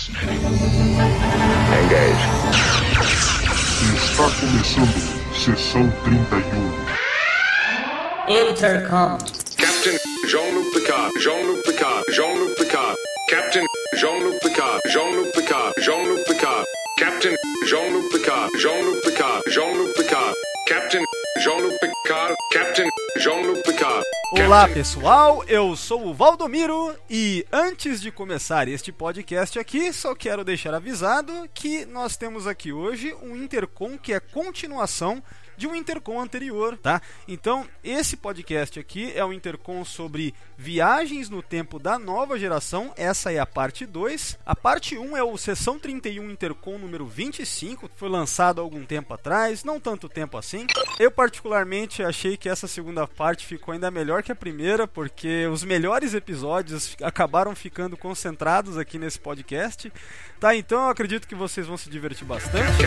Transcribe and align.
fascinating. 0.00 0.40
Engage. 1.82 2.24
Está 3.96 4.24
começando 4.40 4.96
sessão 5.34 5.90
31. 6.04 6.70
Intercom. 8.28 9.18
Captain 9.56 9.98
Jean-Luc 10.28 10.72
Picard, 10.72 11.12
Jean-Luc 11.20 11.62
Picard, 11.64 12.04
Jean-Luc 12.10 12.56
Picard, 12.56 12.96
Captain 13.28 13.66
Jean-Luc 13.96 14.40
Picard, 14.40 14.80
Jean-Luc 14.86 15.32
Picard, 15.32 15.72
Jean-Luc 15.78 16.24
Picard, 16.26 16.64
Captain 16.98 17.36
Jean-Luc 17.66 18.10
Picard, 18.10 18.50
Jean-Luc 18.58 19.02
Picard, 19.02 19.42
Jean-Luc 19.48 19.94
Picard, 19.96 20.34
Captain 20.66 21.04
Jean-Luc 21.40 21.74
Picard, 21.80 22.34
Captain 22.52 22.88
Jean-Luc 23.16 23.62
Picard. 23.62 24.04
Olá 24.32 24.68
pessoal, 24.68 25.42
eu 25.48 25.74
sou 25.74 26.08
o 26.08 26.12
Valdomiro 26.12 26.94
e 27.08 27.46
antes 27.50 28.02
de 28.02 28.10
começar 28.12 28.68
este 28.68 28.92
podcast 28.92 29.58
aqui, 29.58 29.90
só 29.90 30.14
quero 30.14 30.44
deixar 30.44 30.74
avisado 30.74 31.32
que 31.54 31.86
nós 31.86 32.14
temos 32.14 32.46
aqui 32.46 32.74
hoje 32.74 33.14
um 33.22 33.34
Intercom 33.34 33.96
que 33.96 34.12
é 34.12 34.20
continuação 34.20 35.22
de 35.60 35.66
um 35.66 35.74
Intercom 35.74 36.18
anterior, 36.18 36.78
tá? 36.78 37.02
Então, 37.28 37.66
esse 37.84 38.16
podcast 38.16 38.80
aqui 38.80 39.12
é 39.14 39.22
um 39.22 39.30
Intercom 39.30 39.84
sobre 39.84 40.34
viagens 40.56 41.28
no 41.28 41.42
tempo 41.42 41.78
da 41.78 41.98
nova 41.98 42.38
geração. 42.38 42.94
Essa 42.96 43.30
é 43.30 43.38
a 43.38 43.44
parte 43.44 43.84
2. 43.84 44.38
A 44.46 44.56
parte 44.56 44.96
1 44.96 45.02
um 45.02 45.14
é 45.14 45.22
o 45.22 45.36
Sessão 45.36 45.78
31 45.78 46.30
Intercom 46.30 46.78
número 46.78 47.06
25, 47.06 47.90
que 47.90 47.98
foi 47.98 48.08
lançado 48.08 48.58
há 48.58 48.64
algum 48.64 48.86
tempo 48.86 49.12
atrás, 49.12 49.62
não 49.62 49.78
tanto 49.78 50.08
tempo 50.08 50.38
assim. 50.38 50.66
Eu 50.98 51.10
particularmente 51.10 52.02
achei 52.02 52.38
que 52.38 52.48
essa 52.48 52.66
segunda 52.66 53.06
parte 53.06 53.44
ficou 53.44 53.74
ainda 53.74 53.90
melhor 53.90 54.22
que 54.22 54.32
a 54.32 54.36
primeira, 54.36 54.88
porque 54.88 55.46
os 55.46 55.62
melhores 55.62 56.14
episódios 56.14 56.96
acabaram 57.02 57.54
ficando 57.54 57.98
concentrados 57.98 58.78
aqui 58.78 58.98
nesse 58.98 59.20
podcast. 59.20 59.92
Tá, 60.40 60.56
então 60.56 60.84
eu 60.84 60.88
acredito 60.88 61.28
que 61.28 61.34
vocês 61.34 61.66
vão 61.66 61.76
se 61.76 61.90
divertir 61.90 62.26
bastante. 62.26 62.78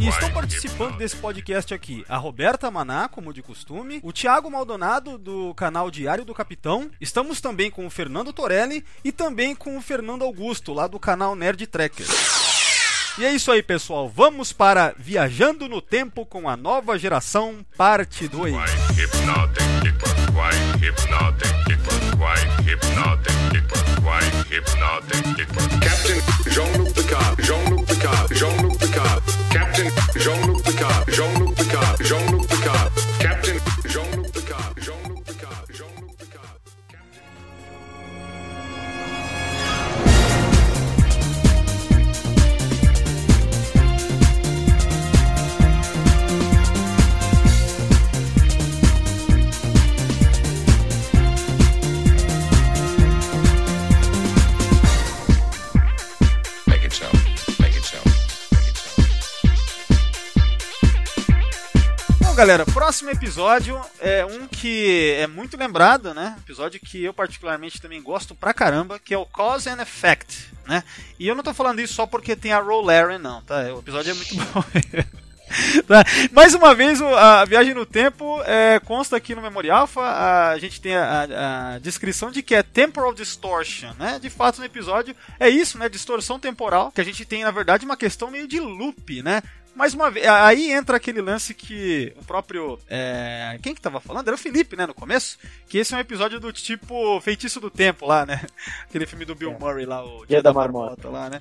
E 0.00 0.08
estão 0.08 0.30
participando 0.30 0.96
desse 0.96 1.16
podcast 1.16 1.74
aqui 1.74 2.04
a 2.08 2.16
Roberta 2.16 2.70
Maná, 2.70 3.06
como 3.06 3.34
de 3.34 3.42
costume, 3.42 4.00
o 4.02 4.12
Thiago 4.12 4.50
Maldonado, 4.50 5.18
do 5.18 5.52
canal 5.54 5.90
Diário 5.90 6.24
do 6.24 6.34
Capitão. 6.34 6.90
Estamos 7.00 7.40
também 7.40 7.70
com 7.70 7.86
o 7.86 7.90
Fernando 7.90 8.32
Torelli 8.32 8.84
e 9.04 9.12
também 9.12 9.54
com 9.54 9.76
o 9.76 9.82
Fernando 9.82 10.24
Augusto, 10.24 10.72
lá 10.72 10.86
do 10.86 10.98
canal 10.98 11.36
Nerd 11.36 11.66
Tracker. 11.66 12.06
E 13.18 13.24
é 13.26 13.34
isso 13.34 13.52
aí, 13.52 13.62
pessoal. 13.62 14.08
Vamos 14.08 14.52
para 14.52 14.94
Viajando 14.96 15.68
no 15.68 15.82
Tempo 15.82 16.24
com 16.24 16.48
a 16.48 16.56
Nova 16.56 16.98
Geração, 16.98 17.66
parte 17.76 18.26
2. 18.26 18.54
Why 18.54 18.60
hypnotic 18.96 19.64
people? 19.82 20.08
Why 20.32 20.54
hypnotic 20.80 21.52
people? 21.66 21.98
Why 22.16 22.38
hypnotic 22.64 23.34
people? 23.52 23.80
Why 24.02 24.24
hypnotic 24.48 25.22
people? 25.36 25.80
Captain 25.80 26.20
Jean-Luc 26.50 26.94
Picard, 26.94 27.42
Jean-Luc 27.42 27.86
Picard, 27.86 28.34
Jean-Luc 28.34 28.69
Picard, 28.69 28.69
Jean-Luc 30.16 30.49
galera, 62.40 62.64
próximo 62.64 63.10
episódio 63.10 63.78
é 64.00 64.24
um 64.24 64.46
que 64.46 65.14
é 65.18 65.26
muito 65.26 65.58
lembrado, 65.58 66.14
né? 66.14 66.36
Episódio 66.42 66.80
que 66.80 67.04
eu 67.04 67.12
particularmente 67.12 67.78
também 67.80 68.00
gosto 68.02 68.34
pra 68.34 68.54
caramba, 68.54 68.98
que 68.98 69.12
é 69.12 69.18
o 69.18 69.26
Cause 69.26 69.68
and 69.68 69.80
Effect, 69.82 70.48
né? 70.66 70.82
E 71.18 71.28
eu 71.28 71.34
não 71.34 71.42
tô 71.42 71.52
falando 71.52 71.80
isso 71.80 71.92
só 71.92 72.06
porque 72.06 72.34
tem 72.34 72.52
a 72.52 72.58
Rolaren, 72.60 73.18
não, 73.18 73.42
tá? 73.42 73.60
O 73.74 73.80
episódio 73.80 74.12
é 74.12 74.14
muito 74.14 74.34
bom. 74.36 74.64
Tá? 75.88 76.04
Mais 76.30 76.54
uma 76.54 76.72
vez, 76.76 77.02
a 77.02 77.44
viagem 77.44 77.74
no 77.74 77.84
tempo 77.84 78.40
é, 78.44 78.78
consta 78.78 79.16
aqui 79.16 79.34
no 79.34 79.42
Memory 79.42 79.68
Alpha. 79.68 80.00
A 80.00 80.56
gente 80.60 80.80
tem 80.80 80.94
a- 80.94 81.74
a 81.74 81.78
descrição 81.80 82.30
de 82.30 82.40
que 82.40 82.54
é 82.54 82.62
Temporal 82.62 83.12
Distortion, 83.12 83.90
né? 83.98 84.20
De 84.22 84.30
fato, 84.30 84.60
no 84.60 84.64
episódio 84.64 85.12
é 85.40 85.48
isso, 85.48 85.76
né? 85.76 85.88
Distorção 85.88 86.38
temporal. 86.38 86.92
Que 86.92 87.00
a 87.00 87.04
gente 87.04 87.24
tem, 87.24 87.42
na 87.42 87.50
verdade, 87.50 87.84
uma 87.84 87.96
questão 87.96 88.30
meio 88.30 88.46
de 88.46 88.60
loop, 88.60 89.24
né? 89.24 89.42
Mais 89.80 89.94
uma 89.94 90.10
vez, 90.10 90.26
aí 90.26 90.72
entra 90.72 90.98
aquele 90.98 91.22
lance 91.22 91.54
que 91.54 92.12
o 92.20 92.22
próprio. 92.26 92.78
é, 92.86 93.58
quem 93.62 93.74
que 93.74 93.80
tava 93.80 93.98
falando? 93.98 94.28
Era 94.28 94.34
o 94.34 94.38
Felipe, 94.38 94.76
né, 94.76 94.84
no 94.84 94.92
começo? 94.92 95.38
Que 95.70 95.78
esse 95.78 95.94
é 95.94 95.96
um 95.96 96.00
episódio 96.00 96.38
do 96.38 96.52
tipo 96.52 97.18
Feitiço 97.22 97.58
do 97.60 97.70
Tempo 97.70 98.04
lá, 98.04 98.26
né? 98.26 98.44
Aquele 98.84 99.06
filme 99.06 99.24
do 99.24 99.34
Bill 99.34 99.56
Murray 99.58 99.86
lá, 99.86 100.04
o 100.04 100.26
Dia, 100.26 100.42
da, 100.42 100.52
Marmota. 100.52 101.08
lá, 101.08 101.30
né? 101.30 101.40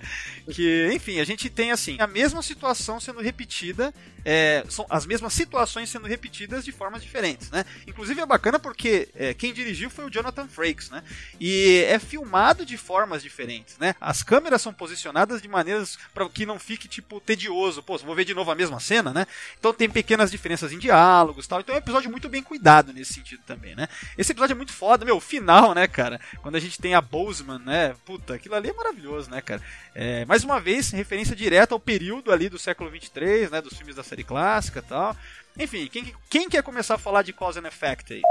Que, 0.49 0.89
enfim, 0.93 1.19
a 1.19 1.25
gente 1.25 1.49
tem 1.49 1.71
assim, 1.73 1.97
a 1.99 2.07
mesma 2.07 2.41
situação 2.41 2.97
sendo 2.97 3.19
repetida, 3.19 3.93
é, 4.23 4.63
são 4.69 4.85
as 4.89 5.05
mesmas 5.05 5.33
situações 5.33 5.89
sendo 5.89 6.07
repetidas 6.07 6.63
de 6.63 6.71
formas 6.71 7.01
diferentes, 7.01 7.51
né? 7.51 7.65
Inclusive 7.87 8.21
é 8.21 8.25
bacana 8.25 8.57
porque 8.57 9.09
é, 9.15 9.33
quem 9.33 9.51
dirigiu 9.51 9.89
foi 9.89 10.05
o 10.05 10.09
Jonathan 10.09 10.47
Frakes, 10.47 10.89
né? 10.89 11.03
E 11.41 11.83
é 11.89 11.99
filmado 11.99 12.65
de 12.65 12.77
formas 12.77 13.21
diferentes, 13.21 13.77
né? 13.77 13.95
As 13.99 14.23
câmeras 14.23 14.61
são 14.61 14.73
posicionadas 14.73 15.41
de 15.41 15.49
maneiras 15.49 15.97
para 16.13 16.29
que 16.29 16.45
não 16.45 16.57
fique 16.57 16.87
tipo 16.87 17.19
tedioso. 17.19 17.83
Pô, 17.83 17.97
vou 17.97 18.15
ver 18.15 18.28
de 18.29 18.35
novo 18.35 18.51
a 18.51 18.55
mesma 18.55 18.79
cena, 18.79 19.11
né? 19.11 19.25
Então 19.59 19.73
tem 19.73 19.89
pequenas 19.89 20.31
diferenças 20.31 20.71
em 20.71 20.77
diálogos, 20.77 21.47
tal. 21.47 21.59
Então 21.59 21.75
é 21.75 21.77
um 21.77 21.81
episódio 21.81 22.09
muito 22.09 22.29
bem 22.29 22.41
cuidado 22.41 22.93
nesse 22.93 23.13
sentido 23.13 23.41
também, 23.45 23.75
né? 23.75 23.87
Esse 24.17 24.31
episódio 24.31 24.53
é 24.53 24.57
muito 24.57 24.71
foda, 24.71 25.03
meu, 25.03 25.17
o 25.17 25.21
final, 25.21 25.73
né, 25.73 25.87
cara? 25.87 26.19
Quando 26.41 26.55
a 26.55 26.59
gente 26.59 26.79
tem 26.79 26.93
a 26.93 27.01
Bozeman, 27.01 27.59
né? 27.59 27.95
Puta, 28.05 28.35
aquilo 28.35 28.55
ali 28.55 28.69
é 28.69 28.73
maravilhoso, 28.73 29.29
né, 29.29 29.41
cara? 29.41 29.61
É, 29.95 30.25
mais 30.25 30.43
uma 30.43 30.59
vez, 30.59 30.91
referência 30.91 31.35
direta 31.35 31.73
ao 31.73 31.79
período 31.79 32.31
ali 32.31 32.49
do 32.49 32.59
século 32.59 32.89
23, 32.89 33.51
né? 33.51 33.61
Dos 33.61 33.77
filmes 33.77 33.95
da 33.95 34.03
série 34.03 34.23
clássica 34.23 34.81
tal. 34.81 35.15
Enfim, 35.57 35.89
quem, 35.91 36.13
quem 36.29 36.49
quer 36.49 36.63
começar 36.63 36.95
a 36.95 36.99
falar 36.99 37.21
de 37.21 37.33
Cause 37.33 37.59
and 37.59 37.67
Effect 37.67 38.13
aí? 38.13 38.21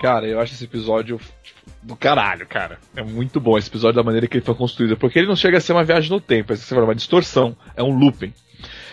Cara, 0.00 0.26
eu 0.26 0.40
acho 0.40 0.54
esse 0.54 0.64
episódio 0.64 1.20
do 1.82 1.96
caralho, 1.96 2.46
cara. 2.46 2.78
É 2.94 3.02
muito 3.02 3.40
bom 3.40 3.58
esse 3.58 3.68
episódio 3.68 3.96
da 3.96 4.02
maneira 4.02 4.28
que 4.28 4.36
ele 4.36 4.44
foi 4.44 4.54
construído. 4.54 4.96
Porque 4.96 5.18
ele 5.18 5.28
não 5.28 5.36
chega 5.36 5.58
a 5.58 5.60
ser 5.60 5.72
uma 5.72 5.84
viagem 5.84 6.10
no 6.10 6.20
tempo, 6.20 6.52
é 6.52 6.74
uma 6.74 6.94
distorção, 6.94 7.56
é 7.76 7.82
um 7.82 7.96
looping. 7.96 8.32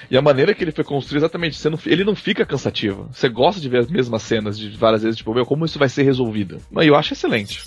E 0.09 0.17
a 0.17 0.21
maneira 0.21 0.53
que 0.53 0.63
ele 0.63 0.71
foi 0.71 0.83
construído, 0.83 1.21
exatamente, 1.21 1.57
você 1.57 1.69
não- 1.69 1.79
ele 1.85 2.03
não 2.03 2.15
fica 2.15 2.45
cansativo. 2.45 3.09
Você 3.13 3.29
gosta 3.29 3.61
de 3.61 3.69
ver 3.69 3.79
as 3.79 3.87
mesmas 3.87 4.23
cenas 4.23 4.57
de 4.57 4.69
várias 4.77 5.03
vezes, 5.03 5.17
tipo, 5.17 5.33
meu, 5.33 5.45
como 5.45 5.65
isso 5.65 5.77
vai 5.79 5.89
ser 5.89 6.03
resolvido. 6.03 6.57
Mas 6.71 6.87
eu 6.87 6.95
acho 6.95 7.13
excelente. 7.13 7.61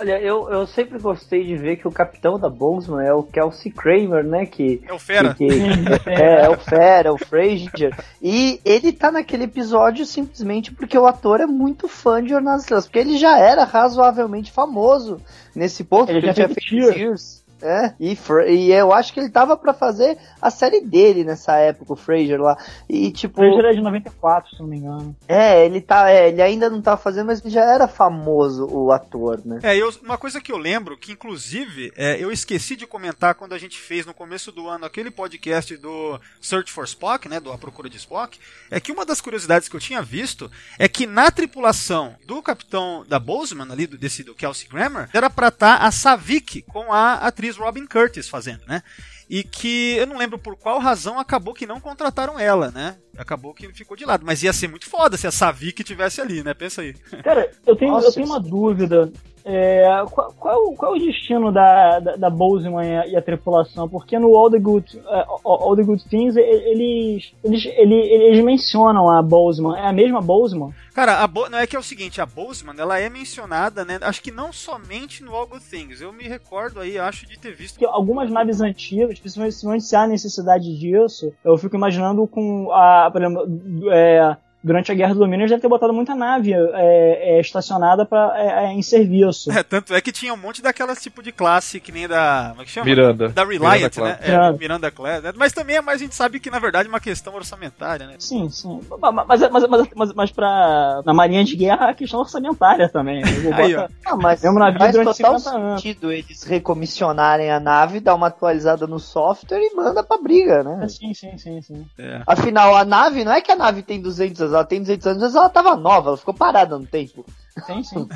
Olha, 0.00 0.18
eu, 0.20 0.50
eu 0.50 0.66
sempre 0.66 0.98
gostei 0.98 1.44
de 1.44 1.54
ver 1.54 1.76
que 1.76 1.86
o 1.86 1.92
capitão 1.92 2.38
da 2.38 2.48
Bozeman 2.48 3.04
é 3.04 3.12
o 3.12 3.22
Kelsey 3.22 3.70
Kramer, 3.70 4.24
né? 4.24 4.46
Que, 4.46 4.82
É 4.88 4.92
o 4.92 4.98
Fera? 4.98 5.34
que- 5.34 5.46
que- 5.46 5.52
é, 6.10 6.46
é 6.46 6.48
o 6.50 6.58
Fera, 6.58 7.08
é 7.08 7.12
o 7.12 7.18
Frazier. 7.18 7.94
E 8.20 8.58
ele 8.64 8.90
tá 8.90 9.12
naquele 9.12 9.44
episódio 9.44 10.04
simplesmente 10.06 10.72
porque 10.72 10.96
o 10.98 11.06
ator 11.06 11.40
é 11.40 11.46
muito 11.46 11.88
fã 11.88 12.22
de 12.22 12.30
Jornadas 12.30 12.62
Estrelas. 12.62 12.86
Porque 12.86 12.98
ele 12.98 13.16
já 13.18 13.38
era 13.38 13.64
razoavelmente 13.64 14.50
famoso 14.50 15.20
nesse 15.54 15.84
ponto. 15.84 16.10
Ele 16.10 16.20
porque 16.20 16.26
já 16.26 16.34
tinha 16.34 16.48
feito 16.48 16.92
Cheers. 16.94 17.41
É, 17.62 17.94
e, 18.00 18.16
Fra- 18.16 18.46
e 18.46 18.72
eu 18.72 18.92
acho 18.92 19.12
que 19.12 19.20
ele 19.20 19.30
tava 19.30 19.56
pra 19.56 19.72
fazer 19.72 20.18
a 20.40 20.50
série 20.50 20.80
dele 20.80 21.24
nessa 21.24 21.56
época, 21.56 21.92
o 21.92 21.96
Fraser 21.96 22.40
lá. 22.40 22.56
E 22.88 23.10
tipo. 23.12 23.40
O 23.40 23.44
Fraser 23.44 23.70
é 23.70 23.74
de 23.74 23.80
94, 23.80 24.50
se 24.56 24.60
não 24.60 24.66
me 24.68 24.78
engano. 24.78 25.16
É, 25.28 25.64
ele 25.64 25.80
tá. 25.80 26.10
É, 26.10 26.28
ele 26.28 26.42
ainda 26.42 26.68
não 26.68 26.82
tá 26.82 26.96
fazendo, 26.96 27.26
mas 27.26 27.40
ele 27.40 27.50
já 27.54 27.62
era 27.64 27.86
famoso, 27.86 28.66
o 28.70 28.90
ator, 28.90 29.40
né? 29.44 29.60
É, 29.62 29.76
eu, 29.76 29.90
uma 30.02 30.18
coisa 30.18 30.40
que 30.40 30.50
eu 30.50 30.56
lembro, 30.58 30.96
que 30.96 31.12
inclusive 31.12 31.92
é, 31.96 32.22
eu 32.22 32.32
esqueci 32.32 32.74
de 32.74 32.86
comentar 32.86 33.34
quando 33.34 33.52
a 33.52 33.58
gente 33.58 33.78
fez 33.78 34.04
no 34.04 34.12
começo 34.14 34.50
do 34.50 34.68
ano 34.68 34.84
aquele 34.84 35.10
podcast 35.10 35.76
do 35.76 36.18
Search 36.40 36.72
for 36.72 36.84
Spock, 36.84 37.28
né, 37.28 37.38
do 37.38 37.52
A 37.52 37.58
Procura 37.58 37.88
de 37.88 37.96
Spock, 37.96 38.38
é 38.70 38.80
que 38.80 38.90
uma 38.92 39.04
das 39.06 39.20
curiosidades 39.20 39.68
que 39.68 39.76
eu 39.76 39.80
tinha 39.80 40.02
visto 40.02 40.50
é 40.78 40.88
que 40.88 41.06
na 41.06 41.30
tripulação 41.30 42.16
do 42.26 42.42
capitão 42.42 43.04
da 43.08 43.18
Bozeman, 43.18 43.70
ali, 43.70 43.86
do, 43.86 43.96
desse 43.96 44.22
do 44.24 44.34
Kelsey 44.34 44.68
Grammer, 44.68 45.08
era 45.12 45.30
pra 45.30 45.48
estar 45.48 45.76
a 45.76 45.90
Savik 45.90 46.62
com 46.62 46.92
a 46.92 47.14
atriz 47.14 47.51
Robin 47.56 47.86
Curtis 47.86 48.28
fazendo, 48.28 48.62
né? 48.66 48.82
E 49.28 49.42
que 49.42 49.96
eu 49.96 50.06
não 50.06 50.18
lembro 50.18 50.38
por 50.38 50.56
qual 50.56 50.78
razão 50.78 51.18
acabou 51.18 51.54
que 51.54 51.66
não 51.66 51.80
contrataram 51.80 52.38
ela, 52.38 52.70
né? 52.70 52.96
Acabou 53.16 53.54
que 53.54 53.72
ficou 53.72 53.96
de 53.96 54.04
lado. 54.04 54.24
Mas 54.26 54.42
ia 54.42 54.52
ser 54.52 54.68
muito 54.68 54.88
foda 54.88 55.16
se 55.16 55.26
a 55.26 55.30
Savik 55.30 55.82
tivesse 55.82 56.20
ali, 56.20 56.42
né? 56.42 56.52
Pensa 56.52 56.82
aí. 56.82 56.94
Cara, 57.22 57.50
eu 57.66 57.76
tenho, 57.76 57.92
Nossa, 57.92 58.08
eu 58.08 58.12
tenho 58.12 58.26
uma 58.26 58.40
dúvida. 58.40 59.10
É, 59.44 59.84
qual, 60.10 60.32
qual, 60.38 60.72
qual 60.74 60.92
o 60.92 60.98
destino 60.98 61.52
da, 61.52 61.98
da, 62.00 62.16
da 62.16 62.30
Bozeman 62.30 62.86
e 62.86 62.96
a, 62.96 63.06
e 63.08 63.16
a 63.16 63.22
tripulação? 63.22 63.88
Porque 63.88 64.18
no 64.18 64.36
All 64.36 64.50
the 64.50 64.58
Good, 64.58 64.98
uh, 64.98 65.40
All 65.44 65.76
the 65.76 65.82
Good 65.82 66.04
Things, 66.08 66.36
eles, 66.36 67.32
eles, 67.44 67.66
eles, 67.76 68.04
eles 68.04 68.44
mencionam 68.44 69.10
a 69.10 69.22
Bozeman. 69.22 69.76
É 69.78 69.86
a 69.86 69.92
mesma 69.92 70.20
Bozeman? 70.20 70.72
Cara, 70.94 71.22
a 71.22 71.26
Bo... 71.26 71.48
não 71.48 71.58
é 71.58 71.66
que 71.66 71.74
é 71.74 71.78
o 71.78 71.82
seguinte, 71.82 72.20
a 72.20 72.26
Boseman, 72.26 72.74
ela 72.78 72.98
é 72.98 73.08
mencionada, 73.08 73.84
né? 73.84 73.98
Acho 74.02 74.22
que 74.22 74.30
não 74.30 74.52
somente 74.52 75.24
no 75.24 75.34
All 75.34 75.46
Good 75.46 75.64
Things. 75.64 76.00
Eu 76.00 76.12
me 76.12 76.24
recordo 76.24 76.80
aí, 76.80 76.98
acho 76.98 77.26
de 77.26 77.38
ter 77.38 77.54
visto. 77.54 77.74
Porque 77.74 77.86
algumas 77.86 78.30
naves 78.30 78.60
antigas, 78.60 79.18
principalmente 79.18 79.52
principalmente 79.52 79.84
se 79.84 79.96
há 79.96 80.06
necessidade 80.06 80.78
disso, 80.78 81.32
eu 81.44 81.56
fico 81.56 81.76
imaginando 81.76 82.26
com 82.26 82.70
a, 82.72 83.10
por 83.10 83.22
exemplo, 83.22 83.92
é, 83.92 84.36
durante 84.62 84.90
a 84.92 84.94
Guerra 84.94 85.14
do 85.14 85.20
Domínio, 85.20 85.42
eles 85.42 85.50
devem 85.50 85.60
ter 85.62 85.68
botado 85.68 85.92
muita 85.92 86.14
nave 86.14 86.52
é, 86.54 87.36
é, 87.36 87.40
estacionada 87.40 88.04
pra, 88.06 88.32
é, 88.36 88.64
é, 88.66 88.72
em 88.72 88.82
serviço. 88.82 89.50
É, 89.52 89.62
tanto 89.62 89.94
é 89.94 90.00
que 90.00 90.12
tinha 90.12 90.32
um 90.32 90.36
monte 90.36 90.62
daquelas 90.62 91.00
tipo 91.02 91.22
de 91.22 91.32
classe 91.32 91.80
que 91.80 91.90
nem 91.92 92.06
da. 92.08 92.48
Como 92.50 92.62
é 92.62 92.64
que 92.64 92.70
chama? 92.70 92.86
Miranda. 92.86 93.28
Da 93.28 93.44
Reliant, 93.44 93.62
Miranda 93.96 94.02
né? 94.04 94.14
Class. 94.14 94.28
É, 94.54 94.58
Miranda. 94.58 94.90
Class. 94.90 95.22
né? 95.22 95.32
Mas 95.36 95.52
também 95.52 95.76
é 95.76 95.80
mais, 95.80 96.00
a 96.00 96.04
gente 96.04 96.14
sabe 96.14 96.38
que 96.40 96.50
na 96.50 96.58
verdade 96.58 96.88
é 96.88 96.90
uma 96.90 97.00
questão 97.00 97.34
orçamentária, 97.34 98.06
né? 98.06 98.14
Sim, 98.18 98.48
sim. 98.50 98.80
Mas, 99.00 99.40
mas, 99.50 99.68
mas, 99.68 99.88
mas, 99.94 100.12
mas 100.14 100.30
pra, 100.30 101.02
na 101.04 101.12
Marinha 101.14 101.44
de 101.44 101.56
Guerra, 101.56 101.88
a 101.90 101.94
questão 101.94 102.20
orçamentária 102.20 102.88
também. 102.88 103.22
Aí, 103.24 103.74
boto- 103.74 103.92
Ah, 104.06 104.16
mas 104.16 104.42
Mesmo 104.42 104.58
navio 104.58 104.78
faz 104.78 104.92
durante 104.92 105.16
total 105.16 105.38
50 105.38 105.56
anos. 105.58 105.82
sentido 105.82 106.12
eles 106.12 106.42
recomissionarem 106.44 107.50
a 107.50 107.60
nave, 107.60 108.00
dar 108.00 108.14
uma 108.14 108.28
atualizada 108.28 108.86
no 108.86 108.98
software 108.98 109.60
e 109.60 109.74
manda 109.74 110.02
pra 110.02 110.18
briga, 110.18 110.62
né? 110.62 110.88
Sim, 110.88 111.12
sim, 111.14 111.36
sim, 111.38 111.60
sim. 111.62 111.86
É. 111.98 112.22
Afinal, 112.26 112.76
a 112.76 112.84
nave, 112.84 113.24
não 113.24 113.32
é 113.32 113.40
que 113.40 113.50
a 113.52 113.56
nave 113.56 113.82
tem 113.82 114.00
200 114.00 114.40
anos, 114.40 114.51
ela 114.54 114.64
tem 114.64 114.80
200 114.80 115.06
anos, 115.06 115.22
mas 115.22 115.34
ela 115.34 115.48
tava 115.48 115.76
nova, 115.76 116.10
ela 116.10 116.16
ficou 116.16 116.34
parada 116.34 116.78
no 116.78 116.86
tempo. 116.86 117.24
Sim, 117.66 117.82
sim. 117.84 118.08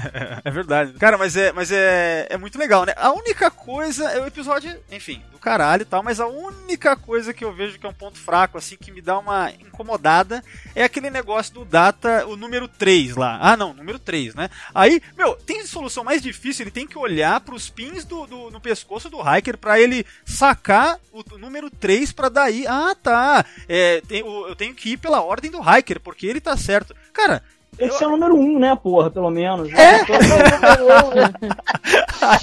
É 0.44 0.50
verdade. 0.50 0.92
Cara, 0.94 1.18
mas 1.18 1.36
é, 1.36 1.52
mas 1.52 1.70
é, 1.70 2.26
é 2.30 2.36
muito 2.38 2.58
legal, 2.58 2.84
né? 2.86 2.94
A 2.96 3.12
única 3.12 3.50
coisa 3.50 4.08
é 4.10 4.20
o 4.20 4.26
episódio, 4.26 4.74
enfim, 4.90 5.22
do 5.30 5.38
caralho 5.38 5.82
e 5.82 5.84
tal, 5.84 6.02
mas 6.02 6.18
a 6.20 6.26
única 6.26 6.96
coisa 6.96 7.34
que 7.34 7.44
eu 7.44 7.52
vejo 7.52 7.78
que 7.78 7.86
é 7.86 7.88
um 7.88 7.92
ponto 7.94 8.18
fraco, 8.18 8.56
assim, 8.56 8.76
que 8.76 8.90
me 8.90 9.02
dá 9.02 9.18
uma 9.18 9.50
incomodada, 9.52 10.42
é 10.74 10.84
aquele 10.84 11.10
negócio 11.10 11.52
do 11.52 11.64
data, 11.66 12.26
o 12.26 12.34
número 12.36 12.66
3 12.66 13.14
lá. 13.14 13.38
Ah, 13.42 13.56
não, 13.56 13.74
número 13.74 13.98
3, 13.98 14.34
né? 14.34 14.48
Aí, 14.74 15.02
meu, 15.16 15.34
tem 15.36 15.66
solução 15.66 16.02
mais 16.02 16.22
difícil, 16.22 16.62
ele 16.64 16.70
tem 16.70 16.86
que 16.86 16.98
olhar 16.98 17.38
pros 17.40 17.68
pins 17.68 18.04
do, 18.04 18.26
do- 18.26 18.50
no 18.50 18.60
pescoço 18.60 19.10
do 19.10 19.18
hiker 19.20 19.58
pra 19.58 19.78
ele 19.78 20.06
sacar 20.24 20.98
o, 21.12 21.22
t- 21.22 21.36
número 21.36 21.70
3 21.70 22.10
pra 22.12 22.28
daí. 22.30 22.66
Ah, 22.66 22.94
tá. 23.00 23.44
É, 23.68 24.00
tem- 24.08 24.22
o- 24.22 24.48
eu 24.48 24.56
tenho 24.56 24.74
que 24.74 24.92
ir 24.92 24.96
pela 24.96 25.20
ordem 25.22 25.50
do 25.50 25.60
hiker, 25.60 26.00
porque 26.00 26.26
ele 26.26 26.40
tá 26.40 26.56
certo. 26.56 26.94
Cara, 27.12 27.42
Tem 27.76 27.88
que 27.88 27.94
ser 27.94 28.06
o 28.06 28.10
número 28.10 28.34
um, 28.34 28.58
né, 28.58 28.74
porra, 28.74 29.10
pelo 29.10 29.30
menos. 29.30 29.70
É 29.72 29.98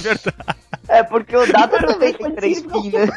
verdade. 0.01 0.35
É, 0.87 1.01
porque 1.01 1.35
o 1.35 1.45
Data 1.45 1.79
também 1.79 2.13
tem 2.13 2.31
três 2.31 2.61
pins, 2.61 2.91
né? 2.91 3.07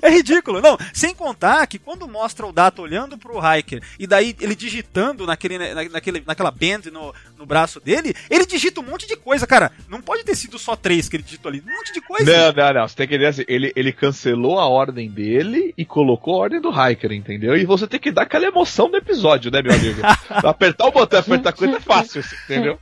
É 0.00 0.08
ridículo. 0.08 0.60
Não, 0.60 0.78
sem 0.92 1.14
contar 1.14 1.66
que 1.66 1.78
quando 1.78 2.06
mostra 2.06 2.46
o 2.46 2.52
Data 2.52 2.80
olhando 2.80 3.18
pro 3.18 3.40
hiker 3.40 3.82
e 3.98 4.06
daí 4.06 4.36
ele 4.40 4.54
digitando 4.54 5.26
naquele, 5.26 5.58
na, 5.58 5.88
naquele, 5.88 6.22
naquela 6.24 6.50
band 6.50 6.90
no, 6.92 7.12
no 7.36 7.44
braço 7.44 7.80
dele, 7.80 8.14
ele 8.30 8.46
digita 8.46 8.80
um 8.80 8.84
monte 8.84 9.06
de 9.06 9.16
coisa, 9.16 9.46
cara. 9.46 9.72
Não 9.88 10.00
pode 10.00 10.24
ter 10.24 10.36
sido 10.36 10.58
só 10.58 10.76
três 10.76 11.08
que 11.08 11.16
ele 11.16 11.22
digitou 11.22 11.50
ali. 11.50 11.62
Um 11.66 11.76
monte 11.76 11.92
de 11.92 12.00
coisa. 12.00 12.24
Não, 12.24 12.52
não, 12.52 12.74
não. 12.74 12.88
Você 12.88 12.96
tem 12.96 13.08
que 13.08 13.14
entender 13.14 13.28
assim, 13.28 13.44
ele, 13.48 13.72
ele 13.74 13.92
cancelou 13.92 14.58
a 14.58 14.66
ordem 14.66 15.10
dele 15.10 15.74
e 15.76 15.84
colocou 15.84 16.34
a 16.34 16.38
ordem 16.38 16.60
do 16.60 16.70
Hiker, 16.70 17.12
entendeu? 17.12 17.56
E 17.56 17.64
você 17.64 17.86
tem 17.86 17.98
que 17.98 18.12
dar 18.12 18.22
aquela 18.22 18.46
emoção 18.46 18.90
do 18.90 18.96
episódio, 18.96 19.50
né, 19.50 19.60
meu 19.60 19.72
amigo? 19.72 20.00
apertar 20.30 20.86
o 20.86 20.92
botão, 20.92 21.18
apertar 21.18 21.52
coisa 21.52 21.76
é 21.76 21.80
fácil, 21.80 22.20
assim, 22.20 22.36
entendeu? 22.44 22.78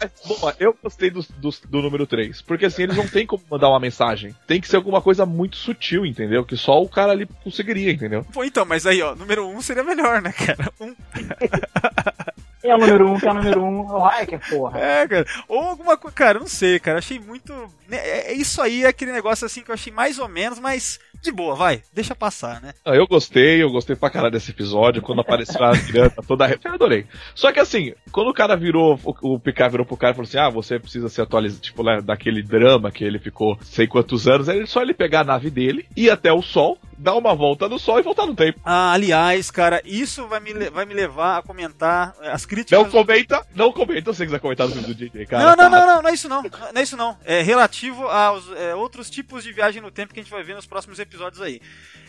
Mas, 0.00 0.10
bom, 0.26 0.52
eu 0.58 0.76
gostei 0.82 1.10
do, 1.10 1.20
do, 1.36 1.50
do 1.68 1.82
número 1.82 2.06
3. 2.06 2.42
Porque 2.42 2.66
assim, 2.66 2.82
eles 2.84 2.96
não 2.96 3.06
tem 3.06 3.26
como 3.26 3.42
mandar 3.50 3.68
uma 3.68 3.80
mensagem. 3.80 4.34
Tem 4.46 4.60
que 4.60 4.68
ser 4.68 4.76
alguma 4.76 5.00
coisa 5.02 5.24
muito 5.26 5.56
sutil, 5.56 6.04
entendeu? 6.06 6.44
Que 6.44 6.56
só 6.56 6.82
o 6.82 6.88
cara 6.88 7.12
ali 7.12 7.26
conseguiria, 7.44 7.92
entendeu? 7.92 8.24
Pô, 8.32 8.44
então, 8.44 8.64
mas 8.64 8.86
aí, 8.86 9.00
ó, 9.02 9.14
número 9.14 9.46
um 9.46 9.60
seria 9.60 9.84
melhor, 9.84 10.20
né, 10.22 10.32
cara? 10.32 10.72
Um, 10.80 10.94
É 12.60 12.74
o 12.74 12.78
número 12.78 13.08
um, 13.08 13.18
que 13.18 13.26
é 13.26 13.30
o 13.30 13.34
número 13.34 13.62
um, 13.64 13.88
é 13.88 13.92
o 13.92 14.20
Hiker, 14.22 14.40
porra. 14.50 14.80
é, 14.80 15.06
cara. 15.08 15.26
Ou 15.46 15.60
alguma 15.62 15.96
coisa. 15.96 16.14
Cara, 16.14 16.38
não 16.40 16.48
sei, 16.48 16.78
cara. 16.80 16.98
Achei 16.98 17.18
muito. 17.18 17.52
né, 17.88 17.96
é- 17.96 18.32
é 18.32 18.34
isso 18.34 18.60
aí 18.60 18.84
é 18.84 18.88
aquele 18.88 19.12
negócio 19.12 19.46
assim 19.46 19.62
que 19.62 19.70
eu 19.70 19.74
achei 19.74 19.92
mais 19.92 20.18
ou 20.18 20.28
menos, 20.28 20.58
mas 20.58 20.98
de 21.22 21.30
boa, 21.30 21.54
vai. 21.54 21.82
Deixa 21.92 22.14
passar, 22.16 22.60
né? 22.60 22.74
Eu 22.84 23.06
gostei, 23.06 23.62
eu 23.62 23.70
gostei 23.70 23.94
pra 23.94 24.10
caralho 24.10 24.32
desse 24.32 24.50
episódio. 24.50 25.00
Quando 25.02 25.20
apareceu 25.20 25.62
a 25.64 25.72
Miranda 25.72 26.14
toda 26.26 26.48
eu 26.48 26.72
adorei. 26.72 27.06
Só 27.34 27.52
que 27.52 27.60
assim, 27.60 27.94
quando 28.10 28.28
o 28.28 28.34
cara 28.34 28.56
virou, 28.56 28.77
o, 28.78 29.34
o 29.34 29.40
Picard 29.40 29.70
virou 29.70 29.86
pro 29.86 29.96
cara 29.96 30.12
e 30.12 30.16
falou 30.16 30.28
assim: 30.28 30.38
ah, 30.38 30.48
você 30.48 30.78
precisa 30.78 31.08
se 31.08 31.20
atualizar, 31.20 31.60
tipo, 31.60 31.82
né, 31.82 32.00
daquele 32.00 32.42
drama 32.42 32.90
que 32.90 33.04
ele 33.04 33.18
ficou 33.18 33.58
sei 33.62 33.86
quantos 33.86 34.26
anos, 34.26 34.48
aí 34.48 34.58
ele 34.58 34.66
só 34.66 34.82
ele 34.82 34.94
pegar 34.94 35.20
a 35.20 35.24
nave 35.24 35.50
dele, 35.50 35.86
ir 35.96 36.10
até 36.10 36.32
o 36.32 36.42
Sol, 36.42 36.78
dar 36.98 37.14
uma 37.14 37.34
volta 37.34 37.68
no 37.68 37.78
Sol 37.78 38.00
e 38.00 38.02
voltar 38.02 38.26
no 38.26 38.34
tempo. 38.34 38.60
Ah, 38.64 38.92
aliás, 38.92 39.50
cara, 39.50 39.80
isso 39.84 40.26
vai 40.26 40.40
me, 40.40 40.52
vai 40.70 40.84
me 40.84 40.94
levar 40.94 41.38
a 41.38 41.42
comentar 41.42 42.14
eh, 42.20 42.30
as 42.30 42.44
críticas. 42.44 42.78
Não 42.78 42.90
comenta, 42.90 43.46
não 43.54 43.72
comenta, 43.72 44.12
se 44.12 44.18
você 44.18 44.26
quiser 44.26 44.40
comentar 44.40 44.66
no 44.66 44.72
filme 44.72 44.88
do 44.88 44.94
DJ, 44.94 45.26
cara. 45.26 45.44
não, 45.44 45.56
não, 45.56 45.70
não, 45.70 45.86
não, 45.86 46.02
não 46.02 46.10
é 46.10 46.14
isso 46.14 46.28
não. 46.28 46.42
Não 46.42 46.80
é 46.80 46.82
isso 46.82 46.96
não. 46.96 47.16
É 47.24 47.40
relativo 47.40 48.06
aos 48.08 48.50
é, 48.52 48.74
outros 48.74 49.08
tipos 49.08 49.44
de 49.44 49.52
viagem 49.52 49.80
no 49.80 49.90
tempo 49.90 50.12
que 50.12 50.20
a 50.20 50.22
gente 50.22 50.32
vai 50.32 50.42
ver 50.42 50.56
nos 50.56 50.66
próximos 50.66 50.98
episódios 50.98 51.40
aí. 51.40 51.60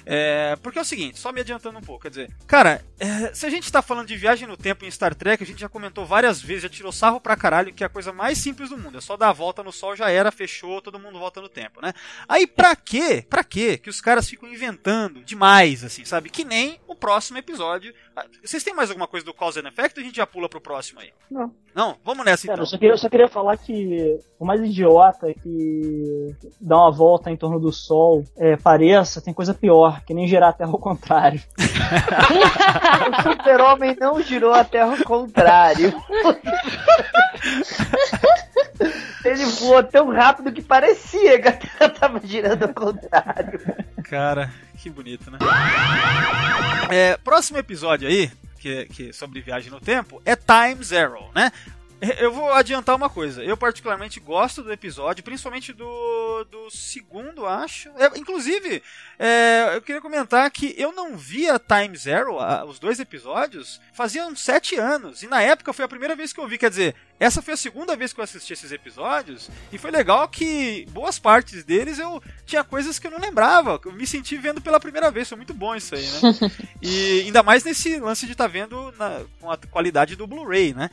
É, 0.06 0.56
porque 0.64 0.80
é 0.80 0.82
o 0.82 0.86
seguinte, 0.86 1.20
só 1.20 1.32
me 1.32 1.42
adiantando 1.42 1.78
um 1.78 1.82
pouco, 1.82 2.04
quer 2.04 2.10
dizer, 2.10 2.32
cara, 2.48 2.84
é, 3.00 3.32
se 3.34 3.46
a 3.46 3.50
gente 3.50 3.72
tá 3.72 3.82
falando 3.82 4.08
de 4.08 4.16
viagem 4.16 4.48
no 4.48 4.58
tempo 4.58 4.84
em 4.84 4.90
Star 4.90 5.14
Trek, 5.14 5.44
a 5.44 5.46
gente 5.46 5.60
já 5.60 5.70
comentou 5.70 6.04
várias 6.04 6.42
vezes, 6.42 6.64
já 6.64 6.70
tirou 6.70 6.92
sarro 6.92 7.22
pra 7.22 7.36
caralho, 7.36 7.72
que 7.74 7.84
é 7.84 7.86
a 7.86 7.90
coisa 7.90 8.12
mais 8.12 8.40
simples 8.40 8.70
do 8.70 8.78
mundo. 8.78 8.98
É 8.98 9.02
só 9.02 9.16
dar 9.16 9.30
a 9.30 9.34
volta 9.34 9.62
no 9.62 9.72
sol, 9.72 9.96
já 9.96 10.10
era, 10.10 10.32
fechou, 10.32 10.82
todo 10.82 10.98
mundo 10.98 11.20
volta 11.20 11.42
no 11.42 11.50
tempo, 11.50 11.80
né? 11.80 11.94
Aí 12.28 12.48
pra 12.48 12.76
quê? 12.76 13.24
Pra 13.30 13.44
quê 13.44 13.78
que 13.78 13.90
os 13.90 14.02
caras 14.02 14.28
ficam 14.28 14.50
inventando 14.50 14.79
demais, 15.26 15.84
assim, 15.84 16.06
sabe? 16.06 16.30
Que 16.30 16.44
nem 16.44 16.80
o 16.88 16.96
próximo 16.96 17.38
episódio. 17.38 17.94
Ah, 18.16 18.26
Vocês 18.44 18.64
têm 18.64 18.74
mais 18.74 18.90
alguma 18.90 19.08
coisa 19.08 19.26
do 19.26 19.34
Cause 19.34 19.60
and 19.60 19.68
Effect 19.68 20.00
ou 20.00 20.04
a 20.04 20.06
gente 20.06 20.16
já 20.18 20.28
pula 20.28 20.50
pro 20.50 20.62
próximo 20.62 21.00
aí? 21.00 21.12
Não. 21.30 21.54
Não? 21.76 21.98
Vamos 22.04 22.26
nessa 22.26 22.48
Cara, 22.48 22.56
então. 22.56 22.64
eu 22.64 22.68
só, 22.68 22.78
queria, 22.78 22.94
eu 22.94 22.98
só 22.98 23.10
queria 23.10 23.28
falar 23.28 23.58
que 23.58 24.20
o 24.40 24.46
mais 24.46 24.62
idiota 24.62 25.34
que 25.34 26.36
dá 26.60 26.78
uma 26.78 26.92
volta 26.92 27.32
em 27.32 27.38
torno 27.38 27.60
do 27.60 27.72
Sol 27.72 28.24
é, 28.38 28.58
pareça, 28.58 29.22
tem 29.22 29.34
coisa 29.34 29.54
pior, 29.54 30.02
que 30.04 30.14
nem 30.14 30.28
girar 30.28 30.50
a 30.50 30.54
Terra 30.54 30.72
ao 30.72 30.80
contrário. 30.80 31.42
O 33.10 33.22
super-homem 33.24 33.96
não 34.00 34.22
girou 34.22 34.54
a 34.54 34.64
Terra 34.64 34.96
ao 34.98 35.04
contrário. 35.04 35.94
Ele 39.26 39.46
voou 39.46 39.84
tão 39.84 40.10
rápido 40.10 40.52
que 40.52 40.62
parecia 40.62 41.42
que 41.42 41.48
a 41.48 41.52
Terra 41.52 41.90
tava 41.90 42.22
girando 42.24 42.64
ao 42.64 42.74
contrário. 42.74 43.60
Cara, 44.04 44.52
que 44.78 44.90
bonito, 44.90 45.30
né? 45.30 45.38
É, 46.90 47.18
próximo 47.18 47.58
episódio 47.58 48.08
aí, 48.08 48.32
que, 48.58 48.86
que 48.86 49.14
sobre 49.14 49.42
viagem 49.42 49.70
no 49.70 49.80
tempo, 49.80 50.22
é 50.26 50.36
Time 50.36 50.84
Zero, 50.84 51.30
né? 51.36 51.52
Eu 52.20 52.32
vou 52.32 52.52
adiantar 52.54 52.96
uma 52.96 53.10
coisa. 53.10 53.44
Eu 53.44 53.58
particularmente 53.58 54.20
gosto 54.22 54.64
do 54.64 54.72
episódio, 54.72 55.24
principalmente 55.24 55.74
do, 55.74 56.46
do 56.46 56.70
segundo, 56.72 57.46
acho. 57.46 57.90
É, 57.98 58.18
inclusive, 58.18 58.82
é, 59.18 59.72
eu 59.76 59.82
queria 59.82 60.02
comentar 60.02 60.50
que 60.50 60.74
eu 60.78 60.94
não 60.94 61.18
via 61.18 61.60
Time 61.60 61.98
Zero, 61.98 62.40
a- 62.40 62.64
os 62.64 62.80
dois 62.80 63.00
episódios, 63.02 63.82
fazia 63.92 64.26
uns 64.26 64.40
sete 64.42 64.76
anos. 64.78 65.24
E 65.24 65.28
na 65.28 65.42
época 65.42 65.74
foi 65.74 65.84
a 65.84 65.90
primeira 65.90 66.16
vez 66.16 66.32
que 66.32 66.40
eu 66.40 66.48
vi. 66.48 66.58
Quer 66.58 66.70
dizer, 66.70 66.96
essa 67.20 67.42
foi 67.42 67.54
a 67.54 67.58
segunda 67.58 67.98
vez 67.98 68.14
que 68.14 68.20
eu 68.22 68.24
assisti 68.24 68.54
esses 68.54 68.72
episódios. 68.72 69.50
E 69.72 69.78
foi 69.78 69.92
legal 69.92 70.28
que 70.30 70.86
boas 70.92 71.20
partes 71.20 71.66
deles 71.66 72.00
eu 72.00 72.24
tinha 72.46 72.64
coisas 72.64 72.98
que 72.98 73.08
eu 73.08 73.12
não 73.12 73.20
lembrava. 73.20 73.78
Eu 73.84 73.92
me 73.92 74.08
senti 74.08 74.38
vendo 74.38 74.62
pela 74.62 74.80
primeira 74.80 75.12
vez. 75.12 75.28
Foi 75.28 75.36
muito 75.36 75.54
bom 75.54 75.76
isso 75.76 75.96
aí, 75.96 76.06
né? 76.06 76.20
e 76.82 77.22
ainda 77.26 77.44
mais 77.44 77.64
nesse 77.66 78.00
lance 78.00 78.26
de 78.26 78.32
estar 78.32 78.48
vendo 78.48 78.94
na- 78.98 79.22
com 79.42 79.52
a 79.52 79.58
qualidade 79.58 80.16
do 80.16 80.26
Blu-ray, 80.26 80.74
né? 80.74 80.90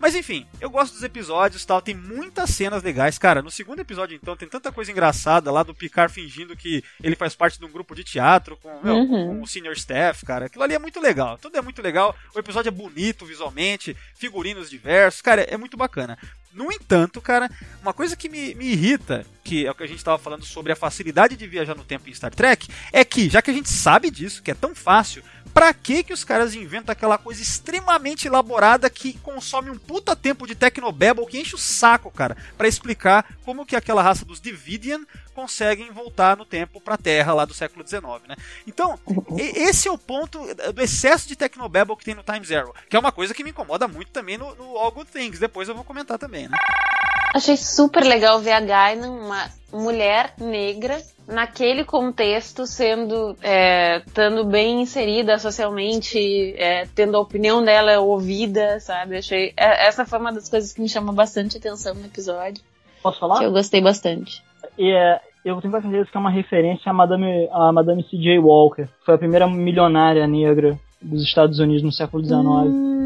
Mas 0.00 0.14
enfim, 0.14 0.46
eu 0.60 0.70
gosto 0.70 0.94
dos 0.94 1.02
episódios 1.02 1.64
tal, 1.64 1.82
tem 1.82 1.94
muitas 1.94 2.50
cenas 2.50 2.82
legais. 2.82 3.18
Cara, 3.18 3.42
no 3.42 3.50
segundo 3.50 3.80
episódio, 3.80 4.16
então, 4.20 4.36
tem 4.36 4.48
tanta 4.48 4.70
coisa 4.70 4.92
engraçada 4.92 5.50
lá 5.50 5.62
do 5.62 5.74
Picard 5.74 6.12
fingindo 6.12 6.56
que 6.56 6.84
ele 7.02 7.16
faz 7.16 7.34
parte 7.34 7.58
de 7.58 7.64
um 7.64 7.70
grupo 7.70 7.94
de 7.94 8.04
teatro 8.04 8.56
com, 8.56 8.80
meu, 8.80 8.94
Uhum. 8.94 9.06
com 9.38 9.42
o 9.42 9.46
senior 9.46 9.74
staff, 9.74 10.24
cara. 10.24 10.46
Aquilo 10.46 10.62
ali 10.64 10.74
é 10.74 10.78
muito 10.78 11.00
legal. 11.00 11.36
Tudo 11.38 11.58
é 11.58 11.62
muito 11.62 11.82
legal. 11.82 12.14
O 12.34 12.38
episódio 12.38 12.68
é 12.68 12.72
bonito 12.72 13.26
visualmente, 13.26 13.96
figurinos 14.14 14.70
diversos, 14.70 15.20
cara, 15.20 15.42
é 15.42 15.56
muito 15.56 15.76
bacana. 15.76 16.16
No 16.52 16.72
entanto, 16.72 17.20
cara, 17.20 17.48
uma 17.82 17.92
coisa 17.92 18.16
que 18.16 18.28
me, 18.28 18.54
me 18.54 18.66
irrita, 18.72 19.24
que 19.44 19.66
é 19.66 19.70
o 19.70 19.74
que 19.74 19.82
a 19.84 19.86
gente 19.86 19.98
estava 19.98 20.18
falando 20.18 20.44
sobre 20.44 20.72
a 20.72 20.76
facilidade 20.76 21.36
de 21.36 21.46
viajar 21.46 21.74
no 21.74 21.84
tempo 21.84 22.08
em 22.08 22.14
Star 22.14 22.34
Trek, 22.34 22.68
é 22.92 23.04
que, 23.04 23.28
já 23.28 23.42
que 23.42 23.50
a 23.50 23.54
gente 23.54 23.68
sabe 23.68 24.10
disso, 24.10 24.42
que 24.42 24.50
é 24.50 24.54
tão 24.54 24.74
fácil, 24.74 25.22
pra 25.58 25.74
que 25.74 26.04
que 26.04 26.12
os 26.12 26.22
caras 26.22 26.54
inventam 26.54 26.92
aquela 26.92 27.18
coisa 27.18 27.42
extremamente 27.42 28.28
elaborada 28.28 28.88
que 28.88 29.14
consome 29.14 29.70
um 29.70 29.76
puta 29.76 30.14
tempo 30.14 30.46
de 30.46 30.54
Tecnobabble 30.54 31.26
que 31.26 31.36
enche 31.36 31.56
o 31.56 31.58
saco, 31.58 32.12
cara, 32.12 32.36
pra 32.56 32.68
explicar 32.68 33.26
como 33.44 33.66
que 33.66 33.74
aquela 33.74 34.00
raça 34.00 34.24
dos 34.24 34.40
Dividian 34.40 35.00
conseguem 35.34 35.90
voltar 35.90 36.36
no 36.36 36.44
tempo 36.44 36.80
pra 36.80 36.96
Terra 36.96 37.34
lá 37.34 37.44
do 37.44 37.54
século 37.54 37.84
XIX, 37.84 38.02
né? 38.28 38.36
Então, 38.68 39.00
esse 39.36 39.88
é 39.88 39.90
o 39.90 39.98
ponto 39.98 40.38
do 40.72 40.80
excesso 40.80 41.26
de 41.26 41.34
Tecnobabble 41.34 41.96
que 41.96 42.04
tem 42.04 42.14
no 42.14 42.22
Time 42.22 42.46
Zero, 42.46 42.72
que 42.88 42.94
é 42.94 42.98
uma 43.00 43.10
coisa 43.10 43.34
que 43.34 43.42
me 43.42 43.50
incomoda 43.50 43.88
muito 43.88 44.12
também 44.12 44.38
no, 44.38 44.54
no 44.54 44.76
All 44.76 44.92
Good 44.92 45.10
Things, 45.10 45.40
depois 45.40 45.68
eu 45.68 45.74
vou 45.74 45.82
comentar 45.82 46.18
também, 46.18 46.48
né? 46.48 46.56
Achei 47.34 47.56
super 47.56 48.04
legal 48.04 48.40
ver 48.40 48.52
a 48.52 48.60
Guinan, 48.60 49.10
uma 49.10 49.46
mulher 49.72 50.32
negra, 50.38 50.98
naquele 51.26 51.84
contexto, 51.84 52.66
sendo 52.66 53.36
é, 53.42 53.98
estando 53.98 54.44
bem 54.44 54.82
inserida 54.82 55.38
socialmente, 55.38 56.18
é, 56.56 56.86
tendo 56.94 57.16
a 57.16 57.20
opinião 57.20 57.62
dela 57.62 58.00
ouvida, 58.00 58.80
sabe? 58.80 59.18
Achei 59.18 59.52
é, 59.56 59.86
essa 59.86 60.06
foi 60.06 60.18
uma 60.18 60.32
das 60.32 60.48
coisas 60.48 60.72
que 60.72 60.80
me 60.80 60.88
chamou 60.88 61.14
bastante 61.14 61.58
atenção 61.58 61.94
no 61.94 62.06
episódio, 62.06 62.62
Posso 63.02 63.20
falar? 63.20 63.38
que 63.38 63.44
eu 63.44 63.52
gostei 63.52 63.80
bastante. 63.80 64.42
E, 64.78 64.90
é, 64.90 65.20
eu 65.44 65.60
tenho 65.60 65.72
quase 65.72 65.86
certeza 65.86 66.10
que 66.10 66.16
é 66.16 66.20
uma 66.20 66.30
referência 66.30 66.90
à 66.90 66.92
Madame, 66.92 67.48
à 67.52 67.72
Madame 67.72 68.02
C.J. 68.04 68.38
Walker. 68.38 68.88
Foi 69.04 69.14
a 69.14 69.18
primeira 69.18 69.46
milionária 69.46 70.26
negra 70.26 70.78
dos 71.00 71.22
Estados 71.22 71.58
Unidos 71.58 71.82
no 71.82 71.92
século 71.92 72.24
XIX. 72.24 72.40
Hum, 72.40 72.97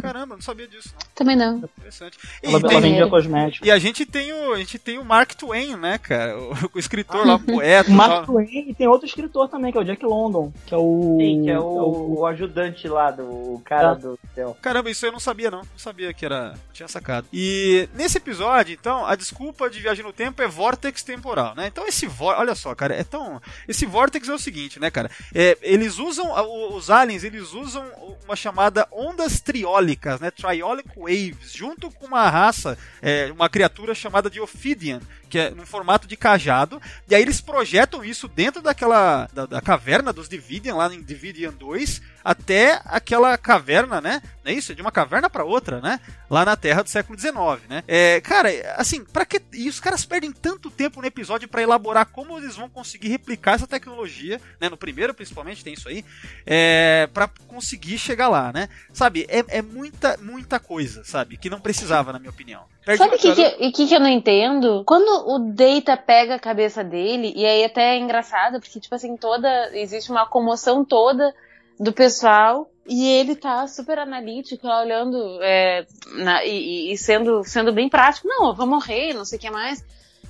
Caramba, 0.00 0.34
não 0.36 0.42
sabia 0.42 0.66
disso. 0.68 0.90
Não. 0.92 1.00
também 1.14 1.36
não. 1.36 1.58
Interessante. 1.58 2.18
E, 2.42 2.46
Ela, 2.48 2.60
tem- 2.60 2.80
vendia 2.80 3.08
cosméticos. 3.08 3.66
e 3.66 3.70
a 3.70 3.78
gente 3.78 4.04
tem 4.06 4.32
o 4.32 4.52
a 4.52 4.58
gente 4.58 4.78
tem 4.78 4.98
o 4.98 5.04
Mark 5.04 5.34
Twain, 5.34 5.76
né, 5.76 5.98
cara? 5.98 6.38
O, 6.38 6.52
o 6.74 6.78
escritor 6.78 7.26
lá, 7.26 7.34
o 7.36 7.40
poeta. 7.40 7.90
O 7.90 7.94
Mark 7.94 8.10
tal. 8.12 8.26
Twain 8.26 8.68
e 8.68 8.74
tem 8.74 8.86
outro 8.86 9.06
escritor 9.06 9.48
também, 9.48 9.72
que 9.72 9.78
é 9.78 9.80
o 9.80 9.84
Jack 9.84 10.04
London, 10.04 10.52
que 10.66 10.74
é 10.74 10.76
o. 10.76 11.16
Sim, 11.20 11.42
que 11.44 11.50
é 11.50 11.54
é 11.54 11.58
o, 11.60 12.18
o 12.18 12.26
ajudante 12.26 12.86
lá 12.88 13.10
do 13.10 13.24
o 13.26 13.62
cara 13.64 13.94
Tá. 13.94 13.94
do 13.94 14.18
céu. 14.34 14.56
Caramba, 14.60 14.90
isso 14.90 15.04
eu 15.06 15.12
não 15.12 15.20
sabia 15.20 15.50
não. 15.50 15.60
Não 15.60 15.78
sabia 15.78 16.12
que 16.12 16.24
era. 16.24 16.54
Tinha 16.72 16.88
sacado. 16.88 17.26
E 17.32 17.88
nesse 17.94 18.18
episódio, 18.18 18.74
então, 18.74 19.06
a 19.06 19.14
desculpa 19.16 19.68
de 19.70 19.80
viagem 19.80 20.04
no 20.04 20.12
tempo 20.12 20.42
é 20.42 20.46
vórtex 20.48 21.02
temporal, 21.02 21.54
né? 21.54 21.66
Então 21.66 21.86
esse 21.86 22.06
vórtex. 22.06 22.40
Olha 22.40 22.54
só, 22.54 22.74
cara, 22.74 22.94
é 22.94 23.02
tão. 23.04 23.40
Esse 23.66 23.86
vórtex 23.86 24.28
é 24.28 24.34
o 24.34 24.38
seguinte, 24.38 24.78
né, 24.78 24.90
cara? 24.90 25.10
É, 25.34 25.56
eles 25.62 25.98
usam. 25.98 26.26
o- 26.30 26.76
Os 26.76 26.90
aliens, 26.90 27.24
eles 27.24 27.52
usam 27.54 27.84
uma 28.24 28.36
chamada 28.36 28.86
ondas 28.92 29.40
triólicas, 29.40 29.85
né? 30.20 30.30
Triolic 30.30 30.88
waves, 30.96 31.52
junto 31.52 31.90
com 31.90 32.06
uma 32.06 32.28
raça, 32.28 32.78
é, 33.00 33.30
uma 33.32 33.48
criatura 33.48 33.94
chamada 33.94 34.28
de 34.28 34.40
Ophidian, 34.40 35.00
que 35.28 35.38
é 35.38 35.50
no 35.50 35.66
formato 35.66 36.06
de 36.06 36.16
cajado. 36.16 36.80
E 37.08 37.14
aí 37.14 37.22
eles 37.22 37.40
projetam 37.40 38.04
isso 38.04 38.28
dentro 38.28 38.62
daquela. 38.62 39.28
da, 39.32 39.46
da 39.46 39.60
caverna 39.60 40.12
dos 40.12 40.28
Dividian, 40.28 40.74
lá 40.74 40.92
em 40.92 41.02
Dividian 41.02 41.52
2, 41.52 42.02
até 42.24 42.80
aquela 42.84 43.36
caverna, 43.38 44.00
né? 44.00 44.22
Não 44.44 44.50
é 44.50 44.54
isso? 44.54 44.74
De 44.74 44.82
uma 44.82 44.90
caverna 44.90 45.30
para 45.30 45.44
outra, 45.44 45.80
né? 45.80 46.00
Lá 46.28 46.44
na 46.44 46.56
Terra 46.56 46.82
do 46.82 46.90
século 46.90 47.18
XIX, 47.18 47.36
né? 47.68 47.84
É, 47.86 48.20
cara, 48.20 48.50
assim, 48.76 49.04
para 49.04 49.24
que. 49.24 49.40
E 49.52 49.68
os 49.68 49.80
caras 49.80 50.04
perdem 50.04 50.32
tanto 50.32 50.70
tempo 50.70 51.00
no 51.00 51.06
episódio 51.06 51.48
para 51.48 51.62
elaborar 51.62 52.06
como 52.06 52.38
eles 52.38 52.56
vão 52.56 52.68
conseguir 52.68 53.08
replicar 53.08 53.54
essa 53.54 53.66
tecnologia, 53.66 54.40
né? 54.60 54.68
No 54.68 54.76
primeiro, 54.76 55.14
principalmente, 55.14 55.62
tem 55.62 55.74
isso 55.74 55.88
aí, 55.88 56.04
é, 56.44 57.08
para 57.12 57.28
conseguir 57.46 57.98
chegar 57.98 58.28
lá, 58.28 58.52
né? 58.52 58.68
Sabe? 58.92 59.26
É, 59.28 59.44
é 59.58 59.62
muita, 59.62 60.16
muita 60.16 60.58
coisa, 60.58 61.04
sabe? 61.04 61.36
Que 61.36 61.50
não 61.50 61.60
precisava, 61.60 62.12
na 62.12 62.18
minha 62.18 62.30
opinião. 62.30 62.64
Perde 62.86 62.98
Sabe 63.02 63.16
o 63.16 63.18
que, 63.18 63.34
que, 63.34 63.72
que, 63.72 63.86
que 63.88 63.94
eu 63.96 63.98
não 64.00 64.08
entendo? 64.08 64.84
Quando 64.86 65.28
o 65.28 65.40
Data 65.52 65.96
pega 65.96 66.36
a 66.36 66.38
cabeça 66.38 66.84
dele, 66.84 67.32
e 67.36 67.44
aí 67.44 67.64
até 67.64 67.96
é 67.96 67.98
engraçado, 67.98 68.60
porque, 68.60 68.78
tipo 68.78 68.94
assim, 68.94 69.16
toda. 69.16 69.48
Existe 69.76 70.10
uma 70.12 70.24
comoção 70.24 70.84
toda 70.84 71.34
do 71.80 71.92
pessoal. 71.92 72.70
E 72.88 73.08
ele 73.08 73.34
tá 73.34 73.66
super 73.66 73.98
analítico, 73.98 74.68
olhando 74.68 75.42
é, 75.42 75.84
na- 76.18 76.44
e, 76.44 76.50
e- 76.90 76.92
e 76.92 76.96
sendo, 76.96 77.42
sendo 77.42 77.72
bem 77.72 77.88
prático. 77.88 78.28
Não, 78.28 78.46
eu 78.46 78.54
vou 78.54 78.64
morrer, 78.68 79.12
não 79.12 79.24
sei 79.24 79.36
o 79.38 79.40
que 79.40 79.50
mais. 79.50 79.84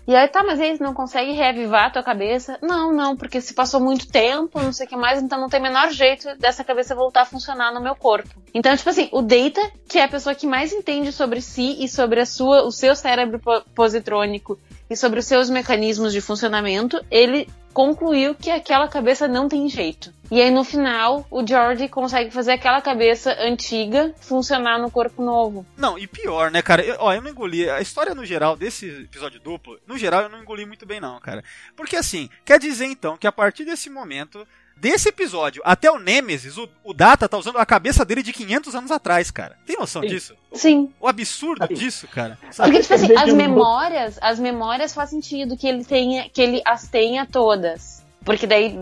E 0.06 0.14
aí, 0.14 0.28
tá, 0.28 0.44
mas 0.44 0.60
eles 0.60 0.78
não 0.78 0.94
conseguem 0.94 1.34
reavivar 1.34 1.86
a 1.86 1.90
tua 1.90 2.02
cabeça? 2.02 2.56
Não, 2.62 2.92
não, 2.92 3.16
porque 3.16 3.40
se 3.40 3.52
passou 3.52 3.80
muito 3.80 4.06
tempo, 4.06 4.62
não 4.62 4.72
sei 4.72 4.86
o 4.86 4.88
que 4.88 4.96
mais, 4.96 5.20
então 5.20 5.40
não 5.40 5.48
tem 5.48 5.60
menor 5.60 5.90
jeito 5.90 6.36
dessa 6.38 6.62
cabeça 6.62 6.94
voltar 6.94 7.22
a 7.22 7.26
funcionar 7.26 7.74
no 7.74 7.80
meu 7.80 7.96
corpo. 7.96 8.28
Então, 8.54 8.76
tipo 8.76 8.88
assim, 8.88 9.08
o 9.10 9.20
Data, 9.20 9.60
que 9.88 9.98
é 9.98 10.04
a 10.04 10.08
pessoa 10.08 10.34
que 10.34 10.46
mais 10.46 10.72
entende 10.72 11.10
sobre 11.10 11.40
si 11.40 11.76
e 11.82 11.88
sobre 11.88 12.20
a 12.20 12.26
sua, 12.26 12.62
o 12.62 12.70
seu 12.70 12.94
cérebro 12.94 13.40
po- 13.40 13.62
positrônico 13.74 14.58
e 14.88 14.96
sobre 14.96 15.18
os 15.18 15.26
seus 15.26 15.50
mecanismos 15.50 16.12
de 16.12 16.20
funcionamento, 16.20 17.04
ele 17.10 17.48
concluiu 17.74 18.34
que 18.34 18.50
aquela 18.50 18.88
cabeça 18.88 19.26
não 19.26 19.48
tem 19.48 19.68
jeito. 19.68 20.10
E 20.30 20.40
aí 20.40 20.50
no 20.50 20.64
final, 20.64 21.26
o 21.30 21.46
George 21.46 21.88
consegue 21.88 22.30
fazer 22.30 22.52
aquela 22.52 22.80
cabeça 22.80 23.34
antiga 23.38 24.14
funcionar 24.20 24.78
no 24.78 24.90
corpo 24.90 25.22
novo. 25.22 25.64
Não, 25.76 25.98
e 25.98 26.06
pior, 26.06 26.50
né, 26.50 26.62
cara? 26.62 26.82
Eu, 26.82 26.96
ó, 26.98 27.12
eu 27.12 27.22
não 27.22 27.30
engoli. 27.30 27.68
A 27.68 27.80
história 27.80 28.14
no 28.14 28.24
geral 28.24 28.56
desse 28.56 28.86
episódio 28.86 29.40
duplo, 29.40 29.78
no 29.86 29.96
geral 29.96 30.22
eu 30.22 30.28
não 30.28 30.42
engoli 30.42 30.66
muito 30.66 30.84
bem, 30.86 31.00
não, 31.00 31.20
cara. 31.20 31.44
Porque 31.76 31.96
assim, 31.96 32.28
quer 32.44 32.58
dizer 32.58 32.86
então 32.86 33.16
que 33.16 33.26
a 33.26 33.32
partir 33.32 33.64
desse 33.64 33.88
momento, 33.88 34.46
desse 34.76 35.08
episódio 35.08 35.62
até 35.64 35.90
o 35.90 35.98
Nemesis, 35.98 36.58
o, 36.58 36.68
o 36.84 36.92
Data 36.92 37.28
tá 37.28 37.38
usando 37.38 37.58
a 37.58 37.66
cabeça 37.66 38.04
dele 38.04 38.22
de 38.22 38.32
500 38.32 38.74
anos 38.74 38.90
atrás, 38.90 39.30
cara. 39.30 39.56
Tem 39.64 39.76
noção 39.76 40.02
Sim. 40.02 40.08
disso? 40.08 40.34
Sim. 40.52 40.92
O 41.00 41.08
absurdo 41.08 41.66
disso, 41.72 42.06
cara. 42.08 42.38
Sabe? 42.50 42.70
Porque, 42.70 42.82
tipo 42.82 42.94
assim, 42.94 43.16
as 43.16 43.32
memórias, 43.32 44.18
as 44.20 44.38
memórias 44.38 44.92
faz 44.92 45.10
sentido 45.10 45.56
que 45.56 45.66
ele 45.66 45.84
tenha, 45.84 46.28
que 46.28 46.40
ele 46.40 46.62
as 46.64 46.88
tenha 46.88 47.26
todas. 47.26 48.04
Porque 48.24 48.46
daí, 48.46 48.78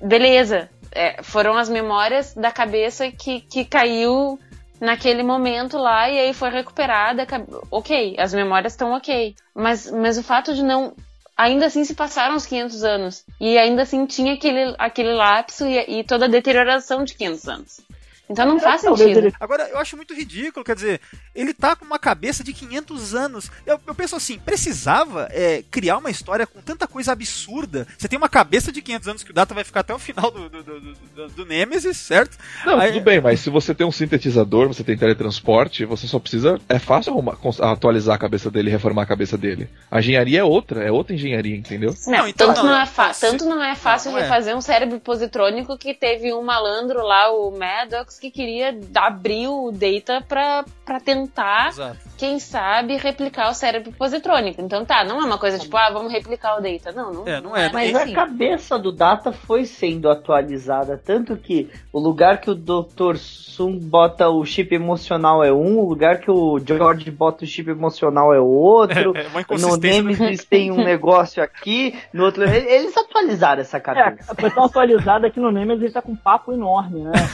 beleza, 0.00 0.70
é, 0.92 1.22
foram 1.22 1.56
as 1.56 1.68
memórias 1.68 2.34
da 2.34 2.50
cabeça 2.50 3.10
que, 3.10 3.40
que 3.40 3.64
caiu 3.64 4.38
naquele 4.80 5.22
momento 5.22 5.78
lá 5.78 6.08
e 6.08 6.18
aí 6.18 6.32
foi 6.32 6.50
recuperada. 6.50 7.26
Ok, 7.70 8.16
as 8.18 8.32
memórias 8.32 8.72
estão 8.72 8.92
ok. 8.92 9.34
Mas, 9.54 9.90
mas 9.90 10.18
o 10.18 10.22
fato 10.22 10.54
de 10.54 10.62
não. 10.62 10.94
Ainda 11.36 11.66
assim 11.66 11.84
se 11.84 11.94
passaram 11.94 12.34
os 12.34 12.46
500 12.46 12.82
anos. 12.82 13.24
E 13.38 13.58
ainda 13.58 13.82
assim 13.82 14.06
tinha 14.06 14.34
aquele, 14.34 14.74
aquele 14.78 15.12
lapso 15.12 15.66
e, 15.66 16.00
e 16.00 16.04
toda 16.04 16.24
a 16.24 16.28
deterioração 16.28 17.04
de 17.04 17.14
500 17.14 17.48
anos. 17.48 17.80
Então 18.28 18.44
não 18.46 18.58
faz 18.58 18.80
sentido. 18.80 19.32
Agora, 19.38 19.68
eu 19.68 19.78
acho 19.78 19.96
muito 19.96 20.12
ridículo, 20.14 20.64
quer 20.64 20.74
dizer, 20.74 21.00
ele 21.34 21.54
tá 21.54 21.76
com 21.76 21.84
uma 21.84 21.98
cabeça 21.98 22.42
de 22.42 22.52
500 22.52 23.14
anos. 23.14 23.50
Eu, 23.64 23.78
eu 23.86 23.94
penso 23.94 24.16
assim, 24.16 24.38
precisava 24.38 25.28
é, 25.30 25.62
criar 25.70 25.98
uma 25.98 26.10
história 26.10 26.46
com 26.46 26.60
tanta 26.60 26.86
coisa 26.88 27.12
absurda. 27.12 27.86
Você 27.96 28.08
tem 28.08 28.18
uma 28.18 28.28
cabeça 28.28 28.72
de 28.72 28.82
500 28.82 29.08
anos 29.08 29.22
que 29.22 29.30
o 29.30 29.34
Data 29.34 29.54
vai 29.54 29.62
ficar 29.64 29.80
até 29.80 29.94
o 29.94 29.98
final 29.98 30.30
do, 30.30 30.48
do, 30.48 30.62
do, 30.62 30.80
do- 30.80 31.28
do 31.28 31.46
Nemesis, 31.46 31.96
certo? 31.96 32.36
Não, 32.64 32.78
Aí- 32.80 32.92
tudo 32.92 33.02
bem, 33.04 33.20
mas 33.20 33.40
se 33.40 33.48
você 33.50 33.74
tem 33.74 33.86
um 33.86 33.92
sintetizador, 33.92 34.68
você 34.68 34.82
tem 34.82 34.96
teletransporte, 34.96 35.84
você 35.84 36.06
só 36.06 36.18
precisa. 36.18 36.60
É 36.68 36.78
fácil 36.78 37.12
arrumar- 37.12 37.36
atualizar 37.60 38.16
a 38.16 38.18
cabeça 38.18 38.50
dele, 38.50 38.70
reformar 38.70 39.02
a 39.02 39.06
cabeça 39.06 39.36
dele. 39.38 39.68
A 39.90 39.98
engenharia 40.00 40.40
é 40.40 40.44
outra, 40.44 40.82
é 40.82 40.90
outra 40.90 41.14
engenharia, 41.14 41.56
entendeu? 41.56 41.94
Não, 42.06 42.18
Não, 42.18 42.28
então 42.28 42.48
tanto, 42.48 42.56
não, 42.58 42.64
não, 42.70 42.72
não, 42.72 42.82
é 42.82 43.12
se- 43.12 43.20
tanto 43.20 43.44
não 43.44 43.62
é 43.62 43.74
fácil 43.74 44.10
não 44.12 44.18
é. 44.18 44.22
refazer 44.22 44.56
um 44.56 44.60
cérebro 44.60 44.98
positrônico 45.00 45.78
que 45.78 45.94
teve 45.94 46.32
um 46.32 46.42
malandro 46.42 47.02
lá, 47.02 47.30
o 47.30 47.50
Maddox, 47.56 48.15
que 48.18 48.30
queria 48.30 48.78
abrir 48.94 49.48
o 49.48 49.70
data 49.70 50.20
pra, 50.20 50.64
pra 50.86 51.00
tentar, 51.00 51.68
Exato. 51.68 51.98
quem 52.16 52.38
sabe, 52.38 52.96
replicar 52.96 53.50
o 53.50 53.54
cérebro 53.54 53.90
positrônico. 53.92 54.62
Então 54.62 54.84
tá, 54.84 55.04
não 55.04 55.20
é 55.20 55.24
uma 55.24 55.36
coisa 55.36 55.58
tipo, 55.58 55.76
ah, 55.76 55.90
vamos 55.92 56.12
replicar 56.12 56.56
o 56.56 56.62
data. 56.62 56.92
Não, 56.92 57.12
não, 57.12 57.26
É, 57.28 57.40
não 57.40 57.56
é. 57.56 57.70
Mas 57.72 57.92
assim. 57.94 58.12
a 58.12 58.14
cabeça 58.14 58.78
do 58.78 58.92
Data 58.92 59.32
foi 59.32 59.64
sendo 59.64 60.08
atualizada, 60.08 61.00
tanto 61.04 61.36
que 61.36 61.68
o 61.92 61.98
lugar 61.98 62.40
que 62.40 62.48
o 62.50 62.54
Dr. 62.54 63.16
Sung 63.16 63.78
bota 63.80 64.28
o 64.28 64.44
chip 64.44 64.72
emocional 64.74 65.42
é 65.42 65.52
um, 65.52 65.78
o 65.78 65.88
lugar 65.88 66.20
que 66.20 66.30
o 66.30 66.60
George 66.64 67.10
bota 67.10 67.44
o 67.44 67.46
chip 67.48 67.68
emocional 67.68 68.32
é 68.32 68.40
outro. 68.40 68.86
É, 69.16 69.22
é 69.22 69.28
uma 69.28 69.44
No 69.58 69.76
né? 69.76 69.90
Nemesis 69.90 70.44
tem 70.44 70.70
um 70.70 70.76
negócio 70.84 71.42
aqui, 71.42 71.98
no 72.12 72.24
outro. 72.24 72.44
Eles 72.44 72.96
atualizaram 72.96 73.60
essa 73.60 73.78
É, 73.78 73.80
cabeça. 73.80 74.34
foi 74.34 74.50
tão 74.50 74.64
atualizada 74.64 75.30
que 75.30 75.40
no 75.40 75.50
Nemesis 75.50 75.82
ele 75.84 75.92
tá 75.92 76.02
com 76.02 76.12
um 76.12 76.16
papo 76.16 76.52
enorme, 76.52 77.00
né? 77.00 77.12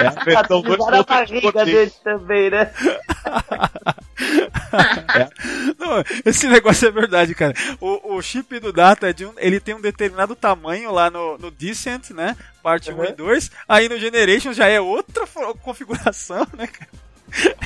É 0.00 0.06
a 0.06 0.10
versão 0.24 0.58
Atualizaram 0.60 0.98
a 1.00 1.04
também, 1.86 2.50
né? 2.50 2.72
Não, 5.78 6.04
esse 6.24 6.46
negócio 6.48 6.88
é 6.88 6.90
verdade, 6.90 7.34
cara. 7.34 7.54
O, 7.80 8.16
o 8.16 8.22
chip 8.22 8.58
do 8.60 8.72
Data 8.72 9.08
é 9.08 9.12
de 9.12 9.26
um, 9.26 9.32
ele 9.36 9.60
tem 9.60 9.74
um 9.74 9.80
determinado 9.80 10.34
tamanho 10.36 10.92
lá 10.92 11.10
no, 11.10 11.38
no 11.38 11.50
Descent, 11.50 12.10
né? 12.10 12.36
Parte 12.62 12.92
1 12.92 13.04
e 13.04 13.12
2. 13.12 13.50
Aí 13.68 13.88
no 13.88 13.98
Generations 13.98 14.56
já 14.56 14.68
é 14.68 14.80
outra 14.80 15.26
configuração, 15.62 16.46
né, 16.56 16.66
cara? 16.66 16.90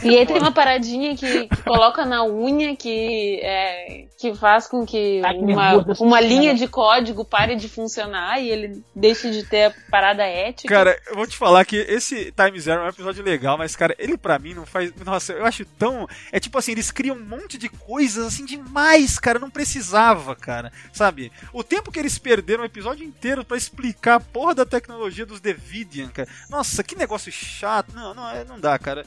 E 0.03 0.19
aí 0.19 0.27
tem 0.27 0.39
uma 0.39 0.53
paradinha 0.53 1.17
que, 1.17 1.47
que 1.49 1.63
coloca 1.63 2.05
na 2.05 2.25
unha 2.25 2.77
que, 2.77 3.41
é, 3.43 4.05
que 4.19 4.35
faz 4.35 4.67
com 4.67 4.85
que 4.85 5.23
uma, 5.39 5.77
uma 6.01 6.21
linha 6.21 6.55
de 6.55 6.69
código 6.69 7.25
pare 7.25 7.57
de 7.57 7.69
funcionar 7.69 8.39
e 8.41 8.51
ele 8.51 8.83
deixe 8.95 9.31
de 9.31 9.45
ter 9.45 9.65
a 9.67 9.75
parada 9.91 10.23
ética. 10.25 10.73
Cara, 10.75 10.99
eu 11.07 11.15
vou 11.17 11.27
te 11.27 11.37
falar 11.37 11.65
que 11.65 11.77
esse 11.77 12.33
Time 12.33 12.61
Zero 12.61 12.83
é 12.83 12.85
um 12.85 12.89
episódio 12.89 13.25
legal, 13.25 13.57
mas, 13.57 13.75
cara, 13.75 13.95
ele 13.99 14.17
pra 14.19 14.39
mim 14.39 14.55
não 14.55 14.67
faz. 14.67 14.93
Nossa, 15.05 15.33
eu 15.33 15.47
acho 15.47 15.65
tão. 15.65 16.07
É 16.31 16.39
tipo 16.39 16.59
assim, 16.59 16.73
eles 16.73 16.91
criam 16.91 17.17
um 17.17 17.25
monte 17.25 17.57
de 17.57 17.69
coisas 17.69 18.27
assim 18.27 18.45
demais, 18.45 19.19
cara. 19.19 19.39
Não 19.39 19.51
precisava, 19.51 20.37
cara. 20.37 20.71
Sabe? 20.93 21.33
O 21.53 21.65
tempo 21.65 21.91
que 21.91 21.99
eles 21.99 22.19
perderam 22.19 22.63
o 22.63 22.67
episódio 22.67 23.05
inteiro 23.07 23.45
pra 23.45 23.57
explicar 23.57 24.17
a 24.17 24.21
porra 24.21 24.55
da 24.55 24.67
tecnologia 24.67 25.25
dos 25.25 25.41
Devidian, 25.41 26.09
cara. 26.09 26.29
Nossa, 26.51 26.83
que 26.85 26.95
negócio 26.95 27.33
chato. 27.33 27.95
Não, 27.95 28.13
não, 28.15 28.31
é- 28.31 28.45
não 28.45 28.61
dá, 28.61 28.79
cara. 28.79 29.05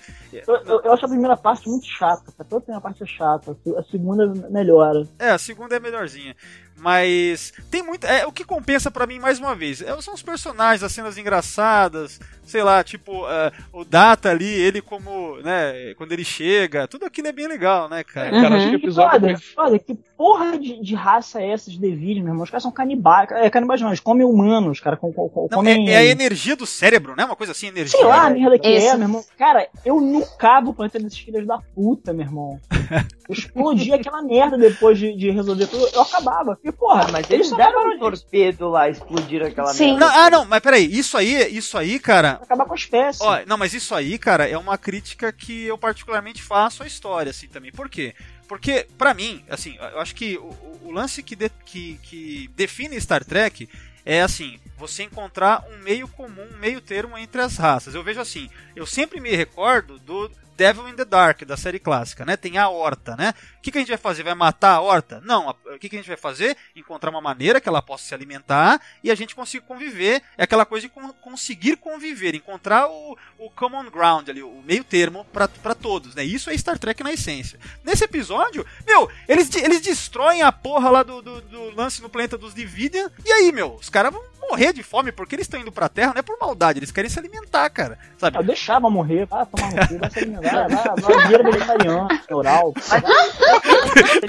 Eu, 0.48 0.82
eu- 0.84 0.94
acho 0.94 1.06
a 1.06 1.10
primeira 1.10 1.36
parte 1.36 1.68
muito 1.68 1.86
chata, 1.86 2.32
toda 2.46 2.58
a 2.58 2.62
primeira 2.62 2.82
parte 2.82 3.04
é 3.04 3.06
chata, 3.06 3.58
a 3.78 3.84
segunda 3.84 4.26
melhora. 4.50 5.06
É, 5.20 5.30
a 5.32 5.38
segunda 5.38 5.76
é 5.76 5.80
melhorzinha. 5.80 6.36
Mas 6.80 7.54
tem 7.72 7.82
muito. 7.82 8.06
É, 8.06 8.26
o 8.26 8.32
que 8.32 8.44
compensa 8.44 8.92
pra 8.92 9.08
mim, 9.08 9.20
mais 9.20 9.40
uma 9.40 9.56
vez, 9.56 9.82
é, 9.82 10.00
são 10.02 10.14
os 10.14 10.22
personagens, 10.22 10.84
as 10.84 10.92
cenas 10.92 11.18
engraçadas, 11.18 12.20
sei 12.44 12.62
lá, 12.64 12.84
tipo, 12.84 13.24
uh, 13.26 13.52
o 13.74 13.84
Data 13.84 14.30
ali, 14.30 14.46
ele 14.46 14.82
como, 14.82 15.38
né, 15.38 15.94
quando 15.98 16.12
ele 16.12 16.24
chega, 16.24 16.88
tudo 16.88 17.06
aquilo 17.06 17.28
é 17.28 17.32
bem 17.32 17.48
legal, 17.48 17.90
né, 17.90 18.04
cara? 18.04 18.30
Cara, 18.30 18.56
acho 18.58 18.70
que 18.70 18.76
episódio. 18.76 19.20
foda, 19.20 19.40
foda, 19.56 19.80
que 19.80 19.96
porra 20.16 20.58
de, 20.58 20.82
de 20.82 20.96
raça 20.96 21.42
é 21.42 21.50
essa 21.50 21.70
de 21.72 21.80
Deville, 21.80 22.22
meu 22.22 22.30
irmão? 22.32 22.44
Os 22.44 22.50
caras 22.50 22.64
são 22.64 22.72
canibais. 22.72 23.30
É, 23.32 23.50
canibais 23.50 23.82
não, 23.82 23.90
eles 23.90 24.00
comem 24.00 24.26
humanos, 24.26 24.80
cara. 24.80 24.96
Com, 24.96 25.12
com, 25.12 25.28
com, 25.30 25.42
Não, 25.52 25.58
comem. 25.58 25.90
é, 25.90 25.94
é 25.94 25.98
a 25.98 26.06
energia 26.06 26.56
do 26.56 26.66
cérebro, 26.66 27.16
né? 27.18 27.26
Uma 27.26 27.36
coisa 27.36 27.52
assim, 27.54 27.68
energia. 27.68 27.98
Sei 27.98 28.08
lá 28.08 28.28
a 28.28 28.30
merda 28.30 28.60
que 28.60 28.68
Esse- 28.68 28.88
é, 28.88 28.94
meu 28.94 29.04
irmão. 29.08 29.26
Cara, 29.38 29.68
eu 29.84 30.00
nucava 30.00 30.70
o 30.70 30.74
planeta 30.74 31.00
desses 31.00 31.18
filhos 31.20 31.46
da 31.46 31.58
puta, 31.76 32.14
meu 32.14 32.26
irmão. 32.26 32.60
Eu 33.28 33.34
explodia 33.34 33.96
aquela 33.96 34.22
merda 34.22 34.58
depois 34.58 34.98
de, 34.98 35.14
de 35.14 35.30
resolver 35.30 35.68
tudo. 35.68 35.86
Eu 35.94 36.02
acabava. 36.02 36.58
Porque, 36.68 36.72
porra, 36.72 37.08
mas 37.12 37.30
eles 37.30 37.50
deram 37.52 37.92
um 37.96 38.00
torpedo 38.00 38.68
lá, 38.70 38.90
explodiram 38.90 39.48
aquela 39.48 39.74
Sim. 39.74 39.92
merda. 39.92 40.00
Não, 40.06 40.16
ah, 40.16 40.30
não, 40.30 40.46
mas 40.46 40.60
peraí, 40.60 40.86
isso 40.86 41.18
aí, 41.18 41.56
isso 41.56 41.78
aí, 41.78 42.00
cara. 42.00 42.40
acabar 42.42 42.66
com 42.66 42.74
a 42.74 42.76
espécie. 42.76 43.24
Ó, 43.24 43.40
não, 43.46 43.58
mas 43.58 43.74
isso 43.74 43.96
aí, 43.96 44.18
cara, 44.18 44.48
é 44.48 44.58
uma 44.58 44.78
crítica 44.78 45.32
que 45.32 45.66
eu 45.66 45.78
particularmente 45.78 46.42
faço 46.44 46.84
à 46.84 46.88
história, 46.88 47.30
assim, 47.30 47.48
também. 47.48 47.72
Por 47.72 47.90
quê? 47.90 48.14
Porque, 48.48 48.88
pra 48.98 49.14
mim, 49.14 49.44
assim, 49.50 49.78
eu 49.94 50.00
acho 50.00 50.16
que 50.16 50.38
o, 50.38 50.80
o 50.84 50.92
lance 50.92 51.22
que, 51.24 51.36
de- 51.36 51.50
que, 51.66 52.00
que 52.04 52.50
define 52.56 53.00
Star 53.00 53.24
Trek 53.24 53.70
é, 54.06 54.22
assim, 54.22 54.60
você 54.78 55.04
encontrar 55.04 55.66
um 55.70 55.84
meio 55.84 56.08
comum, 56.08 56.48
um 56.54 56.58
meio 56.58 56.80
termo 56.80 57.18
entre 57.18 57.42
as 57.42 57.58
raças. 57.58 57.94
Eu 57.94 58.04
vejo 58.04 58.22
assim, 58.22 58.50
eu 58.76 58.86
sempre 58.86 59.20
me 59.20 59.36
recordo 59.36 60.00
do 60.00 60.32
Devil 60.58 60.90
in 60.90 60.96
the 60.96 61.06
Dark, 61.06 61.44
da 61.44 61.56
série 61.56 61.78
clássica, 61.80 62.26
né? 62.26 62.36
Tem 62.36 62.58
a 62.58 62.68
Horta, 62.68 63.16
né? 63.16 63.34
O 63.60 63.62
que, 63.62 63.72
que 63.72 63.78
a 63.78 63.82
gente 63.82 63.90
vai 63.90 63.98
fazer? 63.98 64.24
Vai 64.24 64.34
matar 64.34 64.74
a 64.74 64.82
Horta? 64.82 65.22
Não. 65.24 65.50
O 65.50 65.78
que, 65.80 65.88
que 65.88 65.96
a 65.96 66.00
gente 66.00 66.08
vai 66.08 66.18
fazer? 66.18 66.58
Encontrar 66.76 67.12
uma 67.12 67.22
maneira 67.22 67.62
que 67.62 67.70
ela 67.70 67.82
possa 67.82 68.06
se 68.06 68.14
alimentar 68.16 68.82
e 69.04 69.12
a 69.12 69.16
gente 69.16 69.36
consiga 69.36 69.64
conviver. 69.66 70.24
É 70.38 70.44
aquela 70.44 70.66
coisa 70.66 70.88
de 70.88 70.94
con- 70.94 71.14
conseguir 71.14 71.78
conviver, 71.78 72.34
encontrar 72.34 72.88
o, 72.90 73.16
o 73.38 73.50
common 73.52 73.90
ground 73.92 74.28
ali, 74.30 74.42
o 74.42 74.62
meio 74.66 74.84
termo 74.84 75.26
pra 75.32 75.76
todos, 75.76 76.16
né? 76.16 76.24
Isso 76.24 76.50
é 76.50 76.58
Star 76.58 76.80
Trek 76.80 77.04
na 77.04 77.14
essência. 77.14 77.60
Nesse 77.84 78.04
episódio, 78.04 78.66
meu, 78.86 79.10
eles, 79.28 79.54
eles 79.56 79.80
destroem 79.82 80.42
a 80.42 80.52
porra 80.52 80.90
lá 80.90 81.04
do, 81.04 81.22
do, 81.22 81.42
do 81.42 81.76
lance 81.76 82.02
no 82.02 82.10
planeta 82.10 82.38
dos 82.38 82.56
Dividian. 82.56 83.12
E 83.24 83.32
aí, 83.32 83.52
meu, 83.52 83.76
os 83.76 83.90
caras 83.90 84.12
vão 84.12 84.24
morrer 84.38 84.74
de 84.74 84.84
fome 84.84 85.12
porque 85.12 85.36
eles 85.36 85.46
estão 85.46 85.60
indo 85.60 85.72
pra 85.72 85.90
Terra, 85.90 86.14
não 86.14 86.20
é 86.20 86.22
por 86.22 86.38
maldade, 86.40 86.80
eles 86.80 86.92
querem 86.92 87.10
se 87.10 87.20
alimentar, 87.20 87.70
cara. 87.70 87.98
Sabe? 88.18 88.38
Eu 88.38 88.44
deixava 88.44 88.90
morrer, 88.90 89.26
vai 89.26 89.46
tomar 89.46 89.72
no 89.72 89.88
cu, 89.88 89.98
vai 90.00 90.10
se 90.10 90.20
alimentar, 90.20 90.68
vai, 90.68 90.96
vai, 90.96 91.28
vira 91.28 91.44
vegetariano, 91.44 92.08
neural. 92.30 92.74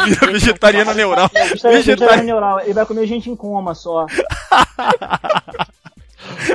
Vira 0.04 0.32
vegetariano 0.32 0.94
neural. 0.94 1.30
Vegetariano 1.62 2.22
neural, 2.24 2.60
ele 2.60 2.74
vai 2.74 2.86
comer 2.86 3.06
gente 3.06 3.30
em 3.30 3.36
coma 3.36 3.74
só. 3.74 4.06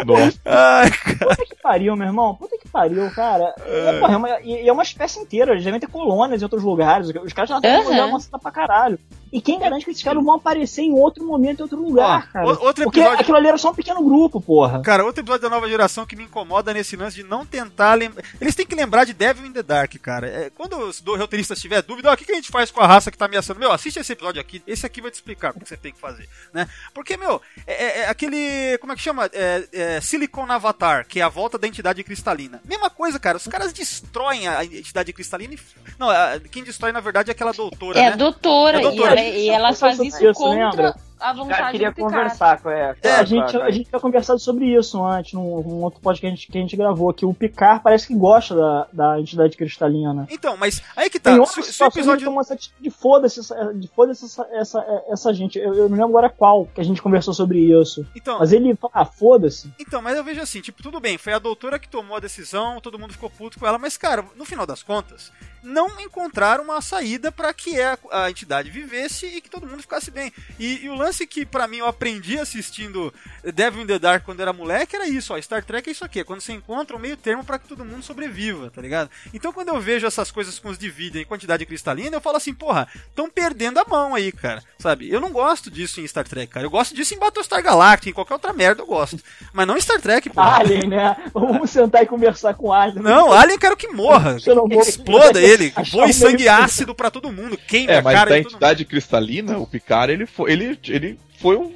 Nossa. 0.05 0.39
Ai, 0.45 0.91
cara. 0.91 1.36
Puta 1.36 1.45
que 1.45 1.55
pariu, 1.62 1.95
meu 1.95 2.07
irmão. 2.07 2.36
Puta 2.36 2.57
que 2.57 2.67
pariu, 2.67 3.10
cara. 3.12 3.53
É, 3.65 4.00
porra, 4.00 4.13
é 4.13 4.17
uma, 4.17 4.39
e 4.41 4.67
é 4.67 4.72
uma 4.72 4.83
espécie 4.83 5.19
inteira. 5.19 5.51
Eles 5.51 5.63
devem 5.63 5.79
ter 5.79 5.88
colônias 5.88 6.41
em 6.41 6.45
outros 6.45 6.63
lugares. 6.63 7.07
Os 7.07 7.33
caras 7.33 7.50
já 7.50 7.57
estão 7.57 7.91
Aham. 7.91 8.07
avançando 8.07 8.39
pra 8.39 8.51
caralho. 8.51 9.00
E 9.34 9.42
quem 9.42 9.58
garante 9.60 9.84
que 9.84 9.90
esses 9.92 10.04
caras 10.04 10.24
vão 10.24 10.36
aparecer 10.36 10.84
em 10.84 10.94
outro 10.94 11.25
momento, 11.25 11.60
em 11.60 11.63
outro 11.63 11.82
lugar, 11.82 12.28
Ó, 12.30 12.32
cara? 12.32 12.46
outro 12.48 12.84
Porque 12.84 13.00
episódio- 13.00 13.22
aquilo 13.22 13.38
ali 13.38 13.48
era 13.48 13.58
só 13.58 13.72
um 13.72 13.75
pequeno 13.75 14.04
grupo, 14.04 14.40
porra. 14.40 14.80
Cara, 14.82 15.04
outro 15.04 15.22
episódio 15.24 15.42
da 15.42 15.50
nova 15.50 15.68
geração 15.68 16.06
que 16.06 16.16
me 16.16 16.24
incomoda 16.24 16.72
nesse 16.72 16.96
lance 16.96 17.16
de 17.16 17.24
não 17.24 17.44
tentar 17.46 17.96
lembrar. 17.96 18.24
Eles 18.40 18.54
têm 18.54 18.66
que 18.66 18.75
lembrar 18.75 19.06
de 19.06 19.13
Devil 19.13 19.48
in 19.48 19.52
the 19.52 19.63
Dark, 19.63 19.92
cara. 20.00 20.28
É, 20.28 20.50
quando 20.52 20.78
os 20.78 21.00
roteiristas 21.00 21.60
tiver 21.60 21.82
dúvida, 21.82 22.12
ó, 22.12 22.13
o 22.13 22.18
que, 22.18 22.25
que 22.25 22.32
a 22.32 22.36
gente 22.36 22.52
faz 22.52 22.70
com 22.70 22.80
a 22.80 22.86
raça 22.86 23.10
que 23.10 23.18
tá 23.18 23.25
ameaçando? 23.25 23.60
Meu, 23.60 23.72
assiste 23.72 23.98
esse 24.00 24.13
episódio 24.13 24.40
aqui, 24.40 24.62
esse 24.68 24.86
aqui 24.86 25.02
vai 25.02 25.10
te 25.10 25.16
explicar 25.16 25.52
o 25.56 25.60
que 25.60 25.68
você 25.68 25.75
tem 25.75 25.92
que 25.92 26.00
fazer, 26.00 26.30
né? 26.54 26.68
Porque, 26.94 27.18
meu, 27.18 27.42
é, 27.66 27.74
é- 27.74 28.00
é 28.02 28.10
aquele. 28.10 28.78
Como 28.78 28.94
é 28.94 28.96
que 28.96 29.02
chama? 29.02 29.28
É, 29.34 29.68
é 29.74 30.00
Silicon 30.02 30.46
Avatar, 30.52 31.08
que 31.08 31.20
é 31.20 31.24
a 31.24 31.30
volta 31.30 31.58
da 31.58 31.68
entidade 31.68 32.04
cristalina. 32.04 32.62
Mesma 32.63 32.90
coisa, 32.90 33.20
cara, 33.20 33.38
os 33.38 33.48
caras 33.48 33.74
destroem 33.74 34.48
a 34.48 34.63
entidade 34.63 35.12
cristalina 35.12 35.56
e. 35.56 35.60
Não, 35.98 36.08
a- 36.10 36.40
quem 36.52 36.63
destrói, 36.63 36.92
na 36.92 37.00
verdade, 37.00 37.30
é 37.30 37.34
aquela 37.34 37.52
doutora, 37.52 38.00
É 38.00 38.08
a 38.08 38.12
né? 38.12 38.18
doutora, 38.18 38.78
É 38.78 38.80
a 38.80 38.84
doutora. 38.84 39.23
E, 39.30 39.30
ela, 39.30 39.38
e 39.38 39.50
ela 39.50 39.74
faz 39.74 40.00
isso 40.00 40.24
Isso, 40.24 40.34
contra 40.34 40.65
lembra? 40.65 40.96
a 41.20 41.32
O 41.32 41.34
cara 41.34 41.34
vontade 41.34 41.72
queria 41.72 41.94
conversar 41.94 42.62
com 42.62 42.70
ela. 42.70 42.98
É, 43.01 43.12
a, 43.15 43.24
gente, 43.24 43.56
a 43.56 43.72
gente 43.72 43.89
tinha 43.89 44.00
conversado 44.00 44.39
sobre 44.39 44.65
isso 44.65 45.01
antes, 45.01 45.34
num, 45.34 45.62
num 45.62 45.82
outro 45.82 46.01
podcast 46.01 46.22
que 46.22 46.27
a, 46.27 46.30
gente, 46.30 46.51
que 46.51 46.58
a 46.58 46.62
gente 46.62 46.75
gravou, 46.75 47.13
que 47.13 47.25
o 47.25 47.34
Picard 47.34 47.82
parece 47.82 48.08
que 48.08 48.13
gosta 48.13 48.53
da, 48.53 48.88
da 48.92 49.20
entidade 49.22 49.56
cristalina. 49.56 50.27
Então, 50.30 50.58
mas 50.58 50.82
aí 50.98 51.10
que 51.10 51.20
tá. 51.20 51.32
Tem 51.32 51.46
Se, 51.46 51.63
se 51.63 51.84
o 51.84 51.88
episódio. 51.88 52.25
tomam 52.25 52.42
essa 52.42 52.56
atitude 52.56 52.82
de 52.82 52.89
foda-se 52.89 53.39
essa, 53.39 53.74
de 53.74 53.88
foda-se 53.88 54.26
essa, 54.26 54.47
essa, 54.52 55.04
essa 55.08 55.34
gente. 55.34 55.58
Eu, 55.58 55.74
eu 55.74 55.89
não 55.89 55.95
lembro 55.95 56.10
agora 56.10 56.30
qual 56.30 56.65
que 56.65 56.82
a 56.82 56.84
gente 56.84 57.02
conversou 57.02 57.34
sobre 57.34 57.60
isso. 57.60 58.06
Então, 58.13 58.39
Mas 58.39 58.52
ele 58.52 58.76
fala, 58.76 58.91
ah, 58.93 59.06
foda-se. 59.06 59.74
Então, 59.80 60.02
mas 60.02 60.17
eu 60.17 60.24
vejo 60.26 60.41
assim, 60.41 60.60
tipo, 60.60 60.84
tudo 60.84 61.00
bem, 61.00 61.17
foi 61.17 61.32
a 61.32 61.39
doutora 61.39 61.80
que 61.80 61.88
tomou 61.88 62.17
a 62.17 62.19
decisão, 62.19 62.82
todo 62.82 63.00
mundo 63.00 63.13
ficou 63.13 63.30
puto 63.30 63.58
com 63.58 63.65
ela, 63.65 63.78
mas, 63.78 63.95
cara, 63.95 64.26
no 64.36 64.43
final 64.43 64.65
das 64.65 64.84
contas, 64.84 65.32
não 65.63 65.88
encontraram 65.99 66.63
uma 66.63 66.82
saída 66.82 67.32
pra 67.32 67.54
que 67.54 67.80
a, 67.82 67.97
a 68.12 68.30
entidade 68.30 68.69
vivesse 68.69 69.26
e 69.26 69.41
que 69.41 69.49
todo 69.49 69.65
mundo 69.65 69.82
ficasse 69.82 70.12
bem. 70.12 70.32
E, 70.60 70.84
e 70.86 70.89
o 70.89 70.95
lance 70.95 71.26
que, 71.26 71.45
pra 71.45 71.67
mim, 71.67 71.78
eu 71.78 71.88
aprendi 71.88 72.38
assistindo 72.38 73.13
Devil 73.54 73.84
in 73.84 73.88
the 73.88 73.97
Dark 73.99 74.23
quando 74.26 74.41
era 74.41 74.54
moleque 74.54 74.95
era 74.95 75.08
isso, 75.08 75.34
ó, 75.34 75.41
Star 75.41 75.63
Trek 75.63 75.89
é 75.89 75.91
isso 75.91 76.04
aqui, 76.06 76.19
é 76.19 76.23
quando 76.23 76.41
você 76.41 76.54
encontra 76.54 76.95
um 76.95 76.99
meio 76.99 77.15
termo 77.17 77.43
pra 77.43 77.58
que 77.60 77.67
todo 77.67 77.86
mundo 77.86 78.04
sobreviva, 78.04 78.69
tá 78.69 78.82
ligado? 78.82 79.10
Então, 79.34 79.52
quando 79.54 79.69
eu 79.69 79.80
vejo 79.80 80.06
essas 80.06 80.32
coisas 80.32 80.60
com 80.60 80.69
os 80.69 80.78
Dividem 80.78 81.21
em 81.21 81.26
quantidade 81.26 81.65
cristalina, 81.65 82.15
eu 82.17 82.21
falo 82.21 82.38
assim, 82.38 82.54
porra, 82.54 82.88
estão 83.08 83.30
perdendo 83.30 83.80
a 83.80 83.86
mão 83.88 84.13
aí, 84.15 84.32
cara, 84.32 84.62
sabe? 84.80 85.10
Eu 85.10 85.21
não 85.21 85.32
gosto 85.32 85.71
disso 85.71 86.02
em 86.02 86.08
Star 86.08 86.28
Trek, 86.28 86.52
cara, 86.52 86.65
eu 86.65 86.69
gosto 86.69 86.93
disso 86.95 87.13
em 87.13 87.19
Battlestar 87.19 87.62
Galactica, 87.63 88.10
em 88.10 88.13
qualquer 88.13 88.34
outra 88.34 88.52
merda 88.54 88.82
eu 88.82 88.86
gosto, 88.86 89.17
mas 89.54 89.65
não 89.67 89.78
em 89.78 89.82
Star 89.82 90.02
Trek, 90.02 90.30
porra. 90.30 90.58
Alien, 90.58 90.88
né? 90.88 91.15
Vamos 91.34 91.69
sentar 91.69 92.04
e 92.04 92.06
conversar 92.06 92.54
com 92.56 92.71
Alien. 92.73 93.02
Não, 93.04 93.32
Alien 93.32 93.56
eu 93.56 93.60
quero 93.60 93.78
que 93.78 93.88
morra. 93.89 94.38
Vou- 94.67 94.82
Exploda 94.82 95.39
ele, 95.41 95.53
Achar 95.76 95.92
voe 95.98 96.10
um 96.10 96.13
sangue 96.13 96.38
meio- 96.44 96.52
ácido 96.52 96.96
pra 96.96 97.10
todo 97.12 97.32
mundo, 97.32 97.58
queima 97.58 97.92
É, 97.94 97.98
a 98.00 98.02
mas 98.02 98.13
cara 98.13 98.30
da 98.32 98.38
de 98.38 98.44
todo 98.44 98.52
mundo. 98.54 98.56
entidade 98.63 98.86
cristalina, 98.86 99.58
o 99.58 99.68
Picard, 99.68 100.12
ele 100.13 100.26
foi, 100.26 100.52
ele, 100.52 100.80
ele 100.88 101.20
foi 101.39 101.58
um, 101.58 101.72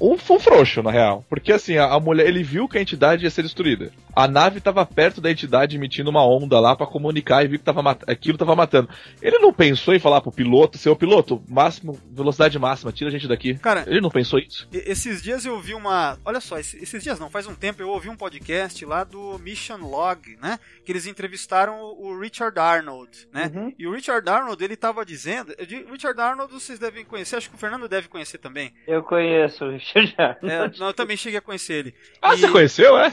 um, 0.00 0.12
um 0.14 0.38
frouxo, 0.38 0.82
na 0.82 0.90
real. 0.90 1.24
Porque 1.28 1.52
assim, 1.52 1.76
a, 1.76 1.86
a 1.86 2.00
mulher, 2.00 2.26
ele 2.26 2.42
viu 2.42 2.68
que 2.68 2.78
a 2.78 2.80
entidade 2.82 3.24
ia 3.24 3.30
ser 3.30 3.42
destruída. 3.42 3.90
A 4.16 4.28
nave 4.28 4.60
tava 4.60 4.86
perto 4.86 5.20
da 5.20 5.30
entidade 5.30 5.76
emitindo 5.76 6.08
uma 6.08 6.24
onda 6.24 6.60
lá 6.60 6.76
pra 6.76 6.86
comunicar 6.86 7.44
e 7.44 7.48
viu 7.48 7.58
que 7.58 7.64
tava 7.64 7.98
aquilo 8.06 8.38
tava 8.38 8.54
matando. 8.54 8.88
Ele 9.20 9.38
não 9.38 9.52
pensou 9.52 9.92
em 9.94 9.98
falar 9.98 10.20
pro 10.20 10.30
piloto, 10.30 10.78
seu 10.78 10.94
piloto, 10.94 11.42
máximo, 11.48 11.98
velocidade 12.12 12.56
máxima, 12.58 12.92
tira 12.92 13.08
a 13.08 13.12
gente 13.12 13.26
daqui. 13.26 13.54
Cara, 13.54 13.84
Ele 13.88 14.00
não 14.00 14.10
pensou 14.10 14.38
isso. 14.38 14.68
Esses 14.72 15.20
dias 15.22 15.44
eu 15.44 15.54
ouvi 15.54 15.74
uma. 15.74 16.16
Olha 16.24 16.40
só, 16.40 16.58
esse- 16.58 16.76
esses 16.80 17.02
dias 17.02 17.18
não, 17.18 17.28
faz 17.28 17.46
um 17.48 17.54
tempo 17.56 17.82
eu 17.82 17.88
ouvi 17.88 18.08
um 18.08 18.16
podcast 18.16 18.84
lá 18.86 19.02
do 19.02 19.36
Mission 19.40 19.78
Log, 19.78 20.36
né? 20.40 20.58
Que 20.84 20.92
eles 20.92 21.06
entrevistaram 21.06 21.74
o 21.98 22.16
Richard 22.18 22.56
Arnold, 22.58 23.10
né? 23.32 23.50
Uhum. 23.52 23.72
E 23.76 23.86
o 23.86 23.92
Richard 23.92 24.28
Arnold, 24.28 24.62
ele 24.62 24.76
tava 24.76 25.04
dizendo. 25.04 25.52
Richard 25.90 26.20
Arnold 26.20 26.52
vocês 26.52 26.78
devem 26.78 27.04
conhecer, 27.04 27.34
acho 27.36 27.48
que 27.50 27.56
o 27.56 27.58
Fernando 27.58 27.88
deve 27.88 28.06
conhecer 28.08 28.38
também. 28.38 28.72
Eu 28.86 29.02
conheço 29.02 29.64
o 29.64 29.70
Arnold. 29.94 30.38
É, 30.42 30.78
não, 30.78 30.86
eu 30.88 30.94
também 30.94 31.16
cheguei 31.16 31.38
a 31.38 31.42
conhecer 31.42 31.74
ele. 31.74 31.94
Ah, 32.22 32.34
E- 32.34 32.38
você 32.38 32.48
conheceu, 32.50 32.96
é? 32.98 33.12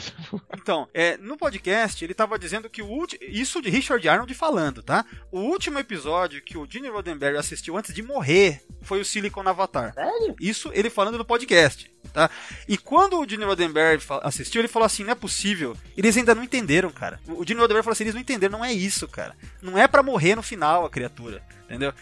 Então, 0.55 0.88
é, 0.93 1.17
no 1.17 1.38
podcast 1.38 2.03
ele 2.03 2.13
tava 2.13 2.38
dizendo 2.39 2.69
que 2.69 2.81
o 2.81 2.88
último. 2.88 3.21
Isso 3.23 3.62
de 3.62 3.69
Richard 3.69 4.07
Arnold 4.07 4.34
falando, 4.34 4.81
tá? 4.84 5.05
O 5.31 5.39
último 5.39 5.79
episódio 5.79 6.41
que 6.41 6.57
o 6.57 6.67
Gene 6.69 6.89
Roddenberry 6.89 7.38
assistiu 7.38 7.77
antes 7.77 7.93
de 7.93 8.01
morrer 8.01 8.62
foi 8.81 8.99
o 9.01 9.05
Silicon 9.05 9.47
Avatar. 9.47 9.93
Sério? 9.93 10.36
Isso 10.39 10.71
ele 10.73 10.89
falando 10.89 11.17
no 11.17 11.25
podcast, 11.25 11.91
tá? 12.13 12.29
E 12.67 12.77
quando 12.77 13.19
o 13.19 13.27
Gene 13.27 13.43
Roddenberry 13.45 14.01
assistiu, 14.23 14.62
ele 14.62 14.67
falou 14.67 14.86
assim: 14.86 15.03
não 15.03 15.12
é 15.12 15.15
possível. 15.15 15.75
Eles 15.97 16.15
ainda 16.17 16.34
não 16.36 16.43
entenderam, 16.43 16.89
cara. 16.91 17.19
O 17.27 17.45
Gene 17.45 17.60
Roddenberry 17.60 17.84
falou 17.84 17.93
assim: 17.93 18.03
eles 18.03 18.13
não 18.13 18.21
entenderam, 18.21 18.57
não 18.60 18.65
é 18.65 18.71
isso, 18.73 19.07
cara. 19.07 19.36
Não 19.62 19.77
é 19.77 19.88
pra 19.88 20.03
morrer 20.03 20.36
no 20.36 20.43
final 20.43 20.86
a 20.86 20.89
criatura, 20.89 21.41
entendeu? 21.65 21.93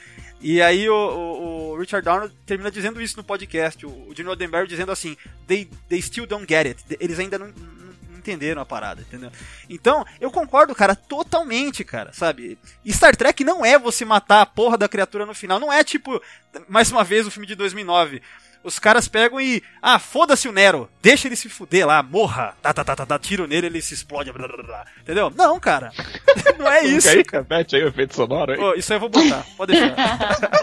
E 0.41 0.61
aí 0.61 0.89
o, 0.89 0.93
o- 0.95 1.71
o 1.73 1.77
Richard 1.77 2.07
Arnold 2.07 2.33
termina 2.45 2.71
dizendo 2.71 3.01
isso 3.01 3.17
no 3.17 3.23
podcast. 3.23 3.85
O, 3.85 3.89
o 3.89 4.13
Gene 4.15 4.29
Roddenberry 4.29 4.67
dizendo 4.67 4.91
assim: 4.91 5.17
they, 5.47 5.69
they 5.87 6.01
still 6.01 6.25
don't 6.25 6.45
get 6.47 6.65
it. 6.65 6.83
Eles 6.99 7.19
ainda 7.19 7.37
não- 7.37 7.47
não 7.47 8.17
entenderam 8.17 8.61
a 8.61 8.65
parada, 8.65 9.01
entendeu? 9.01 9.31
Então, 9.69 10.05
eu 10.19 10.29
concordo, 10.29 10.75
cara, 10.75 10.95
totalmente, 10.95 11.83
cara, 11.83 12.11
sabe? 12.13 12.57
Star 12.87 13.15
Trek 13.15 13.43
não 13.43 13.65
é 13.65 13.77
você 13.79 14.03
matar 14.05 14.41
a 14.41 14.45
porra 14.45 14.77
da 14.77 14.89
criatura 14.89 15.25
no 15.25 15.33
final. 15.33 15.59
Não 15.59 15.71
é 15.71 15.83
tipo, 15.83 16.21
mais 16.67 16.91
uma 16.91 17.03
vez, 17.03 17.25
o 17.27 17.31
filme 17.31 17.47
de 17.47 17.55
2009. 17.55 18.21
Os 18.63 18.77
caras 18.77 19.07
pegam 19.07 19.39
e. 19.39 19.63
Ah, 19.81 19.97
foda-se 19.97 20.47
o 20.47 20.51
Nero. 20.51 20.89
Deixa 21.01 21.27
ele 21.27 21.35
se 21.35 21.47
fuder 21.47 21.87
lá, 21.87 22.03
morra. 22.03 22.55
Tá, 22.61 22.73
tá, 22.73 22.83
tá, 22.83 22.95
tá, 22.95 23.05
tá, 23.05 23.17
tiro 23.17 23.47
nele, 23.47 23.67
ele 23.67 23.81
se 23.81 23.93
explode. 23.93 24.31
Blá, 24.33 24.47
blá, 24.47 24.57
blá, 24.57 24.65
blá. 24.65 24.85
Entendeu? 25.01 25.31
Não, 25.33 25.57
cara. 25.59 25.91
Não 26.59 26.69
é 26.69 26.83
isso. 26.83 27.07
aí, 27.07 27.23
cara. 27.23 27.45
mete 27.49 27.77
aí 27.77 27.83
o 27.83 27.87
efeito 27.87 28.15
sonoro 28.15 28.51
aí. 28.51 28.59
Ô, 28.59 28.73
isso 28.73 28.91
aí 28.91 28.97
eu 28.97 28.99
vou 28.99 29.09
botar. 29.09 29.45
Pode 29.55 29.71
deixar. 29.71 29.95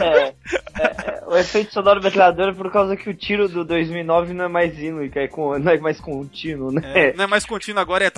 É, 0.02 0.34
é, 0.78 0.84
é, 0.84 1.24
o 1.26 1.36
efeito 1.36 1.72
sonoro 1.72 2.02
metralhadora 2.02 2.50
é 2.50 2.54
por 2.54 2.70
causa 2.70 2.96
que 2.96 3.08
o 3.08 3.14
tiro 3.14 3.48
do 3.48 3.64
2009 3.64 4.34
não 4.34 4.44
é 4.44 4.48
mais 4.48 4.78
ínlico, 4.78 5.18
é 5.18 5.26
com, 5.26 5.58
não 5.58 5.72
é 5.72 5.78
mais 5.78 5.98
contínuo, 5.98 6.70
né? 6.70 6.82
É, 6.94 7.12
não 7.14 7.24
é 7.24 7.26
mais 7.26 7.46
contínuo 7.46 7.80
agora, 7.80 8.04
é. 8.04 8.10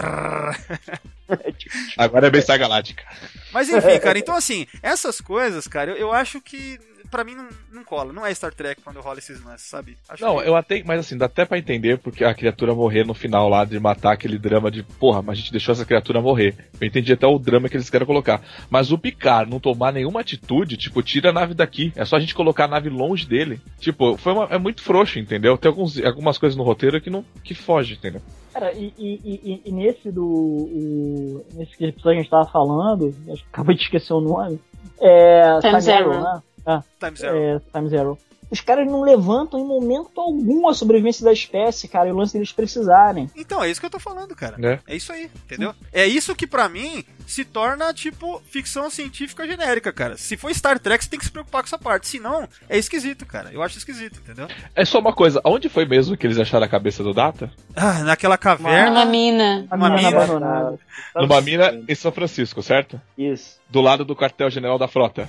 Agora 1.97 2.27
é 2.27 2.31
bem 2.31 2.43
Galáctica. 2.43 3.05
Mas 3.53 3.69
enfim, 3.69 3.99
cara, 3.99 4.19
então 4.19 4.35
assim, 4.35 4.67
essas 4.83 5.21
coisas, 5.21 5.69
cara, 5.69 5.91
eu, 5.93 5.97
eu 5.97 6.12
acho 6.12 6.41
que 6.41 6.79
pra 7.11 7.25
mim 7.25 7.35
não, 7.35 7.49
não 7.73 7.85
cola. 7.85 8.12
Não 8.12 8.25
é 8.25 8.35
Star 8.35 8.53
Trek 8.55 8.81
quando 8.83 9.01
rola 9.01 9.18
esses 9.18 9.42
lances, 9.44 9.66
sabe? 9.68 9.97
Acho 10.09 10.25
Não, 10.25 10.38
que- 10.38 10.49
eu 10.49 10.57
até. 10.57 10.83
Mas 10.85 11.01
assim, 11.01 11.16
dá 11.16 11.27
até 11.27 11.44
pra 11.44 11.59
entender 11.59 11.99
porque 11.99 12.25
a 12.25 12.35
criatura 12.35 12.75
morrer 12.75 13.05
no 13.05 13.14
final 13.14 13.49
lá, 13.49 13.64
de 13.64 13.79
matar 13.81 14.12
aquele 14.12 14.38
drama 14.38 14.71
de, 14.71 14.83
porra, 14.83 15.23
mas 15.23 15.38
a 15.38 15.40
gente 15.40 15.53
deixou 15.53 15.73
essa 15.73 15.85
criatura 15.85 16.21
morrer. 16.21 16.55
Eu 16.81 16.87
entendi 16.87 17.12
até 17.12 17.27
o 17.27 17.38
drama 17.38 17.68
que 17.68 17.77
eles 17.77 17.90
querem 17.90 18.07
colocar. 18.07 18.42
Mas 18.71 18.92
o 18.92 18.99
Picard 18.99 19.51
não 19.51 19.61
tomar 19.61 19.92
nenhuma 19.92 20.21
atitude, 20.21 20.77
tipo, 20.77 21.03
tira 21.03 21.31
a 21.31 21.33
nave 21.33 21.55
daqui. 21.55 21.92
É 21.97 22.05
só 22.05 22.16
a 22.16 22.21
gente 22.21 22.35
colocar 22.35 22.64
a 22.64 22.68
nave 22.68 22.88
longe 22.88 23.27
dele. 23.27 23.61
Tipo, 23.79 24.16
foi 24.16 24.33
uma- 24.33 24.47
é 24.51 24.59
muito 24.59 24.83
frouxo, 24.83 25.18
entendeu? 25.18 25.57
Tem 25.59 25.68
alguns, 25.68 25.99
algumas 26.03 26.38
coisas 26.38 26.57
no 26.57 26.62
roteiro 26.64 27.01
que 27.01 27.11
não 27.11 27.25
que 27.42 27.55
foge, 27.55 27.94
entendeu? 27.94 28.21
Cara, 28.53 28.73
e, 28.73 28.92
e- 28.99 29.21
e- 29.25 29.62
e 29.66 29.73
nesse 29.73 30.11
do. 30.11 30.25
o- 30.27 31.44
nesse 31.55 31.73
episódio 31.85 32.03
que 32.03 32.09
a 32.09 32.14
gente 32.23 32.31
tava 32.31 32.47
falando, 32.51 33.14
acho 33.31 33.42
que 33.42 33.49
acabei 33.53 33.77
de 33.77 33.83
esquecer 33.83 34.12
o 34.12 34.21
nome. 34.21 34.59
É. 35.01 35.59
Time 35.61 35.81
Zero. 35.81 36.11
né? 36.21 36.42
É, 36.69 36.83
Time 37.07 37.17
Zero. 37.17 37.37
é, 37.37 37.61
Time 37.73 37.89
Zero. 37.89 38.19
Os 38.51 38.61
caras 38.61 38.87
não 38.87 39.03
levantam 39.03 39.61
em 39.61 39.65
momento 39.65 40.19
algum 40.21 40.69
a 40.69 40.75
sobrevivência 40.75 41.25
da 41.25 41.33
espécie, 41.33 41.87
cara, 41.87 42.09
e 42.09 42.13
o 42.13 42.17
lance 42.17 42.33
deles 42.33 42.53
precisarem. 42.53 43.31
Então, 43.37 43.63
é 43.63 43.71
isso 43.71 43.81
que 43.81 43.87
eu 43.87 43.91
tô 43.91 43.99
falando, 43.99 44.35
cara. 44.35 44.57
Né? 44.57 44.81
É 44.87 44.97
isso 44.97 45.13
aí, 45.13 45.31
entendeu? 45.45 45.75
É 45.93 46.07
isso 46.07 46.35
que 46.35 46.47
pra 46.47 46.69
mim 46.69 47.05
se 47.33 47.45
torna, 47.45 47.93
tipo, 47.93 48.43
ficção 48.51 48.88
científica 48.91 49.47
genérica, 49.47 49.93
cara. 49.93 50.17
Se 50.17 50.37
for 50.37 50.53
Star 50.55 50.79
Trek, 50.79 51.05
você 51.05 51.11
tem 51.11 51.19
que 51.19 51.25
se 51.27 51.31
preocupar 51.31 51.62
com 51.62 51.67
essa 51.67 51.79
parte. 51.79 52.09
Se 52.09 52.19
não, 52.19 52.49
é 52.69 52.79
esquisito, 52.79 53.27
cara. 53.27 53.51
Eu 53.53 53.62
acho 53.62 53.79
esquisito, 53.79 54.19
entendeu? 54.21 54.49
É 54.75 54.85
só 54.85 54.99
uma 54.99 55.12
coisa, 55.12 55.41
aonde 55.45 55.69
foi 55.69 55.85
mesmo 55.85 56.17
que 56.17 56.27
eles 56.27 56.38
acharam 56.38 56.64
a 56.64 56.69
cabeça 56.69 57.03
do 57.03 57.12
Data? 57.12 57.51
Ah, 57.77 58.01
naquela 58.05 58.35
Numa 58.35 58.38
caverna. 58.38 59.05
mina. 59.05 59.67
A 59.71 59.77
Uma 59.77 59.91
mina 59.91 60.09
mina. 60.11 60.23
abandonada. 60.25 60.79
Numa 61.14 61.41
mina 61.41 61.83
em 61.88 61.95
São 61.95 62.11
Francisco, 62.11 62.62
certo? 62.62 63.01
Isso, 63.17 63.59
Do 63.69 63.81
lado 63.81 64.05
do 64.05 64.17
quartel-general 64.17 64.79
da 64.79 64.88
frota. 64.88 65.29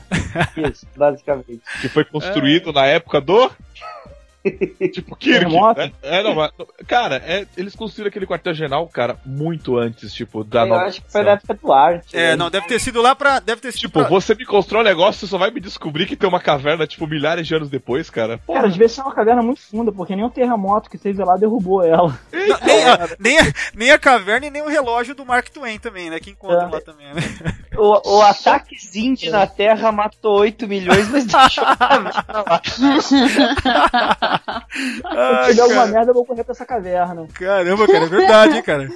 isso, 0.58 0.88
basicamente. 0.96 1.62
Que 1.82 1.90
foi 1.90 2.06
construído 2.06 2.72
na 2.72 2.86
época 2.86 3.20
do. 3.20 3.52
Tipo, 4.94 5.16
Kirk. 5.16 5.40
Terremoto? 5.40 5.80
né? 5.80 5.92
É, 6.02 6.24
não, 6.24 6.36
mas, 6.36 6.52
cara, 6.88 7.22
é, 7.26 7.46
eles 7.58 7.76
construíram 7.76 8.10
aquele 8.10 8.26
quartel-general, 8.26 8.88
cara, 8.88 9.18
muito 9.26 9.78
antes, 9.78 10.14
tipo, 10.14 10.44
da 10.44 10.62
Eu 10.62 10.68
nova. 10.68 10.86
acho 10.86 11.02
que 11.02 11.12
foi 11.12 11.24
na 11.24 11.32
época 11.32 11.54
do 11.54 11.74
Arte. 11.74 12.16
É, 12.18 12.30
né? 12.32 12.36
não, 12.36 12.50
deve 12.50 12.68
ter 12.68 12.80
sido 12.80 13.02
lá 13.02 13.16
pra. 13.16 13.40
Deve 13.40 13.62
ter 13.62 13.72
sido 13.72 13.80
Tipo, 13.82 14.00
pra- 14.00 14.10
você 14.10 14.34
me 14.36 14.46
constrói 14.46 14.82
um 14.82 14.86
negócio, 14.86 15.20
você 15.22 15.28
só 15.28 15.38
vai 15.38 15.52
me 15.52 15.60
descobrir 15.60 16.06
que 16.06 16.16
tem 16.16 16.28
uma 16.30 16.40
caverna, 16.40 16.86
tipo, 16.88 17.08
milhares 17.08 17.48
de 17.48 17.56
anos 17.56 17.70
depois, 17.70 18.10
cara. 18.10 18.38
Porra. 18.40 18.60
Cara, 18.62 18.72
devia 18.72 18.90
ser 18.90 19.02
uma 19.02 19.14
caverna 19.14 19.42
muito 19.42 19.62
funda, 19.62 19.92
porque 19.92 20.16
nem 20.16 20.26
o 20.26 20.30
terremoto 20.30 20.90
que 20.90 20.98
teve 20.98 21.24
lá 21.24 21.36
derrubou 21.38 21.84
ela. 21.84 22.18
Não, 22.50 22.58
nem, 22.66 22.84
a, 22.86 23.10
nem, 23.20 23.40
a, 23.40 23.54
nem 23.76 23.92
a 23.92 24.00
caverna 24.00 24.48
e 24.48 24.50
nem 24.50 24.62
o 24.62 24.68
relógio 24.70 25.14
do 25.16 25.26
Mark 25.26 25.50
Twain 25.50 25.78
também, 25.80 26.10
né? 26.10 26.20
Que 26.20 26.32
encontram 26.32 26.68
É. 26.70 26.72
lá 26.72 26.82
também, 26.82 27.14
né? 27.14 27.22
O, 27.78 28.18
o 28.18 28.22
ataque 28.24 28.76
Zindi 28.78 29.30
na 29.30 29.48
Terra 29.48 29.90
matou 29.90 30.40
8 30.40 30.68
milhões, 30.68 31.08
mas 31.10 31.24
deixou 31.26 31.64
a 31.64 31.78
caverna 31.78 32.12
Se 35.46 35.50
tiver 35.52 35.62
alguma 35.62 35.86
merda, 35.88 36.12
eu 36.12 36.14
vou 36.14 36.26
correr 36.26 36.44
pra 36.44 36.54
essa 36.54 36.66
caverna. 36.66 37.28
Caramba, 37.34 37.88
cara, 37.88 38.06
é 38.06 38.10
verdade, 38.10 38.56
hein, 38.58 38.64
cara. 38.64 38.90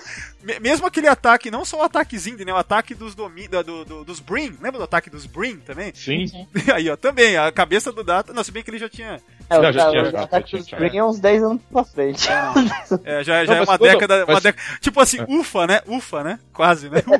Me- 0.43 0.59
Mesmo 0.59 0.85
aquele 0.85 1.07
ataque, 1.07 1.49
não 1.49 1.63
só 1.63 1.79
o 1.79 1.83
ataque 1.83 2.17
Zindi, 2.17 2.43
né? 2.43 2.51
O 2.53 2.57
ataque 2.57 2.93
dos, 2.93 3.15
domi, 3.15 3.47
do, 3.47 3.85
do- 3.85 4.03
dos 4.03 4.19
Brin. 4.19 4.55
Lembra 4.61 4.77
do 4.79 4.83
ataque 4.83 5.09
dos 5.09 5.25
Brin 5.25 5.57
também? 5.57 5.91
Sim. 5.95 6.25
Aí, 6.73 6.89
ó, 6.89 6.95
também, 6.97 7.37
a 7.37 7.51
cabeça 7.51 7.91
do 7.91 8.03
Data. 8.03 8.33
Não, 8.33 8.43
se 8.43 8.51
bem 8.51 8.61
que 8.61 8.69
ele 8.69 8.77
já 8.77 8.89
tinha. 8.89 9.19
É, 9.49 9.57
Não, 9.57 9.69
o, 9.69 9.71
já 9.73 9.89
tinha, 9.89 10.03
o 10.03 10.11
já, 10.11 10.21
ataque 10.23 10.51
já 10.51 10.77
dos 10.77 10.93
é 10.95 11.03
uns 11.03 11.19
10 11.19 11.43
anos 11.43 11.61
pra 11.71 11.83
frente. 11.83 12.27
É, 13.03 13.23
já, 13.23 13.45
já 13.45 13.53
Não, 13.53 13.59
é 13.61 13.63
uma 13.63 13.77
década. 13.77 14.25
Uma 14.25 14.33
mas- 14.33 14.43
década 14.43 14.63
tipo 14.81 14.99
assim, 14.99 15.19
ufa, 15.27 15.65
né? 15.65 15.81
Ufa, 15.87 16.23
né? 16.23 16.39
Quase, 16.53 16.89
né? 16.89 17.01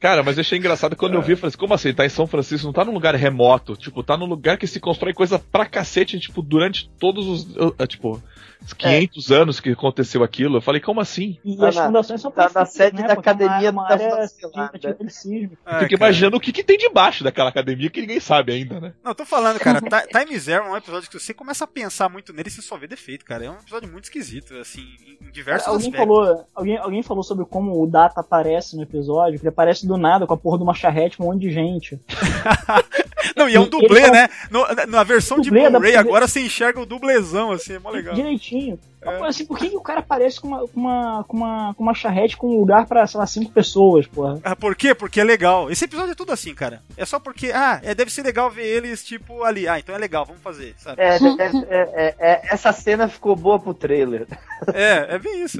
Cara, 0.00 0.22
mas 0.24 0.36
eu 0.36 0.40
achei 0.40 0.58
engraçado 0.58 0.96
quando 0.96 1.14
eu 1.14 1.22
vi, 1.22 1.32
eu 1.32 1.36
falei 1.36 1.48
assim, 1.48 1.58
como 1.58 1.74
assim? 1.74 1.94
Tá 1.94 2.04
em 2.04 2.08
São 2.08 2.26
Francisco, 2.26 2.66
não 2.66 2.72
tá 2.72 2.84
num 2.84 2.92
lugar 2.92 3.14
remoto. 3.14 3.76
Tipo, 3.76 4.02
tá 4.02 4.16
num 4.16 4.26
lugar 4.26 4.58
que 4.58 4.66
se 4.66 4.80
constrói 4.80 5.14
coisa 5.14 5.38
pra 5.38 5.64
cacete, 5.64 6.18
tipo, 6.18 6.42
durante 6.42 6.90
todos 6.98 7.26
os. 7.28 7.56
uh, 7.56 7.86
tipo, 7.86 8.20
os 8.64 8.72
500 8.72 9.30
anos 9.32 9.60
que 9.60 9.70
aconteceu 9.70 10.22
aquilo. 10.22 10.56
Eu 10.58 10.60
falei, 10.62 10.80
como 10.80 11.00
assim? 11.00 11.38
E 11.44 11.56
Tá 11.56 11.68
as 11.68 11.76
na- 11.76 11.86
fundações 11.86 12.20
são 12.20 12.30
tá 12.30 12.50
na 12.54 12.64
sede 12.64 12.96
né? 13.02 13.08
da 13.08 13.14
Porque 13.16 13.28
é 13.28 13.32
uma- 13.32 13.42
Academia 13.44 13.70
uma 13.70 13.88
da 13.88 13.94
área 13.94 14.26
de 14.26 14.46
antidepressismo. 14.86 15.56
Ai, 15.64 15.84
Fica 15.84 15.96
cara. 15.98 16.10
imaginando 16.10 16.36
o 16.36 16.40
que, 16.40 16.52
que 16.52 16.62
tem 16.64 16.78
debaixo 16.78 17.24
daquela 17.24 17.48
academia 17.50 17.90
que 17.90 18.00
ninguém 18.00 18.20
sabe 18.20 18.52
ainda, 18.52 18.80
né? 18.80 18.92
Não, 19.04 19.14
tô 19.14 19.24
falando, 19.24 19.58
cara. 19.58 19.80
Ti- 19.82 20.08
Time 20.26 20.38
Zero 20.38 20.64
é 20.66 20.70
um 20.70 20.76
episódio 20.76 21.10
que 21.10 21.18
você 21.18 21.34
começa 21.34 21.64
a 21.64 21.66
pensar 21.66 22.08
muito 22.08 22.32
nele 22.32 22.48
e 22.48 22.50
você 22.52 22.62
só 22.62 22.76
vê 22.76 22.86
defeito, 22.86 23.24
cara. 23.24 23.44
É 23.44 23.50
um 23.50 23.54
episódio 23.58 23.90
muito 23.90 24.04
esquisito, 24.04 24.54
assim, 24.56 24.82
em- 25.20 25.30
diversos 25.32 25.68
Alguém 25.68 25.88
aspectos. 25.88 26.16
falou, 26.16 26.46
alguém, 26.54 26.76
alguém 26.78 27.02
falou 27.02 27.22
sobre 27.22 27.44
como 27.44 27.82
o 27.82 27.86
Data 27.86 28.20
aparece 28.20 28.76
no 28.76 28.82
episódio, 28.82 29.38
que 29.38 29.44
ele 29.44 29.48
aparece 29.50 29.86
do 29.86 29.96
nada 29.96 30.26
com 30.26 30.34
a 30.34 30.36
porra 30.36 30.58
de 30.58 30.64
uma 30.64 30.74
charrete 30.74 31.16
com 31.16 31.24
um 31.24 31.26
monte 31.32 31.40
de 31.42 31.50
gente. 31.50 31.98
Não, 33.36 33.48
e 33.48 33.54
é 33.54 33.58
um 33.60 33.62
Ele 33.62 33.70
dublê, 33.70 34.00
fala- 34.02 34.12
né? 34.12 34.28
No- 34.50 34.66
na, 34.88 35.02
versão 35.04 35.38
de 35.40 35.48
Dublê, 35.48 35.62
dá 35.64 35.70
Blu-ray, 35.70 35.92
pra 35.92 36.02
ver- 36.02 36.08
agora 36.08 36.28
você 36.28 36.40
enxerga 36.40 36.80
o 36.80 36.86
dublezão, 36.86 37.52
assim, 37.52 37.74
é 37.74 37.78
mó 37.78 37.90
legal. 37.90 38.14
Direitinho. 38.14 38.51
É. 39.00 39.18
Pô, 39.18 39.24
Assim, 39.24 39.44
por 39.44 39.58
que, 39.58 39.70
que 39.70 39.76
o 39.76 39.80
cara 39.80 40.00
aparece 40.00 40.40
com 40.40 40.48
uma, 40.48 40.68
com 40.68 40.80
uma, 40.80 41.24
com 41.24 41.36
uma, 41.36 41.74
com 41.74 41.82
uma 41.82 41.94
charrete 41.94 42.36
com 42.36 42.48
um 42.48 42.60
lugar 42.60 42.86
pra, 42.86 43.06
sei 43.06 43.18
lá, 43.18 43.26
cinco 43.26 43.50
pessoas, 43.50 44.06
porra? 44.06 44.40
Ah, 44.44 44.54
por 44.54 44.76
quê? 44.76 44.94
Porque 44.94 45.20
é 45.20 45.24
legal. 45.24 45.70
Esse 45.70 45.86
episódio 45.86 46.12
é 46.12 46.14
tudo 46.14 46.32
assim, 46.32 46.54
cara. 46.54 46.82
É 46.96 47.04
só 47.04 47.18
porque, 47.18 47.50
ah, 47.52 47.80
é, 47.82 47.94
deve 47.94 48.12
ser 48.12 48.22
legal 48.22 48.50
ver 48.50 48.64
eles, 48.64 49.04
tipo, 49.04 49.42
ali. 49.42 49.66
Ah, 49.66 49.78
então 49.78 49.94
é 49.94 49.98
legal, 49.98 50.24
vamos 50.24 50.42
fazer, 50.42 50.74
sabe? 50.78 51.02
É, 51.02 51.16
é, 51.16 51.50
é, 51.70 52.14
é, 52.18 52.42
essa 52.52 52.72
cena 52.72 53.08
ficou 53.08 53.34
boa 53.34 53.58
pro 53.58 53.74
trailer. 53.74 54.26
É, 54.72 55.16
é 55.16 55.18
bem 55.18 55.42
isso. 55.42 55.58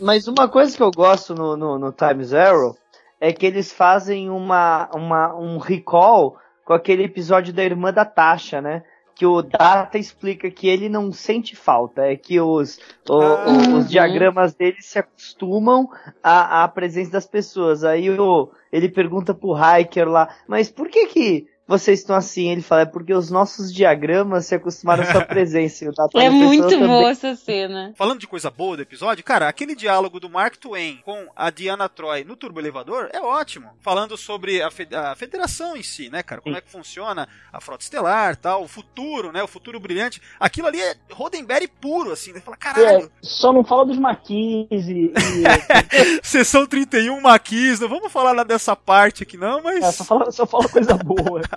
Mas 0.00 0.26
uma 0.26 0.48
coisa 0.48 0.76
que 0.76 0.82
eu 0.82 0.90
gosto 0.90 1.34
no, 1.34 1.56
no, 1.56 1.78
no 1.78 1.92
Time 1.92 2.24
Zero 2.24 2.76
é 3.20 3.32
que 3.32 3.46
eles 3.46 3.72
fazem 3.72 4.28
uma, 4.28 4.88
uma, 4.92 5.34
um 5.34 5.58
recall 5.58 6.36
com 6.64 6.72
aquele 6.72 7.04
episódio 7.04 7.52
da 7.52 7.62
irmã 7.62 7.92
da 7.92 8.04
Tasha, 8.04 8.60
né? 8.60 8.82
Que 9.14 9.24
o 9.24 9.42
Data 9.42 9.96
explica 9.96 10.50
que 10.50 10.66
ele 10.68 10.88
não 10.88 11.12
sente 11.12 11.54
falta, 11.54 12.02
é 12.02 12.16
que 12.16 12.40
os, 12.40 12.78
o- 13.08 13.20
Ah. 13.22 13.44
os 13.78 13.88
diagramas 13.88 14.54
dele 14.54 14.78
se 14.80 14.98
acostumam 14.98 15.88
à, 16.22 16.64
à 16.64 16.68
presença 16.68 17.12
das 17.12 17.26
pessoas. 17.26 17.84
Aí 17.84 18.10
o, 18.10 18.50
ele 18.72 18.88
pergunta 18.88 19.32
pro 19.32 19.54
Hiker 19.56 20.08
lá, 20.08 20.28
mas 20.48 20.68
por 20.68 20.88
que 20.88 21.06
que 21.06 21.46
vocês 21.66 22.00
estão 22.00 22.14
assim? 22.14 22.50
Ele 22.50 22.60
fala, 22.62 22.82
é 22.82 22.86
porque 22.86 23.14
os 23.14 23.30
nossos 23.30 23.72
diagramas 23.72 24.46
se 24.46 24.54
acostumaram 24.54 25.02
à 25.02 25.06
sua 25.12 25.22
presença. 25.26 25.90
É 26.14 26.28
muito 26.30 26.68
também. 26.68 26.86
boa 26.86 27.10
essa 27.10 27.34
cena. 27.36 27.92
Falando 27.96 28.20
de 28.20 28.26
coisa 28.26 28.50
boa 28.50 28.76
do 28.76 28.82
episódio, 28.82 29.24
cara, 29.24 29.48
aquele 29.48 29.74
diálogo 29.74 30.20
do 30.20 30.28
Mark 30.28 30.56
Twain 30.56 31.00
com 31.04 31.26
a 31.34 31.50
Diana 31.50 31.88
Troy 31.88 32.22
no 32.24 32.36
Turbo 32.36 32.60
Elevador 32.60 33.08
é 33.12 33.20
ótimo. 33.20 33.70
Falando 33.80 34.16
sobre 34.16 34.62
a, 34.62 34.70
fe- 34.70 34.88
a 34.94 35.14
federação 35.14 35.76
em 35.76 35.82
si, 35.82 36.10
né, 36.10 36.22
cara? 36.22 36.40
Como 36.40 36.56
é 36.56 36.60
que 36.60 36.70
funciona 36.70 37.28
a 37.52 37.60
frota 37.60 37.82
estelar, 37.82 38.36
tal, 38.36 38.62
o 38.62 38.68
futuro, 38.68 39.32
né? 39.32 39.42
O 39.42 39.48
futuro 39.48 39.80
brilhante. 39.80 40.20
Aquilo 40.38 40.66
ali 40.68 40.80
é 40.80 40.94
Roddenberry 41.12 41.66
puro, 41.68 42.12
assim. 42.12 42.32
Você 42.32 42.40
fala, 42.40 42.56
caralho, 42.56 43.04
É, 43.06 43.08
só 43.22 43.52
não 43.52 43.64
fala 43.64 43.86
dos 43.86 43.98
maquis 43.98 44.66
e. 44.70 45.12
e 45.14 46.22
sessão 46.22 46.66
31 46.66 47.20
Maquis, 47.20 47.80
não 47.80 47.88
vamos 47.88 48.12
falar 48.12 48.34
nada 48.34 48.48
dessa 48.48 48.74
parte 48.76 49.22
aqui 49.22 49.36
não, 49.36 49.62
mas... 49.62 49.82
é, 49.82 49.92
só, 49.92 50.04
fala, 50.04 50.30
só 50.30 50.46
fala 50.46 50.68
coisa 50.68 50.94
boa. 50.96 51.40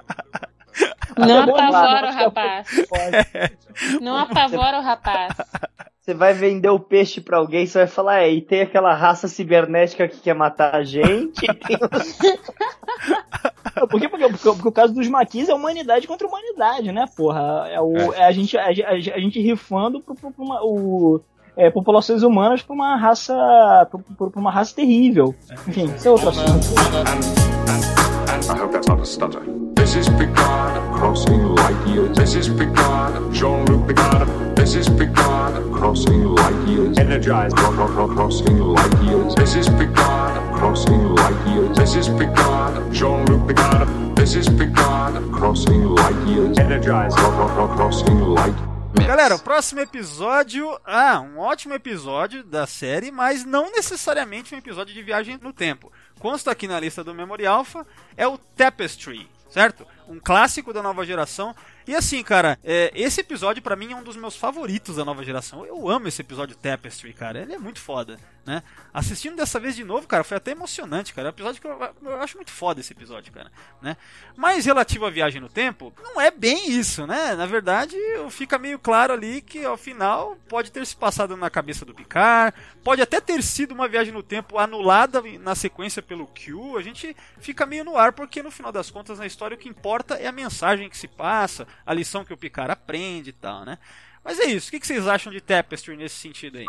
Não 1.18 1.30
é 1.30 1.44
apavora 1.44 2.08
o 2.08 2.10
é 2.10 2.12
rapaz. 2.12 2.68
Não 4.02 4.18
apavora 4.18 4.80
o 4.80 4.82
rapaz. 4.82 5.36
Você 6.00 6.14
vai 6.14 6.34
vender 6.34 6.70
o 6.70 6.80
peixe 6.80 7.20
pra 7.20 7.38
alguém, 7.38 7.66
você 7.66 7.80
vai 7.80 7.88
falar, 7.88 8.22
é, 8.22 8.32
e 8.32 8.42
tem 8.42 8.62
aquela 8.62 8.94
raça 8.94 9.28
cibernética 9.28 10.08
que 10.08 10.22
quer 10.22 10.34
matar 10.34 10.76
a 10.76 10.84
gente. 10.84 11.46
Por 13.90 14.00
quê? 14.00 14.10
Porque, 14.10 14.28
porque, 14.30 14.38
porque 14.40 14.68
o 14.68 14.72
caso 14.72 14.94
dos 14.94 15.08
maquis 15.08 15.50
é 15.50 15.54
humanidade 15.54 16.08
contra 16.08 16.28
humanidade, 16.28 16.92
né, 16.92 17.06
porra? 17.16 17.68
É, 17.70 17.80
o, 17.80 17.96
é 18.14 18.26
a, 18.26 18.32
gente, 18.32 18.58
a, 18.58 18.66
a 18.66 18.98
gente 18.98 19.40
rifando 19.40 20.02
pro, 20.02 20.16
pro, 20.16 20.32
pro 20.32 20.44
uma, 20.44 20.64
o, 20.64 21.22
é, 21.56 21.70
populações 21.70 22.24
humanas 22.24 22.62
pra 22.64 22.74
uma 22.74 22.96
raça. 22.96 23.36
Pra 24.18 24.40
uma 24.40 24.52
raça 24.52 24.76
terrível. 24.76 25.36
Enfim, 25.68 25.86
isso 25.94 26.08
é 26.08 26.12
outro 26.12 26.30
assunto. 26.30 26.68
I 28.38 28.56
hope 28.56 28.72
that's 28.72 28.88
not 28.88 29.00
a 29.00 29.06
stutter. 29.06 29.44
This 29.74 29.96
is 29.96 30.08
Picard 30.10 30.94
crossing 30.94 31.42
light 31.56 31.88
years. 31.88 32.16
This 32.16 32.36
is 32.36 32.48
Picard, 32.48 33.34
Jean-Luc 33.34 33.88
Picard. 33.88 34.28
This 34.56 34.76
is 34.76 34.88
Picard 34.90 35.56
crossing 35.74 36.24
light 36.24 36.68
years. 36.68 37.00
Energized. 37.00 37.56
Cro- 37.58 37.72
cro- 37.72 37.88
cro- 37.88 38.08
crossing 38.08 38.60
light 38.60 39.02
years. 39.02 39.34
This 39.34 39.56
is 39.56 39.68
Picard 39.70 40.54
crossing 40.56 41.16
light 41.16 41.48
years. 41.48 41.76
This 41.78 41.96
is 41.96 42.08
Picard, 42.10 42.94
Jean-Luc 42.94 43.48
Picard. 43.48 43.88
This 44.16 44.36
is 44.36 44.48
Picard 44.50 45.32
crossing 45.32 45.84
light 45.96 46.28
years. 46.28 46.60
Energized. 46.60 47.18
Cro- 47.18 47.32
cro- 47.32 47.50
cro- 47.50 47.76
crossing 47.76 48.20
light 48.36 48.56
Galera, 49.06 49.36
o 49.36 49.40
próximo 49.40 49.80
episódio. 49.82 50.78
Ah, 50.86 51.22
um 51.22 51.40
ótimo 51.40 51.74
episódio 51.74 52.44
da 52.44 52.66
série, 52.68 53.10
mas 53.12 53.46
não 53.46 53.72
necessariamente 53.72 54.54
um 54.54 54.58
episódio 54.58 54.94
de 54.94 55.02
viagem 55.02 55.40
no 55.42 55.54
tempo. 55.54 55.92
Consta 56.20 56.52
aqui 56.52 56.68
na 56.68 56.80
lista 56.80 57.04
do 57.04 57.14
Memory 57.14 57.46
Alpha 57.46 57.86
é 58.16 58.28
o 58.28 58.38
Tapestry, 58.38 59.30
certo? 59.50 59.86
Um 60.08 60.20
clássico 60.20 60.74
da 60.74 60.82
nova 60.82 61.06
geração. 61.06 61.56
E 61.88 61.96
assim, 61.96 62.22
cara, 62.22 62.60
é, 62.66 62.92
esse 62.94 63.22
episódio 63.22 63.64
pra 63.64 63.76
mim 63.76 63.94
é 63.94 63.96
um 63.96 64.04
dos 64.04 64.18
meus 64.18 64.36
favoritos 64.36 64.98
da 64.98 65.06
nova 65.06 65.24
geração. 65.24 65.66
Eu 65.66 65.88
amo 65.90 66.10
esse 66.10 66.22
episódio 66.22 66.54
Tapestry, 66.54 67.14
cara. 67.14 67.40
Ele 67.40 67.54
é 67.54 67.58
muito 67.58 67.80
foda, 67.80 68.20
né? 68.46 68.62
Assistindo 68.94 69.38
dessa 69.38 69.58
vez 69.58 69.74
de 69.74 69.86
novo, 69.86 70.06
cara, 70.06 70.26
foi 70.26 70.36
até 70.36 70.52
emocionante, 70.52 71.14
cara. 71.14 71.30
É 71.30 71.30
um 71.30 71.34
episódio 71.34 71.62
que 71.62 71.68
eu, 71.68 71.96
eu 72.04 72.22
acho 72.22 72.36
muito 72.36 72.52
foda 72.52 72.82
esse 72.82 72.92
episódio, 72.92 73.32
cara, 73.32 73.50
né? 73.82 73.96
Mas 74.36 74.66
relativo 74.66 75.06
à 75.06 75.10
viagem 75.10 75.40
no 75.40 75.48
tempo, 75.48 75.94
não 76.04 76.20
é 76.20 76.30
bem 76.30 76.72
isso, 76.72 77.08
né? 77.08 77.36
Na 77.36 77.46
verdade, 77.46 77.96
fica 78.32 78.60
meio 78.60 78.80
claro 78.80 79.14
ali 79.14 79.40
que 79.40 79.64
ao 79.64 79.78
final 79.78 80.38
pode 80.50 80.72
ter 80.72 80.86
se 80.86 80.96
passado 80.96 81.38
na 81.38 81.50
cabeça 81.50 81.86
do 81.86 81.94
Picard, 81.94 82.58
pode 82.84 83.02
até 83.02 83.22
ter 83.22 83.42
sido 83.42 83.74
uma 83.74 83.88
viagem 83.88 84.14
no 84.14 84.24
tempo 84.24 84.58
anulada 84.58 85.22
na 85.40 85.56
sequência 85.56 86.02
pelo 86.02 86.28
Q. 86.28 86.78
A 86.78 86.82
gente 86.82 87.16
fica 87.40 87.66
meio 87.66 87.86
no 87.86 87.98
ar 87.98 88.12
porque 88.12 88.44
no 88.44 88.52
final 88.52 88.74
das 88.74 88.92
contas 88.92 89.20
na 89.20 89.26
história 89.26 89.56
o 89.56 89.58
que 89.58 89.70
importa 89.70 90.16
é 90.16 90.28
a 90.28 90.34
mensagem 90.34 90.90
que 90.90 90.98
se 90.98 91.08
passa, 91.08 91.66
a 91.86 91.94
lição 91.94 92.26
que 92.26 92.34
o 92.34 92.38
Picard 92.38 92.72
aprende 92.72 93.30
e 93.30 93.34
tal, 93.34 93.66
né? 93.66 93.78
Mas 94.24 94.40
é 94.40 94.46
isso. 94.46 94.68
O 94.68 94.72
que 94.72 94.86
vocês 94.86 95.08
acham 95.08 95.32
de 95.32 95.40
Tapestry 95.40 95.96
nesse 95.96 96.16
sentido 96.16 96.58
aí? 96.58 96.66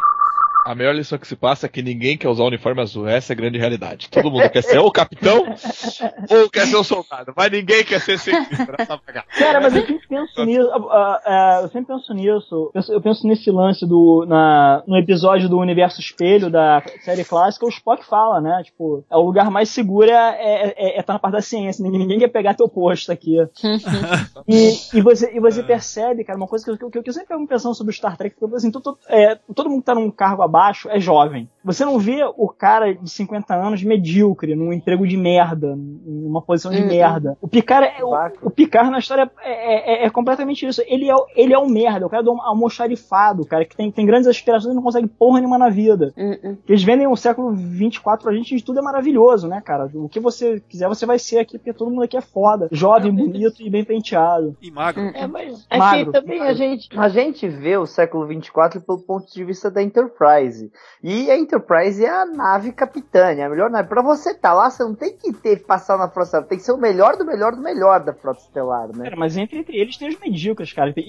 A 0.69 0.75
melhor 0.75 0.95
lição 0.95 1.17
que 1.17 1.27
se 1.27 1.35
passa 1.35 1.65
é 1.65 1.69
que 1.69 1.81
ninguém 1.81 2.19
quer 2.19 2.29
usar 2.29 2.43
o 2.43 2.47
uniforme 2.47 2.83
azul. 2.83 3.09
Essa 3.09 3.33
é 3.33 3.35
a 3.35 3.37
grande 3.39 3.57
realidade. 3.59 4.11
Todo 4.11 4.31
mundo 4.31 4.51
quer 4.51 4.63
ser 4.63 4.77
ou 4.77 4.89
o 4.89 4.93
capitão 4.93 5.39
ou 6.29 6.51
quer 6.51 6.67
ser 6.67 6.77
o 6.77 6.85
soldado. 6.85 7.33
Mas 7.35 7.51
ninguém 7.51 7.83
quer 7.83 7.99
ser 8.03 8.19
nessa 8.19 9.01
bagaça. 9.07 9.27
Cara, 9.39 9.63
mas 9.63 9.75
eu 9.75 9.87
sempre 9.87 10.07
penso 10.07 10.45
nisso. 10.45 10.71
ah, 10.91 11.21
ah, 11.25 11.61
eu 11.63 11.69
sempre 11.69 11.95
penso 11.95 12.13
nisso. 12.13 12.55
Eu 12.55 12.71
penso, 12.71 12.93
eu 12.93 13.01
penso 13.01 13.27
nesse 13.27 13.51
lance 13.51 13.87
do. 13.87 14.27
Na, 14.29 14.83
no 14.87 14.99
episódio 14.99 15.49
do 15.49 15.57
Universo 15.57 16.03
Espelho 16.03 16.51
da 16.51 16.83
série 17.01 17.25
clássica, 17.25 17.65
o 17.65 17.71
Spock 17.71 18.05
fala, 18.05 18.39
né? 18.39 18.61
Tipo, 18.63 19.03
é 19.11 19.17
o 19.17 19.23
lugar 19.23 19.51
mais 19.51 19.71
seguro 19.71 20.11
é, 20.11 20.13
é, 20.13 20.75
é, 20.77 20.99
é 20.99 21.03
tá 21.03 21.15
na 21.15 21.19
parte 21.19 21.33
da 21.33 21.41
ciência. 21.41 21.83
Ninguém, 21.83 22.01
ninguém 22.01 22.19
quer 22.19 22.29
pegar 22.29 22.53
teu 22.53 22.69
posto 22.69 23.11
aqui. 23.11 23.39
E, 24.51 24.79
e 24.95 25.03
você, 25.03 25.31
e 25.37 25.41
você 25.41 25.63
percebe, 25.63 26.25
cara, 26.25 26.39
uma 26.39 26.47
coisa 26.47 26.65
que 26.65 26.71
eu, 26.71 26.91
que 26.91 26.99
eu, 26.99 27.03
que 27.03 27.11
eu 27.11 27.13
sempre 27.13 27.37
fico 27.37 27.47
pensando 27.47 27.75
sobre 27.75 27.93
o 27.93 27.95
Star 27.95 28.17
Trek, 28.17 28.35
porque 28.39 28.57
assim, 28.57 28.71
todo, 28.71 28.99
é, 29.09 29.35
todo 29.55 29.69
mundo 29.69 29.81
que 29.81 29.87
tá 29.87 29.95
num 29.95 30.11
cargo 30.11 30.43
abaixo 30.43 30.58
é 30.89 31.01
jovem. 31.01 31.49
Você 31.69 31.85
não 31.85 31.99
vê 31.99 32.25
o 32.37 32.49
cara 32.49 32.95
de 32.95 33.09
50 33.11 33.55
anos 33.55 33.83
medíocre, 33.85 34.55
num 34.57 34.73
emprego 34.73 35.07
de 35.07 35.17
merda, 35.17 35.77
numa 35.77 36.41
posição 36.43 36.73
de 36.73 36.81
Uhum. 36.81 36.87
merda. 36.89 37.37
O 37.41 37.47
Picard, 37.47 37.87
é, 37.87 38.03
o, 38.05 38.49
o 38.49 38.51
Picard 38.51 38.91
na 38.91 38.99
história 38.99 39.31
é, 39.43 40.05
é- 40.05 40.07
é 40.07 40.11
completamente 40.11 40.67
isso. 40.67 40.83
Ele 40.87 41.09
é, 41.09 41.15
o- 41.15 41.27
ele 41.37 41.53
é 41.53 41.59
o 41.59 41.69
merda, 41.69 42.07
o 42.07 42.11
cara 42.11 42.23
do 42.23 42.33
almoxarifado, 42.41 43.43
o 43.43 43.47
cara 43.47 43.65
que 43.65 43.77
tem, 43.77 43.91
tem 43.91 44.07
grandes 44.07 44.27
aspirações 44.29 44.73
e 44.73 44.77
não 44.77 44.83
consegue 44.83 45.07
porra 45.07 45.39
nenhuma 45.41 45.59
na 45.59 45.69
vida. 45.69 46.13
Uhum. 46.17 46.57
Eles 46.69 46.83
vendem 46.83 47.07
o 47.07 47.17
século 47.17 47.53
24 47.55 48.25
pra 48.25 48.33
gente 48.35 48.57
de 48.57 48.65
tudo 48.65 48.79
é 48.79 48.83
maravilhoso, 48.83 49.47
né, 49.49 49.61
cara? 49.61 49.91
O 49.95 50.09
que 50.09 50.21
você 50.21 50.61
quiser, 50.69 50.89
você 50.89 51.05
vai 51.07 51.19
ser 51.19 51.39
aqui, 51.39 51.59
porque 51.59 51.73
todo 51.73 51.91
mundo 51.91 52.03
aqui 52.03 52.17
é 52.17 52.21
foda. 52.23 52.69
Jovem, 52.73 53.13
bonito 53.15 53.61
e 53.63 53.69
bem 53.71 53.85
penteado. 53.85 54.57
E 54.63 54.71
magro. 54.71 55.03
Uhum. 55.03 55.11
É, 55.15 55.27
mas 55.27 55.67
é 55.71 55.79
Magro. 55.79 56.07
que 56.13 56.21
também 56.21 56.41
a 56.41 56.53
gente, 56.55 56.89
a 56.99 57.09
gente 57.09 57.49
vê 57.49 57.77
o 57.77 57.87
século 57.87 58.27
24 58.27 58.81
pelo 58.81 58.99
ponto 58.99 59.33
de 59.33 59.45
vista 59.45 59.71
da 59.71 59.83
Enterprise. 59.83 60.71
E 61.03 61.31
a 61.31 61.37
Enterprise 61.39 61.58
é 62.01 62.09
a 62.09 62.25
nave 62.27 62.73
capitã, 62.73 63.27
é 63.31 63.43
a 63.45 63.49
melhor 63.49 63.71
nave. 63.71 63.89
Pra 63.89 64.03
você 64.03 64.31
estar 64.31 64.53
lá, 64.55 64.71
você 64.71 64.83
não 64.83 64.95
tem 64.95 65.17
que 65.17 65.33
ter 65.33 65.65
passar 65.65 65.97
na 65.99 66.09
frota 66.09 66.27
estelar, 66.29 66.47
tem 66.49 66.59
que 66.59 66.65
ser 66.65 66.73
o 66.73 66.77
melhor 66.79 67.17
do 67.17 67.25
melhor 67.25 67.53
do 67.55 67.63
melhor 67.63 68.01
da 68.05 68.13
frota 68.13 68.41
estelar, 68.41 68.89
né? 68.89 69.05
Cara, 69.05 69.17
mas 69.17 69.37
entre, 69.37 69.59
entre 69.59 69.77
eles 69.77 69.97
tem 69.97 70.09
os 70.09 70.19
medíocres, 70.21 70.73
cara. 70.73 70.93
E, 70.97 71.01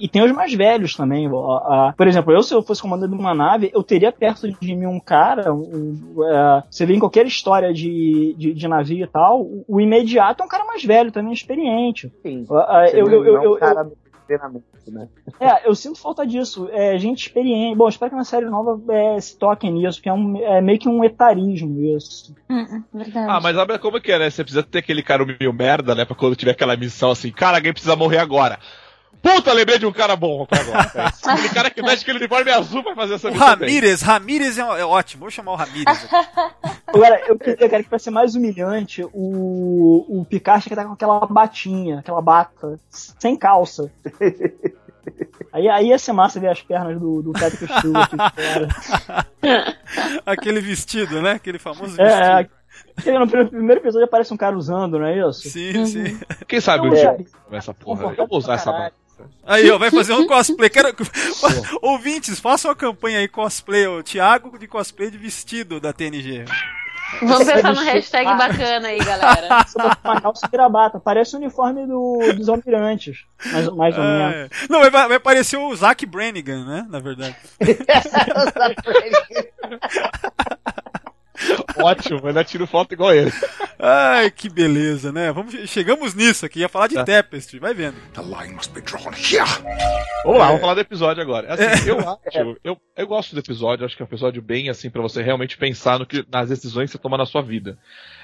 e- 0.00 0.04
e 0.04 0.08
tem 0.08 0.22
os 0.24 0.32
mais 0.32 0.52
velhos 0.54 0.94
também. 0.94 1.28
por 1.96 2.06
exemplo, 2.06 2.32
eu, 2.32 2.42
se 2.42 2.54
eu 2.54 2.62
fosse 2.62 2.82
comandante 2.82 3.12
de 3.14 3.18
uma 3.18 3.34
nave, 3.34 3.70
eu 3.74 3.82
teria 3.82 4.12
perto 4.12 4.50
de 4.50 4.74
mim 4.74 4.86
um 4.86 5.00
cara. 5.00 5.52
Um, 5.52 5.98
é, 6.24 6.62
você 6.70 6.84
vê 6.86 6.94
em 6.94 6.98
qualquer 7.00 7.26
história 7.26 7.72
de, 7.72 8.34
de, 8.38 8.54
de 8.54 8.68
navio 8.68 9.04
e 9.04 9.08
tal, 9.08 9.40
o, 9.42 9.64
o 9.68 9.80
imediato 9.80 10.42
é 10.42 10.46
um 10.46 10.48
cara 10.48 10.64
mais 10.64 10.84
velho, 10.84 11.12
também 11.12 11.32
experiente. 11.32 12.12
Sim. 12.22 12.44
Você 12.44 13.00
eu, 13.00 13.08
eu, 13.08 13.24
eu, 13.24 13.36
é 13.36 13.40
um 13.40 13.44
eu- 13.44 13.56
cara 13.58 13.84
no 13.84 13.92
treinamento, 14.28 14.64
né? 14.86 15.08
é, 15.40 15.68
eu 15.68 15.74
sinto 15.74 15.98
falta 15.98 16.24
disso. 16.26 16.68
É, 16.70 16.96
gente 16.98 17.22
experiente. 17.26 17.76
Bom, 17.76 17.88
espero 17.88 18.10
que 18.10 18.16
na 18.16 18.24
série 18.24 18.46
nova 18.46 18.80
é, 18.92 19.20
se 19.20 19.36
toquem 19.36 19.72
nisso, 19.72 19.98
porque 19.98 20.08
é, 20.08 20.12
um- 20.12 20.36
é 20.40 20.60
meio 20.60 20.78
que 20.78 20.88
um 20.88 21.02
etarismo 21.02 21.80
isso. 21.96 22.36
Verdade. 22.94 23.26
Ah, 23.30 23.40
mas 23.40 23.56
olha 23.56 23.78
como 23.78 24.00
que 24.00 24.12
é, 24.12 24.18
né? 24.18 24.30
Você 24.30 24.44
precisa 24.44 24.62
ter 24.62 24.78
aquele 24.78 25.02
cara 25.02 25.24
meio 25.24 25.52
merda, 25.52 25.94
né? 25.94 26.04
Pra 26.04 26.14
quando 26.14 26.36
tiver 26.36 26.52
aquela 26.52 26.76
missão 26.76 27.10
assim, 27.10 27.32
cara, 27.32 27.56
alguém 27.56 27.72
precisa 27.72 27.96
morrer 27.96 28.18
agora. 28.18 28.58
Puta, 29.20 29.52
lembrei 29.52 29.80
de 29.80 29.84
um 29.86 29.92
cara 29.92 30.14
bom 30.14 30.46
agora. 30.48 30.92
É. 30.94 31.08
Aquele 31.28 31.48
cara 31.48 31.70
que 31.70 31.82
veste 31.82 32.02
aquele 32.04 32.18
uniforme 32.18 32.52
azul 32.52 32.84
pra 32.84 32.94
fazer 32.94 33.14
essa 33.14 33.30
missão. 33.30 33.46
Ramírez, 33.48 34.00
Ramírez 34.00 34.58
é, 34.58 34.60
é 34.60 34.84
ótimo. 34.84 35.22
Vou 35.22 35.30
chamar 35.30 35.52
o 35.52 35.56
Ramírez. 35.56 36.08
Agora, 36.88 37.20
eu 37.26 37.38
queria, 37.38 37.68
cara, 37.68 37.82
que 37.82 37.88
pra 37.88 37.98
ser 37.98 38.10
mais 38.10 38.34
humilhante, 38.34 39.04
o, 39.12 40.06
o 40.08 40.26
tinha 40.28 40.40
que 40.40 40.68
estar 40.70 40.84
com 40.84 40.92
aquela 40.92 41.20
batinha, 41.26 41.98
aquela 41.98 42.22
bata, 42.22 42.80
sem 42.90 43.36
calça. 43.36 43.90
Aí, 45.52 45.68
aí 45.68 45.88
ia 45.88 45.98
ser 45.98 46.12
massa 46.12 46.40
ver 46.40 46.48
as 46.48 46.60
pernas 46.60 46.98
do, 47.00 47.22
do 47.22 47.32
Patrick 47.32 47.66
Stewart. 47.66 48.10
cara. 48.16 49.76
Aquele 50.26 50.60
vestido, 50.60 51.22
né? 51.22 51.32
Aquele 51.32 51.58
famoso 51.58 51.96
vestido. 51.96 52.02
É, 52.02 52.42
é, 52.42 52.48
aquele 52.96 53.18
no 53.18 53.28
primeiro, 53.28 53.80
episódio 53.80 54.04
aparece 54.04 54.32
um 54.32 54.36
cara 54.36 54.56
usando, 54.56 54.98
não 54.98 55.06
é 55.06 55.18
isso? 55.18 55.48
Sim, 55.48 55.86
sim. 55.86 56.20
Quem 56.46 56.60
sabe 56.60 56.88
um 56.88 56.92
É. 56.92 56.96
dia 56.96 57.26
essa 57.50 57.72
porra. 57.72 58.14
Eu 58.16 58.26
vou 58.26 58.38
usar 58.38 58.54
essa 58.54 58.70
bata. 58.70 58.94
Aí, 59.44 59.68
ó, 59.70 59.78
vai 59.78 59.90
fazer 59.90 60.12
um 60.12 60.26
cosplay. 60.26 60.70
Quero... 60.70 60.94
Ouvintes, 61.82 62.38
façam 62.38 62.70
uma 62.70 62.76
campanha 62.76 63.18
aí 63.18 63.26
cosplay. 63.26 63.86
O 63.86 64.02
Thiago 64.02 64.56
de 64.58 64.68
cosplay 64.68 65.10
de 65.10 65.18
vestido 65.18 65.80
da 65.80 65.92
TNG. 65.92 66.44
Vamos 67.20 67.44
pensar 67.44 67.74
no 67.74 67.80
hashtag 67.80 68.36
bacana 68.36 68.88
aí, 68.88 68.98
galera. 68.98 69.64
Calça 70.22 70.48
vira 70.50 70.68
bata. 70.68 71.00
Parece 71.00 71.34
o 71.34 71.38
uniforme 71.38 71.86
do, 71.86 72.18
dos 72.36 72.48
almirantes. 72.48 73.24
Mais, 73.52 73.68
mais 73.68 73.96
ou 73.96 74.04
menos. 74.04 74.34
É. 74.34 74.48
Não, 74.68 74.80
vai, 74.80 74.90
vai 74.90 75.16
aparecer 75.16 75.56
o 75.56 75.74
Zack 75.74 76.04
Brannigan, 76.06 76.64
né? 76.64 76.86
Na 76.88 77.00
verdade. 77.00 77.34
Ótimo, 81.78 82.26
ainda 82.26 82.44
tiro 82.44 82.66
foto 82.66 82.92
igual 82.92 83.14
ele. 83.14 83.32
Ai, 83.78 84.30
que 84.30 84.48
beleza, 84.48 85.12
né? 85.12 85.30
Vamos, 85.32 85.54
chegamos 85.68 86.14
nisso 86.14 86.44
aqui. 86.44 86.60
Ia 86.60 86.68
falar 86.68 86.88
de 86.88 86.96
Tá. 86.96 87.04
Tapestry, 87.04 87.60
vai 87.60 87.72
vendo. 87.72 87.94
The 88.12 88.22
line 88.22 88.54
must 88.54 88.72
be 88.72 88.80
drawn 88.80 89.12
here. 89.14 89.44
Vamos 90.24 90.38
lá, 90.38 90.46
vamos 90.46 90.60
falar 90.60 90.74
do 90.74 90.80
episódio 90.80 91.22
agora. 91.22 91.54
Assim, 91.54 91.88
eu 91.88 91.98
acho, 92.00 92.56
eu, 92.64 92.76
eu 92.96 93.06
gosto 93.06 93.34
do 93.34 93.40
episódio, 93.40 93.86
acho 93.86 93.96
que 93.96 94.02
é 94.02 94.04
um 94.04 94.08
episódio 94.08 94.42
bem 94.42 94.68
assim 94.68 94.90
pra 94.90 95.00
você 95.00 95.22
realmente 95.22 95.56
pensar 95.56 95.98
no 95.98 96.06
que, 96.06 96.24
nas 96.30 96.48
decisões 96.48 96.90
que 96.90 96.92
você 96.96 96.98
toma 96.98 97.16
na 97.16 97.26
sua 97.26 97.40
vida. 97.42 97.78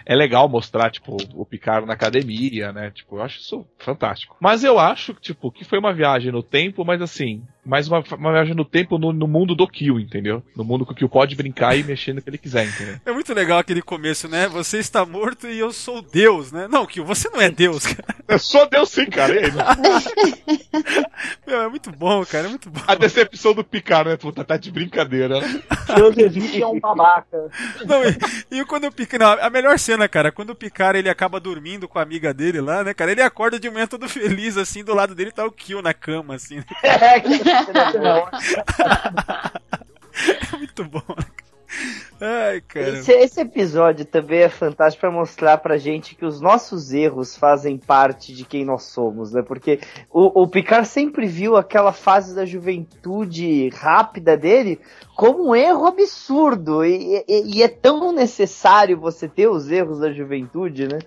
É 0.05 0.14
legal 0.14 0.48
mostrar, 0.48 0.90
tipo, 0.90 1.16
o 1.35 1.46
Picard 1.46 1.87
na 1.87 1.94
academia, 1.94 2.72
né? 2.72 2.90
Tipo, 2.90 3.16
eu 3.18 3.22
acho 3.22 3.38
isso 3.38 3.66
fantástico. 3.79 4.37
Mas 4.40 4.64
eu 4.64 4.79
acho, 4.79 5.14
tipo, 5.14 5.50
que 5.53 5.64
foi 5.64 5.79
uma 5.79 5.94
viagem 5.94 6.33
no 6.33 6.42
tempo, 6.42 6.85
mas 6.85 7.00
assim, 7.00 7.42
mais 7.64 7.88
uma, 7.88 8.05
uma 8.18 8.33
viagem 8.33 8.55
no 8.55 8.64
tempo 8.64 8.98
no, 8.98 9.12
no 9.12 9.27
mundo 9.27 9.55
do 9.55 9.66
Kill, 9.66 9.98
entendeu? 9.98 10.42
No 10.55 10.64
mundo 10.64 10.85
que 10.85 10.92
o 10.92 10.94
Kill 10.94 11.09
pode 11.09 11.35
brincar 11.35 11.77
e 11.77 11.83
mexer 11.83 12.12
no 12.12 12.20
que 12.20 12.29
ele 12.29 12.38
quiser, 12.38 12.66
entendeu? 12.66 12.96
É 13.05 13.12
muito 13.12 13.33
legal 13.33 13.59
aquele 13.59 13.83
começo, 13.83 14.29
né? 14.29 14.48
Você 14.48 14.79
está 14.79 15.05
morto 15.05 15.46
e 15.46 15.59
eu 15.59 15.72
sou 15.72 16.03
Deus, 16.03 16.53
né? 16.53 16.68
Não, 16.70 16.87
que 16.87 17.00
você 17.00 17.29
não 17.31 17.40
é 17.40 17.50
Deus, 17.50 17.87
cara. 17.87 18.14
Eu 18.29 18.38
sou 18.38 18.68
Deus 18.68 18.90
sim, 18.90 19.07
cara. 19.07 19.35
Meu, 21.46 21.62
é 21.62 21.68
muito 21.68 21.90
bom, 21.90 22.24
cara. 22.24 22.46
É 22.46 22.50
muito 22.50 22.70
bom. 22.70 22.81
a 22.87 22.94
decepção 22.94 23.55
do 23.55 23.64
Picard, 23.64 24.11
né? 24.11 24.16
Puta, 24.16 24.44
tá 24.44 24.57
de 24.57 24.70
brincadeira, 24.70 25.40
né? 25.40 25.62
Josevich 25.98 26.62
é 26.62 26.66
um 26.66 26.81
babaca. 26.81 27.50
Não, 27.85 28.03
e, 28.05 28.61
e 28.61 28.64
quando 28.64 28.87
o 28.87 28.92
Picard. 28.92 29.24
Não, 29.24 29.44
a 29.44 29.50
melhor 29.50 29.79
cena, 29.79 30.09
cara, 30.09 30.33
quando 30.33 30.50
o 30.50 30.55
Picard 30.55 30.98
ele 30.98 31.09
acaba 31.09 31.38
dormindo 31.38 31.87
com 31.87 31.98
a 31.98 32.03
amiga 32.03 32.33
dele 32.33 32.61
lá, 32.61 32.83
né, 32.83 32.94
cara? 32.94 33.12
Ele 33.12 33.22
acorda 33.22 33.59
de 33.59 33.70
manhã 33.70 33.87
todo 33.87 34.09
feliz, 34.09 34.57
assim, 34.57 34.83
do 34.83 34.94
lado 34.94 35.14
dele 35.14 35.31
tá 35.31 35.44
o 35.44 35.53
Kill 35.53 35.83
na 35.83 35.94
cama, 35.94 36.35
assim. 36.35 36.62
É, 36.83 37.20
É 40.53 40.57
muito 40.57 40.85
bom, 40.85 41.03
né? 41.09 41.27
Ai, 42.20 42.61
cara. 42.61 42.88
Esse, 42.90 43.12
esse 43.12 43.40
episódio 43.40 44.05
também 44.05 44.40
é 44.40 44.48
fantástico 44.48 45.00
pra 45.00 45.11
mostrar 45.11 45.59
pra 45.59 45.77
gente 45.77 46.14
que 46.14 46.24
os 46.24 46.40
nossos 46.40 46.92
erros 46.92 47.37
fazem 47.37 47.77
parte 47.77 48.33
de 48.35 48.44
quem 48.44 48.64
nós 48.64 48.85
somos, 48.85 49.33
né? 49.33 49.42
Porque 49.42 49.81
o, 50.11 50.42
o 50.42 50.48
Picard 50.48 50.87
sempre 50.87 51.27
viu 51.27 51.57
aquela 51.57 51.92
fase 51.92 52.35
da 52.35 52.44
juventude 52.46 53.68
rápida 53.70 54.37
dele 54.37 54.81
como 55.16 55.50
um 55.50 55.55
erro 55.55 55.87
absurdo. 55.87 56.85
E, 56.85 57.24
e- 57.29 57.57
e 57.59 57.62
é 57.62 57.68
tão 57.68 58.12
necessário 58.12 58.98
você 58.98 59.29
ter 59.29 59.48
os 59.48 59.70
erros 59.70 60.00
da 60.00 60.12
juventude, 60.12 60.88
né? 60.88 60.98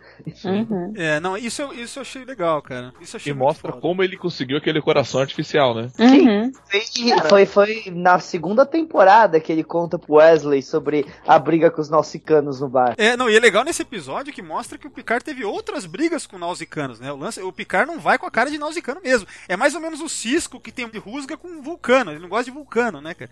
Uhum. 0.45 0.93
É, 0.95 1.19
não, 1.19 1.37
isso, 1.37 1.61
eu- 1.61 1.73
isso 1.73 1.99
eu 1.99 2.01
achei 2.01 2.23
legal, 2.25 2.61
cara. 2.61 2.93
Isso 3.01 3.17
achei 3.17 3.31
E 3.31 3.35
mostra 3.35 3.71
foda. 3.71 3.81
como 3.81 4.03
ele 4.03 4.17
conseguiu 4.17 4.57
aquele 4.57 4.81
coração 4.81 5.19
artificial, 5.21 5.73
né? 5.75 5.89
Uhum. 5.99 6.51
Foi, 6.69 7.29
foi, 7.29 7.45
foi 7.45 7.83
na 7.93 8.19
segunda 8.19 8.65
temporada 8.65 9.39
que 9.39 9.51
ele 9.51 9.63
conta 9.63 9.97
pro 9.99 10.15
Wesley 10.15 10.61
sobre 10.61 10.96
a 11.27 11.37
briga 11.37 11.69
com 11.71 11.81
os 11.81 11.89
nausicanos 11.89 12.61
no 12.61 12.69
bar. 12.69 12.95
É, 12.97 13.17
não, 13.17 13.29
e 13.29 13.35
é 13.35 13.39
legal 13.39 13.63
nesse 13.63 13.81
episódio 13.81 14.33
que 14.33 14.41
mostra 14.41 14.77
que 14.77 14.87
o 14.87 14.91
Picard 14.91 15.23
teve 15.23 15.43
outras 15.43 15.85
brigas 15.85 16.25
com 16.25 16.37
nausicanos, 16.37 16.99
né? 16.99 17.11
O, 17.11 17.17
lance, 17.17 17.41
o 17.41 17.51
Picard 17.51 17.91
não 17.91 17.99
vai 17.99 18.17
com 18.17 18.25
a 18.25 18.31
cara 18.31 18.49
de 18.49 18.57
nausicano 18.57 19.01
mesmo. 19.01 19.27
É 19.47 19.57
mais 19.57 19.75
ou 19.75 19.81
menos 19.81 20.01
o 20.01 20.09
Cisco 20.09 20.59
que 20.59 20.71
tem 20.71 20.87
de 20.87 20.97
rusga 20.97 21.35
com 21.35 21.61
vulcano. 21.61 22.11
Ele 22.11 22.19
não 22.19 22.29
gosta 22.29 22.45
de 22.45 22.51
vulcano, 22.51 23.01
né, 23.01 23.13
cara? 23.13 23.31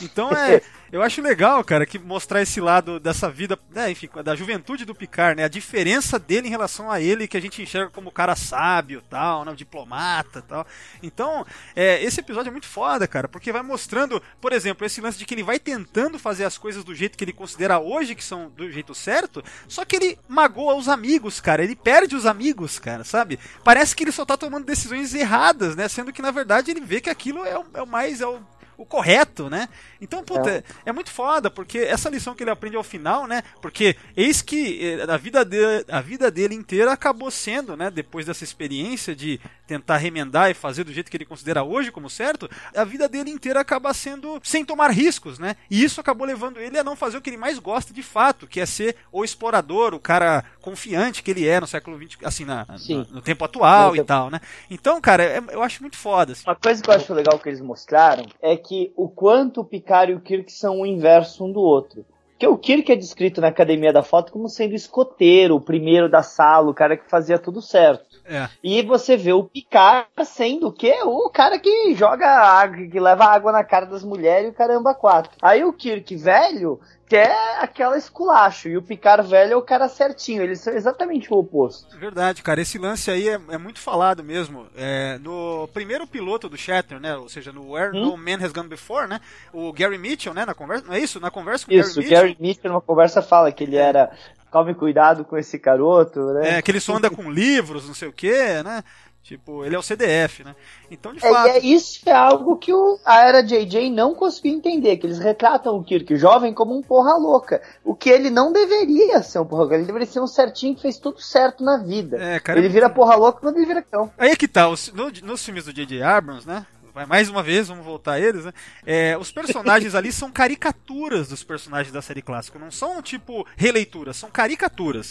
Então 0.00 0.30
é. 0.30 0.60
Eu 0.92 1.02
acho 1.02 1.20
legal, 1.20 1.64
cara, 1.64 1.84
que 1.84 1.98
mostrar 1.98 2.40
esse 2.40 2.60
lado 2.60 3.00
dessa 3.00 3.28
vida, 3.28 3.58
né, 3.70 3.90
enfim, 3.90 4.08
da 4.24 4.36
juventude 4.36 4.84
do 4.84 4.94
Picard, 4.94 5.36
né? 5.36 5.44
A 5.44 5.48
diferença 5.48 6.16
dele 6.16 6.46
em 6.46 6.50
relação 6.50 6.90
a 6.90 7.00
ele, 7.00 7.26
que 7.26 7.36
a 7.36 7.40
gente 7.40 7.60
enxerga 7.60 7.90
como 7.90 8.12
cara 8.12 8.36
sábio, 8.36 9.02
tal, 9.10 9.44
né, 9.44 9.52
diplomata, 9.54 10.42
tal. 10.42 10.64
Então, 11.02 11.44
é, 11.74 12.02
esse 12.04 12.20
episódio 12.20 12.50
é 12.50 12.52
muito 12.52 12.68
foda, 12.68 13.06
cara, 13.08 13.26
porque 13.26 13.52
vai 13.52 13.62
mostrando, 13.62 14.22
por 14.40 14.52
exemplo, 14.52 14.86
esse 14.86 15.00
lance 15.00 15.18
de 15.18 15.24
que 15.24 15.34
ele 15.34 15.42
vai 15.42 15.58
tentando 15.58 16.20
fazer 16.20 16.44
as 16.44 16.56
coisas 16.56 16.84
do 16.84 16.94
jeito 16.94 17.05
que 17.14 17.22
ele 17.22 17.32
considera 17.32 17.78
hoje 17.78 18.14
que 18.14 18.24
são 18.24 18.48
do 18.48 18.70
jeito 18.70 18.94
certo, 18.94 19.44
só 19.68 19.84
que 19.84 19.96
ele 19.96 20.18
magoa 20.26 20.74
os 20.74 20.88
amigos, 20.88 21.40
cara. 21.40 21.62
Ele 21.62 21.76
perde 21.76 22.16
os 22.16 22.26
amigos, 22.26 22.78
cara, 22.78 23.04
sabe? 23.04 23.38
Parece 23.62 23.94
que 23.94 24.04
ele 24.04 24.12
só 24.12 24.24
tá 24.24 24.36
tomando 24.36 24.64
decisões 24.64 25.14
erradas, 25.14 25.76
né? 25.76 25.88
Sendo 25.88 26.12
que 26.12 26.22
na 26.22 26.30
verdade 26.30 26.70
ele 26.70 26.80
vê 26.80 27.00
que 27.00 27.10
aquilo 27.10 27.44
é 27.44 27.58
o, 27.58 27.64
é 27.74 27.82
o 27.82 27.86
mais 27.86 28.20
é 28.20 28.26
o 28.26 28.40
o 28.76 28.84
correto, 28.84 29.48
né? 29.48 29.68
Então, 30.00 30.22
puta, 30.22 30.50
é. 30.50 30.62
é. 30.84 30.92
muito 30.92 31.10
foda, 31.10 31.50
porque 31.50 31.78
essa 31.78 32.10
lição 32.10 32.34
que 32.34 32.42
ele 32.42 32.50
aprende 32.50 32.76
ao 32.76 32.82
final, 32.82 33.26
né? 33.26 33.42
Porque 33.60 33.96
eis 34.16 34.42
que 34.42 34.98
eh, 35.00 35.10
a 35.10 35.16
vida 35.16 35.44
dele, 35.44 35.84
a 35.88 36.00
vida 36.00 36.30
dele 36.30 36.54
inteira 36.54 36.92
acabou 36.92 37.30
sendo, 37.30 37.76
né? 37.76 37.90
Depois 37.90 38.26
dessa 38.26 38.44
experiência 38.44 39.14
de 39.14 39.40
tentar 39.66 39.96
remendar 39.96 40.50
e 40.50 40.54
fazer 40.54 40.84
do 40.84 40.92
jeito 40.92 41.10
que 41.10 41.16
ele 41.16 41.24
considera 41.24 41.64
hoje 41.64 41.90
como 41.90 42.08
certo, 42.08 42.48
a 42.74 42.84
vida 42.84 43.08
dele 43.08 43.30
inteira 43.30 43.60
acaba 43.60 43.92
sendo 43.94 44.40
sem 44.42 44.64
tomar 44.64 44.90
riscos, 44.90 45.38
né? 45.38 45.56
E 45.70 45.82
isso 45.82 46.00
acabou 46.00 46.26
levando 46.26 46.60
ele 46.60 46.78
a 46.78 46.84
não 46.84 46.94
fazer 46.96 47.16
o 47.16 47.20
que 47.20 47.30
ele 47.30 47.36
mais 47.36 47.58
gosta 47.58 47.92
de 47.92 48.02
fato, 48.02 48.46
que 48.46 48.60
é 48.60 48.66
ser 48.66 48.96
o 49.10 49.24
explorador, 49.24 49.94
o 49.94 50.00
cara 50.00 50.44
confiante 50.60 51.22
que 51.22 51.30
ele 51.30 51.46
é 51.46 51.60
no 51.60 51.66
século 51.66 51.96
XX, 51.96 52.18
assim, 52.24 52.44
na, 52.44 52.66
no, 52.88 53.04
no, 53.04 53.22
tempo 53.22 53.44
atual 53.44 53.90
no 53.90 53.94
e 53.94 53.98
tempo. 53.98 54.08
tal, 54.08 54.30
né? 54.30 54.40
Então, 54.70 55.00
cara, 55.00 55.22
é, 55.22 55.42
eu 55.50 55.62
acho 55.62 55.80
muito 55.80 55.96
foda. 55.96 56.32
Assim. 56.32 56.42
Uma 56.46 56.56
coisa 56.56 56.82
que 56.82 56.90
eu 56.90 56.94
acho 56.94 57.14
legal 57.14 57.38
que 57.38 57.48
eles 57.48 57.60
mostraram 57.60 58.26
é 58.42 58.56
que 58.56 58.65
o 58.96 59.08
quanto 59.08 59.60
o 59.60 59.64
Picard 59.64 60.12
e 60.12 60.14
o 60.14 60.20
Kirk 60.20 60.52
são 60.52 60.80
o 60.80 60.86
inverso 60.86 61.44
um 61.44 61.52
do 61.52 61.60
outro. 61.60 62.04
Porque 62.36 62.46
o 62.46 62.58
Kirk 62.58 62.92
é 62.92 62.96
descrito 62.96 63.40
na 63.40 63.48
Academia 63.48 63.94
da 63.94 64.02
Foto 64.02 64.30
como 64.30 64.46
sendo 64.46 64.74
escoteiro, 64.74 65.56
o 65.56 65.60
primeiro 65.60 66.06
da 66.06 66.22
sala, 66.22 66.70
o 66.70 66.74
cara 66.74 66.94
que 66.94 67.08
fazia 67.08 67.38
tudo 67.38 67.62
certo. 67.62 68.04
É. 68.26 68.46
E 68.62 68.82
você 68.82 69.16
vê 69.16 69.32
o 69.32 69.44
Picard 69.44 70.06
sendo 70.22 70.68
o 70.68 70.72
quê? 70.72 70.96
O 71.02 71.30
cara 71.30 71.58
que 71.58 71.94
joga 71.94 72.28
água, 72.28 72.86
que 72.88 73.00
leva 73.00 73.24
água 73.24 73.52
na 73.52 73.64
cara 73.64 73.86
das 73.86 74.04
mulheres 74.04 74.48
e 74.48 74.50
o 74.50 74.54
caramba 74.54 74.94
quatro. 74.94 75.30
Aí 75.40 75.64
o 75.64 75.72
Kirk 75.72 76.14
velho 76.14 76.78
quer 77.08 77.58
aquela 77.60 77.96
esculacho. 77.96 78.68
E 78.68 78.76
o 78.76 78.82
Picard 78.82 79.28
velho 79.28 79.52
é 79.52 79.56
o 79.56 79.62
cara 79.62 79.88
certinho. 79.88 80.42
Eles 80.42 80.60
são 80.60 80.72
exatamente 80.72 81.32
o 81.32 81.38
oposto. 81.38 81.96
Verdade, 81.98 82.42
cara. 82.42 82.60
Esse 82.60 82.78
lance 82.78 83.10
aí 83.10 83.28
é, 83.28 83.40
é 83.50 83.58
muito 83.58 83.78
falado 83.78 84.22
mesmo. 84.22 84.66
É, 84.76 85.18
no 85.18 85.68
primeiro 85.72 86.06
piloto 86.06 86.48
do 86.48 86.56
Shatner, 86.56 87.00
né? 87.00 87.16
Ou 87.16 87.28
seja, 87.28 87.52
no 87.52 87.72
Where 87.72 87.96
hum? 87.96 88.02
No 88.02 88.16
Man 88.16 88.44
Has 88.44 88.52
Gone 88.52 88.68
Before, 88.68 89.08
né? 89.08 89.20
O 89.52 89.72
Gary 89.72 89.98
Mitchell, 89.98 90.34
né? 90.34 90.44
Na 90.44 90.54
conversa. 90.54 90.86
Não 90.86 90.94
é 90.94 90.98
isso? 90.98 91.20
Na 91.20 91.30
conversa 91.30 91.66
com 91.66 91.72
isso, 91.72 92.00
o 92.00 92.02
Gary 92.02 92.02
Mitchell. 92.02 92.02
Isso, 92.02 92.12
o 92.12 92.28
Gary 92.28 92.36
Mitchell 92.40 92.70
numa 92.70 92.80
conversa 92.80 93.22
fala 93.22 93.50
que 93.52 93.64
ele 93.64 93.76
era. 93.76 94.10
Tome 94.50 94.74
cuidado 94.74 95.24
com 95.24 95.36
esse 95.36 95.58
garoto, 95.58 96.32
né? 96.32 96.58
É, 96.58 96.62
que 96.62 96.70
ele 96.70 96.80
só 96.80 96.96
anda 96.96 97.10
com 97.10 97.30
livros, 97.30 97.86
não 97.86 97.92
sei 97.92 98.08
o 98.08 98.12
quê, 98.12 98.62
né? 98.64 98.82
Tipo, 99.26 99.64
ele 99.64 99.74
é 99.74 99.78
o 99.78 99.82
CDF, 99.82 100.44
né? 100.44 100.54
Então, 100.88 101.12
de 101.12 101.18
é, 101.18 101.28
fato. 101.28 101.48
É, 101.48 101.58
isso 101.58 102.08
é 102.08 102.12
algo 102.12 102.56
que 102.56 102.72
o, 102.72 102.96
a 103.04 103.26
era 103.26 103.42
JJ 103.42 103.90
não 103.90 104.14
conseguiu 104.14 104.54
entender, 104.54 104.98
que 104.98 105.06
eles 105.06 105.18
retratam 105.18 105.76
o 105.76 105.82
Kirk 105.82 106.14
jovem 106.14 106.54
como 106.54 106.78
um 106.78 106.80
porra 106.80 107.16
louca. 107.16 107.60
O 107.84 107.92
que 107.92 108.08
ele 108.08 108.30
não 108.30 108.52
deveria 108.52 109.20
ser 109.24 109.40
um 109.40 109.44
porra 109.44 109.62
louca, 109.62 109.74
ele 109.74 109.84
deveria 109.84 110.06
ser 110.06 110.20
um 110.20 110.28
certinho 110.28 110.76
que 110.76 110.82
fez 110.82 110.98
tudo 110.98 111.20
certo 111.20 111.64
na 111.64 111.78
vida. 111.78 112.16
É, 112.22 112.38
cara, 112.38 112.60
ele 112.60 112.68
vira 112.68 112.88
porra 112.88 113.16
louca 113.16 113.40
quando 113.40 113.56
ele 113.56 113.66
vira 113.66 113.82
cão. 113.82 114.12
Aí 114.16 114.30
é 114.30 114.36
que 114.36 114.46
tá, 114.46 114.68
os, 114.68 114.92
no, 114.92 115.10
nos 115.24 115.44
filmes 115.44 115.64
do 115.64 115.72
J.J. 115.72 116.00
Abrams, 116.04 116.46
né? 116.46 116.64
Mais 117.04 117.28
uma 117.28 117.42
vez, 117.42 117.68
vamos 117.68 117.84
voltar 117.84 118.12
a 118.12 118.20
eles, 118.20 118.44
né? 118.44 118.52
É, 118.86 119.18
os 119.18 119.30
personagens 119.30 119.94
ali 119.94 120.10
são 120.12 120.30
caricaturas 120.30 121.28
dos 121.28 121.42
personagens 121.42 121.92
da 121.92 122.00
série 122.00 122.22
clássica. 122.22 122.58
Não 122.58 122.70
são, 122.70 123.02
tipo, 123.02 123.46
releituras, 123.56 124.16
são 124.16 124.30
caricaturas. 124.30 125.10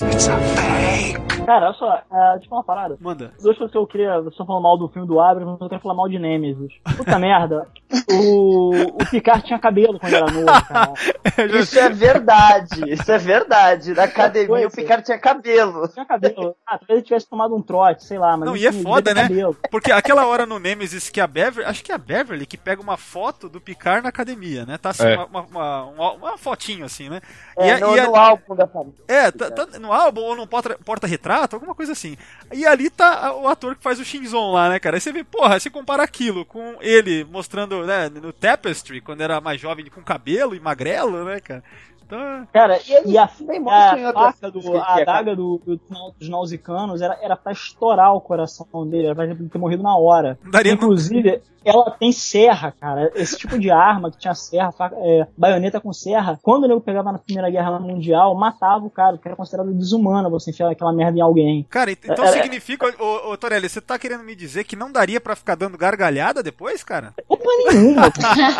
Cara, 1.45 1.67
olha 1.67 1.73
só, 1.73 1.95
uh, 1.95 2.31
deixa 2.33 2.45
eu 2.45 2.49
falar 2.49 2.61
uma 2.61 2.63
parada. 2.63 2.97
Manda. 2.99 3.33
Duas 3.41 3.57
coisas 3.57 3.71
que 3.71 3.77
eu 3.77 3.85
queria. 3.85 4.21
Você 4.21 4.37
falando 4.37 4.63
mal 4.63 4.77
do 4.77 4.89
filme 4.89 5.07
do 5.07 5.19
Abrams, 5.19 5.51
mas 5.51 5.61
eu 5.61 5.69
quero 5.69 5.81
falar 5.81 5.93
mal 5.93 6.09
de 6.09 6.17
Nemesis. 6.17 6.73
Puta 6.97 7.19
merda. 7.19 7.67
O, 8.11 8.71
o 8.87 9.09
Picard 9.09 9.45
tinha 9.45 9.59
cabelo 9.59 9.99
quando 9.99 10.13
era 10.13 10.31
novo, 10.31 10.45
cara. 10.45 10.93
Isso 11.59 11.77
é 11.77 11.89
verdade. 11.89 12.91
Isso 12.91 13.11
é 13.11 13.17
verdade. 13.17 13.93
Na 13.93 14.03
academia 14.03 14.67
o 14.67 14.71
Picard 14.71 15.03
tinha 15.03 15.19
cabelo. 15.19 15.87
Tinha 15.89 16.05
cabelo. 16.05 16.55
Ah, 16.67 16.77
talvez 16.77 16.97
ele 16.97 17.01
tivesse 17.03 17.29
tomado 17.29 17.55
um 17.55 17.61
trote, 17.61 18.03
sei 18.03 18.17
lá. 18.17 18.35
Mas 18.37 18.47
não, 18.47 18.57
e 18.57 18.65
é 18.65 18.71
foda, 18.71 19.13
né? 19.13 19.23
Cabelo. 19.23 19.55
Porque 19.69 19.91
aquela 19.91 20.25
hora 20.25 20.45
no 20.45 20.59
Nemesis 20.59 21.09
que 21.09 21.21
a 21.21 21.27
Beverly 21.27 21.74
acho 21.75 21.83
que 21.83 21.91
é 21.91 21.95
a 21.95 21.99
Beverly 21.99 22.45
que 22.45 22.57
pega 22.57 22.81
uma 22.81 22.97
foto 22.97 23.47
do 23.49 23.61
Picard 23.61 24.01
na 24.01 24.09
academia, 24.09 24.65
né? 24.65 24.77
Tá 24.77 24.89
assim, 24.89 25.07
é. 25.07 25.17
uma, 25.17 25.41
uma, 25.41 25.83
uma, 25.83 26.11
uma, 26.13 26.37
fotinho 26.37 26.85
assim, 26.85 27.09
né? 27.09 27.21
É, 27.57 27.77
e, 27.77 27.79
no, 27.79 27.97
e 27.97 28.01
no 28.01 28.15
álbum 28.15 28.55
da 28.55 28.65
família. 28.65 28.95
É, 29.07 29.29
tá, 29.29 29.51
tá, 29.51 29.79
no 29.79 29.91
álbum 29.91 30.21
ou 30.21 30.35
no 30.35 30.47
porta-retrato, 30.47 31.55
alguma 31.55 31.75
coisa 31.75 31.91
assim. 31.91 32.17
E 32.51 32.65
ali 32.65 32.89
tá 32.89 33.33
o 33.33 33.47
ator 33.47 33.75
que 33.75 33.83
faz 33.83 33.99
o 33.99 34.05
Shinzon 34.05 34.53
lá, 34.53 34.69
né, 34.69 34.79
cara? 34.79 34.97
Aí 34.97 35.01
você 35.01 35.11
vê, 35.11 35.23
porra, 35.23 35.59
você 35.59 35.69
compara 35.69 36.03
aquilo 36.03 36.45
com 36.45 36.77
ele 36.79 37.23
mostrando, 37.25 37.85
né, 37.85 38.09
no 38.09 38.31
Tapestry, 38.31 39.01
quando 39.01 39.21
era 39.21 39.41
mais 39.41 39.59
jovem, 39.59 39.85
com 39.85 40.01
cabelo 40.01 40.55
e 40.55 40.59
magrelo, 40.59 41.25
né, 41.25 41.39
cara? 41.39 41.63
Então, 42.05 42.47
cara, 42.53 42.79
e, 42.87 43.11
e 43.11 43.17
a, 43.17 43.23
a, 43.23 43.27
a 43.27 44.13
faca 44.13 44.51
do, 44.51 44.77
a 44.77 44.95
adaga 45.01 45.35
do, 45.35 45.59
do, 45.65 45.79
dos 46.19 46.29
nausicanos 46.29 47.01
era, 47.01 47.17
era 47.21 47.35
pra 47.35 47.51
estourar 47.51 48.13
o 48.13 48.21
coração 48.21 48.67
dele, 48.87 49.07
era 49.07 49.15
pra 49.15 49.25
ele 49.25 49.49
ter 49.49 49.57
morrido 49.57 49.81
na 49.81 49.97
hora. 49.97 50.37
Daria 50.51 50.73
Inclusive, 50.73 51.41
ela 51.63 51.89
tem 51.89 52.11
serra, 52.11 52.71
cara. 52.79 53.11
Esse 53.15 53.37
tipo 53.37 53.57
de 53.57 53.71
arma 53.71 54.11
que 54.11 54.19
tinha 54.19 54.35
serra, 54.35 54.71
faca, 54.71 54.95
é, 54.99 55.27
baioneta 55.35 55.81
com 55.81 55.91
serra, 55.91 56.39
quando 56.43 56.65
o 56.65 56.67
nego 56.67 56.79
pegava 56.79 57.11
na 57.11 57.17
Primeira 57.17 57.49
Guerra 57.49 57.79
Mundial, 57.79 58.35
matava 58.35 58.85
o 58.85 58.89
cara, 58.89 59.13
porque 59.13 59.27
era 59.27 59.35
considerado 59.35 59.73
desumano 59.73 60.29
você 60.29 60.51
enfiar 60.51 60.69
aquela 60.69 60.93
merda 60.93 61.17
em 61.17 61.21
alguém. 61.21 61.65
Cara, 61.67 61.91
então 61.91 62.23
é, 62.23 62.31
significa, 62.31 62.87
é, 62.87 63.01
ô, 63.01 63.31
ô 63.31 63.37
Torelli, 63.37 63.67
você 63.67 63.81
tá 63.81 63.97
querendo 63.97 64.23
me 64.23 64.35
dizer 64.35 64.63
que 64.63 64.75
não 64.75 64.91
daria 64.91 65.19
para 65.19 65.35
ficar 65.35 65.55
dando 65.55 65.75
gargalhada 65.75 66.43
depois, 66.43 66.83
cara? 66.83 67.15
Opa 67.27 67.49
nenhuma. 67.67 68.03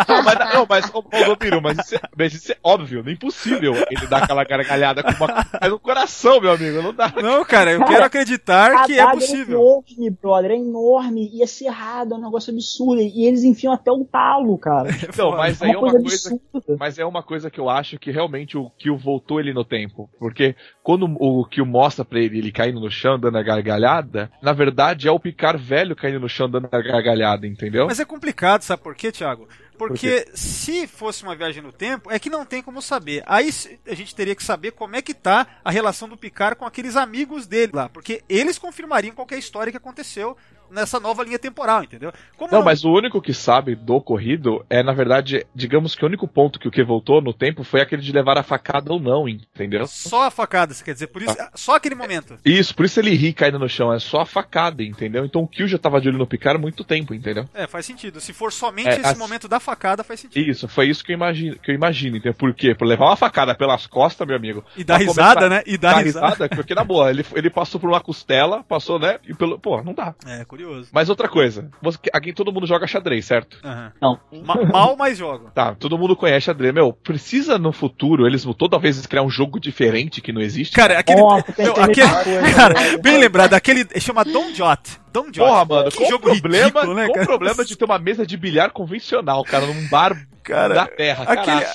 não, 0.09 0.23
mas, 0.23 0.53
não, 0.53 0.65
mas, 0.67 0.91
ô, 0.91 1.31
ô, 1.31 1.37
Piru, 1.37 1.61
mas 1.61 1.77
isso, 1.77 1.95
é, 1.95 1.99
mas 2.17 2.33
isso 2.33 2.51
é 2.51 2.57
óbvio, 2.63 3.03
nem 3.03 3.13
impossível 3.13 3.34
ele 3.45 4.07
dar 4.07 4.23
aquela 4.23 4.43
gargalhada 4.43 5.03
com 5.03 5.11
uma. 5.11 5.45
Mas 5.61 5.69
no 5.69 5.79
coração, 5.79 6.39
meu 6.39 6.51
amigo, 6.51 6.81
não 6.81 6.93
dá. 6.93 7.13
Não, 7.21 7.43
cara, 7.45 7.71
eu 7.71 7.79
cara, 7.79 7.91
quero 7.91 8.05
acreditar 8.05 8.85
que 8.85 8.99
é 8.99 9.11
possível. 9.11 9.57
É 9.57 9.61
enorme, 9.61 10.09
brother, 10.21 10.51
é 10.51 10.55
enorme 10.55 11.29
e 11.33 11.43
é 11.43 11.47
cerrado, 11.47 12.13
é 12.13 12.17
um 12.17 12.21
negócio 12.21 12.53
absurdo. 12.53 13.01
E 13.01 13.25
eles 13.25 13.43
enfiam 13.43 13.73
até 13.73 13.91
o 13.91 14.05
talo, 14.05 14.57
cara. 14.57 14.89
Não, 15.17 15.31
mas 15.31 15.61
é 15.61 15.65
aí 15.65 15.71
é 15.71 15.77
uma 15.77 15.91
coisa. 15.91 16.39
Mas 16.79 16.99
é 16.99 17.05
uma 17.05 17.23
coisa 17.23 17.49
que 17.49 17.59
eu 17.59 17.69
acho 17.69 17.99
que 17.99 18.11
realmente 18.11 18.57
o 18.57 18.69
Kill 18.77 18.97
voltou 18.97 19.39
ele 19.39 19.53
no 19.53 19.63
tempo. 19.63 20.09
Porque 20.19 20.55
quando 20.83 21.05
o 21.19 21.45
Kill 21.45 21.65
mostra 21.65 22.05
pra 22.05 22.19
ele 22.19 22.37
ele 22.37 22.51
caindo 22.51 22.79
no 22.79 22.89
chão, 22.89 23.19
dando 23.19 23.37
a 23.37 23.43
gargalhada, 23.43 24.31
na 24.41 24.53
verdade 24.53 25.07
é 25.07 25.11
o 25.11 25.19
Picar 25.19 25.57
velho 25.57 25.95
caindo 25.95 26.19
no 26.19 26.29
chão, 26.29 26.49
dando 26.49 26.67
a 26.71 26.81
gargalhada, 26.81 27.47
entendeu? 27.47 27.87
Mas 27.87 27.99
é 27.99 28.05
complicado, 28.05 28.61
sabe 28.61 28.83
por 28.83 28.95
quê, 28.95 29.11
Thiago? 29.11 29.47
Porque 29.77 30.25
Por 30.29 30.37
se 30.37 30.87
fosse 30.87 31.23
uma 31.23 31.35
viagem 31.35 31.61
no 31.61 31.71
tempo, 31.71 32.11
é 32.11 32.17
que 32.17 32.29
não 32.29 32.45
tem 32.45 32.61
como 32.61 32.81
saber. 32.81 33.23
Aí 33.25 33.49
a 33.87 33.95
gente 33.95 34.15
teria 34.15 34.35
que 34.35 34.43
saber 34.43 34.71
como 34.71 34.95
é 34.95 35.01
que 35.01 35.13
tá 35.13 35.47
a 35.63 35.71
relação 35.71 36.07
do 36.07 36.17
Picard 36.17 36.57
com 36.57 36.65
aqueles 36.65 36.95
amigos 36.95 37.45
dele 37.45 37.71
lá. 37.73 37.89
Porque 37.89 38.23
eles 38.27 38.57
confirmariam 38.57 39.15
qualquer 39.15 39.37
história 39.37 39.71
que 39.71 39.77
aconteceu 39.77 40.37
nessa 40.69 40.99
nova 40.99 41.23
linha 41.23 41.39
temporal, 41.39 41.83
entendeu? 41.83 42.11
Como 42.37 42.51
não, 42.51 42.59
não, 42.59 42.65
mas 42.65 42.83
o 42.83 42.91
único 42.91 43.21
que 43.21 43.33
sabe 43.33 43.75
do 43.75 43.95
ocorrido 43.95 44.65
é, 44.69 44.83
na 44.83 44.93
verdade, 44.93 45.45
digamos 45.53 45.95
que 45.95 46.03
o 46.03 46.07
único 46.07 46.27
ponto 46.27 46.59
que 46.59 46.67
o 46.67 46.71
que 46.71 46.83
voltou 46.83 47.21
no 47.21 47.33
tempo 47.33 47.63
foi 47.63 47.81
aquele 47.81 48.01
de 48.01 48.11
levar 48.11 48.37
a 48.37 48.43
facada 48.43 48.91
ou 48.91 48.99
não, 48.99 49.27
entendeu? 49.27 49.87
Só 49.87 50.23
a 50.23 50.31
facada, 50.31 50.73
você 50.73 50.83
quer 50.83 50.93
dizer, 50.93 51.07
por 51.07 51.21
isso, 51.21 51.35
ah. 51.39 51.51
só 51.55 51.75
aquele 51.75 51.95
momento. 51.95 52.37
Isso, 52.43 52.75
por 52.75 52.85
isso 52.85 52.99
ele 52.99 53.15
ri 53.15 53.33
caindo 53.33 53.59
no 53.59 53.69
chão, 53.69 53.93
é 53.93 53.99
só 53.99 54.21
a 54.21 54.25
facada, 54.25 54.83
entendeu? 54.83 55.25
Então 55.25 55.41
o 55.41 55.47
Kill 55.47 55.67
já 55.67 55.77
tava 55.77 56.01
de 56.01 56.09
olho 56.09 56.17
no 56.17 56.27
Picard 56.27 56.57
há 56.57 56.61
muito 56.61 56.83
tempo, 56.83 57.13
entendeu? 57.13 57.47
É, 57.53 57.67
faz 57.67 57.85
sentido. 57.85 58.19
Se 58.19 58.33
for 58.33 58.51
somente 58.51 58.89
é, 58.89 58.95
esse 58.95 59.05
as... 59.05 59.17
momento 59.17 59.47
da 59.47 59.59
facada, 59.59 60.03
faz 60.03 60.19
sentido. 60.19 60.49
Isso, 60.49 60.67
foi 60.67 60.89
isso 60.89 61.03
que 61.03 61.11
eu 61.11 61.15
imagino, 61.15 61.57
que 61.57 61.71
eu 61.71 61.75
imagino, 61.75 62.17
entendeu? 62.17 62.33
Por 62.33 62.53
quê? 62.53 62.75
Por 62.75 62.85
levar 62.85 63.05
uma 63.05 63.15
facada 63.15 63.55
pelas 63.55 63.87
costas, 63.87 64.27
meu 64.27 64.35
amigo. 64.35 64.63
E 64.75 64.83
dar 64.83 64.97
risada, 64.97 65.35
começar... 65.35 65.49
né? 65.49 65.63
E 65.65 65.77
dar 65.77 65.97
risada. 65.97 66.27
risada. 66.27 66.49
Porque 66.49 66.75
na 66.75 66.83
boa, 66.83 67.09
ele, 67.09 67.25
ele 67.33 67.49
passou 67.49 67.79
por 67.79 67.89
uma 67.89 68.01
costela, 68.01 68.63
passou, 68.63 68.99
né? 68.99 69.19
E 69.27 69.33
pelo. 69.33 69.59
Pô, 69.59 69.81
não 69.83 69.93
dá. 69.93 70.13
É, 70.25 70.45
curioso. 70.55 70.89
Mas 70.91 71.09
outra 71.09 71.27
coisa. 71.27 71.69
Você, 71.81 71.99
aqui 72.13 72.31
todo 72.31 72.51
mundo 72.51 72.65
joga 72.65 72.87
xadrez, 72.87 73.25
certo? 73.25 73.59
Uhum. 73.63 73.91
Não. 74.01 74.19
Ma 74.43 74.55
mal, 74.65 74.95
mas 74.97 75.17
joga. 75.17 75.49
Tá, 75.51 75.75
todo 75.75 75.97
mundo 75.97 76.15
conhece 76.15 76.45
xadrez. 76.45 76.73
Meu, 76.73 76.93
precisa 76.93 77.59
no 77.59 77.73
futuro 77.73 78.25
eles 78.25 78.45
toda 78.57 78.79
vez 78.79 79.05
criar 79.05 79.23
um 79.23 79.29
jogo 79.29 79.59
diferente 79.59 80.21
que 80.21 80.31
não 80.31 80.41
existe? 80.41 80.75
Cara, 80.75 80.97
aquele. 80.97 81.19
Nossa, 81.21 81.53
meu, 81.57 81.73
aquele 81.73 82.07
cara, 82.55 82.97
bem 83.01 83.17
lembrado, 83.17 83.53
aquele. 83.53 83.85
Chama 83.99 84.23
Don 84.23 84.53
Jot. 84.53 85.04
Don 85.15 85.25
Jot. 85.31 85.37
Porra, 85.39 85.65
mano, 85.65 85.89
que 85.91 85.97
qual 85.97 86.07
o 86.07 86.11
jogo 86.11 86.23
problema, 86.29 86.65
ridículo, 86.65 86.93
né, 86.93 87.03
qual 87.05 87.11
o 87.11 87.13
cara? 87.13 87.25
problema 87.27 87.65
de 87.65 87.75
ter 87.77 87.85
uma 87.85 87.97
mesa 87.99 88.25
de 88.25 88.35
bilhar 88.37 88.71
convencional, 88.71 89.43
cara, 89.43 89.65
num 89.65 89.87
bar 89.87 90.15
Cara, 90.43 90.75
da 90.75 90.85
terra, 90.85 91.23
Aquele, 91.27 91.65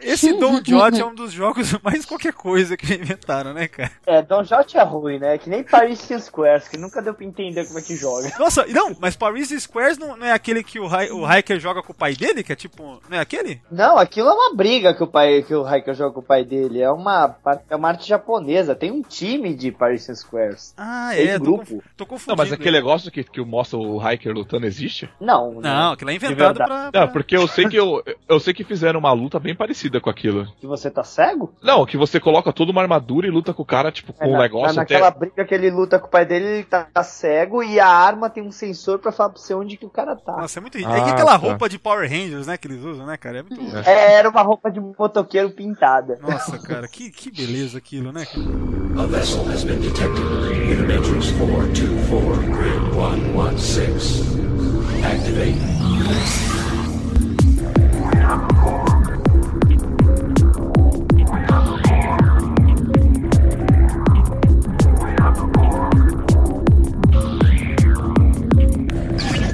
esse 0.00 0.32
Don 0.38 0.62
Jot 0.64 0.98
é 0.98 1.04
um 1.04 1.14
dos 1.14 1.32
jogos 1.32 1.74
mais 1.84 2.06
qualquer 2.06 2.32
coisa 2.32 2.74
que 2.74 2.94
inventaram, 2.94 3.52
né, 3.52 3.68
cara? 3.68 3.90
É, 4.06 4.22
Don 4.22 4.42
Jot 4.42 4.74
é 4.76 4.82
ruim, 4.82 5.18
né? 5.18 5.36
Que 5.36 5.50
nem 5.50 5.62
Parisian 5.62 6.18
Squares, 6.18 6.66
que 6.66 6.78
nunca 6.78 7.02
deu 7.02 7.12
pra 7.12 7.26
entender 7.26 7.66
como 7.66 7.78
é 7.78 7.82
que 7.82 7.94
joga. 7.94 8.32
Nossa, 8.38 8.64
não, 8.68 8.96
mas 8.98 9.16
Paris 9.16 9.50
Squares 9.62 9.98
não, 9.98 10.16
não 10.16 10.26
é 10.26 10.32
aquele 10.32 10.64
que 10.64 10.80
o, 10.80 10.86
Hi- 10.86 11.10
o 11.10 11.30
Hiker 11.30 11.60
joga 11.60 11.82
com 11.82 11.92
o 11.92 11.94
pai 11.94 12.14
dele, 12.14 12.42
que 12.42 12.52
é 12.52 12.56
tipo, 12.56 13.02
não 13.06 13.18
é 13.18 13.20
aquele? 13.20 13.60
Não, 13.70 13.98
aquilo 13.98 14.30
é 14.30 14.32
uma 14.32 14.54
briga 14.54 14.94
que 14.94 15.02
o 15.02 15.06
pai, 15.06 15.42
que 15.46 15.54
o 15.54 15.68
Hiker 15.70 15.94
joga 15.94 16.14
com 16.14 16.20
o 16.20 16.22
pai 16.22 16.42
dele. 16.42 16.80
É 16.80 16.90
uma, 16.90 17.36
é 17.68 17.76
uma 17.76 17.88
arte 17.88 18.08
japonesa. 18.08 18.74
Tem 18.74 18.90
um 18.90 19.02
time 19.02 19.54
de 19.54 19.70
Parisian 19.70 20.14
Squares. 20.14 20.72
Ah, 20.78 21.10
Tem 21.14 21.28
é, 21.28 21.38
tô, 21.38 21.44
grupo. 21.44 21.58
conf- 21.66 21.84
tô 21.96 22.04
Não, 22.04 22.06
confundindo. 22.06 22.36
mas 22.42 22.50
aquele 22.52 22.75
negócio 22.76 23.10
que, 23.10 23.24
que 23.24 23.40
mostra 23.44 23.78
o 23.78 23.98
hiker 24.00 24.32
lutando 24.32 24.66
existe? 24.66 25.08
Não, 25.20 25.52
Não, 25.54 25.60
né? 25.60 25.92
aquilo 25.92 26.10
é 26.10 26.14
inventado 26.14 26.58
verdade. 26.58 26.68
pra... 26.68 26.84
Não, 26.84 26.90
pra- 26.90 27.08
porque 27.08 27.36
eu 27.36 27.46
sei 27.48 27.68
que 27.68 27.76
eu, 27.76 28.02
eu 28.28 28.38
sei 28.40 28.52
que 28.54 28.64
fizeram 28.64 29.00
uma 29.00 29.12
luta 29.12 29.38
bem 29.40 29.54
parecida 29.54 30.00
com 30.00 30.10
aquilo. 30.10 30.46
Que 30.60 30.66
você 30.66 30.90
tá 30.90 31.02
cego? 31.02 31.52
Não, 31.62 31.84
que 31.86 31.96
você 31.96 32.20
coloca 32.20 32.52
toda 32.52 32.70
uma 32.72 32.82
armadura 32.82 33.26
e 33.26 33.30
luta 33.30 33.52
com 33.54 33.62
o 33.62 33.66
cara, 33.66 33.90
tipo, 33.90 34.12
com 34.12 34.24
É, 34.24 34.28
um 34.28 34.32
na- 34.32 34.38
negócio 34.38 34.76
na- 34.76 34.82
até. 34.82 34.94
naquela 34.94 35.10
briga 35.10 35.44
que 35.44 35.54
ele 35.54 35.70
luta 35.70 35.98
com 35.98 36.06
o 36.06 36.10
pai 36.10 36.24
dele, 36.24 36.44
ele 36.46 36.64
tá, 36.64 36.84
tá 36.92 37.02
cego 37.02 37.62
e 37.62 37.80
a 37.80 37.88
arma 37.88 38.28
tem 38.30 38.42
um 38.42 38.52
sensor 38.52 38.98
pra 38.98 39.10
falar 39.12 39.30
pra 39.30 39.38
você 39.40 39.54
onde 39.54 39.76
que 39.76 39.86
o 39.86 39.90
cara 39.90 40.14
tá. 40.16 40.36
Nossa, 40.36 40.58
é 40.58 40.60
muito... 40.62 40.76
Ah, 40.78 40.98
é 40.98 41.04
que 41.04 41.10
aquela 41.10 41.32
tá. 41.32 41.36
roupa 41.36 41.68
de 41.68 41.78
Power 41.78 42.08
Rangers, 42.08 42.46
né, 42.46 42.56
que 42.56 42.68
eles 42.68 42.82
usam, 42.84 43.06
né, 43.06 43.16
cara? 43.16 43.38
É 43.38 43.42
muito... 43.42 43.76
É, 43.88 44.14
era 44.14 44.28
uma 44.28 44.42
roupa 44.42 44.70
de 44.70 44.80
motoqueiro 44.80 45.50
pintada. 45.50 46.18
Nossa, 46.20 46.58
cara, 46.58 46.86
que, 46.88 47.10
que 47.10 47.30
beleza 47.30 47.78
aquilo, 47.78 48.12
né? 48.12 48.24
cara? 48.26 49.02
A 49.02 49.06
vessel 49.06 49.46
has 49.50 49.62
been 49.64 49.78
detected 49.78 50.22
in 50.70 50.82
Matrix 50.86 51.30
424, 51.32 52.42
Grid 52.52 52.65
116. 52.92 54.22
Activate. 55.04 55.76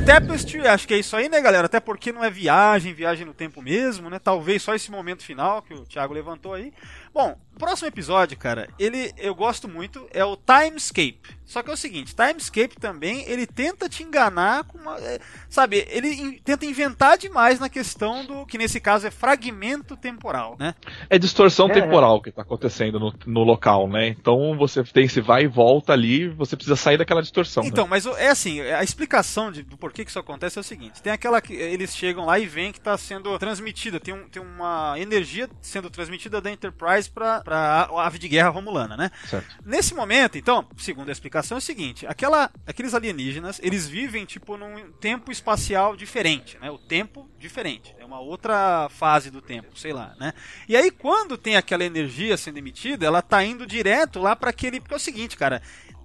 Tapestry, 0.04 0.66
acho 0.66 0.86
que 0.86 0.94
é 0.94 0.98
isso 0.98 1.16
aí, 1.16 1.28
né, 1.28 1.40
galera? 1.40 1.66
Até 1.66 1.80
porque 1.80 2.12
não 2.12 2.22
é 2.22 2.30
viagem, 2.30 2.92
viagem 2.92 3.24
no 3.24 3.32
tempo 3.32 3.62
mesmo, 3.62 4.10
né? 4.10 4.18
Talvez 4.18 4.62
só 4.62 4.74
esse 4.74 4.90
momento 4.90 5.22
final 5.22 5.62
que 5.62 5.72
o 5.72 5.86
Thiago 5.86 6.12
levantou 6.12 6.54
aí. 6.54 6.72
Bom, 7.14 7.36
o 7.54 7.58
próximo 7.58 7.88
episódio, 7.88 8.36
cara, 8.38 8.68
ele 8.78 9.12
eu 9.18 9.34
gosto 9.34 9.68
muito, 9.68 10.06
é 10.12 10.24
o 10.24 10.36
Timescape. 10.36 11.20
Só 11.44 11.62
que 11.62 11.68
é 11.68 11.74
o 11.74 11.76
seguinte, 11.76 12.14
Timescape 12.16 12.76
também, 12.80 13.28
ele 13.28 13.46
tenta 13.46 13.86
te 13.86 14.02
enganar 14.02 14.64
com 14.64 14.78
uma, 14.78 14.98
é, 14.98 15.18
sabe, 15.50 15.86
ele 15.90 16.08
in- 16.08 16.38
tenta 16.38 16.64
inventar 16.64 17.18
demais 17.18 17.60
na 17.60 17.68
questão 17.68 18.24
do 18.24 18.46
que 18.46 18.56
nesse 18.56 18.80
caso 18.80 19.06
é 19.06 19.10
fragmento 19.10 19.94
temporal, 19.94 20.56
né? 20.58 20.74
É 21.10 21.18
distorção 21.18 21.68
É. 21.68 21.74
temporal 21.74 22.22
que 22.22 22.32
tá 22.32 22.40
acontecendo 22.40 22.98
no, 22.98 23.12
no 23.26 23.42
local, 23.44 23.86
né? 23.86 24.08
Então 24.08 24.56
você 24.56 24.82
tem 24.82 25.04
esse 25.04 25.20
vai 25.20 25.42
e 25.42 25.46
volta 25.46 25.92
ali, 25.92 26.26
você 26.30 26.56
precisa 26.56 26.74
sair 26.76 26.96
daquela 26.96 27.20
distorção. 27.20 27.64
Então, 27.64 27.84
né? 27.84 27.90
mas 27.90 28.06
é 28.06 28.28
assim, 28.30 28.62
a 28.62 28.82
explicação 28.82 29.52
de- 29.52 29.62
do 29.62 29.76
porquê 29.76 30.04
que 30.06 30.10
isso 30.10 30.18
acontece 30.18 30.56
é 30.56 30.60
o 30.62 30.64
seguinte: 30.64 31.02
tem 31.02 31.12
aquela 31.12 31.38
que 31.42 31.52
eles 31.52 31.94
chegam 31.94 32.24
lá 32.24 32.38
e 32.38 32.46
veem 32.46 32.72
que 32.72 32.78
está 32.78 32.96
sendo 32.96 33.38
transmitida, 33.38 34.00
tem, 34.00 34.14
um- 34.14 34.26
tem 34.26 34.40
uma 34.40 34.94
energia 34.98 35.50
sendo 35.60 35.90
transmitida 35.90 36.40
da 36.40 36.50
Enterprise 36.50 37.01
para 37.08 37.42
a 37.46 38.06
ave 38.06 38.18
de 38.18 38.28
guerra 38.28 38.48
romulana, 38.48 38.96
né? 38.96 39.10
Certo. 39.28 39.56
Nesse 39.64 39.94
momento, 39.94 40.38
então, 40.38 40.66
segundo 40.76 41.08
a 41.08 41.12
explicação, 41.12 41.56
é 41.56 41.58
o 41.58 41.62
seguinte: 41.62 42.06
aquela, 42.06 42.50
aqueles 42.66 42.94
alienígenas 42.94 43.60
eles 43.62 43.88
vivem 43.88 44.24
tipo 44.24 44.56
num 44.56 44.92
tempo 44.92 45.30
espacial 45.30 45.96
diferente, 45.96 46.58
né? 46.60 46.70
O 46.70 46.78
tempo 46.78 47.28
diferente, 47.38 47.94
é 47.98 48.04
uma 48.04 48.20
outra 48.20 48.88
fase 48.90 49.30
do 49.30 49.40
tempo, 49.40 49.78
sei 49.78 49.92
lá, 49.92 50.14
né? 50.18 50.32
E 50.68 50.76
aí 50.76 50.90
quando 50.90 51.36
tem 51.36 51.56
aquela 51.56 51.84
energia 51.84 52.36
sendo 52.36 52.58
emitida, 52.58 53.06
ela 53.06 53.22
tá 53.22 53.44
indo 53.44 53.66
direto 53.66 54.20
lá 54.20 54.36
para 54.36 54.50
aquele, 54.50 54.80
porque 54.80 54.94
é 54.94 54.96
o 54.96 55.00
seguinte, 55.00 55.36
cara. 55.36 55.62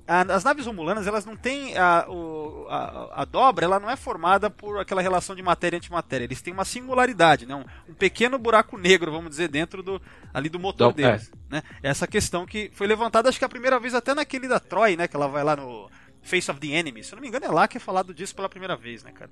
As 0.08 0.44
naves 0.44 0.66
romulanas, 0.66 1.06
elas 1.06 1.26
não 1.26 1.36
têm 1.36 1.78
a, 1.78 2.06
o- 2.08 2.66
a, 2.70 3.22
a 3.24 3.26
dobra, 3.26 3.66
ela 3.66 3.80
não 3.80 3.90
é 3.90 3.96
formada 3.98 4.50
por 4.50 4.80
aquela 4.80 5.02
relação 5.02 5.36
de 5.36 5.44
matéria 5.44 5.76
e 5.76 5.80
antimatéria. 5.80 6.24
Eles 6.24 6.42
têm 6.42 6.54
uma 6.54 6.64
singularidade, 6.64 7.46
né? 7.46 7.54
um, 7.56 7.66
um 7.92 7.94
pequeno 7.94 8.38
buraco 8.40 8.78
negro, 8.78 9.12
vamos 9.12 9.30
dizer, 9.30 9.50
dentro 9.50 9.84
do 9.84 10.02
ali 10.34 10.48
do 10.48 10.60
motor 10.60 10.92
Então, 10.92 11.06
é. 11.06 11.12
deles 11.12 11.32
né? 11.50 11.62
Essa 11.84 12.08
questão 12.08 12.46
que 12.46 12.72
foi 12.74 12.88
levantada, 12.88 13.28
acho 13.30 13.40
que 13.40 13.46
a 13.46 13.50
primeira 13.50 13.80
vez 13.80 13.94
até 13.94 14.14
naquele 14.14 14.48
da 14.48 14.60
Troy, 14.60 14.96
né? 14.96 15.08
Que 15.08 15.16
ela 15.16 15.28
vai 15.28 15.44
lá 15.44 15.56
no 15.56 15.90
Face 16.22 16.50
of 16.52 16.60
the 16.60 16.68
Enemy. 16.68 17.04
Se 17.04 17.14
eu 17.14 17.18
não 17.18 17.22
me 17.22 17.28
engano, 17.28 17.46
é 17.46 17.50
lá 17.50 17.68
que 17.68 17.78
é 17.78 17.80
falado 17.80 18.14
disso 18.14 18.36
pela 18.36 18.50
primeira 18.50 18.76
vez, 18.76 19.04
né, 19.04 19.12
cara? 19.12 19.30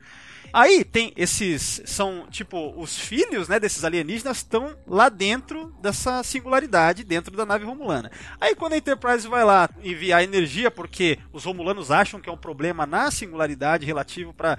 Aí 0.54 0.84
tem 0.84 1.14
esses. 1.16 1.82
São, 1.86 2.28
tipo, 2.30 2.74
os 2.80 2.98
filhos, 2.98 3.48
né, 3.48 3.60
desses 3.60 3.84
alienígenas 3.84 4.38
estão 4.38 4.76
lá 4.88 5.10
dentro 5.10 5.76
dessa 5.82 6.24
singularidade, 6.24 7.04
dentro 7.04 7.36
da 7.36 7.46
nave 7.46 7.66
romulana. 7.66 8.12
Aí 8.40 8.56
quando 8.56 8.74
a 8.74 8.78
Enterprise 8.78 9.28
vai 9.28 9.44
lá 9.44 9.70
enviar 9.84 10.24
energia, 10.24 10.72
porque 10.72 11.20
os 11.34 11.44
romulanos 11.44 11.92
acham 11.92 12.20
que 12.20 12.30
é 12.30 12.32
um 12.32 12.38
problema 12.38 12.86
na 12.86 13.12
singularidade 13.12 13.86
relativo 13.86 14.34
para. 14.34 14.58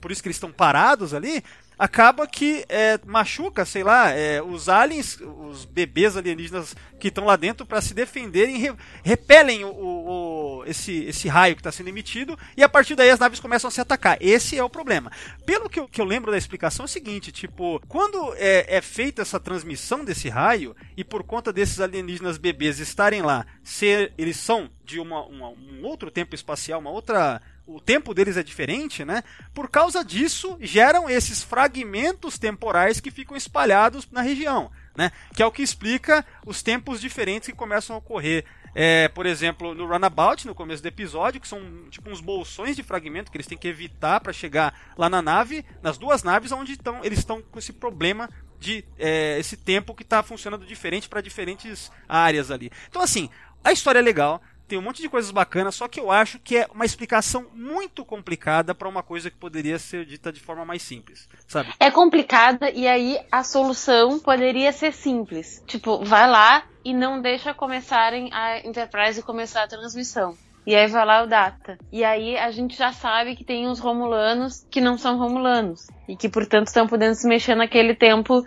Por 0.00 0.10
isso 0.10 0.22
que 0.22 0.28
eles 0.28 0.36
estão 0.36 0.52
parados 0.52 1.12
ali 1.12 1.42
acaba 1.78 2.26
que 2.26 2.64
é, 2.68 2.98
machuca, 3.04 3.64
sei 3.64 3.82
lá, 3.82 4.10
é, 4.10 4.42
os 4.42 4.68
aliens, 4.68 5.18
os 5.20 5.64
bebês 5.64 6.16
alienígenas 6.16 6.74
que 7.00 7.08
estão 7.08 7.24
lá 7.24 7.36
dentro 7.36 7.66
para 7.66 7.82
se 7.82 7.92
defenderem, 7.92 8.56
re- 8.58 8.74
repelem 9.02 9.64
o, 9.64 9.68
o- 9.68 10.60
o- 10.60 10.64
esse, 10.66 11.04
esse 11.04 11.28
raio 11.28 11.54
que 11.54 11.60
está 11.60 11.70
sendo 11.72 11.88
emitido 11.88 12.38
e 12.56 12.62
a 12.62 12.68
partir 12.68 12.94
daí 12.94 13.10
as 13.10 13.18
naves 13.18 13.40
começam 13.40 13.68
a 13.68 13.70
se 13.70 13.80
atacar. 13.80 14.16
Esse 14.20 14.56
é 14.58 14.64
o 14.64 14.70
problema. 14.70 15.10
Pelo 15.44 15.68
que 15.68 15.78
eu, 15.80 15.88
que 15.88 16.00
eu 16.00 16.04
lembro 16.04 16.30
da 16.30 16.38
explicação 16.38 16.84
é 16.84 16.86
o 16.86 16.88
seguinte, 16.88 17.30
tipo, 17.32 17.80
quando 17.88 18.34
é, 18.36 18.76
é 18.76 18.80
feita 18.80 19.22
essa 19.22 19.38
transmissão 19.40 20.04
desse 20.04 20.28
raio 20.28 20.74
e 20.96 21.04
por 21.04 21.22
conta 21.24 21.52
desses 21.52 21.80
alienígenas 21.80 22.38
bebês 22.38 22.78
estarem 22.78 23.20
lá, 23.20 23.44
ser, 23.62 24.12
eles 24.16 24.36
são 24.36 24.70
de 24.84 24.98
uma, 25.00 25.24
uma- 25.26 25.50
um 25.50 25.80
outro 25.84 26.10
tempo 26.10 26.34
espacial, 26.34 26.80
uma 26.80 26.90
outra 26.90 27.40
o 27.66 27.80
tempo 27.80 28.12
deles 28.12 28.36
é 28.36 28.42
diferente, 28.42 29.04
né? 29.04 29.22
Por 29.54 29.70
causa 29.70 30.04
disso, 30.04 30.56
geram 30.60 31.08
esses 31.08 31.42
fragmentos 31.42 32.38
temporais 32.38 33.00
que 33.00 33.10
ficam 33.10 33.36
espalhados 33.36 34.06
na 34.10 34.20
região, 34.20 34.70
né? 34.96 35.10
Que 35.34 35.42
é 35.42 35.46
o 35.46 35.52
que 35.52 35.62
explica 35.62 36.24
os 36.44 36.62
tempos 36.62 37.00
diferentes 37.00 37.48
que 37.48 37.56
começam 37.56 37.96
a 37.96 37.98
ocorrer. 37.98 38.44
É, 38.74 39.08
por 39.08 39.24
exemplo, 39.24 39.72
no 39.72 39.86
Runabout, 39.86 40.46
no 40.46 40.54
começo 40.54 40.82
do 40.82 40.88
episódio, 40.88 41.40
que 41.40 41.46
são 41.46 41.60
tipo 41.90 42.10
uns 42.10 42.20
bolsões 42.20 42.74
de 42.74 42.82
fragmento 42.82 43.30
que 43.30 43.36
eles 43.36 43.46
têm 43.46 43.56
que 43.56 43.68
evitar 43.68 44.20
para 44.20 44.32
chegar 44.32 44.92
lá 44.98 45.08
na 45.08 45.22
nave, 45.22 45.64
nas 45.80 45.96
duas 45.96 46.24
naves 46.24 46.50
onde 46.50 46.72
estão, 46.72 47.04
eles 47.04 47.20
estão 47.20 47.40
com 47.40 47.58
esse 47.58 47.72
problema 47.72 48.28
de 48.58 48.84
é, 48.98 49.38
esse 49.38 49.56
tempo 49.56 49.94
que 49.94 50.02
está 50.02 50.22
funcionando 50.22 50.66
diferente 50.66 51.08
para 51.08 51.20
diferentes 51.20 51.90
áreas 52.08 52.50
ali. 52.50 52.70
Então, 52.88 53.00
assim, 53.00 53.30
a 53.62 53.72
história 53.72 54.00
é 54.00 54.02
legal, 54.02 54.42
tem 54.66 54.78
um 54.78 54.82
monte 54.82 55.02
de 55.02 55.08
coisas 55.08 55.30
bacanas, 55.30 55.74
só 55.74 55.86
que 55.88 56.00
eu 56.00 56.10
acho 56.10 56.38
que 56.38 56.56
é 56.56 56.68
uma 56.72 56.84
explicação 56.84 57.46
muito 57.54 58.04
complicada 58.04 58.74
para 58.74 58.88
uma 58.88 59.02
coisa 59.02 59.30
que 59.30 59.36
poderia 59.36 59.78
ser 59.78 60.04
dita 60.04 60.32
de 60.32 60.40
forma 60.40 60.64
mais 60.64 60.82
simples, 60.82 61.28
sabe? 61.46 61.72
É 61.78 61.90
complicada 61.90 62.70
e 62.70 62.86
aí 62.86 63.18
a 63.30 63.44
solução 63.44 64.18
poderia 64.18 64.72
ser 64.72 64.92
simples. 64.92 65.62
Tipo, 65.66 66.04
vai 66.04 66.28
lá 66.28 66.64
e 66.84 66.92
não 66.92 67.20
deixa 67.20 67.54
começarem 67.54 68.30
a 68.32 68.66
Enterprise 68.66 69.22
começar 69.22 69.64
a 69.64 69.68
transmissão. 69.68 70.36
E 70.66 70.74
aí 70.74 70.86
vai 70.86 71.04
lá 71.04 71.22
o 71.22 71.26
Data. 71.26 71.78
E 71.92 72.02
aí 72.02 72.38
a 72.38 72.50
gente 72.50 72.76
já 72.76 72.90
sabe 72.90 73.36
que 73.36 73.44
tem 73.44 73.68
uns 73.68 73.78
Romulanos 73.78 74.66
que 74.70 74.80
não 74.80 74.96
são 74.96 75.18
Romulanos. 75.18 75.88
E 76.08 76.16
que, 76.16 76.28
portanto, 76.28 76.68
estão 76.68 76.86
podendo 76.86 77.14
se 77.14 77.28
mexer 77.28 77.54
naquele 77.54 77.94
tempo 77.94 78.42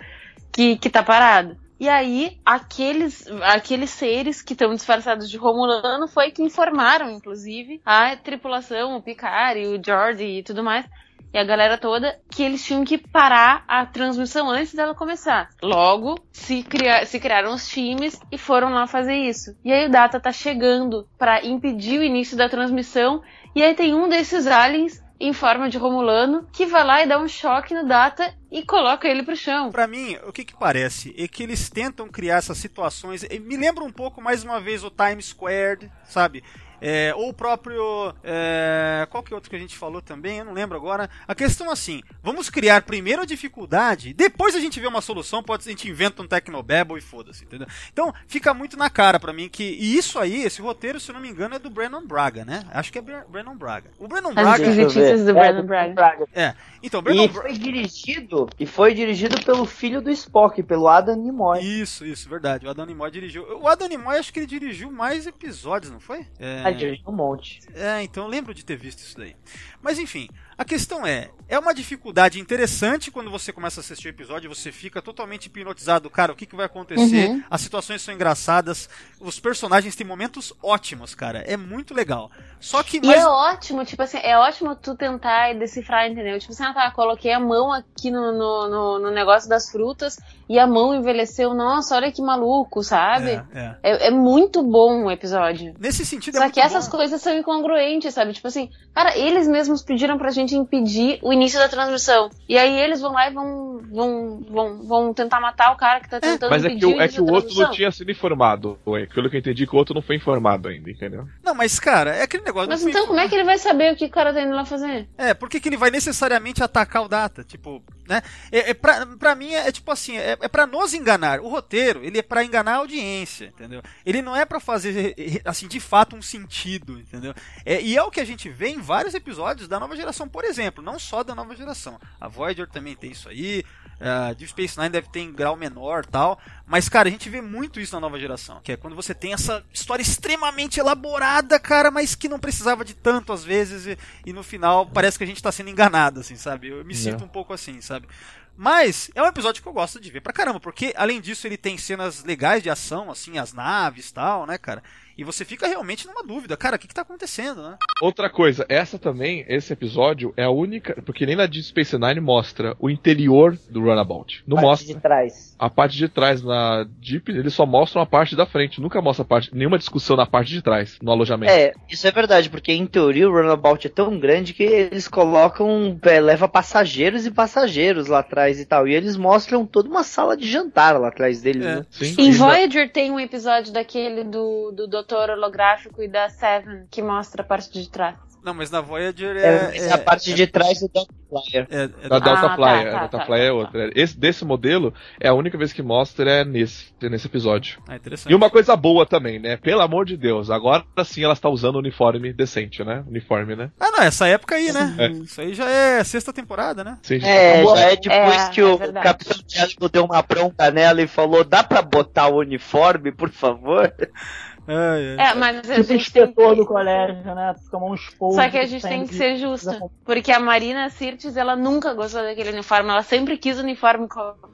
que, 0.52 0.78
que 0.78 0.90
tá 0.90 1.04
parado. 1.04 1.58
E 1.80 1.88
aí, 1.88 2.40
aqueles, 2.44 3.28
aqueles 3.44 3.92
seres 3.92 4.42
que 4.42 4.54
estão 4.54 4.74
disfarçados 4.74 5.30
de 5.30 5.38
Romulano 5.38 6.08
foi 6.08 6.32
que 6.32 6.42
informaram, 6.42 7.12
inclusive, 7.12 7.80
a 7.86 8.16
tripulação, 8.16 8.96
o 8.96 9.02
Picard 9.02 9.60
o 9.68 9.82
George 9.84 10.24
e 10.24 10.44
tudo 10.44 10.64
mais, 10.64 10.86
e 11.34 11.38
a 11.38 11.44
galera 11.44 11.78
toda, 11.78 12.20
que 12.32 12.42
eles 12.42 12.66
tinham 12.66 12.84
que 12.84 12.98
parar 12.98 13.64
a 13.68 13.86
transmissão 13.86 14.50
antes 14.50 14.74
dela 14.74 14.96
começar. 14.96 15.50
Logo, 15.62 16.18
se, 16.32 16.64
cria, 16.64 17.06
se 17.06 17.20
criaram 17.20 17.54
os 17.54 17.68
times 17.68 18.20
e 18.32 18.38
foram 18.38 18.70
lá 18.70 18.88
fazer 18.88 19.16
isso. 19.16 19.56
E 19.64 19.72
aí 19.72 19.88
o 19.88 19.92
Data 19.92 20.20
tá 20.20 20.32
chegando 20.32 21.08
para 21.18 21.46
impedir 21.46 22.00
o 22.00 22.04
início 22.04 22.36
da 22.38 22.50
transmissão, 22.50 23.22
e 23.56 23.62
aí 23.62 23.76
tem 23.76 23.94
um 23.94 24.10
desses 24.10 24.48
aliens 24.48 25.04
em 25.20 25.34
forma 25.34 25.70
de 25.70 25.78
Romulano 25.78 26.48
que 26.52 26.66
vai 26.66 26.84
lá 26.84 27.04
e 27.04 27.08
dá 27.08 27.20
um 27.20 27.28
choque 27.28 27.74
no 27.74 27.88
Data 27.88 28.34
e 28.52 28.64
coloca 28.64 29.08
ele 29.08 29.24
pro 29.24 29.36
chão. 29.36 29.72
Pra 29.72 29.88
mim, 29.88 30.18
o 30.26 30.32
que 30.32 30.46
que 30.46 30.56
parece 30.56 31.14
é 31.18 31.28
que 31.28 31.44
eles 31.44 31.70
tentam 31.70 32.08
criar 32.08 32.38
essas 32.38 32.58
situações, 32.58 33.26
me 33.42 33.58
lembra 33.58 33.84
um 33.84 33.92
pouco 33.92 34.22
mais 34.22 34.44
uma 34.44 34.60
vez 34.60 34.84
o 34.84 34.92
Times 34.92 35.28
Squared, 35.28 35.92
sabe? 36.06 36.44
É, 36.82 37.14
ou 37.16 37.30
o 37.30 37.34
próprio. 37.34 38.14
é, 38.24 39.08
qual 39.10 39.24
que 39.24 39.34
é 39.34 39.36
outro 39.36 39.50
que 39.50 39.56
a 39.56 39.60
gente 39.60 39.78
falou 39.78 40.02
também? 40.02 40.40
Eu 40.40 40.46
não 40.46 40.54
lembro 40.54 40.78
agora. 40.78 41.10
A 41.28 41.34
questão 41.36 41.72
assim: 41.72 42.02
vamos 42.22 42.50
criar 42.50 42.82
primeiro 42.84 43.22
a 43.22 43.26
dificuldade, 43.26 44.14
depois 44.14 44.56
a 44.56 44.60
gente 44.60 44.80
vê 44.80 44.88
uma 44.88 45.02
solução, 45.02 45.42
pode 45.44 45.64
a 45.68 45.70
gente 45.72 45.90
inventa 45.90 46.22
um 46.22 46.28
Tecnobabble 46.28 46.98
e 46.98 47.02
foda-se, 47.02 47.44
entendeu? 47.46 47.68
Então 47.92 48.14
fica 48.28 48.54
muito 48.54 48.78
na 48.78 48.90
cara 48.90 49.20
pra 49.20 49.34
mim 49.34 49.50
que. 49.50 49.64
E 49.64 49.98
isso 49.98 50.20
aí, 50.20 50.44
esse 50.44 50.62
roteiro, 50.62 51.00
se 51.00 51.10
eu 51.10 51.14
não 51.14 51.22
me 51.22 51.30
engano, 51.30 51.56
é 51.56 51.60
do 51.60 51.70
Brennan 51.70 52.06
Braga, 52.06 52.46
né? 52.46 52.64
Acho 52.72 52.92
que 52.92 53.00
é 53.00 53.02
Brennan 53.02 53.56
Braga. 53.58 53.90
O 54.00 54.08
Brennan 54.08 54.30
As 54.30 54.36
Braga. 54.36 54.64
esquisitices 54.64 55.26
do 55.26 55.32
É, 55.32 55.34
Brandon 55.34 55.66
Braga. 55.94 56.26
É. 56.34 56.54
Então, 56.84 57.02
Brennan 57.02 57.24
E 57.24 57.28
Braga. 57.28 57.50
foi 57.50 57.58
dirigido, 57.58 58.50
e 58.60 58.66
foi 58.66 58.94
dirigido 58.94 59.44
pelo 59.44 59.66
filho 59.66 60.02
do 60.02 60.10
Spock, 60.12 60.62
pelo 60.64 60.88
Adam 60.88 61.16
Nimoy. 61.16 61.60
Isso, 61.62 62.06
isso, 62.06 62.30
verdade. 62.30 62.66
O 62.66 62.70
Adam 62.70 62.86
Nimoy 62.86 63.10
dirigiu. 63.10 63.44
O 63.62 63.68
Adam 63.68 63.88
Nimoy 63.88 64.18
acho 64.18 64.32
que 64.32 64.40
ele 64.40 64.46
dirigiu 64.46 64.92
mais 64.92 65.26
episódios, 65.26 65.92
não 65.92 66.00
foi? 66.00 66.26
É, 66.40 66.67
Ah, 66.68 66.72
dirigiu 66.72 67.10
um 67.10 67.12
monte. 67.16 67.60
é, 67.74 68.04
então 68.04 68.24
eu 68.24 68.30
lembro 68.30 68.54
de 68.54 68.64
ter 68.64 68.78
visto 68.78 69.00
isso 69.00 69.18
daí. 69.18 69.36
Mas 69.82 70.00
enfim, 70.00 70.28
a 70.58 70.66
questão 70.66 71.06
é, 71.06 71.30
é 71.48 71.58
uma 71.58 71.74
dificuldade 71.74 72.40
interessante 72.40 73.12
quando 73.12 73.30
você 73.30 73.54
começa 73.54 73.80
a 73.80 73.82
assistir 73.82 74.08
o 74.08 74.10
episódio, 74.10 74.54
você 74.54 74.72
fica 74.72 75.02
totalmente 75.02 75.46
hipnotizado, 75.46 76.10
cara, 76.10 76.34
o 76.34 76.36
que, 76.36 76.46
que 76.46 76.56
vai 76.56 76.66
acontecer? 76.66 77.30
Uhum. 77.30 77.44
As 77.50 77.62
situações 77.62 78.02
são 78.02 78.14
engraçadas, 78.14 78.90
os 79.20 79.40
personagens 79.40 79.96
têm 79.96 80.06
momentos 80.06 80.52
ótimos, 80.62 81.14
cara. 81.16 81.40
É 81.40 81.56
muito 81.56 81.94
legal. 81.94 82.32
Só 82.60 82.82
que 82.82 82.98
E 82.98 83.06
mas, 83.06 83.22
é 83.22 83.28
ótimo, 83.28 83.86
tipo 83.86 84.02
assim, 84.02 84.18
é 84.18 84.38
ótimo 84.38 84.76
tu 84.76 84.96
tentar 84.96 85.54
decifrar, 85.54 86.10
entendeu? 86.10 86.40
Tipo 86.40 86.54
assim, 86.54 86.64
ah 86.64 86.74
tá, 86.74 86.92
coloquei 86.92 87.32
a 87.32 87.40
mão 87.40 87.72
aqui 87.72 88.10
no, 88.10 88.32
no, 88.32 88.70
no, 88.70 89.00
no 89.00 89.12
negócio 89.12 89.48
das 89.48 89.70
frutas 89.70 90.18
e 90.50 90.58
a 90.58 90.66
mão 90.66 90.96
envelheceu. 90.96 91.54
Nossa, 91.54 91.96
olha 91.96 92.12
que 92.12 92.22
maluco, 92.22 92.84
sabe? 92.84 93.32
é, 93.32 93.46
é. 93.54 93.76
É, 93.84 94.08
é 94.08 94.12
muito 94.12 94.64
bom 94.64 95.06
o 95.06 95.12
episódio. 95.12 95.76
Nesse 95.80 96.06
sentido 96.06 96.38
é 96.38 96.42
Só 96.42 96.50
que 96.50 96.60
essas 96.60 96.88
bom. 96.88 96.98
coisas 96.98 97.22
são 97.22 97.38
incongruentes, 97.38 98.14
sabe? 98.14 98.34
Tipo 98.34 98.48
assim, 98.48 98.70
cara, 98.94 99.16
eles 99.18 99.48
mesmos 99.48 99.82
pediram 99.82 100.18
pra 100.18 100.32
gente 100.32 100.47
impedir 100.56 101.20
o 101.22 101.34
início 101.34 101.60
da 101.60 101.68
transmissão. 101.68 102.30
E 102.48 102.58
aí 102.58 102.80
eles 102.80 103.02
vão 103.02 103.12
lá 103.12 103.30
e 103.30 103.34
vão, 103.34 103.82
vão, 103.92 104.46
vão, 104.50 104.84
vão 104.84 105.14
tentar 105.14 105.40
matar 105.40 105.72
o 105.72 105.78
cara 105.78 106.00
que 106.00 106.10
tá 106.10 106.20
tentando 106.20 106.50
Mas 106.50 106.64
é 106.64 106.68
impedir 106.68 106.80
que, 106.80 106.86
o 106.86 107.02
é 107.02 107.08
que 107.08 107.22
o 107.22 107.32
outro 107.32 107.56
não 107.56 107.72
tinha 107.72 107.92
sido 107.92 108.12
informado. 108.12 108.78
Pelo 109.14 109.30
que 109.30 109.36
eu 109.36 109.40
entendi, 109.40 109.68
que 109.68 109.76
o 109.76 109.78
outro 109.78 109.94
não 109.94 110.02
foi 110.02 110.16
informado 110.16 110.68
ainda, 110.70 110.90
entendeu? 110.90 111.28
Não, 111.44 111.54
mas 111.54 111.80
cara, 111.80 112.16
é 112.16 112.24
aquele 112.24 112.44
negócio. 112.44 112.70
Mas 112.70 112.84
então 112.84 113.08
como 113.08 113.20
é 113.20 113.28
que 113.28 113.36
ele 113.36 113.44
vai 113.44 113.58
saber 113.58 113.94
o 113.94 113.96
que 113.96 114.06
o 114.06 114.10
cara 114.10 114.34
tá 114.34 114.42
indo 114.42 114.54
lá 114.54 114.66
fazer? 114.66 115.08
É, 115.18 115.34
por 115.34 115.50
que, 115.50 115.60
que 115.60 115.70
ele 115.70 115.78
vai 115.78 115.90
necessariamente 115.90 116.64
atacar 116.64 117.04
o 117.04 117.08
Data? 117.08 117.44
Tipo, 117.44 117.84
né? 118.08 118.22
É, 118.52 118.72
é 118.72 118.74
pra, 118.74 119.06
pra 119.06 119.36
mim 119.36 119.54
é, 119.54 119.68
é 119.68 119.72
tipo 119.72 119.92
assim, 119.92 120.18
é, 120.18 120.38
é 120.40 120.48
para 120.48 120.66
nos 120.66 120.94
enganar. 120.94 121.40
O 121.40 121.48
roteiro, 121.48 122.04
ele 122.04 122.20
é 122.20 122.22
pra 122.22 122.44
enganar 122.44 122.74
a 122.74 122.78
audiência, 122.78 123.46
entendeu? 123.46 123.82
Ele 124.06 124.22
não 124.22 124.36
é 124.36 124.46
pra 124.46 124.60
fazer, 124.60 125.16
assim, 125.46 125.68
de 125.68 125.80
fato 125.80 126.16
um 126.16 126.22
sentido, 126.22 127.00
entendeu? 127.00 127.34
É, 127.66 127.82
e 127.82 127.96
é 127.98 128.04
o 128.04 128.12
que 128.12 128.20
a 128.20 128.26
gente 128.26 128.50
vê 128.50 128.70
em 128.70 128.80
vários 128.80 129.14
episódios 129.14 129.68
da 129.68 129.80
nova 129.80 129.96
geração, 129.96 130.28
por 130.38 130.46
exemplo, 130.46 130.84
não 130.84 131.00
só 131.00 131.24
da 131.24 131.34
nova 131.34 131.56
geração. 131.56 132.00
A 132.22 132.28
Voyager 132.28 132.70
também 132.70 132.96
tem 132.96 133.10
isso 133.10 133.28
aí, 133.28 133.66
a 134.00 134.34
Deep 134.34 134.52
Space 134.52 134.78
Nine 134.78 134.92
deve 134.92 135.10
ter 135.10 135.22
em 135.22 135.34
grau 135.34 135.56
menor 135.56 136.06
tal. 136.06 136.40
Mas, 136.64 136.88
cara, 136.88 137.10
a 137.10 137.12
gente 137.12 137.28
vê 137.28 137.42
muito 137.42 137.80
isso 137.80 137.96
na 137.96 138.02
nova 138.02 138.20
geração. 138.20 138.62
Que 138.64 138.74
é 138.74 138.78
quando 138.78 138.96
você 138.96 139.16
tem 139.16 139.34
essa 139.34 139.66
história 139.74 140.04
extremamente 140.04 140.80
elaborada, 140.80 141.60
cara, 141.60 141.90
mas 141.90 142.14
que 142.14 142.30
não 142.30 142.38
precisava 142.38 142.86
de 142.86 142.94
tanto 142.94 143.34
às 143.34 143.44
vezes. 143.44 143.88
E, 143.88 143.98
e 144.28 144.32
no 144.32 144.44
final 144.44 144.86
parece 144.86 145.18
que 145.18 145.24
a 145.24 145.28
gente 145.28 145.42
tá 145.42 145.52
sendo 145.52 145.72
enganado, 145.72 146.20
assim, 146.20 146.36
sabe? 146.36 146.68
Eu 146.68 146.86
me 146.86 146.94
sinto 146.94 147.24
um 147.24 147.28
pouco 147.28 147.52
assim, 147.52 147.82
sabe? 147.82 148.08
Mas 148.56 149.10
é 149.16 149.24
um 149.24 149.28
episódio 149.28 149.64
que 149.64 149.68
eu 149.68 149.74
gosto 149.74 150.00
de 150.00 150.12
ver 150.12 150.22
pra 150.22 150.32
caramba, 150.32 150.60
porque 150.60 150.94
além 150.96 151.20
disso 151.20 151.48
ele 151.48 151.58
tem 151.58 151.80
cenas 151.80 152.24
legais 152.24 152.62
de 152.62 152.70
ação, 152.70 153.10
assim, 153.10 153.40
as 153.40 153.54
naves 153.54 154.10
e 154.10 154.14
tal, 154.14 154.46
né, 154.46 154.60
cara? 154.60 154.84
E 155.18 155.24
você 155.24 155.44
fica 155.44 155.68
realmente 155.68 156.06
numa 156.06 156.24
dúvida, 156.24 156.56
cara, 156.56 156.76
o 156.76 156.80
que, 156.80 156.88
que 156.88 156.94
tá 156.94 157.02
acontecendo, 157.02 157.62
né? 157.64 157.78
Outra 158.02 158.30
coisa, 158.30 158.66
essa 158.70 159.00
também, 159.00 159.44
esse 159.48 159.74
episódio 159.74 160.34
é 160.38 160.44
a 160.44 160.50
única. 160.52 161.02
Porque 161.04 161.26
nem 161.26 161.36
na 161.36 161.46
Deep 161.46 161.64
Space 161.64 161.98
Nine 161.98 162.20
mostra 162.20 162.76
o 162.80 162.90
interior 162.90 163.58
do 163.70 163.82
Runabout. 163.82 164.44
Não 164.48 164.56
Parte 164.58 164.66
mostra. 164.68 164.94
de 164.94 165.02
trás. 165.02 165.56
A 165.58 165.70
parte 165.70 165.98
de 165.98 166.08
trás 166.08 166.44
na 166.44 166.86
Deep, 167.02 167.32
eles 167.32 167.54
só 167.54 167.66
mostram 167.66 168.02
a 168.02 168.06
parte 168.06 168.36
da 168.36 168.46
frente. 168.46 168.80
Nunca 168.80 169.02
mostra 169.02 169.24
a 169.24 169.28
parte, 169.28 169.50
nenhuma 169.56 169.78
discussão 169.80 170.16
na 170.16 170.26
parte 170.28 170.50
de 170.50 170.62
trás, 170.62 170.98
no 171.02 171.12
alojamento. 171.12 171.52
É, 171.52 171.74
isso 171.90 172.08
é 172.08 172.12
verdade, 172.12 172.50
porque 172.50 172.72
em 172.72 172.86
teoria 172.86 173.28
o 173.28 173.34
runabout 173.34 173.88
é 173.88 173.90
tão 173.90 174.20
grande 174.20 174.54
que 174.54 174.64
eles 174.64 175.08
colocam, 175.08 175.98
é, 176.04 176.20
leva 176.20 176.48
passageiros 176.48 177.26
e 177.26 177.32
passageiros 177.32 178.08
lá 178.08 178.20
atrás 178.20 178.60
e 178.60 178.66
tal. 178.66 178.88
E 178.88 178.94
eles 178.94 179.18
mostram 179.18 179.66
toda 179.66 179.90
uma 179.90 180.04
sala 180.04 180.38
de 180.38 180.48
jantar 180.50 181.00
lá 181.00 181.08
atrás 181.08 181.42
deles, 181.42 181.66
É. 181.66 181.76
né? 181.78 181.86
Sim, 181.90 182.16
Em. 182.20 182.32
Voyager 182.32 182.92
tem 182.92 183.10
um 183.12 183.20
episódio 183.20 183.74
daquele 183.74 184.24
do, 184.24 184.72
do 184.72 184.88
Doutor 185.08 185.30
Holográfico 185.38 186.04
e 186.04 186.08
da 186.08 186.28
Seven 186.30 186.86
que 186.92 187.02
mostra 187.02 187.42
a 187.42 187.46
parte 187.46 187.72
de 187.72 187.90
trás. 187.90 188.16
Não, 188.44 188.54
mas 188.54 188.70
na 188.72 188.80
Voyager 188.80 189.36
É, 189.36 189.42
é. 189.42 189.68
mas 189.68 189.92
a 189.92 189.98
parte 189.98 190.34
de 190.34 190.48
trás 190.48 190.80
do 190.80 190.88
Delta 190.88 191.14
Flyer. 191.30 191.68
é- 191.70 191.84
é 191.84 192.08
Da 192.10 192.20
da- 192.20 192.26
Delta 192.26 192.46
Ah, 192.48 192.56
Flyer, 192.56 192.84
tá, 192.84 192.90
a 192.90 192.92
tá, 192.94 193.00
Delta 193.00 193.18
tá, 193.18 193.26
Flyer 193.26 193.44
é 193.44 193.48
tá, 193.48 193.54
outra. 193.54 193.92
Esse, 193.96 194.18
desse 194.18 194.46
modelo, 194.46 194.94
é 195.20 195.28
a 195.28 195.34
única 195.34 195.58
vez 195.58 195.74
que 195.74 195.82
mostra 195.82 196.30
é 196.32 196.46
nesse, 196.46 196.94
nesse 197.02 197.28
episódio. 197.28 197.82
Ah, 197.88 197.96
interessante. 197.98 198.32
E 198.32 198.36
uma 198.36 198.50
coisa 198.50 198.76
boa 198.76 199.06
também, 199.06 199.38
né? 199.40 199.58
Pelo 199.58 199.82
amor 199.82 200.06
de 200.06 200.16
Deus, 200.16 200.50
agora 200.50 200.86
sim 201.04 201.24
ela 201.24 201.34
está 201.34 201.50
usando 201.50 201.78
uniforme 201.78 202.32
decente, 202.32 202.84
né? 202.86 203.04
Uniforme, 203.08 203.56
né? 203.56 203.70
Ah, 203.80 203.92
não, 203.92 204.02
essa 204.04 204.28
época 204.28 204.56
aí, 204.56 204.72
né? 204.72 204.96
É. 204.98 205.08
Isso 205.10 205.42
aí 205.42 205.54
já 205.54 205.70
é 205.70 206.02
sexta 206.06 206.32
temporada, 206.32 206.84
né? 206.86 206.98
Sim, 207.02 207.16
É, 207.24 207.64
já 207.66 207.80
é 207.80 207.96
depois 207.98 208.42
É, 208.44 208.50
que 208.50 208.62
é 208.62 208.66
o 208.66 208.78
verdade. 208.78 209.04
Capitão 209.06 209.38
Diálogo 209.46 209.90
deu 209.90 210.06
uma 210.06 210.22
bronca 210.22 210.70
nela 210.72 211.02
e 211.02 211.08
falou: 211.08 211.44
dá 211.44 211.64
pra 211.64 211.82
botar 211.82 212.28
o 212.28 212.40
uniforme, 212.40 213.12
por 213.12 213.30
favor? 213.30 213.92
Ai. 214.68 215.16
É, 215.18 215.34
mas 215.34 215.70
a 215.70 215.76
gente 215.76 215.88
tem 215.88 215.98
inspetor 215.98 216.50
que... 216.52 216.56
do 216.58 216.66
colégio, 216.66 217.24
né? 217.24 217.56
Tomar 217.72 217.88
um 217.88 217.96
esporro. 217.96 218.34
Só 218.34 218.50
que 218.50 218.58
a 218.58 218.66
gente 218.66 218.82
tem 218.82 219.06
que 219.06 219.16
ser 219.16 219.38
justa. 219.38 219.80
Porque 220.04 220.32
a 220.32 220.40
Marina 220.40 220.90
Sirtis, 220.90 221.38
ela 221.38 221.56
nunca 221.56 221.94
gostou 221.94 222.22
daquele 222.22 222.52
uniforme. 222.52 222.90
Ela 222.90 223.04
sempre 223.04 223.38
quis 223.38 223.58
o 223.58 223.62
uniforme, 223.64 224.08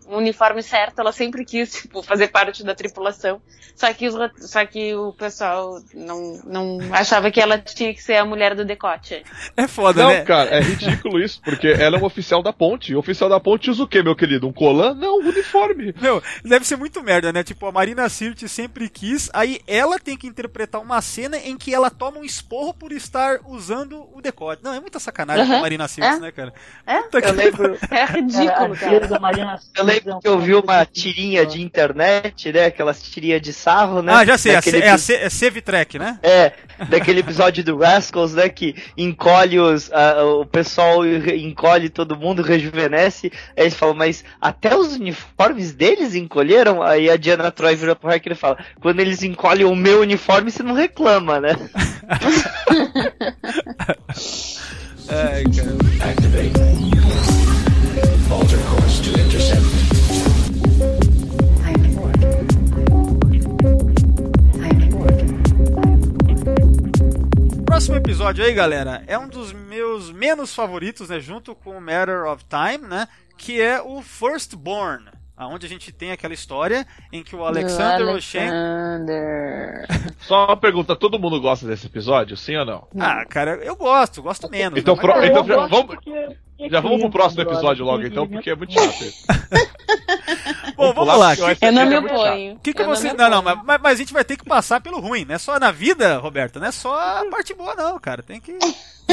o 0.08 0.18
uniforme 0.18 0.62
certo. 0.62 1.00
Ela 1.00 1.12
sempre 1.12 1.44
quis, 1.44 1.72
tipo, 1.82 2.04
fazer 2.04 2.28
parte 2.28 2.64
da 2.64 2.76
tripulação. 2.76 3.42
Só 3.76 3.92
que, 3.92 4.08
os, 4.08 4.16
só 4.50 4.66
que 4.66 4.94
o 4.94 5.14
pessoal 5.14 5.80
não, 5.94 6.40
não 6.46 6.80
achava 6.92 7.32
que 7.32 7.42
ela 7.42 7.58
tinha 7.58 7.92
que 7.94 8.04
ser 8.04 8.18
a 8.18 8.26
mulher 8.26 8.56
do 8.56 8.64
decote. 8.64 9.24
É 9.58 9.68
foda, 9.68 10.04
Não, 10.04 10.10
né? 10.10 10.22
cara, 10.22 10.52
é 10.52 10.62
ridículo 10.62 11.20
isso, 11.20 11.42
porque 11.44 11.68
ela 11.68 11.96
é 11.96 12.00
uma 12.00 12.08
oficial 12.08 12.44
da 12.44 12.54
ponte. 12.54 12.92
E 12.92 12.96
o 12.96 13.00
oficial 13.00 13.30
da 13.30 13.40
ponte 13.40 13.72
usa 13.72 13.84
o 13.84 13.88
quê, 13.88 14.04
meu 14.04 14.16
querido? 14.16 14.48
Um 14.48 14.54
colã? 14.54 14.94
Não, 14.94 15.20
um 15.20 15.28
uniforme. 15.28 15.94
Meu, 16.00 16.22
deve 16.44 16.68
ser 16.68 16.76
muito 16.76 17.02
merda, 17.02 17.34
né? 17.34 17.44
Tipo, 17.44 17.66
a 17.66 17.72
Marina 17.72 18.08
Sirtis 18.10 18.52
sempre 18.52 18.88
quis, 18.90 19.30
aí 19.34 19.60
ela 19.66 20.00
tem 20.04 20.18
que 20.18 20.28
interpretar 20.28 20.82
uma 20.82 21.02
cena 21.02 21.38
em 21.38 21.58
que 21.58 21.74
ela 21.74 21.90
toma 21.90 22.20
um 22.20 22.24
esporro 22.24 22.74
por 22.74 22.92
estar 22.92 23.40
usando 23.48 24.08
o 24.14 24.22
decote. 24.22 24.64
Não, 24.64 24.74
é 24.74 24.80
muita 24.80 25.00
sacanagem 25.00 25.48
com 25.48 25.54
a. 25.54 25.60
Marina 25.62 25.88
Sirtis, 25.88 26.18
É. 26.18 26.20
né, 26.20 26.32
cara? 26.32 26.54
É? 26.86 27.02
Puta 27.04 27.22
que- 27.22 27.30
Eu 27.30 27.34
lembro, 27.34 27.78
É 27.90 28.06
ridículo, 28.06 28.74
a 28.74 28.78
cara. 28.78 29.08
da 29.08 29.20
Marina 29.20 29.60
eu 29.78 29.84
lembro 29.84 30.20
que 30.20 30.28
eu 30.28 30.40
vi 30.40 30.54
uma 30.56 30.86
tirinha 30.86 31.46
de 31.46 31.62
internet, 31.62 32.52
né? 32.52 32.66
Aquelas 32.66 33.02
tirinhas 33.02 33.42
de 33.42 33.54
sarro, 33.54 34.02
né? 34.02 34.12
Ah, 34.14 34.26
já 34.26 34.38
sei, 34.38 34.52
é 34.52 34.56
a, 34.56 34.58
Daquele 34.60 34.78
é 34.78 34.90
a, 34.90 34.94
epi- 34.94 35.00
Se- 35.02 35.16
é 35.16 35.30
Save 35.30 35.62
Track, 35.62 35.98
né? 36.00 36.20
É, 36.22 36.52
daquele 36.90 37.22
episódio 37.22 37.64
do 37.64 37.78
Rascals, 37.78 38.34
né? 38.34 38.50
Que 38.50 38.76
encolhe 38.98 39.60
os. 39.60 39.92
a- 39.94 40.24
o 40.26 40.46
pessoal 40.46 41.06
encolhe 41.06 41.90
todo 41.90 42.18
mundo, 42.18 42.42
rejuvenesce. 42.42 43.32
Aí 43.56 43.64
eles 43.64 43.74
falam, 43.74 43.96
mas 43.96 44.24
até 44.42 44.76
os 44.76 44.94
uniformes 44.96 45.74
deles 45.74 46.16
encolheram? 46.16 46.82
Aí 46.82 47.10
a 47.10 47.16
Diana 47.18 47.52
Troy 47.52 47.76
vira 47.76 47.96
pro 47.96 48.10
Hacker 48.10 48.34
e 48.34 48.36
fala: 48.36 48.58
quando 48.82 49.00
eles 49.00 49.24
encolhem 49.24 49.66
o 49.66 49.76
meu 49.76 49.93
uniforme, 50.02 50.52
você 50.52 50.64
não 50.64 50.74
reclama, 50.74 51.40
né? 51.40 51.56
Ai, 55.10 55.44
cara. 55.44 55.78
Próximo 67.66 67.98
episódio 67.98 68.46
aí, 68.46 68.54
galera, 68.54 69.04
é 69.08 69.18
um 69.18 69.28
dos 69.28 69.52
meus 69.52 70.12
menos 70.12 70.54
favoritos, 70.54 71.10
né? 71.10 71.20
Junto 71.20 71.56
com 71.56 71.80
Matter 71.80 72.26
of 72.26 72.46
Time, 72.46 72.88
né? 72.88 73.08
Que 73.38 73.62
é 73.62 73.82
o 73.82 74.02
Firstborn. 74.02 75.23
Onde 75.48 75.66
a 75.66 75.70
gente 75.70 75.92
tem 75.92 76.12
aquela 76.12 76.34
história 76.34 76.86
em 77.12 77.24
que 77.24 77.36
o 77.36 77.44
Alexander. 77.46 78.08
Alexander. 78.10 79.86
Só 80.20 80.46
uma 80.46 80.58
pergunta, 80.58 80.96
todo 80.96 81.20
mundo 81.20 81.40
gosta 81.42 81.68
desse 81.68 81.86
episódio, 81.88 82.36
sim 82.38 82.56
ou 82.56 82.66
não? 82.66 82.88
Ah, 83.00 83.26
cara, 83.26 83.56
eu 83.64 83.76
gosto, 83.76 84.22
gosto 84.22 84.50
menos. 84.50 84.80
Então, 84.80 84.96
né? 84.96 85.02
pro- 85.02 85.24
então 85.26 85.46
já, 85.46 85.56
vamos, 85.68 85.86
porque- 85.86 86.38
já 86.70 86.80
vamos 86.80 87.00
pro 87.02 87.10
próximo 87.12 87.42
episódio 87.42 87.86
logo, 87.86 88.04
então, 88.06 88.28
porque 88.28 88.50
é 88.50 88.56
muito 88.56 88.74
chato. 88.74 89.04
Bom, 90.76 90.94
vamos 90.94 91.18
lá. 91.18 91.34
eu 91.62 91.72
não 91.72 91.86
me 91.86 91.96
é 91.96 92.00
oponho. 92.00 92.60
Que, 92.64 92.74
que 92.74 92.84
você. 92.84 93.14
Não, 93.14 93.30
não, 93.30 93.42
mas, 93.42 93.60
mas 93.82 93.86
a 93.86 93.96
gente 93.96 94.14
vai 94.14 94.24
ter 94.24 94.38
que 94.38 94.46
passar 94.46 94.82
pelo 94.82 95.00
ruim, 95.00 95.26
não 95.26 95.36
é 95.36 95.38
só 95.38 95.60
na 95.60 95.72
vida, 95.72 96.18
Roberto, 96.18 96.60
não 96.60 96.68
é 96.68 96.72
só 96.72 96.94
a 97.20 97.26
parte 97.30 97.54
boa, 97.54 97.76
não, 97.76 98.00
cara. 98.00 98.24
Tem 98.24 98.40
que. 98.40 98.58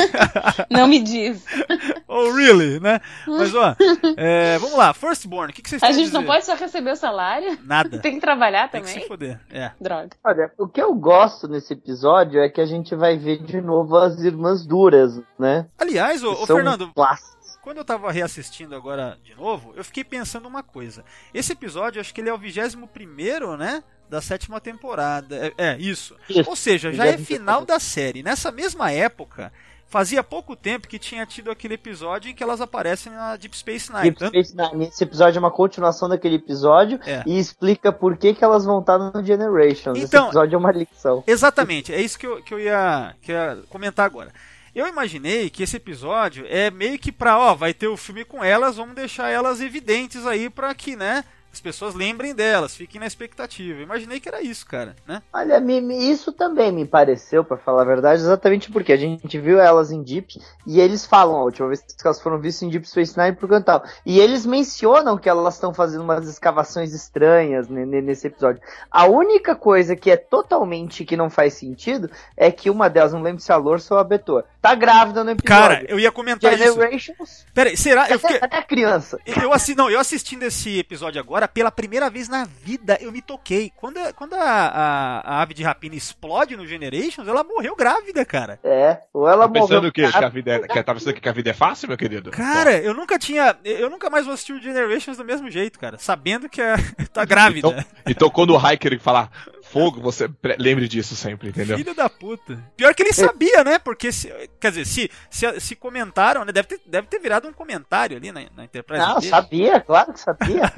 Não 0.71 0.87
me 0.87 1.01
diz. 1.01 1.45
oh, 2.09 2.33
really, 2.33 2.81
né? 2.81 3.01
Mas, 3.27 3.55
ó, 3.55 3.77
é, 4.17 4.59
vamos 4.59 4.77
lá. 4.77 4.93
Firstborn, 4.95 5.51
o 5.53 5.55
que, 5.55 5.63
que 5.63 5.69
vocês 5.71 5.83
A 5.83 5.87
têm 5.87 5.95
gente 5.97 6.07
dizer? 6.07 6.19
não 6.19 6.25
pode 6.25 6.45
só 6.45 6.55
receber 6.55 6.93
o 6.93 6.97
salário? 6.97 7.59
Nada. 7.65 7.99
Tem 8.01 8.15
que 8.15 8.21
trabalhar 8.21 8.69
Tem 8.69 8.83
que 8.83 8.89
também? 8.89 9.03
se 9.03 9.09
foder. 9.09 9.41
É. 9.51 9.71
Droga. 9.81 10.11
Olha, 10.25 10.53
o 10.59 10.69
que 10.69 10.81
eu 10.81 10.95
gosto 10.95 11.49
nesse 11.49 11.73
episódio 11.73 12.41
é 12.41 12.49
que 12.49 12.61
a 12.61 12.67
gente 12.67 12.95
vai 12.95 13.17
ver 13.17 13.43
de 13.43 13.61
novo 13.61 13.97
as 13.97 14.19
irmãs 14.21 14.67
duras, 14.67 15.21
né? 15.39 15.67
Aliás, 15.79 16.23
ô, 16.23 16.33
ô 16.33 16.47
Fernando, 16.47 16.93
clássicos. 16.93 17.59
quando 17.63 17.79
eu 17.79 17.85
tava 17.85 18.11
reassistindo 18.11 18.75
agora 18.75 19.19
de 19.23 19.35
novo, 19.35 19.73
eu 19.77 19.85
fiquei 19.85 20.05
pensando 20.05 20.47
uma 20.47 20.63
coisa. 20.63 21.05
Esse 21.33 21.53
episódio, 21.53 22.01
acho 22.01 22.15
que 22.15 22.21
ele 22.21 22.31
é 22.31 22.35
o 22.35 22.39
21 22.39 23.57
né? 23.57 23.83
Da 24.09 24.21
sétima 24.21 24.61
temporada. 24.61 25.37
É, 25.37 25.53
é, 25.57 25.77
isso. 25.79 26.17
Isso. 26.29 26.51
Ou 26.51 26.57
seja, 26.57 26.93
já 26.93 27.07
é 27.07 27.17
21º. 27.17 27.25
final 27.25 27.65
da 27.65 27.79
série. 27.79 28.25
Nessa 28.25 28.51
mesma 28.51 28.91
época, 28.91 29.53
fazia 29.91 30.23
pouco 30.23 30.55
tempo 30.57 30.87
que 30.89 30.99
tinha 30.99 31.27
tido 31.27 31.51
aquele 31.51 31.75
episódio 31.75 32.31
em 32.31 32.35
que 32.35 32.43
elas 32.43 32.61
aparecem 32.61 33.13
na 33.13 33.37
Deep 33.37 33.57
Space 33.59 33.91
Nine. 33.93 34.05
Deep 34.05 34.19
Tanto- 34.19 34.31
Space 34.45 34.57
Nine. 34.57 34.87
Esse 34.87 35.05
episódio 35.05 35.37
é 35.37 35.41
uma 35.41 35.51
continuação 35.51 36.09
daquele 36.09 36.37
episódio 36.37 36.99
É. 37.05 37.23
e 37.27 37.39
explica 37.39 37.93
por 37.93 38.17
que, 38.17 38.33
que 38.33 38.45
elas 38.45 38.65
vão 38.65 38.81
estar 38.81 38.97
no 38.99 39.23
Generations. 39.25 39.99
Esse 39.99 40.07
Então- 40.07 40.27
episódio 40.27 40.55
é 40.55 40.59
uma 40.59 40.71
lição. 40.73 41.25
Exatamente, 41.27 41.93
é 41.93 42.01
isso 42.01 42.19
que 42.19 42.27
eu, 42.27 42.41
que 42.43 42.55
eu 42.55 42.61
ia, 42.61 43.15
que 43.21 43.33
eu 43.33 43.37
ia 43.37 43.59
comentar 43.69 44.07
agora. 44.07 44.33
Eu 44.73 44.87
imaginei 44.87 45.51
que 45.51 45.65
esse 45.65 45.77
episódio 45.77 46.47
é 46.49 46.71
meio 46.71 46.97
que 46.97 47.11
pra, 47.11 47.37
ó, 47.37 47.55
vai 47.57 47.75
ter 47.75 47.89
o 47.89 47.97
filme 47.97 48.25
com 48.25 48.45
elas, 48.45 48.77
vamos 48.77 48.95
deixar 48.95 49.29
elas 49.29 49.61
evidentes 49.61 50.25
aí 50.25 50.49
pra 50.49 50.73
que, 50.73 50.95
né, 50.95 51.25
as 51.53 51.61
pessoas 51.61 51.95
lembrem 51.95 52.35
delas, 52.35 52.77
fiquem 52.77 53.01
na 53.01 53.07
expectativa. 53.07 53.81
Imaginei 53.83 54.21
que 54.21 54.29
era 54.29 54.41
isso, 54.41 54.65
cara, 54.67 54.95
né? 55.07 55.21
Olha, 55.33 55.59
me- 55.61 55.81
me- 55.81 56.11
isso 56.11 56.33
também 56.33 56.71
me 56.73 56.85
pareceu, 56.87 57.43
pra 57.45 57.57
falar 57.57 57.83
a 57.83 57.85
verdade, 57.87 58.23
exatamente 58.23 58.71
porque 58.71 58.93
a 58.93 58.97
gente 58.97 59.39
viu 59.39 59.59
elas 59.61 59.91
em 59.91 60.03
Deep 60.03 60.41
e 60.67 60.81
eles 60.81 61.05
falam, 61.05 61.37
a 61.37 61.43
última 61.45 61.69
vez 61.69 61.81
que 61.81 61.95
elas 62.07 62.21
foram 62.21 62.39
vistas 62.39 62.63
em 62.63 62.71
Deep 62.71 62.89
Space 62.89 63.19
Nine 63.19 63.35
por 63.37 63.49
cantal. 63.49 63.83
E 64.07 64.21
eles 64.21 64.47
mencionam 64.47 65.19
que 65.19 65.29
elas 65.29 65.55
estão 65.55 65.75
fazendo 65.75 66.03
umas 66.05 66.29
escavações 66.29 66.93
estranhas 66.95 67.69
ne- 67.69 67.85
ne- 67.87 68.01
nesse 68.03 68.29
episódio. 68.29 68.61
A 68.91 69.07
única 69.07 69.55
coisa 69.57 69.97
que 69.97 70.11
é 70.11 70.17
totalmente 70.17 71.05
que 71.05 71.17
não 71.17 71.29
faz 71.29 71.55
sentido 71.55 72.11
é 72.37 72.51
que 72.51 72.71
uma 72.71 72.89
delas, 72.89 73.13
não 73.13 73.23
lembro 73.23 73.41
se 73.43 73.51
é 73.51 73.55
a 73.55 73.59
Lorsa 73.59 73.95
ou 73.95 74.01
a 74.01 74.05
Betor, 74.05 74.45
tá 74.63 74.75
grávida 74.75 75.25
no 75.25 75.31
episódio. 75.31 75.49
Cara, 75.49 75.85
eu 75.89 75.99
ia 75.99 76.13
comentar 76.13 76.53
isso. 76.55 76.75
Generations, 76.75 77.45
Pera 77.55 77.71
aí, 77.71 77.77
será? 77.77 78.09
Eu 78.09 78.19
fiquei. 78.19 78.39
até 78.41 78.59
a 78.59 78.63
criança. 78.63 79.19
Eu, 79.27 79.53
assi... 79.53 79.75
não, 79.75 79.91
eu 79.91 79.99
assistindo 79.99 80.43
esse 80.45 80.79
episódio 80.79 81.21
agora, 81.21 81.40
pela 81.49 81.71
primeira 81.71 82.09
vez 82.11 82.29
na 82.29 82.45
vida, 82.45 82.99
eu 83.01 83.11
me 83.13 83.23
toquei. 83.23 83.73
Quando, 83.77 83.99
a- 83.99 84.13
quando 84.13 84.35
a, 84.35 84.43
a, 84.43 85.21
a 85.21 85.43
ave 85.43 85.55
de 85.55 85.63
rapina 85.63 85.95
explode 85.95 86.57
no 86.57 86.67
Generations, 86.67 87.27
ela 87.27 87.45
morreu 87.45 87.75
grávida, 87.77 88.25
cara. 88.25 88.59
É, 88.63 88.99
ou 89.13 89.29
ela 89.29 89.47
Tá 89.47 89.53
pensando 89.53 89.75
morreu 89.75 89.91
o 89.91 89.93
quê? 89.93 90.11
Que 90.11 90.25
a, 90.25 90.29
vida 90.29 90.53
é, 90.53 90.59
que, 90.61 90.83
tá 90.83 90.95
pensando 90.95 91.15
que 91.15 91.29
a 91.29 91.33
vida 91.33 91.51
é 91.51 91.55
fácil, 91.55 91.89
meu 91.89 91.97
querido? 91.97 92.31
Cara, 92.31 92.77
eu 92.79 92.95
nunca 92.95 93.19
tinha. 93.19 93.57
Eu 93.65 93.91
nunca 93.91 94.11
mais 94.11 94.25
vou 94.25 94.35
assistir 94.35 94.53
o 94.53 94.61
Generations 94.61 95.17
do 95.17 95.25
mesmo 95.25 95.51
jeito, 95.51 95.79
cara. 95.79 95.99
Sabendo 95.99 96.49
que 96.49 96.61
a, 96.61 96.77
tá 97.13 97.25
grávida. 97.25 97.69
Então, 97.69 97.85
então 98.07 98.31
quando 98.31 98.55
o 98.55 98.71
Hiker 98.71 98.99
falar 99.01 99.31
fogo, 99.71 100.01
você 100.01 100.29
lembre 100.59 100.89
disso 100.89 101.15
sempre, 101.15 101.49
entendeu? 101.49 101.77
Filho 101.79 101.95
da 101.95 102.11
puta. 102.11 102.63
Pior 102.77 102.95
que 102.95 103.03
ele 103.03 103.13
sabia, 103.13 103.63
né? 103.65 103.79
Porque, 103.79 104.11
se, 104.13 104.29
quer 104.59 104.71
dizer, 104.71 104.85
se, 104.87 105.11
se, 105.31 105.61
se 105.61 105.77
comentaram, 105.77 106.45
né? 106.45 106.53
Deve 106.53 106.69
ter, 106.69 106.81
deve 106.85 107.07
ter 107.07 107.19
virado 107.21 107.49
um 107.49 107.53
comentário 107.53 108.17
ali 108.17 108.33
na, 108.33 108.43
na 108.57 108.65
Enterprise. 108.65 109.01
Não, 109.01 109.15
dele. 109.17 109.29
sabia, 109.29 109.81
claro 109.81 110.13
que 110.13 110.21
sabia. 110.21 110.73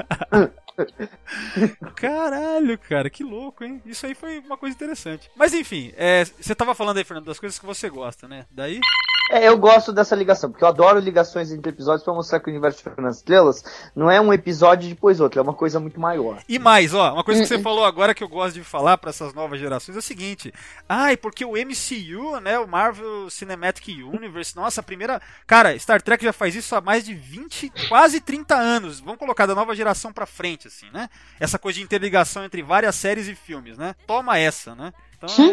Caralho, 1.96 2.78
cara, 2.78 3.10
que 3.10 3.22
louco, 3.22 3.64
hein? 3.64 3.82
Isso 3.84 4.06
aí 4.06 4.14
foi 4.14 4.38
uma 4.40 4.56
coisa 4.56 4.74
interessante. 4.74 5.30
Mas 5.36 5.52
enfim, 5.52 5.92
é, 5.96 6.24
você 6.24 6.54
tava 6.54 6.74
falando 6.74 6.98
aí, 6.98 7.04
Fernando, 7.04 7.26
das 7.26 7.38
coisas 7.38 7.58
que 7.58 7.66
você 7.66 7.88
gosta, 7.88 8.28
né? 8.28 8.46
Daí. 8.50 8.80
É, 9.32 9.48
eu 9.48 9.56
gosto 9.56 9.94
dessa 9.94 10.14
ligação, 10.14 10.50
porque 10.50 10.62
eu 10.62 10.68
adoro 10.68 10.98
ligações 10.98 11.50
entre 11.50 11.70
episódios 11.70 12.04
pra 12.04 12.12
mostrar 12.12 12.38
que 12.38 12.50
o 12.50 12.52
universo 12.52 12.76
de 12.76 12.84
Fernando 12.84 13.14
Estrelas 13.14 13.64
não 13.96 14.10
é 14.10 14.20
um 14.20 14.30
episódio 14.30 14.90
depois 14.90 15.20
outro, 15.20 15.40
é 15.40 15.42
uma 15.42 15.54
coisa 15.54 15.80
muito 15.80 15.98
maior. 15.98 16.42
E 16.46 16.58
mais, 16.58 16.92
ó, 16.92 17.14
uma 17.14 17.24
coisa 17.24 17.40
que 17.40 17.46
você 17.46 17.58
falou 17.58 17.82
agora 17.82 18.14
que 18.14 18.22
eu 18.22 18.28
gosto 18.28 18.56
de 18.56 18.62
falar 18.62 18.98
pra 18.98 19.08
essas 19.08 19.32
novas 19.32 19.58
gerações 19.58 19.96
é 19.96 20.00
o 20.00 20.02
seguinte: 20.02 20.52
ai, 20.86 21.16
porque 21.16 21.46
o 21.46 21.52
MCU, 21.52 22.40
né, 22.42 22.58
o 22.58 22.68
Marvel 22.68 23.30
Cinematic 23.30 23.88
Universe, 24.04 24.54
nossa, 24.54 24.82
a 24.82 24.84
primeira. 24.84 25.18
Cara, 25.46 25.78
Star 25.78 26.02
Trek 26.02 26.22
já 26.22 26.32
faz 26.34 26.54
isso 26.54 26.76
há 26.76 26.82
mais 26.82 27.02
de 27.02 27.14
20, 27.14 27.72
quase 27.88 28.20
30 28.20 28.54
anos. 28.54 29.00
Vamos 29.00 29.18
colocar 29.18 29.46
da 29.46 29.54
nova 29.54 29.74
geração 29.74 30.12
pra 30.12 30.26
frente, 30.26 30.68
assim, 30.68 30.90
né? 30.92 31.08
Essa 31.40 31.58
coisa 31.58 31.78
de 31.78 31.84
interligação 31.84 32.44
entre 32.44 32.62
várias 32.62 32.96
séries 32.96 33.28
e 33.28 33.34
filmes, 33.34 33.78
né? 33.78 33.94
Toma 34.06 34.38
essa, 34.38 34.74
né? 34.74 34.92
Então, 35.22 35.44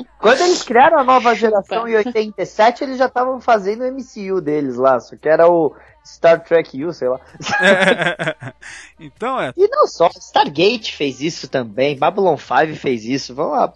é- 0.00 0.04
Quando 0.18 0.40
eles 0.40 0.62
criaram 0.62 0.98
a 0.98 1.04
nova 1.04 1.34
geração 1.34 1.88
em 1.88 1.96
87, 1.96 2.84
eles 2.84 2.98
já 2.98 3.06
estavam 3.06 3.40
fazendo 3.40 3.82
o 3.82 3.92
MCU 3.92 4.40
deles 4.40 4.76
lá, 4.76 5.00
só 5.00 5.16
que 5.16 5.28
era 5.28 5.48
o 5.48 5.74
Star 6.04 6.42
Trek 6.44 6.84
U, 6.84 6.92
sei 6.92 7.08
lá. 7.08 7.20
então 8.98 9.40
é. 9.40 9.52
E 9.56 9.68
não 9.68 9.86
só, 9.86 10.08
Stargate 10.16 10.94
fez 10.94 11.20
isso 11.20 11.48
também, 11.48 11.98
Babylon 11.98 12.36
5 12.36 12.76
fez 12.76 13.04
isso, 13.04 13.34
vamos 13.34 13.52
lá. 13.52 13.72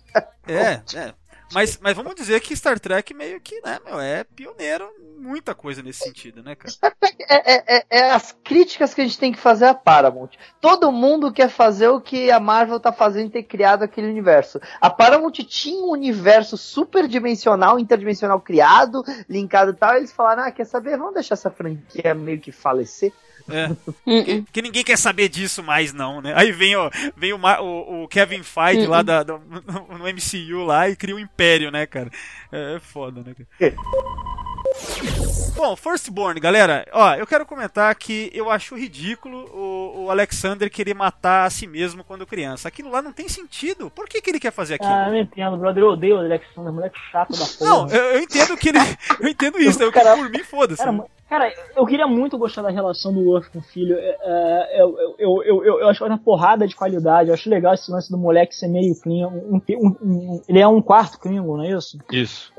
É, 0.47 0.81
é. 0.97 1.14
Mas, 1.53 1.78
mas 1.80 1.96
vamos 1.96 2.14
dizer 2.14 2.40
que 2.40 2.55
Star 2.55 2.78
Trek 2.78 3.14
meio 3.14 3.40
que, 3.40 3.61
né, 3.62 3.78
meu, 3.84 3.99
é 3.99 4.22
pioneiro 4.24 4.88
em 5.01 5.20
muita 5.20 5.55
coisa 5.55 5.82
nesse 5.82 6.01
sentido, 6.01 6.42
né, 6.42 6.55
cara? 6.55 6.72
É, 7.28 7.55
é- 7.55 7.76
é- 7.78 7.86
é 7.90 8.11
as 8.11 8.36
críticas 8.44 8.94
que 8.94 9.01
a 9.01 9.05
gente 9.05 9.18
tem 9.18 9.32
que 9.32 9.38
fazer 9.38 9.66
à 9.66 9.74
Paramount. 9.74 10.30
Todo 10.61 10.92
mundo 10.92 11.32
quer 11.32 11.49
fazer 11.49 11.88
o 11.88 12.01
que 12.01 12.30
a 12.30 12.38
Marvel 12.38 12.78
tá 12.78 12.92
fazendo 12.92 13.30
ter 13.30 13.42
criado 13.42 13.82
aquele 13.82 14.09
universo. 14.09 14.61
A 14.80 14.90
Paramount 14.90 15.32
tinha 15.32 15.82
um 15.82 15.90
universo 15.90 16.57
superdimensional, 16.57 17.78
interdimensional 17.78 18.40
criado, 18.40 19.03
linkado 19.28 19.72
e 19.72 19.74
tal, 19.74 19.94
e 19.94 19.99
eles 19.99 20.12
falaram, 20.12 20.44
ah, 20.44 20.51
quer 20.53 20.64
saber, 20.64 20.96
vamos 20.96 21.14
deixar 21.14 21.34
essa 21.34 21.51
franquia 21.51 22.14
meio 22.14 22.40
que 22.40 22.53
falecer. 22.53 23.12
É. 23.51 23.68
Que, 24.05 24.44
que 24.53 24.62
ninguém 24.62 24.84
quer 24.84 24.99
saber 24.99 25.28
disso 25.28 25.62
mais, 25.62 25.92
não, 25.92 26.20
né? 26.20 26.32
Aí 26.36 26.53
vem, 26.53 26.76
ó, 26.76 26.90
vem 27.16 27.32
o, 27.32 27.38
o- 27.38 28.03
o 28.05 28.09
Kevin 28.09 28.42
Feige 28.42 28.86
lá 28.86 29.03
da, 29.03 29.22
do- 29.22 29.38
no 29.99 30.05
MCU 30.07 30.64
lá 30.64 30.88
e 30.88 30.96
cria 30.96 31.14
um 31.16 31.18
império, 31.18 31.70
né, 31.70 31.86
cara? 31.86 32.11
É, 32.53 32.76
é 32.76 32.80
foda, 32.80 33.22
né, 33.24 33.34
cara? 33.34 33.74
Bom, 35.57 35.74
Firstborn, 35.74 36.38
galera, 36.38 36.86
ó, 36.92 37.14
eu 37.14 37.26
quero 37.26 37.44
comentar 37.44 37.92
que 37.96 38.30
eu 38.32 38.49
acho 38.49 38.76
ridículo 38.76 39.38
o, 39.53 40.05
o 40.05 40.11
Alexander 40.11 40.70
querer 40.70 40.94
matar 40.94 41.46
a 41.46 41.51
si 41.51 41.66
mesmo 41.66 42.05
quando 42.05 42.26
criança. 42.26 42.68
Aquilo 42.68 42.90
lá 42.90 43.03
não 43.03 43.12
tem 43.12 43.28
sentido. 43.28 43.90
Por 43.90 44.09
que, 44.09 44.20
que 44.22 44.30
ele 44.30 44.38
quer 44.38 44.53
fazer 44.53 44.74
aquilo? 44.74 44.90
Ah, 44.92 45.07
eu 45.09 45.12
não 45.12 45.18
entendo, 45.20 45.57
brother. 45.57 45.82
Eu 45.82 45.88
odeio 45.90 46.16
o 46.16 46.18
Alexander, 46.20 46.72
moleque 46.72 46.99
chato 47.11 47.30
da 47.36 47.44
porra. 47.44 47.70
não, 47.70 47.88
eu, 47.90 48.03
eu 48.14 48.20
entendo 48.22 48.57
que 48.57 48.68
ele. 48.68 48.78
Eu 49.20 49.28
entendo 49.28 49.59
isso, 49.61 49.82
eu, 49.82 49.90
Cara, 49.90 50.16
por 50.16 50.30
mim, 50.30 50.44
foda-se. 50.44 50.82
Cara, 50.84 51.05
cara, 51.29 51.53
eu 51.76 51.85
queria 51.87 52.07
muito 52.07 52.39
gostar 52.39 52.62
da 52.62 52.70
relação 52.70 53.12
do 53.12 53.20
Worf 53.20 53.51
com 53.51 53.59
o 53.59 53.62
filho. 53.62 53.97
É, 53.97 54.16
é, 54.22 54.83
eu, 54.83 54.97
eu, 55.18 55.43
eu, 55.45 55.64
eu, 55.64 55.81
eu 55.81 55.89
acho 55.89 56.05
uma 56.05 56.18
porrada 56.18 56.66
de 56.66 56.74
qualidade. 56.74 57.29
Eu 57.29 57.35
acho 57.35 57.49
legal 57.51 57.74
esse 57.74 57.91
lance 57.91 58.11
do 58.11 58.18
moleque 58.18 58.55
ser 58.55 58.68
meio 58.68 58.95
Klingon. 59.01 59.29
Um, 59.31 59.61
um- 59.79 59.97
um- 60.03 60.43
ele 60.49 60.61
é 60.61 60.66
um 60.68 60.81
quarto 60.83 61.18
Klingon, 61.20 61.57
não 61.59 61.64
é 61.64 61.70
isso? 61.70 61.99
Isso. 62.12 62.53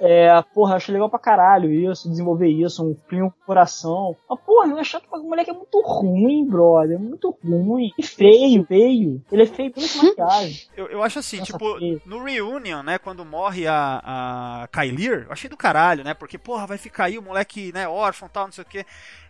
É, 0.00 0.42
porra, 0.54 0.72
eu 0.72 0.76
acho 0.76 0.92
legal 0.92 1.08
pra 1.10 1.18
caralho 1.18 1.70
isso, 1.70 2.08
desenvolver 2.08 2.48
isso, 2.48 2.84
um 2.84 2.94
Klingon 3.08 3.30
com 3.30 3.46
coração. 3.46 4.16
Mas, 4.28 4.40
porra, 4.40 4.80
é 4.80 4.84
chato, 4.84 5.04
porque 5.08 5.24
o 5.26 5.28
moleque 5.28 5.50
é 5.50 5.54
muito 5.54 5.80
ruim, 5.82 6.46
brother. 6.46 6.98
Muito 6.98 7.36
ruim. 7.44 7.90
E 7.98 8.02
feio, 8.02 8.64
feio. 8.66 9.22
Ele 9.30 9.42
é 9.42 9.46
feio 9.46 9.72
com 9.72 9.80
muita 9.80 10.02
maquiagem. 10.24 10.62
Eu, 10.76 10.86
eu 10.86 11.02
acho 11.02 11.18
assim, 11.18 11.38
Nossa, 11.38 11.52
tipo, 11.52 11.78
feio. 11.78 12.00
no 12.06 12.22
Reunion, 12.22 12.82
né, 12.82 12.98
quando 12.98 13.24
morre 13.24 13.66
a, 13.66 14.62
a 14.64 14.68
Kylir, 14.68 15.24
eu 15.26 15.32
achei 15.32 15.48
do 15.50 15.56
caralho, 15.56 16.02
né, 16.04 16.14
porque, 16.14 16.38
porra, 16.38 16.66
vai 16.66 16.78
ficar 16.78 17.04
aí 17.04 17.18
o 17.18 17.22
moleque, 17.22 17.72
né, 17.72 17.86
órfão 17.88 18.13
tal, 18.28 18.46
não 18.46 18.52
sei 18.52 18.62
o 18.62 18.66
que. 18.66 18.86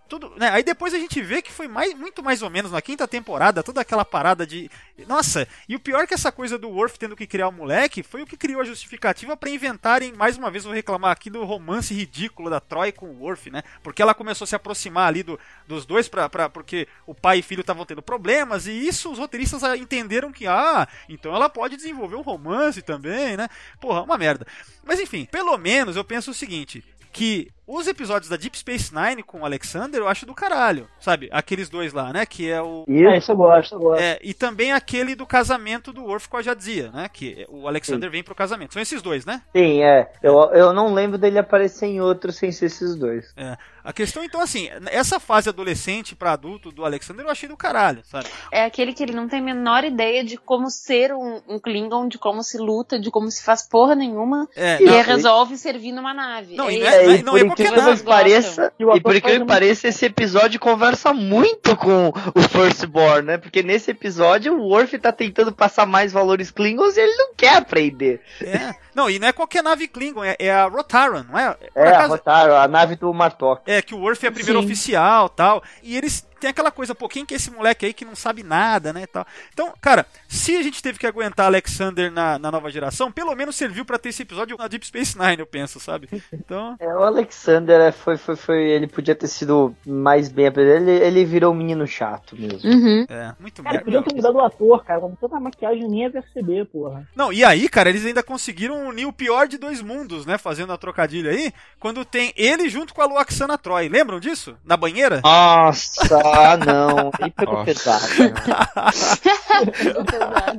Tudo, 0.06 0.34
né, 0.36 0.50
aí 0.50 0.62
depois 0.62 0.92
a 0.92 0.98
gente 0.98 1.20
vê 1.22 1.40
que 1.40 1.50
foi 1.50 1.66
mais, 1.66 1.94
muito 1.94 2.22
mais 2.22 2.42
ou 2.42 2.50
menos 2.50 2.70
na 2.70 2.82
quinta 2.82 3.08
temporada, 3.08 3.62
toda 3.62 3.80
aquela 3.80 4.04
parada 4.04 4.46
de. 4.46 4.70
Nossa, 5.08 5.48
e 5.66 5.74
o 5.74 5.80
pior 5.80 6.06
que 6.06 6.12
essa 6.12 6.30
coisa 6.30 6.58
do 6.58 6.68
Worf 6.68 6.98
tendo 6.98 7.16
que 7.16 7.26
criar 7.26 7.48
o 7.48 7.52
moleque 7.52 8.02
foi 8.02 8.20
o 8.20 8.26
que 8.26 8.36
criou 8.36 8.60
a 8.60 8.64
justificativa 8.64 9.34
pra 9.34 9.48
inventarem, 9.48 10.12
mais 10.12 10.36
uma 10.36 10.50
vez 10.50 10.64
vou 10.64 10.74
reclamar 10.74 11.10
aqui 11.10 11.30
do 11.30 11.42
romance 11.42 11.94
ridículo 11.94 12.50
da 12.50 12.60
Troy 12.60 12.92
com 12.92 13.06
o 13.06 13.20
Worf, 13.22 13.50
né? 13.50 13.62
Porque 13.82 14.02
ela 14.02 14.14
começou 14.14 14.44
a 14.44 14.48
se 14.48 14.54
aproximar 14.54 15.08
ali 15.08 15.22
do, 15.22 15.40
dos 15.66 15.86
dois 15.86 16.06
pra, 16.06 16.28
pra, 16.28 16.50
porque 16.50 16.86
o 17.06 17.14
pai 17.14 17.38
e 17.38 17.42
filho 17.42 17.62
estavam 17.62 17.86
tendo 17.86 18.02
problemas, 18.02 18.66
e 18.66 18.72
isso 18.72 19.10
os 19.10 19.18
roteiristas 19.18 19.62
entenderam 19.80 20.30
que, 20.30 20.46
ah, 20.46 20.86
então 21.08 21.34
ela 21.34 21.48
pode 21.48 21.76
desenvolver 21.76 22.16
um 22.16 22.22
romance 22.22 22.82
também, 22.82 23.38
né? 23.38 23.48
Porra, 23.80 24.02
uma 24.02 24.18
merda. 24.18 24.46
Mas 24.84 25.00
enfim, 25.00 25.24
pelo 25.24 25.56
menos 25.56 25.96
eu 25.96 26.04
penso 26.04 26.30
o 26.30 26.34
seguinte, 26.34 26.84
que 27.14 27.48
os 27.66 27.86
episódios 27.86 28.28
da 28.28 28.36
Deep 28.36 28.58
Space 28.58 28.92
Nine 28.94 29.22
com 29.22 29.40
o 29.40 29.44
Alexander 29.44 30.00
eu 30.00 30.08
acho 30.08 30.26
do 30.26 30.34
caralho, 30.34 30.88
sabe? 31.00 31.30
Aqueles 31.32 31.70
dois 31.70 31.92
lá, 31.92 32.12
né? 32.12 32.26
Que 32.26 32.50
é 32.50 32.60
o. 32.60 32.84
É, 32.88 33.16
isso 33.16 33.32
eu 33.32 33.36
gosto, 33.36 33.76
eu 33.76 33.78
gosto. 33.78 34.02
É, 34.02 34.18
e 34.20 34.34
também 34.34 34.72
aquele 34.72 35.14
do 35.14 35.24
casamento 35.24 35.92
do 35.92 36.04
Worf 36.04 36.28
com 36.28 36.36
a 36.36 36.42
Jadzia, 36.42 36.90
né? 36.90 37.08
Que 37.10 37.46
o 37.48 37.66
Alexander 37.66 38.10
vem 38.10 38.22
pro 38.22 38.34
casamento. 38.34 38.74
São 38.74 38.82
esses 38.82 39.00
dois, 39.00 39.24
né? 39.24 39.40
Sim, 39.56 39.82
é. 39.82 40.10
Eu, 40.22 40.34
eu 40.52 40.72
não 40.72 40.92
lembro 40.92 41.16
dele 41.16 41.38
aparecer 41.38 41.86
em 41.86 42.00
outro 42.00 42.32
sem 42.32 42.52
ser 42.52 42.66
esses 42.66 42.96
dois. 42.96 43.32
É. 43.36 43.56
A 43.84 43.92
questão, 43.92 44.24
então, 44.24 44.40
assim, 44.40 44.70
essa 44.90 45.20
fase 45.20 45.48
adolescente 45.50 46.16
pra 46.16 46.32
adulto 46.32 46.72
do 46.72 46.84
Alexander 46.84 47.24
eu 47.26 47.30
achei 47.30 47.48
do 47.48 47.56
caralho, 47.56 48.02
sabe? 48.04 48.26
É 48.50 48.64
aquele 48.64 48.94
que 48.94 49.02
ele 49.02 49.12
não 49.12 49.28
tem 49.28 49.40
a 49.40 49.42
menor 49.42 49.84
ideia 49.84 50.24
de 50.24 50.38
como 50.38 50.70
ser 50.70 51.12
um, 51.12 51.42
um 51.46 51.58
Klingon, 51.58 52.08
de 52.08 52.16
como 52.16 52.42
se 52.42 52.56
luta, 52.56 52.98
de 52.98 53.10
como 53.10 53.30
se 53.30 53.44
faz 53.44 53.62
porra 53.68 53.94
nenhuma. 53.94 54.48
É, 54.56 54.80
E 54.80 54.86
não, 54.86 55.02
resolve 55.02 55.56
servir 55.58 55.92
numa 55.92 56.14
nave. 56.14 56.56
Não, 56.56 56.68
é 56.68 56.72
e 56.74 56.78
não 56.80 56.86
é- 56.86 56.94
É, 56.96 57.10
e 57.18 57.22
não 57.22 57.32
por 57.32 57.40
é 57.40 57.44
qualquer 57.44 57.62
incrível 57.64 57.84
nave. 57.90 58.00
que 58.00 58.06
pareça, 58.06 58.72
E 58.78 59.00
por 59.00 59.20
que 59.20 59.38
um- 59.38 59.46
pareça, 59.46 59.88
esse 59.88 60.06
episódio 60.06 60.58
conversa 60.58 61.12
muito 61.12 61.76
com 61.76 62.08
o 62.34 62.40
Firstborn, 62.40 63.22
né? 63.22 63.36
Porque 63.38 63.62
nesse 63.62 63.90
episódio 63.90 64.54
o 64.56 64.68
Worf 64.68 64.98
tá 64.98 65.12
tentando 65.12 65.52
passar 65.52 65.84
mais 65.86 66.12
valores 66.12 66.50
Klingons 66.50 66.96
e 66.96 67.00
ele 67.00 67.14
não 67.16 67.34
quer 67.34 67.56
aprender. 67.56 68.20
É. 68.40 68.74
Não, 68.94 69.10
e 69.10 69.18
não 69.18 69.26
é 69.28 69.32
qualquer 69.32 69.62
nave 69.62 69.88
Klingon, 69.88 70.22
é, 70.24 70.36
é 70.38 70.52
a 70.52 70.66
Rotaran, 70.66 71.26
não 71.28 71.36
é? 71.38 71.56
É, 71.74 71.88
a 71.88 72.06
Rotaro, 72.06 72.54
a 72.54 72.68
nave 72.68 72.94
do 72.94 73.12
Martok. 73.12 73.62
É, 73.66 73.73
que 73.82 73.94
o 73.94 73.98
Worf 73.98 74.24
é 74.24 74.28
a 74.28 74.32
primeira 74.32 74.58
Sim. 74.60 74.64
oficial 74.64 75.28
tal. 75.28 75.62
E 75.82 75.96
eles 75.96 76.26
têm 76.40 76.50
aquela 76.50 76.70
coisa, 76.70 76.94
pô, 76.94 77.08
quem 77.08 77.24
que 77.24 77.34
é 77.34 77.36
esse 77.36 77.50
moleque 77.50 77.86
aí 77.86 77.92
que 77.92 78.04
não 78.04 78.14
sabe 78.14 78.42
nada, 78.42 78.92
né? 78.92 79.06
Tal. 79.06 79.26
Então, 79.52 79.72
cara, 79.80 80.06
se 80.28 80.56
a 80.56 80.62
gente 80.62 80.82
teve 80.82 80.98
que 80.98 81.06
aguentar 81.06 81.46
Alexander 81.46 82.10
na, 82.10 82.38
na 82.38 82.50
nova 82.50 82.70
geração, 82.70 83.10
pelo 83.10 83.34
menos 83.34 83.56
serviu 83.56 83.84
pra 83.84 83.98
ter 83.98 84.10
esse 84.10 84.22
episódio 84.22 84.56
na 84.56 84.68
Deep 84.68 84.86
Space 84.86 85.18
Nine, 85.18 85.38
eu 85.38 85.46
penso, 85.46 85.78
sabe? 85.80 86.08
Então. 86.32 86.76
É, 86.78 86.88
o 86.94 87.02
Alexander 87.02 87.80
é, 87.80 87.92
foi, 87.92 88.16
foi, 88.16 88.36
foi. 88.36 88.62
Ele 88.62 88.86
podia 88.86 89.14
ter 89.14 89.28
sido 89.28 89.74
mais 89.86 90.28
bem. 90.28 90.46
Ele, 90.46 90.90
ele 90.90 91.24
virou 91.24 91.52
um 91.52 91.56
menino 91.56 91.86
chato 91.86 92.36
mesmo. 92.36 92.70
Uhum. 92.70 93.06
É, 93.08 93.32
muito 93.38 93.62
Cara, 93.62 93.74
merda. 93.74 93.84
podiam 93.84 94.02
ter 94.02 94.14
mudado 94.14 94.36
o 94.36 94.40
ator, 94.40 94.84
cara. 94.84 95.00
Com 95.00 95.14
tanta 95.14 95.40
maquiagem 95.40 95.88
nem 95.88 96.02
ia 96.02 96.10
perceber, 96.10 96.64
porra. 96.66 97.06
Não, 97.14 97.32
e 97.32 97.44
aí, 97.44 97.68
cara, 97.68 97.88
eles 97.88 98.04
ainda 98.04 98.22
conseguiram 98.22 98.88
unir 98.88 99.06
o 99.06 99.12
pior 99.12 99.46
de 99.46 99.58
dois 99.58 99.80
mundos, 99.80 100.26
né? 100.26 100.38
Fazendo 100.38 100.72
a 100.72 100.76
trocadilha 100.78 101.30
aí, 101.30 101.52
quando 101.78 102.04
tem 102.04 102.32
ele 102.36 102.68
junto 102.68 102.94
com 102.94 103.02
a 103.02 103.06
Luaxana 103.06 103.56
Troy. 103.58 103.88
Lembram 103.88 104.20
disso? 104.20 104.56
Na 104.64 104.76
banheira? 104.76 105.20
Nossa, 105.22 106.18
ah, 106.24 106.56
não. 106.56 107.10
Ele 107.20 107.30
pegou 107.30 107.54
Nossa. 107.54 107.64
pesado. 107.66 108.04
né? 108.18 108.32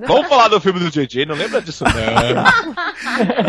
Vamos 0.08 0.28
falar 0.28 0.48
do 0.48 0.62
filme 0.62 0.80
do 0.80 0.90
JJ, 0.90 1.26
não 1.26 1.36
lembra 1.36 1.62
disso 1.62 1.84
não. 1.84 1.92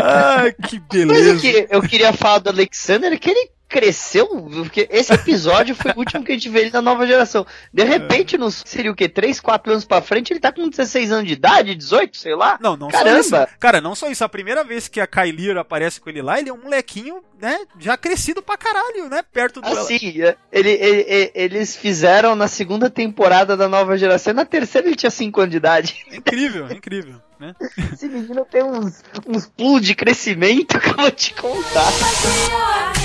Ai, 0.03 0.53
que 0.53 0.79
Mas 0.79 0.93
eu, 0.93 1.07
beleza. 1.07 1.41
que- 1.41 1.67
eu 1.69 1.81
queria 1.81 2.13
falar 2.13 2.39
do 2.39 2.49
Alexander 2.49 3.17
que 3.19 3.29
ele 3.29 3.49
cresceu, 3.67 4.27
porque 4.27 4.87
esse 4.91 5.13
episódio 5.13 5.75
foi 5.75 5.91
o 5.91 5.99
último 5.99 6.23
que 6.23 6.31
a 6.31 6.35
gente 6.35 6.49
vê 6.49 6.61
ele 6.61 6.71
na 6.71 6.81
nova 6.81 7.05
geração. 7.05 7.45
De 7.73 7.83
repente, 7.83 8.37
nos, 8.37 8.63
seria 8.65 8.91
o 8.91 8.95
quê? 8.95 9.07
3, 9.09 9.39
4 9.39 9.71
anos 9.73 9.85
pra 9.85 10.01
frente, 10.01 10.31
ele 10.31 10.39
tá 10.39 10.51
com 10.51 10.69
16 10.69 11.11
anos 11.11 11.27
de 11.27 11.33
idade, 11.33 11.75
18, 11.75 12.17
sei 12.17 12.35
lá. 12.35 12.57
Não, 12.61 12.77
não 12.77 12.87
Caramba. 12.89 13.23
só 13.23 13.43
isso. 13.43 13.47
Cara, 13.59 13.81
não 13.81 13.93
só 13.95 14.09
isso. 14.09 14.23
A 14.23 14.29
primeira 14.29 14.63
vez 14.63 14.87
que 14.87 14.99
a 15.01 15.07
Kylie 15.07 15.57
aparece 15.57 15.99
com 15.99 16.09
ele 16.09 16.21
lá, 16.21 16.39
ele 16.39 16.49
é 16.49 16.53
um 16.53 16.61
molequinho, 16.63 17.21
né? 17.41 17.59
Já 17.79 17.97
crescido 17.97 18.41
pra 18.41 18.57
caralho, 18.57 19.09
né? 19.09 19.21
Perto 19.31 19.61
do. 19.61 19.67
Assim, 19.67 20.21
é, 20.21 20.35
ele, 20.51 20.69
ele- 20.71 21.05
ele- 21.07 21.31
eles 21.35 21.75
fizeram 21.75 22.35
na 22.35 22.47
segunda 22.47 22.89
temporada 22.89 23.55
da 23.57 23.67
nova 23.67 23.97
geração, 23.97 24.31
e 24.31 24.35
na 24.35 24.45
terceira 24.45 24.87
ele 24.87 24.95
tinha 24.95 25.09
5 25.11 25.39
anos 25.41 25.51
de 25.51 25.57
idade. 25.57 26.05
É 26.11 26.15
incrível, 26.17 26.67
é 26.67 26.73
incrível, 26.73 27.15
né? 27.39 27.53
Esse 27.93 28.07
menino 28.07 28.45
tem 28.45 28.63
uns, 28.63 29.03
uns 29.27 29.47
pulos 29.47 29.81
de 29.85 29.93
crescimento 29.95 30.79
que 30.79 30.89
eu 30.89 30.95
vou 30.95 31.11
te 31.11 31.33
contar. 31.33 32.96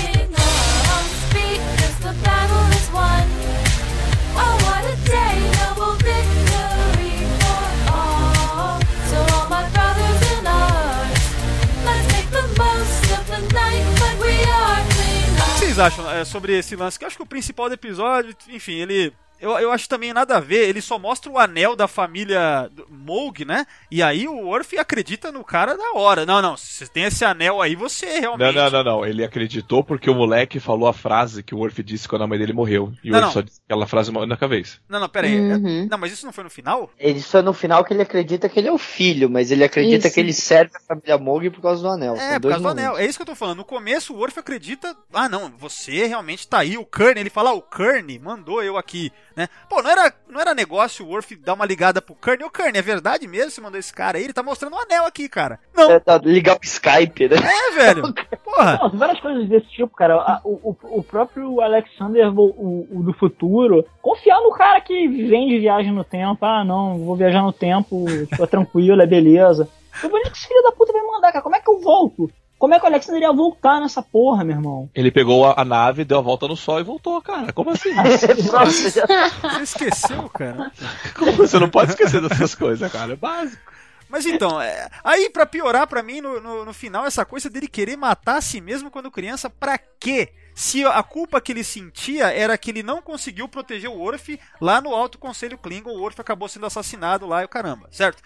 Vocês 15.73 15.79
acham 15.79 16.11
é, 16.11 16.23
sobre 16.23 16.55
esse 16.55 16.75
lance? 16.75 16.99
Que 16.99 17.05
eu 17.05 17.07
acho 17.07 17.17
que 17.17 17.23
o 17.23 17.25
principal 17.25 17.67
do 17.67 17.73
episódio, 17.73 18.35
enfim, 18.49 18.73
ele. 18.73 19.11
Eu, 19.43 19.51
eu 19.59 19.71
acho 19.71 19.87
também 19.89 20.13
nada 20.13 20.37
a 20.37 20.39
ver, 20.39 20.67
ele 20.69 20.81
só 20.81 20.97
mostra 20.97 21.31
o 21.31 21.37
anel 21.37 21.75
da 21.75 21.87
família 21.87 22.69
Moog, 22.89 23.43
né? 23.45 23.65
E 23.91 24.01
aí 24.01 24.27
o 24.27 24.37
Worf 24.45 24.77
acredita 24.77 25.31
no 25.31 25.43
cara 25.43 25.75
na 25.75 25.93
hora. 25.99 26.25
Não, 26.25 26.41
não, 26.41 26.55
se 26.55 26.85
você 26.85 26.87
tem 26.87 27.03
esse 27.03 27.25
anel 27.25 27.61
aí, 27.61 27.75
você 27.75 28.05
Não, 28.21 28.37
realmente. 28.37 28.55
não, 28.55 28.71
não, 28.71 28.83
não. 28.83 29.05
Ele 29.05 29.23
acreditou 29.23 29.83
porque 29.83 30.09
o 30.09 30.15
moleque 30.15 30.59
falou 30.59 30.87
a 30.87 30.93
frase 30.93 31.43
que 31.43 31.53
o 31.53 31.57
Worf 31.59 31.81
disse 31.83 32.07
quando 32.07 32.23
a 32.23 32.27
mãe 32.27 32.39
dele 32.39 32.53
morreu. 32.53 32.91
E 33.03 33.09
o 33.09 33.13
Não, 33.13 33.21
não. 33.21 33.31
só 33.31 33.41
disse 33.41 33.59
aquela 33.67 33.85
frase 33.85 34.09
uma 34.11 34.21
única 34.21 34.47
vez. 34.47 34.79
Não, 34.87 34.99
não, 34.99 35.09
pera 35.09 35.27
aí. 35.27 35.35
é- 35.35 35.53
Uhum. 35.53 35.87
Não, 35.89 35.97
mas 35.97 36.11
isso 36.13 36.25
não 36.25 36.33
foi 36.33 36.43
no 36.43 36.49
final? 36.49 36.89
Ele 36.97 37.21
só 37.21 37.41
no 37.41 37.53
final 37.53 37.83
que 37.83 37.93
ele 37.93 38.01
acredita 38.01 38.47
que 38.47 38.59
ele 38.59 38.67
é 38.67 38.71
o 38.71 38.77
filho, 38.77 39.29
mas 39.29 39.51
ele 39.51 39.63
acredita 39.63 40.07
Isso. 40.07 40.13
que 40.15 40.19
ele 40.19 40.33
serve 40.33 40.71
a 40.75 40.79
família 40.79 41.17
Moog 41.17 41.49
por 41.49 41.61
causa 41.61 41.81
do 41.81 41.89
anel. 41.89 42.15
É, 42.15 42.39
por 42.39 42.49
causa 42.49 42.63
do 42.63 42.69
anel. 42.69 42.97
É 42.97 43.05
isso 43.05 43.17
que 43.17 43.21
eu 43.23 43.25
tô 43.27 43.35
falando. 43.35 43.57
No 43.57 43.65
começo, 43.65 44.13
o 44.13 44.17
Worf 44.17 44.39
acredita. 44.39 44.95
Ah, 45.13 45.27
não, 45.27 45.51
você 45.57 46.05
realmente 46.07 46.47
tá 46.47 46.59
aí. 46.59 46.77
O 46.77 46.85
Kearney, 46.85 47.21
ele 47.23 47.29
fala, 47.29 47.49
ah, 47.51 47.53
o 47.53 47.61
Kearney 47.61 48.17
mandou 48.19 48.63
eu 48.63 48.77
aqui, 48.77 49.11
né? 49.35 49.47
Pô, 49.69 49.81
não 49.81 49.89
era, 49.89 50.13
não 50.29 50.39
era 50.41 50.53
negócio 50.55 51.05
o 51.05 51.09
Worf 51.09 51.35
dar 51.37 51.53
uma 51.53 51.65
ligada 51.65 52.01
pro 52.01 52.15
Kearney. 52.15 52.45
Ô, 52.45 52.49
Kearney, 52.49 52.79
é 52.79 52.81
verdade 52.81 53.27
mesmo? 53.27 53.51
Você 53.51 53.61
mandou 53.61 53.79
esse 53.79 53.93
cara 53.93 54.17
aí? 54.17 54.23
Ele 54.23 54.33
tá 54.33 54.43
mostrando 54.43 54.75
o 54.75 54.79
anel 54.79 55.05
aqui, 55.05 55.27
cara. 55.29 55.59
Não, 55.73 55.91
É, 55.91 55.99
tá, 55.99 56.17
ligar 56.17 56.55
o 56.55 56.59
Skype, 56.63 57.27
né? 57.29 57.35
é, 57.37 57.71
velho. 57.75 58.03
Porra. 58.43 58.77
Não, 58.81 58.89
tem 58.89 58.99
várias 58.99 59.19
coisas 59.19 59.47
desse 59.49 59.67
tipo, 59.67 59.95
cara. 59.95 60.15
A- 60.15 60.41
o, 60.43 60.69
o, 60.71 60.99
o 60.99 61.03
próprio 61.03 61.59
Alexander 61.61 62.31
o, 62.37 62.87
o- 62.91 63.03
do 63.03 63.13
futuro, 63.13 63.85
confiar 64.01 64.39
no 64.41 64.51
cara 64.51 64.79
que 64.81 65.07
vem 65.07 65.47
de 65.49 65.59
viagem 65.59 65.91
no 65.91 66.03
tempo. 66.03 66.45
Ah, 66.45 66.63
não, 66.63 66.97
vou 66.99 67.15
viajar 67.15 67.41
no 67.41 67.51
tempo, 67.53 68.05
tipo, 68.27 68.43
é 68.43 68.47
tranquilo, 68.47 69.01
é 69.01 69.07
beleza. 69.07 69.67
Eu 70.03 70.09
falei, 70.09 70.23
que 70.25 70.37
esse 70.37 70.47
filho 70.47 70.63
da 70.63 70.71
puta 70.71 70.91
vai 70.91 71.01
mandar, 71.03 71.31
cara? 71.31 71.43
Como 71.43 71.55
é 71.55 71.59
que 71.59 71.69
eu 71.69 71.79
volto? 71.79 72.29
Como 72.63 72.73
é 72.73 72.79
que 72.79 72.85
o 72.85 72.87
Alexander 72.87 73.21
ia 73.21 73.33
voltar 73.33 73.81
nessa 73.81 74.01
porra, 74.01 74.41
meu 74.45 74.55
irmão? 74.55 74.89
Ele 74.95 75.11
pegou 75.11 75.45
a, 75.45 75.53
a 75.57 75.65
nave, 75.65 76.05
deu 76.05 76.19
a 76.19 76.21
volta 76.21 76.47
no 76.47 76.55
sol 76.55 76.79
e 76.79 76.83
voltou, 76.83 77.21
cara. 77.21 77.51
Como 77.51 77.71
assim? 77.71 77.89
Já- 77.93 78.63
Você 78.63 79.63
esqueceu, 79.63 80.29
cara. 80.29 80.71
Como 81.19 81.33
você 81.33 81.59
não 81.59 81.69
pode 81.69 81.91
esquecer 81.91 82.21
dessas 82.21 82.55
coisas, 82.55 82.89
cara? 82.89 83.11
É 83.11 83.15
básico. 83.17 83.61
Mas 84.07 84.25
então, 84.25 84.61
é, 84.61 84.87
aí 85.03 85.29
pra 85.29 85.45
piorar 85.45 85.85
pra 85.87 86.01
mim 86.01 86.21
no, 86.21 86.39
no, 86.39 86.63
no 86.63 86.71
final, 86.73 87.05
essa 87.05 87.25
coisa 87.25 87.49
dele 87.49 87.67
querer 87.67 87.97
matar 87.97 88.37
a 88.37 88.41
si 88.41 88.61
mesmo 88.61 88.89
quando 88.89 89.11
criança, 89.11 89.49
pra 89.49 89.77
quê? 89.99 90.29
Se 90.55 90.83
a 90.85 91.01
culpa 91.03 91.41
que 91.41 91.51
ele 91.51 91.63
sentia 91.63 92.31
era 92.31 92.57
que 92.57 92.69
ele 92.71 92.83
não 92.83 93.01
conseguiu 93.01 93.47
proteger 93.47 93.89
o 93.89 93.97
Worf 93.97 94.39
lá 94.61 94.81
no 94.81 94.93
Alto 94.93 95.17
Conselho 95.17 95.57
Klingon, 95.57 95.91
o 95.91 95.99
Worf 95.99 96.19
acabou 96.19 96.47
sendo 96.47 96.65
assassinado 96.65 97.25
lá 97.25 97.41
e 97.41 97.45
o 97.45 97.49
caramba, 97.49 97.87
certo? 97.91 98.19
O 98.19 98.23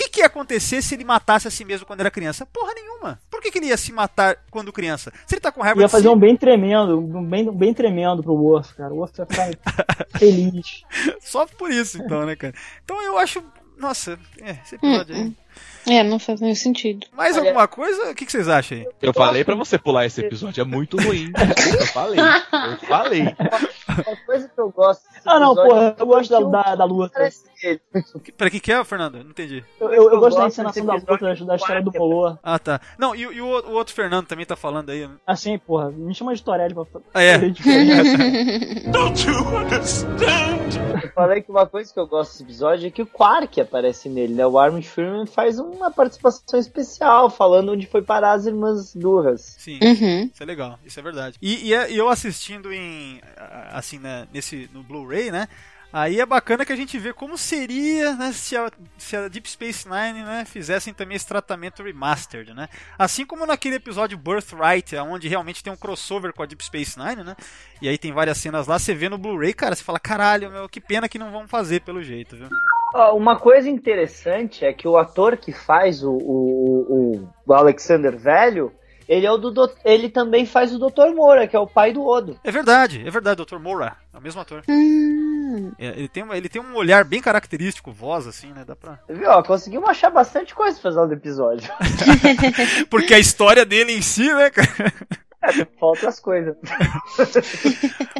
que, 0.00 0.08
que 0.08 0.20
ia 0.20 0.26
acontecer 0.26 0.80
se 0.80 0.94
ele 0.94 1.04
matasse 1.04 1.48
a 1.48 1.50
si 1.50 1.64
mesmo 1.64 1.84
quando 1.84 2.00
era 2.00 2.10
criança? 2.10 2.46
Porra 2.46 2.72
nenhuma. 2.72 3.20
Por 3.28 3.40
que, 3.40 3.50
que 3.50 3.58
ele 3.58 3.66
ia 3.66 3.76
se 3.76 3.92
matar 3.92 4.36
quando 4.48 4.72
criança? 4.72 5.12
Se 5.26 5.34
ele 5.34 5.40
tá 5.40 5.50
com 5.50 5.60
raiva 5.60 5.80
Ia 5.80 5.86
de 5.86 5.90
fazer 5.90 6.08
si, 6.08 6.14
um 6.14 6.18
bem 6.18 6.36
tremendo, 6.36 6.98
um 7.00 7.24
bem, 7.24 7.48
um 7.48 7.52
bem 7.52 7.74
tremendo 7.74 8.22
pro 8.22 8.32
Worf, 8.32 8.74
cara. 8.74 8.94
O 8.94 8.98
Worf 8.98 9.18
ia 9.18 9.26
ficar 9.26 9.50
feliz. 10.16 10.84
só 11.20 11.46
por 11.46 11.72
isso, 11.72 12.00
então, 12.00 12.24
né, 12.24 12.36
cara? 12.36 12.54
Então 12.84 13.02
eu 13.02 13.18
acho. 13.18 13.42
Nossa, 13.76 14.18
é, 14.40 14.58
esse 14.64 14.76
episódio 14.76 15.16
aí. 15.16 15.36
É, 15.88 16.02
não 16.02 16.18
faz 16.18 16.40
nenhum 16.40 16.54
sentido. 16.54 17.06
Mais 17.16 17.36
Olha- 17.36 17.46
alguma 17.48 17.66
coisa? 17.66 18.10
O 18.10 18.14
que, 18.14 18.26
que 18.26 18.32
vocês 18.32 18.48
acham 18.48 18.78
aí? 18.78 18.86
Eu 19.00 19.12
falei 19.14 19.42
pra 19.44 19.54
você 19.54 19.78
pular 19.78 20.04
esse 20.06 20.20
episódio, 20.20 20.60
é 20.60 20.64
muito 20.64 20.96
ruim. 21.00 21.32
Eu 21.78 21.86
falei, 21.86 22.18
eu 22.20 22.76
falei. 22.86 23.24
Uma 24.06 24.16
coisa 24.26 24.48
que 24.48 24.60
eu 24.60 24.70
gosto. 24.70 25.02
Ah, 25.24 25.40
não, 25.40 25.54
porra, 25.54 25.94
é 25.98 26.02
eu 26.02 26.06
gosto 26.06 26.30
da, 26.30 26.40
da, 26.62 26.74
da 26.76 26.84
luta. 26.84 27.28
Pra 28.36 28.50
que 28.50 28.60
que 28.60 28.72
é, 28.72 28.82
Fernando? 28.84 29.22
Não 29.22 29.30
entendi. 29.30 29.64
Eu, 29.80 29.92
eu, 29.92 30.10
eu 30.12 30.20
gosto 30.20 30.38
da 30.38 30.46
encenação 30.46 30.86
da 30.86 30.94
luta, 30.94 31.16
da, 31.18 31.34
da 31.34 31.56
história 31.56 31.82
do 31.82 31.90
quarta. 31.90 31.98
Molor. 31.98 32.38
Ah, 32.42 32.58
tá. 32.58 32.80
Não, 32.98 33.14
e, 33.14 33.26
o- 33.26 33.32
e 33.32 33.40
o, 33.40 33.46
o 33.46 33.72
outro 33.72 33.94
Fernando 33.94 34.26
também 34.26 34.46
tá 34.46 34.56
falando 34.56 34.90
aí. 34.90 35.06
né? 35.06 35.14
Assim, 35.26 35.58
porra, 35.58 35.90
me 35.90 36.14
chama 36.14 36.34
de 36.34 36.42
Torelli 36.42 36.74
pra 36.74 36.84
Ah, 37.14 37.22
é. 37.22 37.34
fazer 37.38 37.50
diferença. 37.50 38.18
Eu 41.02 41.10
falei 41.12 41.42
que 41.42 41.50
uma 41.50 41.66
coisa 41.66 41.92
que 41.92 41.98
eu 41.98 42.06
gosto 42.06 42.30
desse 42.32 42.42
episódio 42.42 42.86
é 42.86 42.90
que 42.90 43.02
o 43.02 43.06
Quark 43.06 43.60
aparece 43.60 44.08
nele, 44.08 44.34
né? 44.34 44.46
O 44.46 44.58
Armin 44.58 44.82
Freeman 44.82 45.26
faz 45.26 45.58
uma 45.58 45.90
participação 45.90 46.58
especial, 46.58 47.30
falando 47.30 47.72
onde 47.72 47.86
foi 47.86 48.02
parar 48.02 48.32
as 48.32 48.46
irmãs 48.46 48.94
Durras. 48.94 49.56
Sim. 49.58 49.78
Uhum. 49.82 50.30
Isso 50.32 50.42
é 50.42 50.46
legal, 50.46 50.78
isso 50.84 50.98
é 50.98 51.02
verdade. 51.02 51.36
E, 51.42 51.68
e 51.68 51.74
é- 51.74 51.90
e 51.90 51.96
eu 51.96 52.08
assistindo 52.08 52.72
em. 52.72 53.20
ah, 53.36 53.70
assim, 53.88 53.98
né, 53.98 54.28
nesse, 54.32 54.68
no 54.72 54.82
Blu-ray, 54.82 55.30
né? 55.30 55.48
Aí 55.90 56.20
é 56.20 56.26
bacana 56.26 56.66
que 56.66 56.72
a 56.72 56.76
gente 56.76 56.98
vê 56.98 57.14
como 57.14 57.38
seria 57.38 58.14
né, 58.14 58.30
se, 58.30 58.54
a, 58.54 58.70
se 58.98 59.16
a 59.16 59.26
Deep 59.26 59.48
Space 59.48 59.88
Nine 59.88 60.22
né, 60.22 60.44
fizessem 60.44 60.92
também 60.92 61.16
esse 61.16 61.26
tratamento 61.26 61.82
remastered, 61.82 62.52
né? 62.52 62.68
Assim 62.98 63.24
como 63.24 63.46
naquele 63.46 63.76
episódio 63.76 64.18
Birthright, 64.18 64.94
onde 64.96 65.28
realmente 65.28 65.64
tem 65.64 65.72
um 65.72 65.76
crossover 65.76 66.34
com 66.34 66.42
a 66.42 66.46
Deep 66.46 66.62
Space 66.62 66.98
Nine, 66.98 67.24
né? 67.24 67.34
E 67.80 67.88
aí 67.88 67.96
tem 67.96 68.12
várias 68.12 68.36
cenas 68.36 68.66
lá, 68.66 68.78
você 68.78 68.94
vê 68.94 69.08
no 69.08 69.16
Blu-ray, 69.16 69.54
cara, 69.54 69.74
você 69.74 69.82
fala, 69.82 69.98
caralho, 69.98 70.50
meu, 70.50 70.68
que 70.68 70.80
pena 70.80 71.08
que 71.08 71.18
não 71.18 71.32
vão 71.32 71.48
fazer 71.48 71.80
pelo 71.80 72.02
jeito, 72.02 72.36
viu? 72.36 72.48
Uma 73.14 73.38
coisa 73.38 73.70
interessante 73.70 74.66
é 74.66 74.74
que 74.74 74.86
o 74.86 74.98
ator 74.98 75.38
que 75.38 75.52
faz 75.52 76.02
o, 76.04 76.12
o, 76.12 77.28
o 77.46 77.54
Alexander 77.54 78.14
velho, 78.14 78.72
ele 79.08 79.26
é 79.26 79.32
o 79.32 79.38
do 79.38 79.50
Dot- 79.50 79.74
ele 79.84 80.08
também 80.10 80.44
faz 80.44 80.72
o 80.74 80.78
Dr. 80.78 81.14
Moura, 81.14 81.46
que 81.48 81.56
é 81.56 81.58
o 81.58 81.66
pai 81.66 81.92
do 81.92 82.04
Odo. 82.06 82.38
É 82.44 82.50
verdade, 82.50 83.02
é 83.06 83.10
verdade, 83.10 83.42
Dr. 83.44 83.58
Moura, 83.58 83.96
é 84.12 84.18
o 84.18 84.20
mesmo 84.20 84.40
ator. 84.40 84.62
Hum. 84.68 85.72
É, 85.78 85.86
ele, 85.88 86.08
tem, 86.08 86.24
ele 86.32 86.48
tem 86.48 86.60
um 86.62 86.74
olhar 86.76 87.04
bem 87.04 87.20
característico, 87.20 87.90
voz, 87.90 88.26
assim, 88.26 88.52
né? 88.52 88.64
Dá 88.66 88.76
pra. 88.76 88.98
Viu? 89.08 89.28
Ó, 89.30 89.42
conseguimos 89.42 89.88
achar 89.88 90.10
bastante 90.10 90.54
coisa 90.54 90.78
pra 90.78 90.92
fazer 90.92 91.06
no 91.06 91.12
episódio. 91.14 91.72
Porque 92.90 93.14
a 93.14 93.18
história 93.18 93.64
dele 93.64 93.92
em 93.92 94.02
si, 94.02 94.32
né, 94.32 94.50
cara? 94.50 94.92
Falta 95.80 96.08
as 96.08 96.20
coisas. 96.20 96.56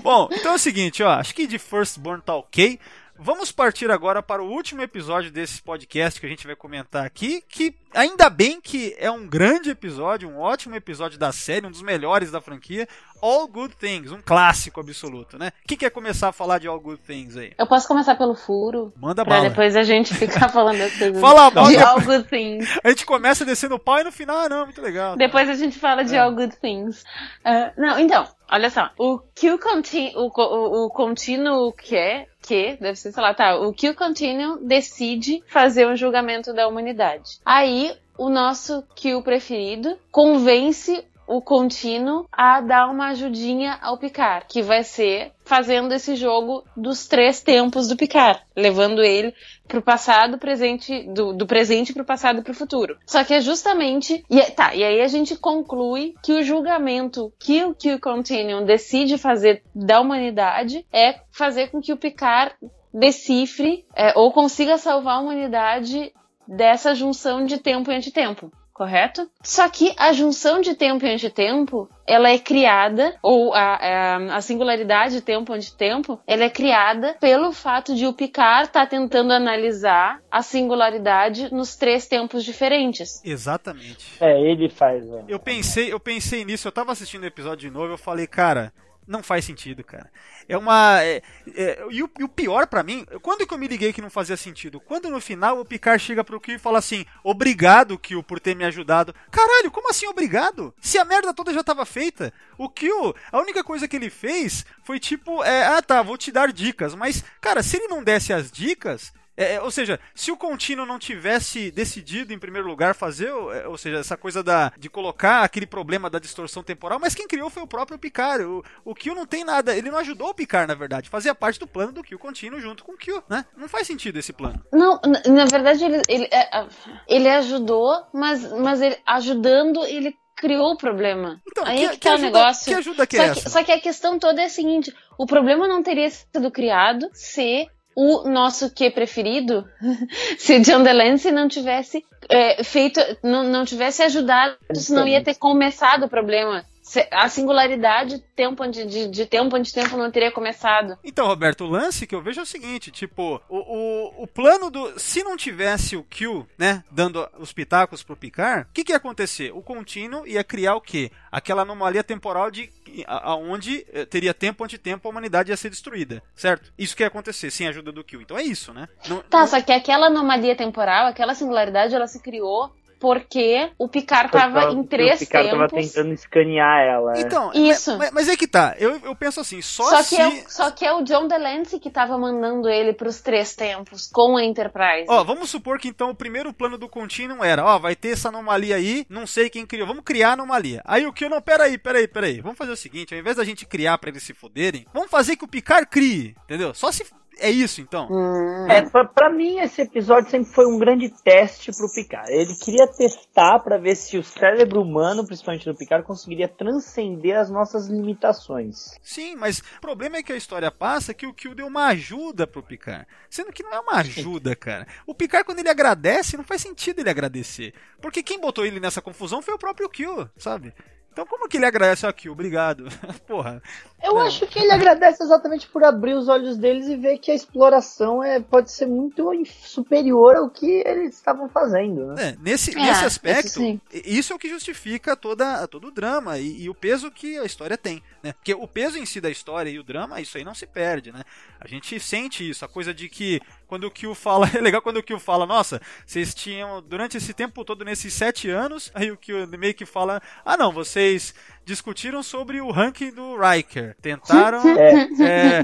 Bom, 0.02 0.28
então 0.32 0.52
é 0.52 0.54
o 0.54 0.58
seguinte, 0.58 1.02
ó, 1.02 1.10
acho 1.10 1.34
que 1.34 1.46
de 1.46 1.58
Firstborn 1.58 2.22
tá 2.22 2.34
ok. 2.34 2.78
Vamos 3.20 3.50
partir 3.50 3.90
agora 3.90 4.22
para 4.22 4.40
o 4.42 4.48
último 4.48 4.80
episódio 4.80 5.30
desse 5.32 5.60
podcast 5.60 6.20
que 6.20 6.26
a 6.26 6.28
gente 6.28 6.46
vai 6.46 6.54
comentar 6.54 7.04
aqui, 7.04 7.42
que 7.48 7.74
ainda 7.92 8.30
bem 8.30 8.60
que 8.60 8.94
é 8.96 9.10
um 9.10 9.26
grande 9.26 9.70
episódio, 9.70 10.28
um 10.28 10.38
ótimo 10.38 10.76
episódio 10.76 11.18
da 11.18 11.32
série, 11.32 11.66
um 11.66 11.70
dos 11.70 11.82
melhores 11.82 12.30
da 12.30 12.40
franquia, 12.40 12.86
All 13.20 13.48
Good 13.48 13.74
Things, 13.74 14.12
um 14.12 14.20
clássico 14.24 14.78
absoluto, 14.80 15.36
né? 15.36 15.50
Quem 15.66 15.76
quer 15.76 15.90
começar 15.90 16.28
a 16.28 16.32
falar 16.32 16.58
de 16.58 16.68
All 16.68 16.78
Good 16.78 17.02
Things 17.02 17.36
aí? 17.36 17.52
Eu 17.58 17.66
posso 17.66 17.88
começar 17.88 18.14
pelo 18.14 18.36
furo? 18.36 18.92
Manda 18.96 19.24
Pra 19.24 19.38
bala. 19.38 19.48
depois 19.48 19.74
a 19.74 19.82
gente 19.82 20.14
ficar 20.14 20.48
falando 20.52 20.78
das 20.78 20.96
coisas. 20.96 21.20
Fala 21.20 21.50
mal 21.50 21.66
de. 21.66 21.76
All 21.76 22.00
Good 22.00 22.28
Things. 22.28 22.78
A 22.84 22.88
gente 22.90 23.04
começa 23.04 23.44
descendo 23.44 23.74
o 23.74 23.78
pau 23.80 23.98
e 23.98 24.04
no 24.04 24.12
final, 24.12 24.36
ah, 24.42 24.48
não, 24.48 24.64
muito 24.66 24.80
legal. 24.80 25.16
Depois 25.16 25.48
a 25.48 25.54
gente 25.54 25.76
fala 25.76 26.04
de 26.04 26.14
É. 26.14 26.18
All 26.20 26.32
Good 26.32 26.56
Things. 26.60 27.02
Ah, 27.44 27.72
não, 27.76 27.98
então, 27.98 28.28
olha 28.48 28.70
só. 28.70 28.90
O 28.96 29.18
Q 29.34 29.58
conti 29.58 30.12
o, 30.14 30.30
o, 30.32 30.84
o 30.86 30.90
contínuo 30.90 31.72
que 31.72 31.96
é, 31.96 32.28
que, 32.48 32.78
deve 32.80 32.96
ser, 32.96 33.12
sei 33.12 33.22
lá, 33.22 33.34
tá. 33.34 33.56
O 33.56 33.74
Q 33.74 33.94
Continuum 33.94 34.66
decide 34.66 35.44
fazer 35.46 35.86
um 35.86 35.94
julgamento 35.94 36.54
da 36.54 36.66
humanidade. 36.66 37.38
Aí, 37.44 37.94
o 38.16 38.30
nosso 38.30 38.82
Q 38.96 39.20
preferido 39.22 39.98
convence 40.10 41.04
o 41.28 41.42
contínuo 41.42 42.26
a 42.32 42.60
dar 42.62 42.88
uma 42.88 43.08
ajudinha 43.08 43.78
ao 43.82 43.98
Picard, 43.98 44.46
que 44.48 44.62
vai 44.62 44.82
ser 44.82 45.32
fazendo 45.44 45.92
esse 45.92 46.16
jogo 46.16 46.64
dos 46.74 47.06
três 47.06 47.42
tempos 47.42 47.86
do 47.86 47.96
Picard, 47.96 48.40
levando 48.56 49.02
ele 49.02 49.34
pro 49.66 49.82
passado, 49.82 50.38
presente, 50.38 51.02
do, 51.12 51.34
do 51.34 51.46
presente 51.46 51.92
pro 51.92 52.04
passado 52.04 52.40
e 52.40 52.42
pro 52.42 52.54
futuro. 52.54 52.96
Só 53.06 53.22
que 53.24 53.34
é 53.34 53.40
justamente, 53.40 54.24
e, 54.30 54.40
é- 54.40 54.50
tá, 54.50 54.74
e 54.74 54.82
aí 54.82 55.02
a 55.02 55.08
gente 55.08 55.36
conclui 55.36 56.14
que 56.22 56.32
o 56.32 56.42
julgamento 56.42 57.30
que 57.38 57.62
o 57.62 57.74
Q 57.74 57.98
Continuum 57.98 58.64
decide 58.64 59.18
fazer 59.18 59.62
da 59.74 60.00
humanidade 60.00 60.86
é 60.90 61.20
fazer 61.30 61.70
com 61.70 61.80
que 61.80 61.92
o 61.92 61.96
Picard 61.98 62.54
decifre 62.92 63.84
é, 63.94 64.18
ou 64.18 64.32
consiga 64.32 64.78
salvar 64.78 65.16
a 65.16 65.20
humanidade 65.20 66.10
dessa 66.46 66.94
junção 66.94 67.44
de 67.44 67.58
tempo 67.58 67.92
e 67.92 67.94
antitempo. 67.94 68.50
Correto? 68.78 69.28
Só 69.42 69.68
que 69.68 69.92
a 69.98 70.12
junção 70.12 70.60
de 70.60 70.76
tempo 70.76 71.04
e 71.04 71.12
antitempo, 71.12 71.90
ela 72.06 72.30
é 72.30 72.38
criada, 72.38 73.16
ou 73.20 73.52
a, 73.52 73.74
a, 73.74 74.36
a 74.36 74.40
singularidade 74.40 75.20
tempo-antitempo, 75.20 76.20
ela 76.24 76.44
é 76.44 76.48
criada 76.48 77.16
pelo 77.20 77.50
fato 77.50 77.92
de 77.96 78.06
o 78.06 78.12
Picard 78.12 78.68
estar 78.68 78.86
tentando 78.86 79.32
analisar 79.32 80.20
a 80.30 80.42
singularidade 80.42 81.52
nos 81.52 81.74
três 81.74 82.06
tempos 82.06 82.44
diferentes. 82.44 83.20
Exatamente. 83.24 84.16
É, 84.20 84.40
ele 84.40 84.68
faz. 84.68 85.04
é. 85.04 85.24
Eu 85.26 85.40
pensei, 85.40 85.92
eu 85.92 85.98
pensei 85.98 86.44
nisso, 86.44 86.68
eu 86.68 86.72
tava 86.72 86.92
assistindo 86.92 87.24
o 87.24 87.26
episódio 87.26 87.68
de 87.68 87.70
novo, 87.70 87.94
eu 87.94 87.98
falei, 87.98 88.28
cara, 88.28 88.72
não 89.08 89.22
faz 89.22 89.44
sentido, 89.44 89.82
cara. 89.82 90.10
É 90.46 90.56
uma. 90.56 91.02
é- 91.02 91.22
é- 91.54 91.86
e, 91.90 92.02
o, 92.02 92.10
e 92.18 92.24
o 92.24 92.28
pior 92.28 92.66
pra 92.66 92.82
mim, 92.82 93.06
quando 93.22 93.46
que 93.46 93.54
eu 93.54 93.58
me 93.58 93.66
liguei 93.66 93.92
que 93.92 94.02
não 94.02 94.10
fazia 94.10 94.36
sentido? 94.36 94.78
Quando 94.78 95.08
no 95.08 95.20
final 95.20 95.58
o 95.58 95.64
Picard 95.64 96.02
chega 96.02 96.22
pro 96.22 96.38
Kill 96.40 96.56
e 96.56 96.58
fala 96.58 96.78
assim: 96.78 97.04
Obrigado, 97.24 97.98
Kill, 97.98 98.22
por 98.22 98.38
ter 98.38 98.54
me 98.54 98.64
ajudado. 98.64 99.14
Caralho, 99.30 99.70
como 99.70 99.88
assim 99.90 100.06
obrigado? 100.06 100.74
Se 100.80 100.98
a 100.98 101.04
merda 101.04 101.32
toda 101.32 101.52
já 101.54 101.64
tava 101.64 101.86
feita. 101.86 102.32
O 102.58 102.68
Kill, 102.68 103.14
a 103.32 103.38
única 103.40 103.64
coisa 103.64 103.88
que 103.88 103.96
ele 103.96 104.10
fez 104.10 104.66
foi 104.84 105.00
tipo: 105.00 105.42
é, 105.42 105.64
Ah 105.66 105.80
tá, 105.82 106.02
vou 106.02 106.18
te 106.18 106.30
dar 106.30 106.52
dicas. 106.52 106.94
Mas, 106.94 107.24
cara, 107.40 107.62
se 107.62 107.76
ele 107.78 107.88
não 107.88 108.04
desse 108.04 108.32
as 108.32 108.52
dicas. 108.52 109.12
É, 109.38 109.54
é, 109.54 109.62
ou 109.62 109.70
seja, 109.70 110.00
se 110.16 110.32
o 110.32 110.36
contínuo 110.36 110.84
não 110.84 110.98
tivesse 110.98 111.70
decidido 111.70 112.32
em 112.32 112.38
primeiro 112.38 112.66
lugar 112.66 112.92
fazer, 112.94 113.32
o- 113.32 113.52
é, 113.52 113.68
ou 113.68 113.78
seja, 113.78 113.98
essa 113.98 114.16
coisa 114.16 114.42
da, 114.42 114.72
de 114.76 114.90
colocar 114.90 115.44
aquele 115.44 115.64
problema 115.66 116.10
da 116.10 116.18
distorção 116.18 116.60
temporal, 116.62 116.98
mas 116.98 117.14
quem 117.14 117.28
criou 117.28 117.48
foi 117.48 117.62
o 117.62 117.66
próprio 117.66 117.98
Picard. 117.98 118.44
O, 118.44 118.64
o 118.84 118.94
Kill 118.96 119.14
não 119.14 119.24
tem 119.26 119.44
nada, 119.44 119.76
ele 119.76 119.90
não 119.92 119.98
ajudou 119.98 120.30
o 120.30 120.34
Picard, 120.34 120.66
na 120.66 120.74
verdade, 120.74 121.08
fazia 121.08 121.34
parte 121.36 121.60
do 121.60 121.68
plano 121.68 121.92
do 121.92 122.02
Kill 122.02 122.18
contínuo 122.18 122.60
junto 122.60 122.84
com 122.84 122.92
o 122.92 122.96
Kill, 122.98 123.22
né? 123.28 123.44
Não 123.56 123.68
faz 123.68 123.86
sentido 123.86 124.18
esse 124.18 124.32
plano. 124.32 124.60
Não, 124.72 125.00
na, 125.06 125.22
na 125.32 125.44
verdade 125.44 125.84
ele, 125.84 126.02
ele, 126.08 126.24
é, 126.32 126.66
ele 127.06 127.28
ajudou, 127.28 127.94
mas, 128.12 128.42
mas 128.52 128.80
ele, 128.80 128.96
ajudando 129.06 129.84
ele 129.84 130.14
criou 130.34 130.72
o 130.72 130.76
problema. 130.76 131.40
Então, 131.50 131.64
Aí 131.64 131.78
que, 131.78 131.84
é 131.84 131.88
que, 131.90 131.96
que 131.98 132.00
tá 132.08 132.10
o 132.10 132.14
ajuda, 132.14 132.26
negócio. 132.38 132.64
que 132.64 132.74
ajuda 132.74 133.06
que 133.06 133.16
só, 133.16 133.22
é 133.22 133.34
que, 133.34 133.50
só 133.50 133.64
que 133.64 133.72
a 133.72 133.80
questão 133.80 134.18
toda 134.18 134.40
é 134.42 134.46
a 134.46 134.48
seguinte: 134.48 134.92
o 135.18 135.26
problema 135.26 135.66
não 135.68 135.82
teria 135.82 136.08
sido 136.10 136.50
criado 136.50 137.08
se 137.12 137.66
o 138.00 138.28
nosso 138.28 138.70
que 138.70 138.88
preferido, 138.90 139.68
se 140.38 140.60
John 140.60 140.84
Delancey 140.84 141.32
não 141.32 141.48
tivesse 141.48 142.04
é, 142.28 142.62
feito, 142.62 143.00
não, 143.24 143.42
não 143.42 143.64
tivesse 143.64 144.04
ajudado, 144.04 144.56
senão 144.72 145.08
ia 145.08 145.20
ter 145.20 145.34
começado 145.34 146.04
o 146.04 146.08
problema. 146.08 146.64
A 147.10 147.28
singularidade 147.28 148.18
tempo 148.34 148.66
de, 148.66 148.86
de, 148.86 149.08
de 149.08 149.26
tempo 149.26 149.58
de 149.58 149.72
tempo 149.72 149.96
não 149.96 150.10
teria 150.10 150.30
começado. 150.32 150.98
Então, 151.04 151.26
Roberto, 151.26 151.64
o 151.64 151.68
lance 151.68 152.06
que 152.06 152.14
eu 152.14 152.22
vejo 152.22 152.40
é 152.40 152.42
o 152.42 152.46
seguinte, 152.46 152.90
tipo, 152.90 153.40
o, 153.48 153.56
o, 153.58 154.22
o 154.22 154.26
plano 154.26 154.70
do... 154.70 154.98
Se 154.98 155.22
não 155.22 155.36
tivesse 155.36 155.96
o 155.96 156.02
Q, 156.04 156.46
né, 156.56 156.82
dando 156.90 157.28
os 157.38 157.52
pitacos 157.52 158.02
pro 158.02 158.16
Picard, 158.16 158.62
o 158.68 158.72
que, 158.72 158.84
que 158.84 158.92
ia 158.92 158.96
acontecer? 158.96 159.52
O 159.54 159.62
contínuo 159.62 160.26
ia 160.26 160.42
criar 160.44 160.74
o 160.76 160.80
quê? 160.80 161.10
Aquela 161.30 161.62
anomalia 161.62 162.02
temporal 162.02 162.50
de 162.50 162.70
aonde 163.06 163.86
eh, 163.92 164.04
teria 164.06 164.32
tempo 164.32 164.64
antitempo 164.64 165.06
a 165.06 165.10
humanidade 165.10 165.50
ia 165.50 165.56
ser 165.56 165.70
destruída, 165.70 166.22
certo? 166.34 166.72
Isso 166.78 166.96
que 166.96 167.02
ia 167.02 167.06
acontecer, 167.08 167.50
sem 167.50 167.66
a 167.66 167.70
ajuda 167.70 167.92
do 167.92 168.02
Q. 168.04 168.20
Então 168.22 168.38
é 168.38 168.42
isso, 168.42 168.72
né? 168.72 168.88
Não- 169.08 169.18
Tá, 169.22 169.40
não- 169.40 169.46
só 169.46 169.60
que 169.60 169.72
aquela 169.72 170.06
anomalia 170.06 170.56
temporal, 170.56 171.06
aquela 171.06 171.34
singularidade, 171.34 171.94
ela 171.94 172.06
se 172.06 172.20
criou 172.22 172.72
porque 172.98 173.70
o 173.78 173.88
Picard 173.88 174.30
tava 174.30 174.72
em 174.72 174.82
três 174.82 175.16
o 175.16 175.18
Picard 175.18 175.50
tava 175.50 175.68
tempos. 175.68 175.92
tentando 175.92 176.12
escanear 176.12 176.80
ela. 176.80 177.16
é. 177.16 177.20
Então, 177.20 177.52
Isso. 177.54 177.96
Mas, 177.98 178.10
mas 178.12 178.28
é 178.28 178.36
que 178.36 178.46
tá, 178.46 178.74
eu, 178.78 179.00
eu 179.04 179.14
penso 179.14 179.40
assim, 179.40 179.62
só, 179.62 179.84
Só 179.84 180.02
se... 180.02 180.16
que, 180.16 180.20
é, 180.20 180.44
só 180.48 180.70
que 180.70 180.84
é 180.84 180.92
o 180.92 181.02
John 181.02 181.26
Delancey 181.28 181.78
que 181.78 181.90
tava 181.90 182.18
mandando 182.18 182.68
ele 182.68 182.92
pros 182.92 183.20
três 183.20 183.54
tempos 183.54 184.10
com 184.12 184.36
a 184.36 184.44
Enterprise. 184.44 185.06
Ó, 185.08 185.24
vamos 185.24 185.50
supor 185.50 185.78
que 185.78 185.88
então 185.88 186.10
o 186.10 186.14
primeiro 186.14 186.52
plano 186.52 186.76
do 186.76 186.88
contínuo 186.88 187.44
era, 187.44 187.64
ó, 187.64 187.78
vai 187.78 187.94
ter 187.94 188.10
essa 188.10 188.28
anomalia 188.28 188.76
aí, 188.76 189.06
não 189.08 189.26
sei 189.26 189.48
quem 189.48 189.66
criou, 189.66 189.86
vamos 189.86 190.04
criar 190.04 190.30
a 190.30 190.32
anomalia. 190.32 190.82
Aí 190.84 191.06
o 191.06 191.12
que 191.12 191.28
não, 191.28 191.40
peraí, 191.40 191.78
peraí, 191.78 192.08
peraí, 192.08 192.40
vamos 192.40 192.58
fazer 192.58 192.72
o 192.72 192.76
seguinte, 192.76 193.14
ao 193.14 193.20
invés 193.20 193.36
da 193.36 193.44
gente 193.44 193.66
criar 193.66 193.98
pra 193.98 194.10
eles 194.10 194.22
se 194.22 194.34
foderem, 194.34 194.86
vamos 194.92 195.10
fazer 195.10 195.36
que 195.36 195.44
o 195.44 195.48
Picard 195.48 195.86
crie, 195.86 196.36
entendeu? 196.44 196.74
Só 196.74 196.90
se 196.92 197.04
é 197.38 197.50
isso 197.50 197.80
então. 197.80 198.08
Hum. 198.10 198.66
É, 198.68 198.82
pra, 198.88 199.04
pra 199.04 199.30
mim 199.30 199.58
esse 199.58 199.82
episódio 199.82 200.30
sempre 200.30 200.52
foi 200.52 200.66
um 200.66 200.78
grande 200.78 201.08
teste 201.22 201.70
pro 201.72 201.92
Picard. 201.92 202.30
Ele 202.30 202.54
queria 202.54 202.86
testar 202.86 203.58
pra 203.60 203.78
ver 203.78 203.96
se 203.96 204.18
o 204.18 204.22
cérebro 204.22 204.82
humano, 204.82 205.26
principalmente 205.26 205.64
do 205.64 205.74
Picard, 205.74 206.06
conseguiria 206.06 206.48
transcender 206.48 207.38
as 207.38 207.50
nossas 207.50 207.86
limitações. 207.88 208.98
Sim, 209.02 209.36
mas 209.36 209.60
o 209.60 209.80
problema 209.80 210.16
é 210.16 210.22
que 210.22 210.32
a 210.32 210.36
história 210.36 210.70
passa 210.70 211.14
que 211.14 211.26
o 211.26 211.34
Kill 211.34 211.54
deu 211.54 211.66
uma 211.66 211.86
ajuda 211.88 212.46
pro 212.46 212.62
Picard. 212.62 213.06
Sendo 213.30 213.52
que 213.52 213.62
não 213.62 213.72
é 213.72 213.80
uma 213.80 213.98
ajuda, 214.00 214.54
cara. 214.56 214.86
O 215.06 215.14
Picard, 215.14 215.44
quando 215.44 215.60
ele 215.60 215.70
agradece, 215.70 216.36
não 216.36 216.44
faz 216.44 216.62
sentido 216.62 217.00
ele 217.00 217.10
agradecer. 217.10 217.72
Porque 218.00 218.22
quem 218.22 218.40
botou 218.40 218.66
ele 218.66 218.80
nessa 218.80 219.02
confusão 219.02 219.40
foi 219.42 219.54
o 219.54 219.58
próprio 219.58 219.88
Kill, 219.88 220.28
sabe? 220.36 220.72
Então 221.12 221.26
como 221.26 221.48
que 221.48 221.56
ele 221.56 221.66
agradece 221.66 222.06
ao 222.06 222.12
Kill? 222.12 222.32
Obrigado. 222.32 222.84
Porra. 223.26 223.60
Eu 224.00 224.20
É. 224.20 224.26
acho 224.28 224.46
que 224.46 224.60
ele 224.60 224.70
agradece 224.70 225.22
exatamente 225.22 225.66
por 225.66 225.82
abrir 225.82 226.14
os 226.14 226.28
olhos 226.28 226.56
deles 226.56 226.86
e 226.86 226.96
ver 226.96 227.18
que 227.18 227.30
a 227.30 227.34
exploração 227.34 228.22
é, 228.22 228.38
pode 228.38 228.70
ser 228.70 228.86
muito 228.86 229.24
superior 229.44 230.36
ao 230.36 230.48
que 230.48 230.82
eles 230.86 231.16
estavam 231.16 231.48
fazendo, 231.48 232.06
né? 232.14 232.28
É, 232.30 232.36
nesse, 232.40 232.70
É, 232.70 232.80
nesse 232.80 233.04
aspecto, 233.04 233.60
isso 233.92 234.32
é 234.32 234.36
o 234.36 234.38
que 234.38 234.48
justifica 234.48 235.16
toda, 235.16 235.66
todo 235.66 235.88
o 235.88 235.90
drama 235.90 236.38
e, 236.38 236.62
e 236.62 236.70
o 236.70 236.74
peso 236.74 237.10
que 237.10 237.36
a 237.38 237.44
história 237.44 237.76
tem. 237.76 238.00
Né? 238.22 238.32
Porque 238.32 238.54
o 238.54 238.68
peso 238.68 238.98
em 238.98 239.04
si 239.06 239.20
da 239.20 239.30
história 239.30 239.68
e 239.70 239.78
o 239.78 239.82
drama, 239.82 240.20
isso 240.20 240.38
aí 240.38 240.44
não 240.44 240.54
se 240.54 240.66
perde. 240.66 241.10
Né? 241.10 241.22
A 241.60 241.66
gente 241.66 241.98
sente 241.98 242.48
isso, 242.48 242.64
a 242.64 242.68
coisa 242.68 242.94
de 242.94 243.08
que 243.08 243.40
quando 243.66 243.84
o 243.84 243.90
Kill 243.90 244.14
fala. 244.14 244.46
É 244.58 244.60
legal 244.60 244.82
quando 244.82 244.96
o 244.96 245.02
Kill 245.02 245.18
fala, 245.20 245.46
nossa, 245.46 245.80
vocês 246.04 246.34
tinham, 246.34 246.82
durante 246.82 247.16
esse 247.16 247.32
tempo 247.32 247.64
todo, 247.64 247.84
nesses 247.84 248.12
sete 248.12 248.50
anos, 248.50 248.90
aí 248.94 249.10
o 249.10 249.16
Kill 249.16 249.46
meio 249.58 249.74
que 249.74 249.86
fala, 249.86 250.20
ah 250.44 250.56
não, 250.56 250.72
vocês 250.98 251.32
discutiram 251.64 252.22
sobre 252.22 252.60
o 252.62 252.70
ranking 252.70 253.10
do 253.12 253.36
Riker. 253.38 253.94
Tentaram. 254.00 254.62
é, 255.22 255.60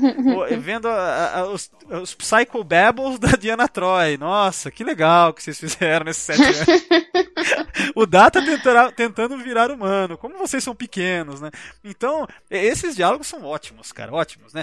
o- 0.57 0.61
vendo 0.61 0.87
a- 0.87 1.39
a- 1.39 1.47
os, 1.47 1.70
os 2.03 2.14
Psychobabbles 2.14 3.18
da 3.18 3.28
Diana 3.32 3.66
Troy. 3.66 4.16
Nossa, 4.18 4.70
que 4.70 4.85
legal 4.85 5.32
que 5.32 5.43
vocês 5.43 5.59
fizeram 5.59 6.05
nesses 6.05 6.22
sete 6.22 6.43
anos. 6.43 6.85
o 7.97 8.05
Data 8.07 8.45
tentará- 8.45 8.93
tentando 8.93 9.37
virar 9.39 9.70
humano. 9.70 10.16
Como 10.18 10.37
vocês 10.39 10.62
são 10.62 10.74
pequenos, 10.74 11.41
né? 11.41 11.51
Então, 11.82 12.28
esses 12.51 12.95
diálogos 12.95 13.26
são 13.26 13.43
ótimos, 13.43 13.91
cara, 13.91 14.12
ótimos, 14.12 14.53
né? 14.53 14.62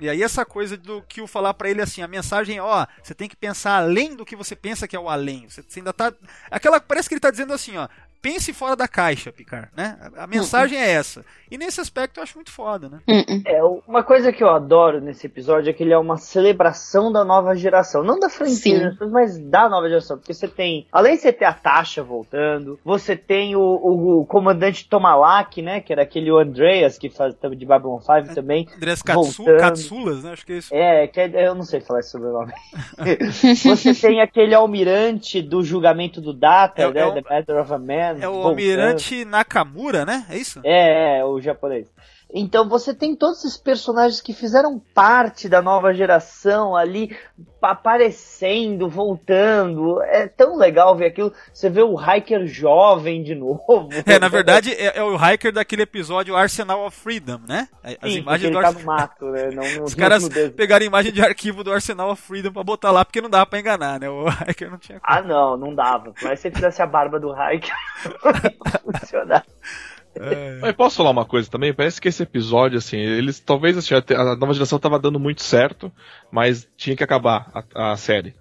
E 0.00 0.08
aí 0.08 0.22
essa 0.22 0.44
coisa 0.44 0.76
do 0.76 1.02
que 1.02 1.20
o 1.20 1.26
falar 1.26 1.52
pra 1.54 1.68
ele 1.68 1.82
assim, 1.82 2.00
a 2.02 2.08
mensagem 2.08 2.56
é, 2.56 2.62
ó, 2.62 2.86
você 3.02 3.14
tem 3.14 3.28
que 3.28 3.36
pensar 3.36 3.76
além 3.76 4.16
do 4.16 4.24
que 4.24 4.34
você 4.34 4.56
pensa 4.56 4.88
que 4.88 4.96
é 4.96 5.00
o 5.00 5.08
além. 5.10 5.46
Você, 5.48 5.62
você 5.62 5.80
ainda 5.80 5.92
tá 5.92 6.12
aquela 6.50 6.80
parece 6.80 7.08
que 7.10 7.14
ele 7.14 7.20
tá 7.20 7.30
dizendo 7.30 7.52
assim, 7.52 7.76
ó, 7.76 7.86
pense 8.20 8.52
fora 8.52 8.76
da 8.76 8.86
caixa, 8.88 9.32
Picard, 9.32 9.68
né? 9.76 9.96
A, 10.16 10.24
a 10.24 10.26
mensagem 10.26 10.78
é 10.78 10.90
essa. 10.90 11.24
E 11.50 11.56
nesse 11.56 11.80
aspecto 11.80 12.18
eu 12.18 12.22
acho 12.22 12.36
muito 12.36 12.50
foda, 12.50 12.88
né? 12.88 12.98
hum, 13.08 13.42
É, 13.46 13.62
uma 13.86 14.02
coisa 14.02 14.32
que 14.32 14.42
eu 14.44 14.50
adoro 14.50 15.00
nesse 15.00 15.26
episódio 15.26 15.70
é 15.70 15.72
que 15.72 15.82
ele 15.82 15.92
é 15.94 15.98
uma 15.98 16.18
celebração 16.18 17.10
da 17.10 17.24
nova 17.24 17.54
geração. 17.56 18.02
Não 18.02 18.18
da 18.20 18.28
franquia, 18.28 18.90
Sim. 18.98 19.08
mas 19.10 19.38
da 19.38 19.68
nova 19.68 19.88
geração. 19.88 20.18
Porque 20.18 20.34
você 20.34 20.46
tem, 20.46 20.86
além 20.92 21.14
de 21.16 21.22
você 21.22 21.32
ter 21.32 21.44
a 21.46 21.52
Tasha 21.52 22.02
voltando, 22.02 22.18
voltando. 22.28 22.78
Você 22.84 23.16
tem 23.16 23.54
o, 23.56 23.60
o, 23.60 24.20
o 24.20 24.26
comandante 24.26 24.88
Tomalak, 24.88 25.62
né? 25.62 25.80
Que 25.80 25.92
era 25.92 26.02
aquele 26.02 26.30
Andreas 26.30 26.98
que 26.98 27.08
faz 27.08 27.34
de 27.56 27.64
Babylon 27.64 28.00
5 28.00 28.34
também. 28.34 28.66
Andrés 28.76 29.00
Katsu, 29.02 29.44
voltando. 29.44 29.60
Katsulas, 29.60 30.24
né? 30.24 30.32
Acho 30.32 30.44
que 30.44 30.52
é 30.52 30.56
isso. 30.58 30.74
É, 30.74 31.06
que 31.06 31.20
é- 31.20 31.48
eu 31.48 31.54
não 31.54 31.62
sei 31.62 31.80
falar 31.80 32.00
esse 32.00 32.10
sobrenome. 32.10 32.52
Você 33.64 33.94
tem 33.94 34.20
aquele 34.20 34.54
almirante 34.54 35.40
do 35.40 35.62
julgamento 35.62 36.20
do 36.20 36.32
Data, 36.32 36.82
É- 36.82 36.90
né? 36.92 37.00
é 37.00 37.06
o- 37.06 37.14
The 37.14 37.22
Matter 37.28 37.56
of 37.60 37.72
a 37.72 37.78
Man. 37.78 38.07
É 38.10 38.28
o 38.28 38.32
voltando. 38.32 38.48
Almirante 38.48 39.24
Nakamura, 39.24 40.04
né? 40.04 40.26
É 40.30 40.36
isso? 40.36 40.60
É, 40.64 41.18
é, 41.18 41.24
o 41.24 41.40
japonês. 41.40 41.86
Então 42.32 42.68
você 42.68 42.92
tem 42.94 43.16
todos 43.16 43.38
esses 43.38 43.56
personagens 43.56 44.20
que 44.20 44.34
fizeram 44.34 44.78
parte 44.94 45.48
da 45.48 45.62
nova 45.62 45.94
geração 45.94 46.76
ali 46.76 47.16
pa- 47.58 47.70
aparecendo, 47.70 48.88
voltando. 48.88 50.02
É 50.02 50.28
tão 50.28 50.56
legal 50.56 50.94
ver 50.94 51.06
aquilo. 51.06 51.32
Você 51.52 51.70
vê 51.70 51.82
o 51.82 51.96
Hiker 51.98 52.46
jovem 52.46 53.22
de 53.22 53.34
novo. 53.34 53.88
É, 54.04 54.18
na 54.18 54.28
verdade, 54.28 54.72
é, 54.74 54.98
é 54.98 55.02
o 55.02 55.16
hiker 55.16 55.52
daquele 55.52 55.82
episódio 55.82 56.36
Arsenal 56.36 56.84
of 56.84 56.96
Freedom, 56.98 57.40
né? 57.48 57.66
As 57.82 58.12
Sim, 58.12 58.18
imagens 58.18 58.50
do 58.52 58.60
tá 58.60 58.72
no 58.72 58.80
mato, 58.80 59.24
né? 59.26 59.50
Não, 59.50 59.62
no, 59.72 59.84
Os 59.84 59.94
caras 59.94 60.28
pegaram 60.54 60.84
a 60.84 60.86
imagem 60.86 61.12
de 61.12 61.22
arquivo 61.22 61.64
do 61.64 61.72
Arsenal 61.72 62.10
of 62.10 62.20
Freedom 62.20 62.52
pra 62.52 62.62
botar 62.62 62.90
lá, 62.90 63.04
porque 63.04 63.22
não 63.22 63.30
dava 63.30 63.46
pra 63.46 63.58
enganar, 63.58 63.98
né? 63.98 64.08
O 64.10 64.26
hiker 64.46 64.70
não 64.70 64.78
tinha 64.78 65.00
como. 65.00 65.18
Ah, 65.18 65.22
não, 65.22 65.56
não 65.56 65.74
dava. 65.74 66.12
Mas 66.22 66.40
se 66.40 66.50
fizesse 66.50 66.82
a 66.82 66.86
barba 66.86 67.18
do 67.18 67.32
Hiker, 67.32 67.74
não 68.22 68.32
ia 68.32 69.00
funcionar. 69.00 69.46
É. 70.20 70.58
Mas 70.60 70.74
posso 70.74 70.96
falar 70.96 71.10
uma 71.10 71.24
coisa 71.24 71.50
também? 71.50 71.72
Parece 71.72 72.00
que 72.00 72.08
esse 72.08 72.22
episódio, 72.22 72.78
assim, 72.78 72.98
eles 72.98 73.40
talvez 73.40 73.76
assim, 73.76 73.94
a 73.94 74.36
nova 74.36 74.52
geração 74.52 74.78
tava 74.78 74.98
dando 74.98 75.18
muito 75.18 75.42
certo, 75.42 75.92
mas 76.30 76.68
tinha 76.76 76.96
que 76.96 77.04
acabar 77.04 77.50
a, 77.74 77.92
a 77.92 77.96
série. 77.96 78.34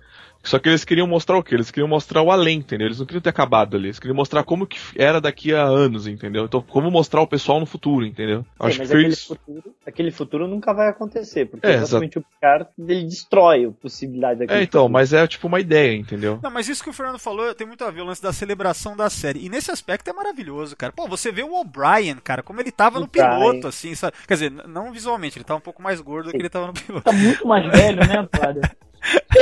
Só 0.47 0.59
que 0.59 0.69
eles 0.69 0.83
queriam 0.85 1.05
mostrar 1.07 1.37
o 1.37 1.43
quê? 1.43 1.55
Eles 1.55 1.69
queriam 1.71 1.87
mostrar 1.87 2.21
o 2.21 2.31
além, 2.31 2.59
entendeu? 2.59 2.87
Eles 2.87 2.99
não 2.99 3.05
queriam 3.05 3.21
ter 3.21 3.29
acabado 3.29 3.75
ali. 3.77 3.87
Eles 3.87 3.99
queriam 3.99 4.15
mostrar 4.15 4.43
como 4.43 4.65
que 4.65 4.77
era 4.95 5.19
daqui 5.21 5.53
a 5.53 5.63
anos, 5.63 6.07
entendeu? 6.07 6.45
Então, 6.45 6.61
como 6.61 6.89
mostrar 6.89 7.21
o 7.21 7.27
pessoal 7.27 7.59
no 7.59 7.65
futuro, 7.65 8.05
entendeu? 8.05 8.43
Sim, 8.43 8.47
Acho 8.59 8.79
que 8.79 8.79
mas 8.79 8.89
foi 8.91 8.99
aquele 8.99 9.13
isso. 9.13 9.27
futuro, 9.35 9.75
aquele 9.85 10.11
futuro 10.11 10.47
nunca 10.47 10.73
vai 10.73 10.87
acontecer, 10.89 11.45
porque 11.47 11.67
É, 11.67 11.75
exatamente 11.75 12.17
o 12.17 12.21
Picard 12.21 12.67
ele 12.79 13.03
destrói 13.03 13.65
a 13.65 13.71
possibilidade 13.71 14.39
daquele 14.39 14.59
É, 14.59 14.63
então, 14.63 14.81
futuro. 14.83 14.93
mas 14.93 15.13
é 15.13 15.27
tipo 15.27 15.47
uma 15.47 15.59
ideia, 15.59 15.95
entendeu? 15.95 16.39
Não, 16.41 16.49
mas 16.51 16.67
isso 16.69 16.83
que 16.83 16.89
o 16.89 16.93
Fernando 16.93 17.19
falou 17.19 17.53
tem 17.53 17.67
muito 17.67 17.83
a 17.83 17.91
ver, 17.91 18.01
o 18.01 18.05
lance 18.05 18.21
da 18.21 18.31
celebração 18.33 18.95
da 18.95 19.09
série. 19.09 19.45
E 19.45 19.49
nesse 19.49 19.71
aspecto 19.71 20.09
é 20.09 20.13
maravilhoso, 20.13 20.75
cara. 20.75 20.93
Pô, 20.93 21.07
você 21.07 21.31
vê 21.31 21.43
o 21.43 21.53
O'Brien, 21.59 22.15
cara, 22.23 22.41
como 22.41 22.61
ele 22.61 22.71
tava 22.71 22.99
no 22.99 23.05
O'Brien. 23.05 23.27
piloto, 23.29 23.67
assim, 23.67 23.93
sabe? 23.95 24.15
Quer 24.27 24.33
dizer, 24.35 24.51
não 24.51 24.91
visualmente, 24.91 25.37
ele 25.37 25.45
tava 25.45 25.57
um 25.57 25.61
pouco 25.61 25.81
mais 25.81 25.99
gordo 26.01 26.27
do 26.27 26.31
que 26.31 26.37
ele 26.37 26.49
tava 26.49 26.67
no 26.67 26.73
piloto. 26.73 27.03
Tá 27.03 27.11
muito 27.11 27.47
mais 27.47 27.65
velho, 27.65 27.99
né, 28.07 28.27
brother? 28.31 28.77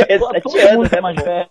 É, 0.07 0.19
Todo 0.19 0.31
sete 0.31 0.45
mundo 0.47 0.59
anos, 0.67 0.89
tá 0.89 0.95
né, 0.97 1.01
mais 1.01 1.15
velho. 1.15 1.49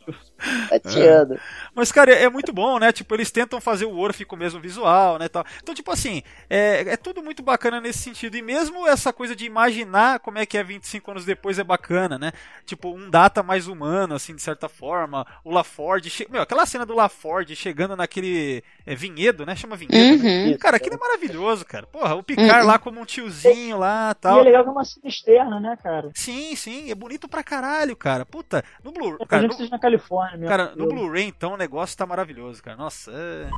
Sete 0.68 1.00
anos. 1.00 1.40
Mas, 1.74 1.90
cara, 1.90 2.12
é, 2.12 2.24
é 2.24 2.28
muito 2.28 2.52
bom, 2.52 2.78
né? 2.78 2.92
Tipo, 2.92 3.14
eles 3.14 3.30
tentam 3.30 3.60
fazer 3.60 3.86
o 3.86 3.96
Orf 3.96 4.24
com 4.24 4.36
o 4.36 4.38
mesmo 4.38 4.60
visual, 4.60 5.18
né? 5.18 5.28
Tal. 5.28 5.44
Então, 5.62 5.74
tipo 5.74 5.90
assim, 5.90 6.22
é, 6.48 6.84
é 6.92 6.96
tudo 6.96 7.22
muito 7.22 7.42
bacana 7.42 7.80
nesse 7.80 8.00
sentido. 8.00 8.36
E 8.36 8.42
mesmo 8.42 8.86
essa 8.86 9.12
coisa 9.12 9.34
de 9.34 9.46
imaginar 9.46 10.20
como 10.20 10.38
é 10.38 10.46
que 10.46 10.58
é 10.58 10.62
25 10.62 11.10
anos 11.10 11.24
depois 11.24 11.58
é 11.58 11.64
bacana, 11.64 12.18
né? 12.18 12.32
Tipo, 12.66 12.94
um 12.94 13.08
data 13.08 13.42
mais 13.42 13.66
humano, 13.66 14.14
assim, 14.14 14.34
de 14.34 14.42
certa 14.42 14.68
forma. 14.68 15.26
O 15.42 15.50
LaForge. 15.50 16.10
Che... 16.10 16.26
Meu, 16.30 16.42
aquela 16.42 16.66
cena 16.66 16.84
do 16.84 16.94
LaForge 16.94 17.56
chegando 17.56 17.96
naquele 17.96 18.62
é, 18.86 18.94
vinhedo, 18.94 19.46
né? 19.46 19.56
Chama 19.56 19.76
vinhedo, 19.76 20.22
né? 20.22 20.46
Uhum. 20.46 20.58
Cara, 20.58 20.76
aquilo 20.76 20.96
é 20.96 20.98
maravilhoso, 20.98 21.64
cara. 21.64 21.86
Porra, 21.86 22.14
o 22.14 22.22
Picard 22.22 22.66
lá 22.66 22.78
como 22.78 23.00
um 23.00 23.04
tiozinho 23.04 23.78
lá 23.78 24.10
E 24.10 24.14
tal. 24.14 24.40
é 24.40 24.42
legal 24.42 24.62
que 24.62 24.68
é 24.68 24.72
uma 24.72 24.84
cena 24.84 25.08
externa, 25.08 25.60
né, 25.60 25.78
cara? 25.82 26.10
Sim, 26.14 26.54
sim, 26.56 26.90
é 26.90 26.94
bonito 26.94 27.28
pra 27.28 27.42
caralho, 27.42 27.93
cara. 27.96 28.24
Puta, 28.24 28.64
no 28.82 28.92
Blu-ray. 28.92 29.26
Cara, 29.26 29.46
no- 29.46 29.56
que 29.56 29.70
na 29.70 29.78
Califórnia. 29.78 30.48
Cara, 30.48 30.72
no 30.76 30.86
Blu-ray, 30.86 31.24
então, 31.24 31.54
o 31.54 31.56
negócio 31.56 31.96
tá 31.96 32.06
maravilhoso, 32.06 32.62
cara. 32.62 32.76
Nossa, 32.76 33.10
é... 33.12 33.48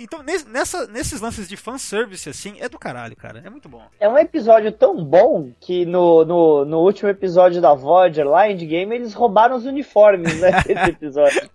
Então, 0.00 0.22
nes- 0.22 0.44
nessa, 0.44 0.86
nesses 0.86 1.20
lances 1.20 1.48
de 1.48 1.56
fanservice, 1.56 2.28
assim, 2.28 2.56
é 2.60 2.68
do 2.68 2.78
caralho, 2.78 3.16
cara. 3.16 3.42
É 3.44 3.50
muito 3.50 3.68
bom. 3.68 3.82
É 3.98 4.08
um 4.08 4.18
episódio 4.18 4.70
tão 4.72 5.02
bom 5.04 5.52
que 5.60 5.84
no, 5.84 6.24
no, 6.24 6.64
no 6.64 6.78
último 6.80 7.08
episódio 7.08 7.60
da 7.60 7.74
Voyager, 7.74 8.26
lá 8.26 8.50
Endgame, 8.50 8.96
eles 8.96 9.14
roubaram 9.14 9.56
os 9.56 9.64
uniformes, 9.64 10.40
né? 10.40 10.50
Esse 10.68 10.90
episódio. 10.90 11.50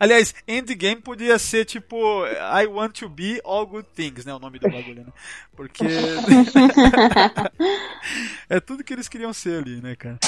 Aliás, 0.00 0.34
Endgame 0.46 1.00
podia 1.00 1.38
ser 1.38 1.64
tipo 1.64 1.96
I 2.26 2.66
want 2.66 2.92
to 3.00 3.08
be 3.08 3.40
all 3.44 3.66
good 3.66 3.86
things, 3.94 4.24
né? 4.24 4.32
O 4.32 4.38
nome 4.38 4.58
do 4.58 4.70
bagulho, 4.70 5.04
né? 5.04 5.12
Porque. 5.56 5.84
é 8.48 8.60
tudo 8.60 8.84
que 8.84 8.92
eles 8.92 9.08
queriam 9.08 9.32
ser 9.32 9.62
ali, 9.62 9.80
né, 9.80 9.96
cara? 9.96 10.18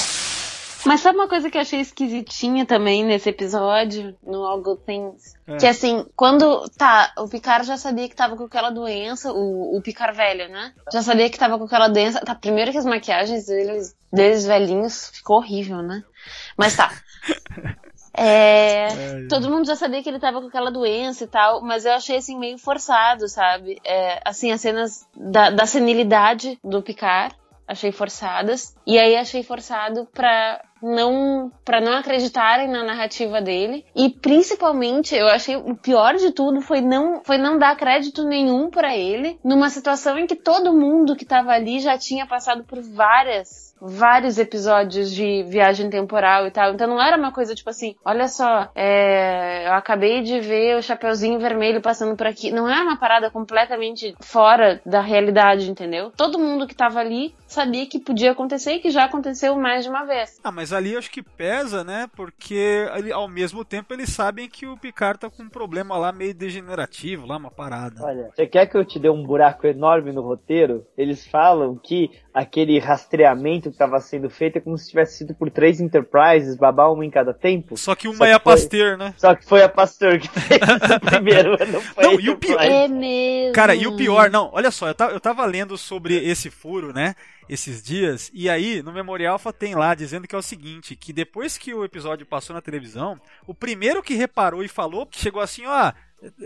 Mas 0.85 1.01
sabe 1.01 1.17
uma 1.17 1.27
coisa 1.27 1.49
que 1.49 1.57
eu 1.57 1.61
achei 1.61 1.79
esquisitinha 1.79 2.65
também 2.65 3.03
nesse 3.03 3.29
episódio, 3.29 4.15
no 4.23 4.43
All 4.43 4.61
Good 4.61 4.81
Things? 4.85 5.33
É. 5.47 5.57
Que 5.57 5.67
assim, 5.67 6.05
quando. 6.15 6.67
Tá, 6.77 7.13
o 7.17 7.27
Picard 7.27 7.65
já 7.65 7.77
sabia 7.77 8.09
que 8.09 8.15
tava 8.15 8.35
com 8.35 8.45
aquela 8.45 8.69
doença, 8.69 9.31
o, 9.31 9.77
o 9.77 9.81
Picard 9.81 10.15
velho, 10.15 10.49
né? 10.49 10.73
Já 10.91 11.01
sabia 11.01 11.29
que 11.29 11.37
tava 11.37 11.57
com 11.57 11.65
aquela 11.65 11.87
doença. 11.87 12.19
Tá, 12.21 12.33
primeiro 12.33 12.71
que 12.71 12.77
as 12.77 12.85
maquiagens 12.85 13.45
deles, 13.45 13.95
deles 14.11 14.45
velhinhos 14.45 15.11
ficou 15.13 15.37
horrível, 15.37 15.81
né? 15.81 16.03
Mas 16.57 16.75
tá. 16.75 16.91
É, 18.13 19.25
todo 19.29 19.49
mundo 19.49 19.65
já 19.65 19.75
sabia 19.75 20.03
que 20.03 20.09
ele 20.09 20.19
tava 20.19 20.41
com 20.41 20.47
aquela 20.47 20.69
doença 20.69 21.23
e 21.23 21.27
tal, 21.27 21.61
mas 21.61 21.85
eu 21.85 21.93
achei 21.93 22.17
assim 22.17 22.37
meio 22.37 22.57
forçado, 22.57 23.27
sabe? 23.29 23.79
É, 23.85 24.19
assim, 24.25 24.51
as 24.51 24.59
cenas 24.59 25.07
da, 25.15 25.49
da 25.49 25.65
senilidade 25.65 26.59
do 26.61 26.81
Picard, 26.81 27.33
achei 27.71 27.91
forçadas. 27.91 28.75
E 28.85 28.99
aí 28.99 29.15
achei 29.15 29.43
forçado 29.43 30.07
pra 30.13 30.61
não 30.81 31.51
para 31.63 31.79
não 31.79 31.93
acreditarem 31.93 32.67
na 32.67 32.83
narrativa 32.83 33.39
dele 33.39 33.85
e 33.95 34.09
principalmente 34.09 35.15
eu 35.15 35.27
achei 35.27 35.55
o 35.55 35.75
pior 35.75 36.15
de 36.15 36.31
tudo 36.31 36.59
foi 36.59 36.81
não 36.81 37.23
foi 37.23 37.37
não 37.37 37.59
dar 37.59 37.77
crédito 37.77 38.23
nenhum 38.25 38.71
pra 38.71 38.97
ele 38.97 39.39
numa 39.43 39.69
situação 39.69 40.17
em 40.17 40.25
que 40.25 40.35
todo 40.35 40.73
mundo 40.73 41.15
que 41.15 41.23
tava 41.23 41.51
ali 41.51 41.79
já 41.79 41.99
tinha 41.99 42.25
passado 42.25 42.63
por 42.63 42.81
várias 42.81 43.71
vários 43.81 44.37
episódios 44.37 45.11
de 45.11 45.43
viagem 45.43 45.89
temporal 45.89 46.45
e 46.45 46.51
tal. 46.51 46.73
Então 46.73 46.87
não 46.87 47.01
era 47.01 47.17
uma 47.17 47.31
coisa 47.31 47.55
tipo 47.55 47.69
assim, 47.69 47.95
olha 48.05 48.27
só, 48.27 48.69
é, 48.75 49.67
eu 49.67 49.73
acabei 49.73 50.21
de 50.21 50.39
ver 50.39 50.77
o 50.77 50.83
Chapeuzinho 50.83 51.39
Vermelho 51.39 51.81
passando 51.81 52.15
por 52.15 52.27
aqui. 52.27 52.51
Não 52.51 52.69
é 52.69 52.79
uma 52.79 52.97
parada 52.97 53.31
completamente 53.31 54.15
fora 54.21 54.79
da 54.85 55.01
realidade, 55.01 55.69
entendeu? 55.69 56.11
Todo 56.15 56.37
mundo 56.37 56.67
que 56.67 56.75
tava 56.75 56.99
ali 56.99 57.33
sabia 57.51 57.85
que 57.85 57.99
podia 57.99 58.31
acontecer 58.31 58.73
e 58.73 58.79
que 58.79 58.89
já 58.91 59.03
aconteceu 59.05 59.55
mais 59.57 59.83
de 59.83 59.89
uma 59.89 60.05
vez. 60.05 60.39
Ah, 60.43 60.51
mas 60.51 60.71
ali 60.73 60.95
acho 60.95 61.11
que 61.11 61.21
pesa, 61.21 61.83
né? 61.83 62.07
Porque 62.15 62.87
ali, 62.91 63.11
ao 63.11 63.27
mesmo 63.27 63.63
tempo 63.65 63.93
eles 63.93 64.09
sabem 64.09 64.47
que 64.49 64.65
o 64.65 64.77
Picard 64.77 65.19
tá 65.19 65.29
com 65.29 65.43
um 65.43 65.49
problema 65.49 65.97
lá 65.97 66.11
meio 66.11 66.33
degenerativo, 66.33 67.25
lá 67.27 67.37
uma 67.37 67.51
parada. 67.51 68.03
Olha, 68.03 68.29
você 68.33 68.47
quer 68.47 68.65
que 68.67 68.77
eu 68.77 68.85
te 68.85 68.97
dê 68.99 69.09
um 69.09 69.23
buraco 69.23 69.67
enorme 69.67 70.11
no 70.11 70.21
roteiro? 70.21 70.85
Eles 70.97 71.25
falam 71.27 71.75
que 71.75 72.09
aquele 72.33 72.79
rastreamento 72.79 73.63
que 73.69 73.75
estava 73.75 73.99
sendo 73.99 74.29
feito 74.29 74.57
é 74.57 74.61
como 74.61 74.77
se 74.77 74.89
tivesse 74.89 75.17
sido 75.17 75.35
por 75.35 75.49
três 75.51 75.79
Enterprises, 75.81 76.55
babar 76.55 76.91
uma 76.91 77.05
em 77.05 77.09
cada 77.09 77.33
tempo. 77.33 77.75
Só 77.77 77.93
que 77.95 78.07
uma 78.07 78.15
Só 78.17 78.25
é 78.25 78.33
a 78.33 78.39
que 78.39 78.43
foi- 78.45 78.53
Pasteur, 78.53 78.97
né? 78.97 79.13
Só 79.17 79.35
que 79.35 79.45
foi 79.45 79.61
a 79.63 79.69
Pasteur 79.69 80.19
que 80.19 80.29
fez 80.29 80.61
o 80.61 80.99
primeiro, 81.05 81.51
não 81.71 81.81
foi 81.81 82.03
Não, 82.03 82.11
a 82.11 82.21
e 82.21 82.29
o 82.29 82.37
pior-. 82.37 82.61
É 82.63 82.87
mesmo. 82.87 83.53
Cara, 83.53 83.75
e 83.75 83.85
o 83.87 83.95
pior, 83.97 84.29
não, 84.29 84.49
olha 84.53 84.71
só, 84.71 84.87
eu 84.87 84.95
tava, 84.95 85.11
eu 85.13 85.19
tava 85.19 85.45
lendo 85.45 85.77
sobre 85.77 86.15
esse 86.15 86.49
furo, 86.49 86.93
né? 86.93 87.15
Esses 87.49 87.83
dias, 87.83 88.31
e 88.33 88.49
aí 88.49 88.81
no 88.81 88.93
Memorial 88.93 89.33
Alpha 89.33 89.51
tem 89.51 89.75
lá 89.75 89.93
dizendo 89.93 90.27
que 90.27 90.35
é 90.35 90.37
o 90.37 90.43
seguinte: 90.43 90.95
que 90.95 91.11
depois 91.11 91.57
que 91.57 91.73
o 91.73 91.83
episódio 91.83 92.25
passou 92.25 92.53
na 92.53 92.61
televisão, 92.61 93.19
o 93.45 93.53
primeiro 93.53 94.01
que 94.01 94.13
reparou 94.13 94.63
e 94.63 94.67
falou, 94.67 95.05
que 95.05 95.19
chegou 95.19 95.41
assim, 95.41 95.65
ó, 95.65 95.91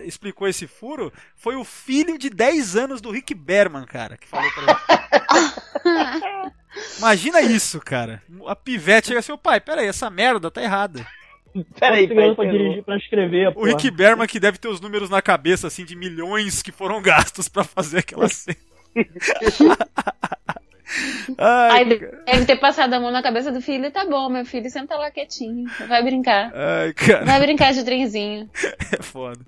explicou 0.03 0.47
esse 0.47 0.67
furo, 0.67 1.11
foi 1.35 1.55
o 1.55 1.63
filho 1.63 2.17
de 2.17 2.29
10 2.29 2.75
anos 2.75 3.01
do 3.01 3.11
Rick 3.11 3.33
Berman, 3.33 3.85
cara, 3.85 4.17
que 4.17 4.27
falou 4.27 4.49
pra 4.51 4.63
ele. 4.63 6.51
Imagina 6.97 7.41
isso, 7.41 7.79
cara. 7.79 8.21
A 8.47 8.55
pivete 8.55 9.07
chega 9.07 9.19
assim, 9.19 9.31
ô 9.31 9.37
pai, 9.37 9.59
peraí, 9.59 9.87
essa 9.87 10.09
merda 10.09 10.49
tá 10.51 10.61
errada. 10.61 11.05
Peraí, 11.79 12.05
ganhando 12.05 12.35
pra 12.35 12.45
peraí, 12.45 12.57
dirigir, 12.57 12.83
pra 12.83 12.97
escrever, 12.97 13.53
O. 13.55 13.63
Rick 13.63 13.89
Berman 13.89 14.27
que 14.27 14.39
deve 14.39 14.57
ter 14.57 14.67
os 14.67 14.81
números 14.81 15.09
na 15.09 15.21
cabeça, 15.21 15.67
assim, 15.67 15.85
de 15.85 15.95
milhões 15.95 16.61
que 16.61 16.71
foram 16.71 16.99
gastos 17.03 17.47
pra 17.47 17.63
fazer 17.63 17.99
aquela 17.99 18.27
cena. 18.27 18.57
Ai, 21.37 21.71
Aí 21.71 21.85
deve 22.25 22.45
ter 22.45 22.57
passado 22.57 22.93
a 22.93 22.99
mão 22.99 23.11
na 23.11 23.23
cabeça 23.23 23.51
do 23.51 23.61
filho 23.61 23.85
e 23.85 23.91
tá 23.91 24.05
bom, 24.05 24.29
meu 24.29 24.45
filho, 24.45 24.69
senta 24.69 24.95
lá 24.95 25.09
quietinho. 25.11 25.69
Vai 25.87 26.03
brincar. 26.03 26.51
ai, 26.55 26.93
cara, 26.93 27.25
Vai 27.25 27.39
brincar 27.39 27.73
de 27.73 27.83
trenzinho. 27.83 28.49
é 28.97 29.01
foda. 29.01 29.39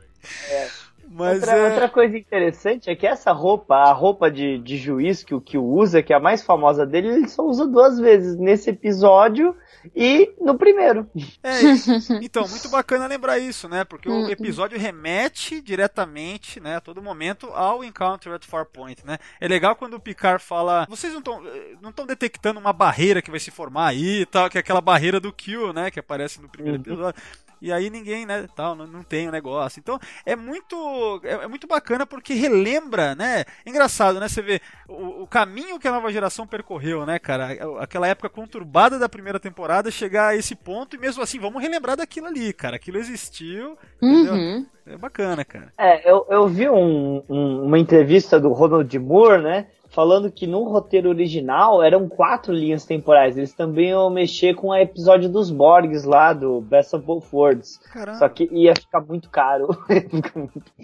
Mas 1.17 1.41
Outra, 1.41 1.51
é... 1.57 1.69
outra 1.69 1.89
coisa 1.89 2.15
interessante 2.15 2.91
é 2.91 2.95
que 2.95 3.07
essa 3.07 3.31
roupa, 3.31 3.75
a 3.75 3.91
roupa 3.91 4.29
de, 4.29 4.59
de 4.59 4.77
juiz 4.77 5.23
que 5.23 5.33
o 5.33 5.41
que 5.41 5.57
usa, 5.57 6.03
que 6.03 6.13
é 6.13 6.15
a 6.15 6.19
mais 6.19 6.43
famosa 6.43 6.85
dele, 6.85 7.07
ele 7.07 7.27
só 7.27 7.43
usa 7.43 7.65
duas 7.65 7.99
vezes 7.99 8.37
nesse 8.37 8.69
episódio 8.69 9.55
e 9.95 10.31
no 10.39 10.55
primeiro. 10.55 11.09
É, 11.41 11.49
então, 12.21 12.47
muito 12.47 12.69
bacana 12.69 13.07
lembrar 13.07 13.39
isso, 13.39 13.67
né? 13.67 13.83
Porque 13.83 14.07
o 14.07 14.29
episódio 14.29 14.77
remete 14.77 15.59
diretamente, 15.59 16.59
né, 16.59 16.75
a 16.75 16.81
todo 16.81 17.01
momento 17.01 17.47
ao 17.47 17.83
Encounter 17.83 18.33
at 18.33 18.45
Farpoint, 18.45 19.03
né? 19.03 19.17
É 19.41 19.47
legal 19.47 19.75
quando 19.75 19.95
o 19.95 19.99
Picard 19.99 20.43
fala, 20.43 20.85
vocês 20.87 21.11
não 21.11 21.19
estão 21.19 21.41
não 21.81 21.89
estão 21.89 22.05
detectando 22.05 22.59
uma 22.59 22.73
barreira 22.73 23.23
que 23.23 23.31
vai 23.31 23.39
se 23.39 23.49
formar 23.49 23.87
aí 23.87 24.21
e 24.21 24.25
tal, 24.25 24.49
que 24.49 24.57
é 24.57 24.61
aquela 24.61 24.81
barreira 24.81 25.19
do 25.19 25.33
Q, 25.33 25.73
né, 25.73 25.89
que 25.89 25.99
aparece 25.99 26.39
no 26.39 26.47
primeiro 26.47 26.79
episódio. 26.79 27.19
E 27.61 27.71
aí 27.71 27.89
ninguém, 27.89 28.25
né, 28.25 28.47
tal, 28.55 28.75
não, 28.75 28.85
não 28.87 29.03
tem 29.03 29.27
o 29.27 29.31
negócio. 29.31 29.79
Então 29.79 29.99
é 30.25 30.35
muito 30.35 31.21
é, 31.23 31.45
é 31.45 31.47
muito 31.47 31.67
bacana 31.67 32.05
porque 32.05 32.33
relembra, 32.33 33.15
né? 33.15 33.45
Engraçado, 33.65 34.19
né? 34.19 34.27
Você 34.27 34.41
vê 34.41 34.61
o, 34.87 35.23
o 35.23 35.27
caminho 35.27 35.79
que 35.79 35.87
a 35.87 35.91
nova 35.91 36.11
geração 36.11 36.45
percorreu, 36.47 37.05
né, 37.05 37.19
cara? 37.19 37.49
Aquela 37.79 38.07
época 38.07 38.29
conturbada 38.29 38.99
da 38.99 39.09
primeira 39.09 39.39
temporada, 39.39 39.91
chegar 39.91 40.29
a 40.29 40.35
esse 40.35 40.55
ponto 40.55 40.95
e 40.95 40.99
mesmo 40.99 41.21
assim, 41.23 41.39
vamos 41.39 41.61
relembrar 41.61 41.97
daquilo 41.97 42.27
ali, 42.27 42.53
cara. 42.53 42.75
Aquilo 42.77 42.97
existiu, 42.97 43.77
entendeu? 44.01 44.33
Uhum. 44.33 44.65
É 44.85 44.95
bacana, 44.97 45.43
cara. 45.43 45.73
É, 45.77 46.09
eu, 46.09 46.25
eu 46.29 46.47
vi 46.47 46.69
um- 46.69 47.21
um- 47.27 47.63
uma 47.65 47.77
entrevista 47.77 48.39
do 48.39 48.53
Ronald 48.53 48.97
Moore, 48.99 49.41
né? 49.43 49.67
Falando 49.97 50.31
que 50.31 50.45
no 50.45 50.63
roteiro 50.65 51.09
original 51.09 51.81
eram 51.81 52.07
quatro 52.07 52.53
linhas 52.53 52.85
temporais. 52.85 53.35
Eles 53.35 53.51
também 53.51 53.89
iam 53.89 54.11
mexer 54.11 54.53
com 54.53 54.67
o 54.67 54.75
episódio 54.75 55.27
dos 55.27 55.49
Borgs 55.49 56.03
lá, 56.03 56.33
do 56.33 56.61
Best 56.61 56.95
of 56.95 57.03
Both 57.03 57.25
Worlds. 57.33 57.77
Caramba. 57.91 58.19
Só 58.19 58.29
que 58.29 58.47
ia 58.51 58.75
ficar 58.75 59.01
muito 59.01 59.27
caro. 59.27 59.67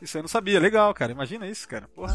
Isso 0.00 0.16
eu 0.16 0.22
não 0.22 0.28
sabia. 0.28 0.58
Legal, 0.58 0.94
cara. 0.94 1.12
Imagina 1.12 1.46
isso, 1.46 1.68
cara. 1.68 1.86
Porra. 1.94 2.14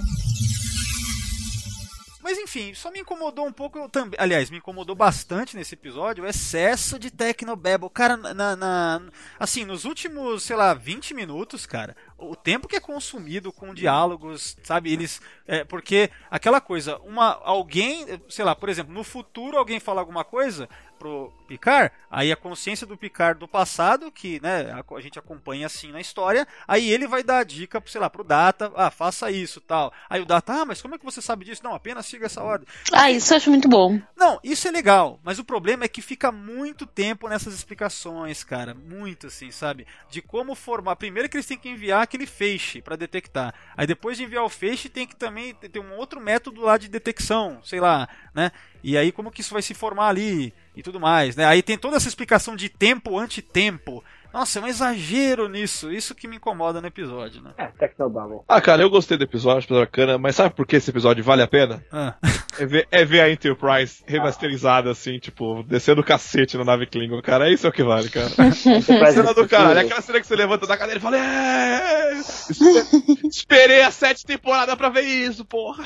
Mas 2.21 2.37
enfim, 2.37 2.73
só 2.73 2.91
me 2.91 2.99
incomodou 2.99 3.47
um 3.47 3.51
pouco 3.51 3.79
eu 3.79 3.87
também. 3.87 4.19
Aliás, 4.19 4.49
me 4.49 4.57
incomodou 4.57 4.95
bastante 4.95 5.55
nesse 5.55 5.73
episódio 5.73 6.23
o 6.23 6.27
excesso 6.27 6.99
de 6.99 7.09
Tecnobabble. 7.09 7.89
Cara, 7.89 8.17
na, 8.17 8.55
na- 8.55 9.01
assim, 9.39 9.65
nos 9.65 9.85
últimos, 9.85 10.43
sei 10.43 10.55
lá, 10.55 10.73
20 10.73 11.13
minutos, 11.13 11.65
cara, 11.65 11.95
o 12.19 12.35
tempo 12.35 12.67
que 12.67 12.75
é 12.75 12.79
consumido 12.79 13.51
com 13.51 13.73
diálogos, 13.73 14.57
sabe? 14.63 14.91
Eles. 14.91 15.21
É, 15.47 15.63
porque 15.63 16.09
aquela 16.29 16.61
coisa, 16.61 16.97
uma 16.99 17.39
alguém, 17.43 18.05
sei 18.29 18.45
lá, 18.45 18.55
por 18.55 18.69
exemplo, 18.69 18.93
no 18.93 19.03
futuro 19.03 19.57
alguém 19.57 19.79
fala 19.79 20.01
alguma 20.01 20.23
coisa 20.23 20.69
pro 20.99 21.31
Picard, 21.47 21.91
aí 22.11 22.31
a 22.31 22.35
consciência 22.35 22.85
do 22.85 22.97
Picard 22.97 23.39
do 23.39 23.47
passado, 23.47 24.11
que 24.11 24.39
né, 24.41 24.69
a, 24.71 24.95
a 24.95 25.01
gente 25.01 25.17
acompanha 25.17 25.65
assim 25.65 25.91
na 25.91 26.01
história, 26.01 26.45
aí 26.67 26.91
ele 26.91 27.07
vai 27.07 27.23
dar 27.23 27.39
a 27.39 27.43
dica, 27.43 27.81
sei 27.87 28.01
lá, 28.01 28.09
pro 28.09 28.23
Data, 28.23 28.71
ah, 28.75 28.91
faça 28.91 29.31
isso, 29.31 29.61
tal. 29.61 29.91
Aí 30.09 30.21
o 30.21 30.25
Data, 30.25 30.53
ah, 30.53 30.65
mas 30.65 30.81
como 30.81 30.93
é 30.95 30.97
que 30.97 31.05
você 31.05 31.21
sabe 31.21 31.45
disso? 31.45 31.63
Não, 31.63 31.73
apenas 31.73 32.05
siga 32.05 32.25
essa 32.25 32.43
ordem. 32.43 32.67
Ah, 32.91 33.09
isso 33.09 33.33
eu 33.33 33.37
acho 33.37 33.49
muito 33.49 33.69
bom. 33.69 33.99
Não, 34.15 34.39
isso 34.43 34.67
é 34.67 34.71
legal, 34.71 35.19
mas 35.23 35.39
o 35.39 35.43
problema 35.43 35.85
é 35.85 35.87
que 35.87 36.01
fica 36.01 36.31
muito 36.31 36.85
tempo 36.85 37.29
nessas 37.29 37.53
explicações, 37.53 38.43
cara, 38.43 38.75
muito 38.75 39.27
assim, 39.27 39.49
sabe? 39.51 39.87
De 40.09 40.21
como 40.21 40.53
formar. 40.53 40.97
Primeiro 40.97 41.29
que 41.29 41.37
eles 41.37 41.47
têm 41.47 41.57
que 41.57 41.69
enviar 41.69 42.05
aquele 42.09 42.25
feixe 42.25 42.81
para 42.81 42.95
detectar. 42.95 43.53
Aí 43.77 43.87
depois 43.87 44.17
de 44.17 44.23
enviar 44.23 44.43
o 44.43 44.49
feixe, 44.49 44.89
tem 44.89 45.07
que 45.07 45.15
também 45.15 45.53
ter 45.53 45.79
um 45.79 45.95
outro 45.95 46.19
método 46.19 46.61
lá 46.61 46.77
de 46.77 46.89
detecção, 46.89 47.61
sei 47.63 47.79
lá, 47.79 48.09
né? 48.33 48.51
E 48.83 48.97
aí 48.97 49.11
como 49.11 49.31
que 49.31 49.41
isso 49.41 49.53
vai 49.53 49.61
se 49.61 49.73
formar 49.73 50.09
ali 50.09 50.53
e 50.75 50.81
tudo 50.81 50.99
mais, 50.99 51.35
né? 51.35 51.45
Aí 51.45 51.61
tem 51.61 51.77
toda 51.77 51.97
essa 51.97 52.07
explicação 52.07 52.55
de 52.55 52.67
tempo 52.67 53.17
anti-tempo. 53.17 54.03
Nossa, 54.33 54.59
é 54.59 54.61
um 54.61 54.67
exagero 54.67 55.47
nisso. 55.49 55.91
Isso 55.91 56.13
que 56.13 56.27
me 56.27 56.35
incomoda 56.35 56.79
no 56.79 56.87
episódio, 56.87 57.41
né? 57.41 57.51
É, 57.57 57.67
Tecnobabble. 57.67 58.39
Ah, 58.47 58.61
cara, 58.61 58.81
eu 58.81 58.89
gostei 58.89 59.17
do 59.17 59.23
episódio, 59.23 59.65
episódio 59.65 59.85
bacana, 59.85 60.17
mas 60.17 60.35
sabe 60.35 60.53
por 60.53 60.65
que 60.67 60.75
esse 60.75 60.89
episódio 60.89 61.23
vale 61.23 61.41
a 61.41 61.47
pena? 61.47 61.83
Ah. 61.91 62.15
É 62.59 62.65
ver, 62.65 62.87
é 62.91 63.05
ver 63.05 63.21
a 63.21 63.31
Enterprise 63.31 64.03
remasterizada, 64.05 64.91
assim, 64.91 65.17
tipo, 65.17 65.63
descendo 65.63 66.01
o 66.01 66.03
cacete 66.03 66.57
na 66.57 66.65
nave 66.65 66.85
Klingon, 66.85 67.21
cara. 67.21 67.49
É 67.49 67.53
isso 67.53 67.65
é 67.65 67.69
o 67.69 67.73
que 67.73 67.83
vale, 67.83 68.09
cara. 68.09 68.29
cena 69.13 69.33
do 69.33 69.47
caralho. 69.47 69.79
É 69.79 69.81
aquela 69.83 70.01
cena 70.01 70.19
que 70.19 70.27
você 70.27 70.35
levanta 70.35 70.67
da 70.67 70.77
cadeira 70.77 70.99
e 70.99 71.01
fala, 71.01 71.17
é, 71.17 72.13
espe- 72.19 73.27
esperei 73.27 73.81
as 73.81 73.93
sete 73.95 74.25
temporadas 74.25 74.75
pra 74.75 74.89
ver 74.89 75.01
isso, 75.03 75.45
porra. 75.45 75.83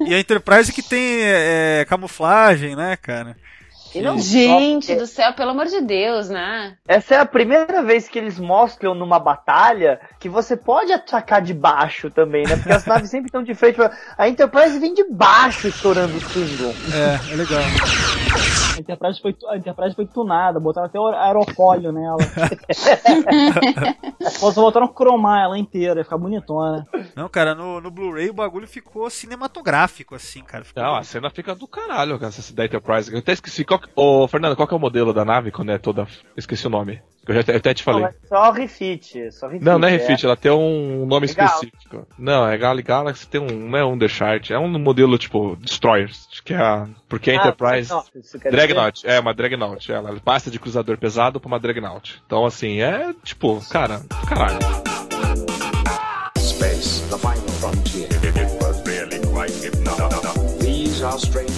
E 0.00 0.14
a 0.14 0.18
Enterprise 0.18 0.72
que 0.72 0.82
tem 0.82 1.20
é, 1.22 1.86
camuflagem, 1.88 2.74
né, 2.76 2.96
cara? 2.96 3.36
E 3.94 4.00
não 4.00 4.18
Gente 4.18 4.94
do 4.94 5.06
céu, 5.06 5.32
pelo 5.32 5.50
amor 5.50 5.66
de 5.66 5.80
Deus, 5.80 6.28
né? 6.28 6.76
Essa 6.86 7.14
é 7.16 7.18
a 7.18 7.26
primeira 7.26 7.82
vez 7.82 8.08
que 8.08 8.18
eles 8.18 8.38
mostram 8.38 8.94
numa 8.94 9.18
batalha 9.18 10.00
que 10.18 10.28
você 10.28 10.56
pode 10.56 10.92
atacar 10.92 11.42
de 11.42 11.52
baixo 11.54 12.10
também, 12.10 12.44
né? 12.46 12.56
Porque 12.56 12.72
as 12.72 12.84
naves 12.86 13.10
sempre 13.10 13.26
estão 13.26 13.42
de 13.42 13.54
frente. 13.54 13.76
pra- 13.76 13.90
A 14.16 14.28
Enterprise 14.28 14.78
vem 14.78 14.94
de 14.94 15.04
baixo 15.10 15.68
estourando 15.68 16.16
o 16.16 16.20
Klingon. 16.20 16.72
É, 16.94 17.32
é 17.32 17.36
legal. 17.36 17.60
A 18.76 18.80
Enterprise 18.80 19.20
foi, 19.20 19.36
a 19.48 19.56
Enterprise 19.56 19.94
foi 19.96 20.06
tunada, 20.06 20.60
botaram 20.60 20.86
até 20.86 20.98
o 20.98 21.06
aerofólio 21.08 21.90
nela. 21.92 22.18
Só 24.30 24.50
só 24.52 24.60
botaram 24.62 24.88
cromar 24.88 25.42
ela 25.44 25.58
inteira, 25.58 26.04
ficar 26.04 26.18
bonitona. 26.18 26.86
Não, 27.16 27.28
cara, 27.28 27.54
no, 27.54 27.80
no 27.80 27.90
Blu-ray 27.90 28.30
o 28.30 28.34
bagulho 28.34 28.66
ficou 28.66 29.08
cinematográfico, 29.10 30.14
assim, 30.14 30.42
cara. 30.42 30.64
Ficou... 30.64 30.82
Não, 30.82 30.96
a 30.96 31.02
cena 31.02 31.30
fica 31.30 31.54
do 31.54 31.66
caralho, 31.66 32.18
cara, 32.18 32.28
essa 32.36 32.54
da 32.54 32.64
Enterprise. 32.64 33.12
Eu 33.12 33.18
até 33.18 33.32
esqueci. 33.32 33.64
Qual, 33.64 33.79
Ô, 33.94 34.26
Fernando, 34.28 34.56
qual 34.56 34.66
que 34.68 34.74
é 34.74 34.76
o 34.76 34.80
modelo 34.80 35.12
da 35.12 35.24
nave 35.24 35.50
quando 35.50 35.70
é 35.72 35.78
toda. 35.78 36.06
Esqueci 36.36 36.66
o 36.66 36.70
nome. 36.70 37.00
Eu, 37.28 37.34
já, 37.34 37.52
eu 37.52 37.56
até 37.58 37.74
te 37.74 37.82
falei. 37.82 38.02
Não, 38.02 38.08
é 38.08 38.14
só 38.28 38.50
refit. 38.50 39.30
Só 39.32 39.46
refit 39.46 39.64
Não, 39.64 39.78
não 39.78 39.86
é 39.86 39.90
refit, 39.92 40.24
ela 40.24 40.36
tem 40.36 40.50
um 40.50 41.04
nome 41.06 41.26
É 41.26 41.30
específico. 41.30 42.06
Não, 42.18 42.48
é 42.48 42.56
Gal 42.56 42.76
Galaxy, 42.82 43.28
tem 43.28 43.40
um. 43.40 43.46
Não 43.68 43.78
é 43.78 43.84
um 43.84 43.98
The 43.98 44.08
Chart, 44.08 44.50
é 44.50 44.58
um 44.58 44.68
modelo 44.78 45.16
tipo 45.18 45.54
Destroyers, 45.56 46.26
acho 46.32 46.42
que 46.42 46.54
é 46.54 46.56
a. 46.56 46.88
Porque 47.08 47.30
a 47.30 47.34
Enterprise. 47.34 47.92
Ah, 47.92 47.96
não, 47.96 48.04
quer 48.04 48.18
dizer- 48.20 48.50
Dreadnought, 48.50 49.06
é 49.06 49.20
uma 49.20 49.34
Dreadnought. 49.34 49.92
Ela 49.92 50.18
passa 50.24 50.50
de 50.50 50.58
cruzador 50.58 50.96
pesado 50.98 51.38
pra 51.38 51.46
uma 51.46 51.60
Dreadnought. 51.60 52.20
Então, 52.26 52.44
assim, 52.46 52.80
é 52.80 53.12
tipo, 53.22 53.60
cara, 53.70 54.00
caralho. 54.26 54.58
Space, 56.38 57.02
the 57.10 57.18
final 57.18 57.48
frontier. 57.60 58.08
It 58.24 58.64
was 58.64 58.82
really 58.86 59.20
quite 59.26 59.52
hypnotic. 59.62 60.58
These 60.60 61.02
are 61.04 61.16
strange 61.18 61.50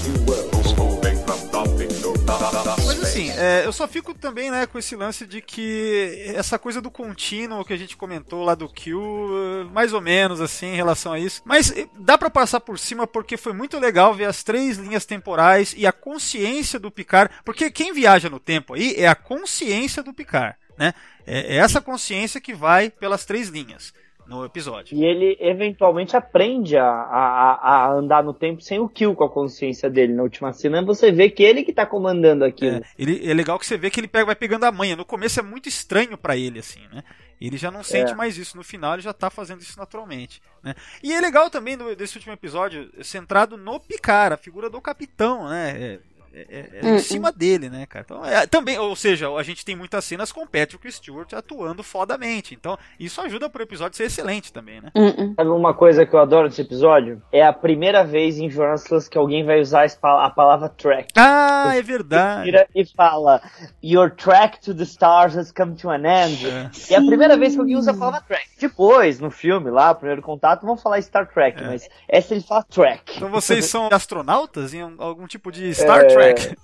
assim, 3.13 3.31
é, 3.31 3.67
eu 3.67 3.73
só 3.73 3.87
fico 3.87 4.15
também, 4.15 4.51
né, 4.51 4.67
com 4.67 4.79
esse 4.79 4.97
lance 4.97 5.27
de 5.27 5.43
que 5.43 6.33
essa 6.35 6.59
coisa 6.59 6.81
do 6.81 6.91
contínuo 6.91 7.65
que 7.65 7.73
a 7.73 7.77
gente 7.77 7.95
comentou 7.95 8.43
lá 8.43 8.55
do 8.55 8.65
eh, 8.65 9.65
mais 9.71 9.93
ou 9.93 10.01
menos 10.01 10.41
assim, 10.41 10.67
em 10.67 10.77
relação 10.77 11.13
a 11.13 11.19
isso. 11.19 11.43
Mas 11.45 11.71
eh, 11.77 11.87
dá 11.99 12.17
pra 12.17 12.31
passar 12.31 12.61
por 12.61 12.79
cima 12.79 13.07
porque 13.07 13.37
foi 13.37 13.53
muito 13.53 13.79
legal 13.79 14.15
ver 14.15 14.25
as 14.25 14.43
três 14.43 14.79
linhas 14.79 15.05
temporais 15.05 15.75
e 15.77 15.87
a 15.87 15.93
consciência 15.93 16.79
do 16.79 16.91
Picard. 16.91 17.33
Porque 17.45 17.71
quem 17.71 17.93
viaja 17.93 18.31
no 18.31 18.41
tempo 18.41 18.75
aí 18.75 18.95
é 18.97 19.07
a 19.07 19.15
consciência 19.15 20.03
do 20.03 20.15
Picard, 20.15 20.57
né? 20.79 20.95
É, 21.27 21.57
é 21.57 21.59
essa 21.59 21.83
consciência 21.83 22.41
que 22.41 22.55
vai 22.55 22.89
pelas 22.89 23.27
três 23.27 23.49
linhas 23.49 23.93
no 24.27 24.45
episódio. 24.45 24.97
E 24.97 25.05
ele 25.05 25.37
eventualmente 25.41 26.17
aprende 26.17 26.77
a, 26.77 26.85
a, 26.85 27.59
a 27.87 27.93
andar 27.93 28.23
no 28.23 28.33
tempo 28.33 28.63
sem 28.63 28.79
o 28.79 28.89
kill 28.89 29.15
com 29.15 29.25
a 29.25 29.31
consciência 29.31 29.91
dele. 29.91 30.13
Na 30.13 30.23
última 30.23 30.53
cena 30.53 30.83
você 30.83 31.11
vê 31.11 31.29
que 31.29 31.43
ele 31.43 31.63
que 31.65 31.73
tá 31.73 31.85
comandando 31.87 32.45
aquilo. 32.45 32.77
É, 32.77 32.83
ele, 32.99 33.29
é 33.29 33.35
legal 33.35 33.59
que 33.59 33.67
você 33.67 33.77
vê 33.77 33.91
que 33.91 34.01
ele 34.01 34.09
pega, 34.09 34.27
vai 34.27 34.37
pegando 34.37 34.65
a 34.65 34.73
manha. 34.73 34.97
No 34.97 35.05
começo 35.05 35.41
é 35.41 35.43
muito 35.43 35.69
estranho 35.69 36.17
pra 36.17 36.37
ele, 36.37 36.59
assim, 36.59 36.81
né? 36.93 37.03
Ele 37.41 37.57
já 37.57 37.73
não 37.73 37.83
sente 37.83 38.13
É. 38.13 38.15
mais 38.15 38.39
isso. 38.39 38.57
No 38.57 38.63
final 38.63 38.95
ele 38.95 39.03
já 39.03 39.13
tá 39.13 39.29
fazendo 39.29 39.61
isso 39.61 39.77
naturalmente. 39.77 40.41
Né? 40.63 40.75
E 41.03 41.13
é 41.13 41.21
legal 41.21 41.51
também 41.51 41.77
desse 41.97 42.17
último 42.17 42.33
episódio, 42.33 42.89
centrado 43.03 43.57
no 43.57 43.81
Picard, 43.81 44.35
a 44.35 44.37
figura 44.39 44.71
do 44.71 44.81
capitão, 44.81 45.49
né? 45.49 45.71
É, 45.77 45.99
é- 46.35 46.47
é- 46.51 46.79
é 46.87 46.89
em 46.91 46.95
Hum, 46.95 46.99
cima 46.99 47.31
dele, 47.33 47.69
né, 47.69 47.87
cara? 47.87 48.05
Então, 48.05 48.25
é, 48.25 48.47
também, 48.47 48.79
ou 48.79 48.95
seja, 48.97 49.29
a 49.31 49.43
gente 49.43 49.65
tem 49.65 49.77
muitas 49.77 50.05
cenas 50.05 50.33
com 50.33 50.47
Patrick 50.47 50.91
Stewart 50.91 51.33
atuando 51.33 51.83
fodamente. 51.83 52.55
Então, 52.55 52.79
isso 52.99 53.21
ajuda 53.21 53.49
pro 53.51 53.63
episódio 53.63 53.97
ser 53.97 54.05
excelente 54.05 54.53
também, 54.53 54.81
né? 54.81 54.91
Uh-uh. 54.95 55.35
Sabe 55.37 55.51
uma 55.51 55.75
coisa 55.75 56.07
que 56.07 56.15
eu 56.15 56.21
adoro 56.21 56.49
nesse 56.49 56.61
episódio? 56.61 57.23
É 57.33 57.43
a 57.45 57.53
primeira 57.53 58.05
vez 58.05 58.39
em 58.39 58.51
Journalist 58.51 59.09
que 59.11 59.19
alguém 59.19 59.45
vai 59.45 59.61
usar 59.61 59.87
a 60.03 60.31
palavra 60.31 60.69
track. 60.69 61.13
Ah, 61.17 61.73
é 61.75 61.83
verdade. 61.83 62.45
Vira 62.45 62.67
e 62.75 62.85
fala 62.85 63.41
Your 63.83 64.11
track 64.11 64.61
to 64.61 64.75
the 64.75 64.85
stars 64.85 65.37
has 65.37 65.51
come 65.53 65.75
to 65.77 65.91
an 65.91 66.03
end. 66.05 66.47
É. 66.47 66.71
E 66.91 66.95
é 66.95 66.99
a 66.99 67.03
primeira 67.03 67.37
vez 67.37 67.55
que 67.55 67.61
alguém 67.61 67.77
usa 67.77 67.91
a 67.91 67.95
palavra 67.95 68.21
track. 68.27 68.49
Depois, 68.61 69.21
no 69.21 69.31
filme 69.31 69.71
lá, 69.71 69.91
o 69.91 69.95
primeiro 69.97 70.23
contato, 70.23 70.65
vão 70.65 70.77
falar 70.77 71.01
Star 71.03 71.27
Trek, 71.33 71.63
mas 71.63 71.89
essa 72.09 72.35
ele 72.35 72.43
fala 72.43 72.63
track. 72.65 73.17
Então 73.17 73.29
vocês 73.29 73.65
são 73.67 73.89
astronautas 73.93 74.73
em 74.75 74.81
algum 74.99 75.27
tipo 75.27 75.51
de 75.51 75.75
Star 75.75 76.03
É, 76.03 76.07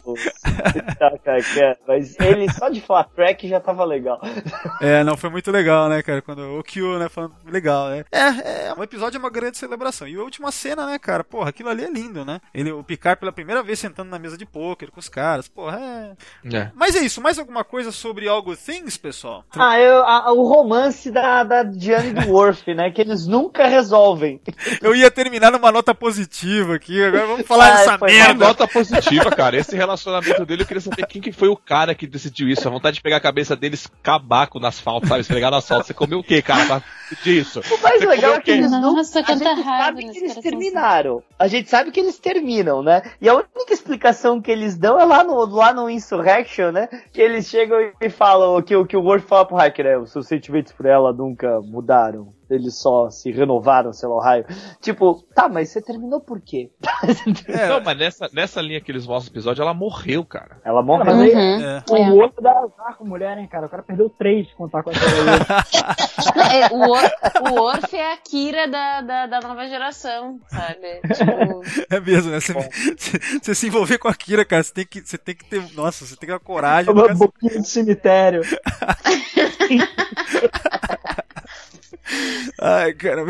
O- 0.05 0.17
Star 0.17 1.19
Trek, 1.23 1.61
é. 1.61 1.77
Mas 1.87 2.19
ele 2.21 2.51
só 2.53 2.69
de 2.69 2.81
falar 2.81 3.05
track 3.05 3.49
já 3.49 3.61
tava 3.61 3.85
legal. 3.85 4.21
É, 4.81 5.03
não, 5.05 5.17
foi 5.17 5.31
muito 5.31 5.51
legal, 5.51 5.89
né, 5.89 6.03
cara? 6.03 6.23
Quando 6.23 6.59
o 6.59 6.63
Q, 6.63 6.99
né, 6.99 7.09
falando 7.09 7.35
legal, 7.47 7.89
né? 7.89 8.05
É, 8.13 8.69
é, 8.69 8.75
um 8.77 8.83
episódio 8.83 9.17
é 9.17 9.21
uma 9.21 9.31
grande 9.31 9.59
celebração. 9.59 10.07
E 10.09 10.17
a 10.17 10.21
última 10.23 10.51
cena, 10.53 10.87
né, 10.87 10.99
cara? 10.99 11.23
Porra, 11.25 11.51
aquilo 11.51 11.69
ali 11.69 11.85
é 11.85 11.91
lindo, 11.91 12.25
né? 12.25 12.41
Ele, 12.55 12.73
o 12.73 12.83
Picard 12.83 13.19
pela 13.21 13.33
primeira 13.33 13.63
vez 13.63 13.79
sentando 13.79 14.11
na 14.11 14.19
mesa 14.19 14.37
de 14.37 14.47
pôquer 14.47 14.91
com 14.91 15.01
os 15.01 15.09
caras. 15.09 15.49
Porra, 15.49 15.79
é. 16.45 16.57
É. 16.57 16.71
Mas 16.75 16.95
é 16.97 17.01
isso, 17.01 17.21
mais 17.21 17.39
alguma 17.39 17.65
coisa 17.65 17.91
sobre 17.93 18.29
Algo 18.29 18.57
Things, 18.57 18.97
pessoal? 18.97 19.45
Ah, 19.57 19.79
eu, 19.79 20.03
a- 20.05 20.33
o 20.33 20.43
romance 20.47 21.11
da, 21.11 21.43
da 21.45 21.63
Diane 21.63 22.13
do 22.13 22.31
Worf, 22.33 22.73
né? 22.75 22.91
Que 22.91 23.01
eles 23.01 23.27
nunca 23.27 23.67
resolvem. 23.67 24.41
Eu 24.83 24.95
ia 24.95 25.11
terminar 25.11 25.51
numa 25.53 25.71
nota 25.73 25.95
positiva 25.95 26.75
aqui, 26.75 27.03
agora 27.03 27.27
vamos 27.27 27.47
falar 27.47 27.67
Ai, 27.73 27.77
dessa 27.79 27.99
foi 27.99 28.15
Uma 28.15 28.25
merda. 28.27 28.47
nota 28.47 28.69
positiva, 28.69 29.31
cara. 29.31 29.48
Cara, 29.51 29.57
esse 29.61 29.77
relacionamento 29.77 30.45
dele, 30.47 30.63
eu 30.63 30.67
queria 30.67 30.81
saber 30.81 31.07
quem 31.07 31.21
que 31.23 31.33
foi 31.33 31.49
o 31.49 31.57
cara 31.57 31.95
que 31.95 32.07
decidiu 32.07 32.49
isso. 32.49 32.67
A 32.67 32.71
vontade 32.71 32.97
de 32.97 33.03
pegar 33.03 33.17
a 33.17 33.21
cabeça 33.21 33.57
deles, 33.57 33.87
cabaco 34.03 34.59
no 34.61 34.67
asfalto, 34.67 35.07
sabe? 35.07 35.21
Esfregar 35.21 35.51
no 35.51 35.57
asfalto. 35.57 35.87
Você 35.87 35.95
comeu 35.95 36.19
o 36.19 36.23
quê, 36.25 36.41
cara, 36.43 36.65
pra 36.67 36.83
decidir 37.11 37.41
isso? 37.41 37.61
O 37.61 37.83
mais 37.83 38.01
Você 38.01 38.07
legal 38.07 38.35
é 38.35 38.41
que 38.41 38.51
o 38.51 38.55
eles 38.55 38.71
não. 38.71 38.81
Nossa, 38.81 39.21
a 39.21 39.23
gente 39.23 39.45
raiva 39.45 39.85
sabe 39.85 40.09
que 40.11 40.19
eles 40.19 40.35
terminaram. 40.37 41.23
A 41.39 41.49
gente 41.49 41.69
sabe 41.71 41.91
que 41.91 42.01
eles 42.01 42.19
terminam, 42.19 42.83
né? 42.83 43.03
E 43.21 43.29
a 43.29 43.35
única 43.35 43.73
explicação 43.73 44.41
que 44.41 44.51
eles 44.51 44.77
dão 44.77 45.01
é 45.01 45.05
lá 45.05 45.25
no, 45.25 45.45
lá 45.47 45.73
no 45.73 45.89
Insurrection, 45.89 46.71
né? 46.73 46.89
Que 47.13 47.21
eles 47.21 47.47
chegam 47.49 47.79
e 48.01 48.11
falam 48.11 48.61
que, 48.63 48.75
o- 48.77 48.87
que 48.87 48.97
o 48.97 49.03
Worf 49.03 49.27
fala 49.27 49.45
pro 49.47 49.59
Hiker, 49.65 49.87
é, 49.87 49.99
os 49.99 50.11
seus 50.13 50.27
sentimentos 50.27 50.73
por 50.73 50.87
ela 50.87 51.13
nunca 51.13 51.61
mudaram. 51.61 52.33
Eles 52.51 52.77
só 52.79 53.11
se 53.11 53.31
renovaram, 53.31 53.93
sei 53.93 54.09
lá, 54.09 54.15
o 54.17 54.21
raio. 54.21 54.47
Tipo, 54.81 55.23
tá, 55.35 55.49
mas 55.49 55.69
você 55.71 55.83
terminou 55.83 56.21
por 56.21 56.41
quê? 56.41 56.71
É, 57.49 57.69
Não, 57.69 57.81
mas 57.83 57.99
nessa, 57.99 58.29
nessa 58.33 58.61
linha 58.61 58.81
que 58.81 58.91
eles 58.91 59.07
mostram 59.07 59.31
no 59.31 59.35
episódio, 59.39 59.63
ela 59.63 59.75
morreu, 59.75 60.25
cara. 60.25 60.59
Ela 60.65 60.83
morreu. 60.83 61.05
Mas 61.07 61.21
aí, 61.21 61.35
Uhum. 61.35 61.61
é. 61.63 61.83
o 61.91 61.97
É. 61.97 62.11
outro 62.11 62.43
dá 62.43 62.53
azar 62.53 62.97
com 62.97 63.05
mulher, 63.07 63.37
hein, 63.39 63.47
cara. 63.47 63.67
O 63.67 63.69
cara 63.69 63.83
perdeu 63.83 64.09
três 64.11 64.51
contar 64.55 64.83
com 64.83 64.91
essa 64.91 65.01
aí. 66.49 66.63
É, 66.63 66.67
o, 66.73 66.81
Or- 66.91 67.53
o 67.53 67.61
Orf 67.63 67.95
é 67.95 68.13
a 68.13 68.17
Kira 68.17 68.67
da, 68.69 69.01
da, 69.01 69.27
da 69.27 69.41
nova 69.41 69.67
geração, 69.69 70.41
sabe? 70.49 71.01
Tipo, 71.15 71.63
É 71.95 72.01
mesmo, 72.01 72.31
né? 72.31 72.39
Você, 72.41 73.55
se 73.55 73.67
envolver 73.67 73.99
com 73.99 74.09
a 74.09 74.15
Kira, 74.15 74.45
cara, 74.45 74.63
você 74.63 74.73
tem 74.73 74.87
que, 74.87 75.01
você 75.01 75.19
tem 75.19 75.35
que 75.35 75.45
ter. 75.45 75.63
Nossa, 75.75 76.05
você 76.07 76.17
tem 76.17 76.21
que 76.21 76.27
ter 76.27 76.33
uma 76.33 76.41
coragem. 76.41 76.93
Uma 76.93 77.15
boquinha 77.15 77.61
de 77.61 77.69
cemitério. 77.69 78.43
Ai, 82.61 82.93
cara, 82.95 83.23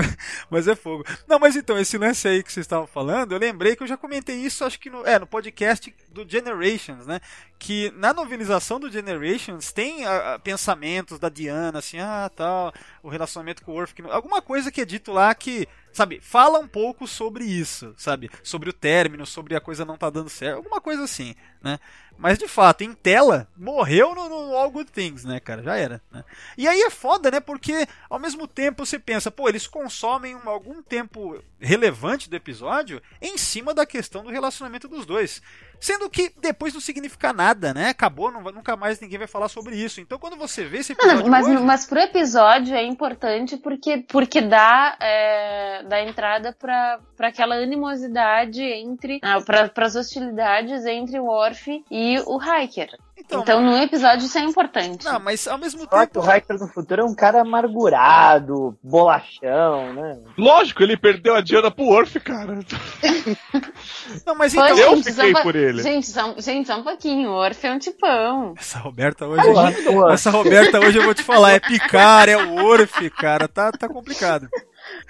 mas 0.50 0.68
é 0.68 0.74
fogo. 0.74 1.04
Não, 1.26 1.38
mas 1.38 1.56
então, 1.56 1.78
esse 1.78 1.98
lance 1.98 2.26
aí 2.28 2.42
que 2.42 2.52
vocês 2.52 2.64
estavam 2.64 2.86
falando, 2.86 3.32
eu 3.32 3.38
lembrei 3.38 3.74
que 3.76 3.82
eu 3.82 3.86
já 3.86 3.96
comentei 3.96 4.36
isso, 4.36 4.64
acho 4.64 4.78
que 4.78 4.90
no, 4.90 5.04
é, 5.06 5.18
no 5.18 5.26
podcast 5.26 5.94
do 6.10 6.28
Generations, 6.28 7.06
né? 7.06 7.20
Que 7.58 7.92
na 7.96 8.12
novelização 8.14 8.78
do 8.78 8.90
Generations 8.90 9.72
tem 9.72 10.06
ah, 10.06 10.34
ah, 10.34 10.38
pensamentos 10.38 11.18
da 11.18 11.28
Diana, 11.28 11.78
assim, 11.80 11.98
ah, 11.98 12.30
tal, 12.34 12.72
o 13.02 13.08
relacionamento 13.08 13.62
com 13.64 13.72
o 13.72 13.84
não- 14.02 14.12
alguma 14.12 14.40
coisa 14.40 14.70
que 14.70 14.80
é 14.80 14.84
dito 14.84 15.12
lá 15.12 15.34
que, 15.34 15.66
sabe, 15.98 16.20
fala 16.20 16.58
um 16.58 16.68
pouco 16.68 17.06
sobre 17.06 17.44
isso, 17.44 17.92
sabe? 17.96 18.30
Sobre 18.42 18.70
o 18.70 18.72
término, 18.72 19.26
sobre 19.26 19.54
a 19.56 19.60
coisa 19.60 19.84
não 19.84 19.96
tá 19.98 20.08
dando 20.08 20.30
certo, 20.30 20.56
alguma 20.56 20.80
coisa 20.80 21.02
assim, 21.04 21.34
né? 21.62 21.78
Mas 22.16 22.36
de 22.36 22.48
fato, 22.48 22.82
em 22.82 22.92
tela, 22.92 23.46
morreu 23.56 24.12
no, 24.12 24.28
no 24.28 24.56
All 24.56 24.70
Good 24.72 24.90
Things, 24.90 25.24
né, 25.24 25.38
cara? 25.38 25.62
Já 25.62 25.76
era. 25.76 26.02
Né? 26.10 26.24
E 26.56 26.66
aí 26.66 26.80
é 26.80 26.90
foda, 26.90 27.30
né? 27.30 27.38
Porque 27.38 27.86
ao 28.10 28.18
mesmo 28.18 28.48
tempo 28.48 28.84
você 28.84 28.98
pensa, 28.98 29.30
pô, 29.30 29.48
eles 29.48 29.68
consomem 29.68 30.34
um- 30.34 30.48
algum 30.48 30.82
tempo 30.82 31.40
relevante 31.60 32.28
do 32.28 32.34
episódio 32.34 33.00
em 33.22 33.38
cima 33.38 33.72
da 33.72 33.86
questão 33.86 34.24
do 34.24 34.30
relacionamento 34.30 34.88
dos 34.88 35.06
dois. 35.06 35.40
Sendo 35.80 36.10
que 36.10 36.32
depois 36.40 36.74
não 36.74 36.80
significa 36.80 37.32
nada, 37.32 37.72
né? 37.72 37.88
Acabou, 37.90 38.30
não 38.32 38.42
nunca 38.42 38.76
mais 38.76 39.00
ninguém 39.00 39.18
vai 39.18 39.28
falar 39.28 39.48
sobre 39.48 39.76
isso. 39.76 40.00
Então 40.00 40.18
quando 40.18 40.36
você 40.36 40.64
vê 40.64 40.78
esse 40.78 40.92
episódio. 40.92 41.22
Não, 41.22 41.28
mas, 41.28 41.46
hoje- 41.46 41.62
mas 41.62 41.86
pro 41.86 42.00
episódio 42.00 42.74
é 42.74 42.84
importante 42.84 43.56
porque, 43.56 43.98
porque 44.08 44.40
dá, 44.40 44.96
é, 45.00 45.82
dá 45.84 46.02
entrada 46.02 46.52
pra 46.58 46.98
aquela 47.20 47.56
animosidade 47.56 48.62
entre. 48.62 49.18
Ah, 49.22 49.40
pra, 49.40 49.68
pras 49.68 49.94
hostilidades 49.96 50.84
entre 50.84 51.18
o 51.18 51.24
Worf 51.24 51.84
e 51.90 52.18
o 52.26 52.38
Hiker. 52.42 52.90
Então, 53.20 53.40
Então, 53.42 53.60
no 53.60 53.76
episódio 53.78 54.24
isso 54.26 54.38
é 54.38 54.42
importante. 54.42 55.04
Não, 55.04 55.18
mas 55.20 55.46
ao 55.48 55.58
mesmo 55.58 55.80
Só 55.80 55.86
que 56.06 56.12
tempo. 56.12 56.20
o 56.26 56.34
Hiker 56.36 56.58
no 56.58 56.68
futuro 56.68 57.02
é 57.02 57.04
um 57.04 57.14
cara 57.14 57.40
amargurado, 57.42 58.78
bolachão, 58.82 59.92
né? 59.92 60.18
Lógico, 60.38 60.82
ele 60.82 60.96
perdeu 60.96 61.34
a 61.34 61.40
Diana 61.40 61.70
pro 61.70 61.84
Worf, 61.84 62.18
cara. 62.20 62.58
Não, 64.26 64.34
mas 64.34 64.54
Pô, 64.54 64.64
então. 64.64 64.78
eu 64.78 64.96
gente, 64.96 65.10
fiquei 65.10 65.32
só 65.34 65.40
um 65.40 65.42
por 65.42 65.52
po- 65.52 65.58
ele. 65.58 65.82
Gente, 65.82 66.06
só, 66.06 66.34
gente, 66.38 66.66
só 66.66 66.76
um 66.78 66.82
pouquinho. 66.82 67.30
O 67.30 67.34
Worf 67.34 67.66
é 67.66 67.72
um 67.72 67.78
tipão. 67.78 68.54
Essa 68.56 68.78
Roberta 68.78 69.26
hoje. 69.26 69.42
Porra, 69.84 70.12
Essa 70.12 70.30
Roberta 70.30 70.78
hoje 70.80 70.98
eu 70.98 71.04
vou 71.04 71.14
te 71.14 71.22
falar, 71.22 71.52
é 71.52 71.60
picar, 71.60 72.28
é 72.28 72.36
o 72.36 72.64
Orf, 72.64 73.10
cara, 73.10 73.46
tá, 73.48 73.70
tá 73.72 73.88
complicado. 73.88 74.48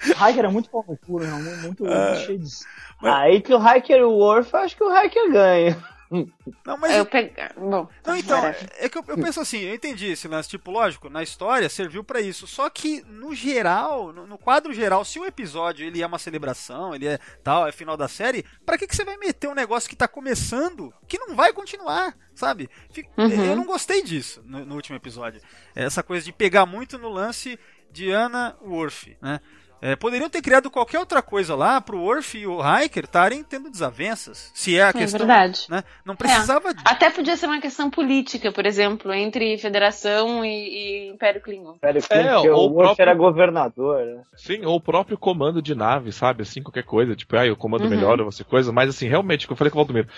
o 0.07 0.29
Hiker 0.29 0.45
é 0.45 0.49
muito 0.49 0.69
pau 0.69 0.83
no 0.87 0.97
cu, 0.97 1.19
né? 1.19 1.27
Muito, 1.61 1.83
muito 1.85 2.19
cheio 2.25 2.39
de... 2.39 2.49
Aí 3.01 3.39
que 3.41 3.53
o 3.53 3.59
Hiker 3.59 3.97
e 3.99 4.03
o 4.03 4.11
Worf, 4.11 4.53
acho 4.57 4.75
que 4.75 4.83
o 4.83 4.93
Hiker 5.03 5.31
ganha. 5.31 5.77
Não, 6.65 6.77
mas 6.77 6.95
Eu 6.95 7.05
pegar. 7.05 7.53
Bom, 7.55 7.87
Não, 8.05 8.15
então, 8.15 8.37
é 8.79 8.89
que 8.89 8.97
eu, 8.97 9.03
eu 9.07 9.17
penso 9.17 9.39
assim, 9.39 9.59
eu 9.59 9.75
entendi 9.75 10.07
esse 10.07 10.27
lance, 10.27 10.49
tipo, 10.49 10.71
lógico, 10.71 11.09
na 11.09 11.21
história 11.21 11.69
serviu 11.69 12.03
pra 12.03 12.19
isso. 12.19 12.47
Só 12.47 12.69
que, 12.69 13.01
no 13.03 13.35
geral, 13.35 14.11
no, 14.11 14.25
no 14.25 14.37
quadro 14.37 14.73
geral, 14.73 15.05
se 15.05 15.19
o 15.19 15.25
episódio 15.25 15.85
ele 15.85 16.01
é 16.01 16.05
uma 16.07 16.17
celebração, 16.19 16.95
ele 16.95 17.07
é 17.07 17.19
tal, 17.43 17.67
é 17.67 17.71
final 17.71 17.95
da 17.95 18.07
série, 18.07 18.43
pra 18.65 18.77
que, 18.77 18.87
que 18.87 18.95
você 18.95 19.05
vai 19.05 19.17
meter 19.17 19.47
um 19.47 19.53
negócio 19.55 19.89
que 19.89 19.95
tá 19.95 20.07
começando 20.07 20.93
que 21.07 21.17
não 21.19 21.35
vai 21.35 21.53
continuar, 21.53 22.15
sabe? 22.33 22.69
Fica- 22.91 23.09
Uhum. 23.17 23.45
Eu 23.45 23.55
não 23.55 23.65
gostei 23.65 24.01
disso 24.01 24.41
no, 24.45 24.65
no 24.65 24.75
último 24.75 24.95
episódio. 24.97 25.41
Essa 25.75 26.01
coisa 26.01 26.25
de 26.25 26.31
pegar 26.33 26.65
muito 26.65 26.97
no 26.97 27.09
lance 27.09 27.59
de 27.91 28.11
Anna 28.11 28.55
Worf, 28.61 29.15
né? 29.21 29.39
É, 29.81 29.95
poderiam 29.95 30.29
ter 30.29 30.41
criado 30.41 30.69
qualquer 30.69 30.99
outra 30.99 31.21
coisa 31.21 31.55
lá 31.55 31.79
pro 31.79 31.99
Worf 32.01 32.37
e 32.37 32.45
o 32.45 32.59
Hiker 32.59 33.05
estarem 33.05 33.43
tendo 33.43 33.69
desavenças. 33.69 34.51
Se 34.53 34.77
é 34.77 34.83
a 34.83 34.89
É 34.89 34.93
questão. 34.93 35.19
verdade. 35.19 35.61
Né? 35.69 35.83
Não 36.03 36.15
precisava 36.15 36.73
de. 36.73 36.81
Até 36.85 37.09
podia 37.09 37.37
ser 37.37 37.45
uma 37.45 37.61
questão 37.61 37.89
política, 37.89 38.51
por 38.51 38.65
exemplo, 38.65 39.13
entre 39.13 39.57
Federação 39.57 40.43
e, 40.43 40.49
e 40.49 41.09
Império 41.09 41.41
Klingon. 41.41 41.77
Sério, 41.79 41.99
É, 42.09 42.33
porque 42.33 42.49
o 42.49 42.55
ou 42.55 42.69
o 42.69 42.73
Worf 42.73 42.85
próprio- 42.87 43.01
era 43.03 43.13
governador, 43.13 44.05
né? 44.05 44.21
Sim, 44.35 44.65
ou 44.65 44.75
o 44.75 44.81
próprio 44.81 45.17
comando 45.17 45.61
de 45.61 45.73
nave, 45.73 46.11
sabe? 46.11 46.41
Assim, 46.43 46.61
qualquer 46.61 46.83
coisa. 46.83 47.15
Tipo, 47.15 47.37
ah, 47.37 47.51
o 47.51 47.55
comando 47.55 47.83
Uhum. 47.83 47.89
melhor 47.89 48.19
ou 48.19 48.29
você 48.31 48.43
coisa. 48.43 48.71
Mas 48.73 48.89
assim, 48.89 49.07
realmente, 49.07 49.45
o 49.45 49.47
que 49.47 49.53
eu 49.53 49.57
falei 49.57 49.71
com 49.71 49.77
o 49.79 49.81
Valdomiro. 49.81 50.09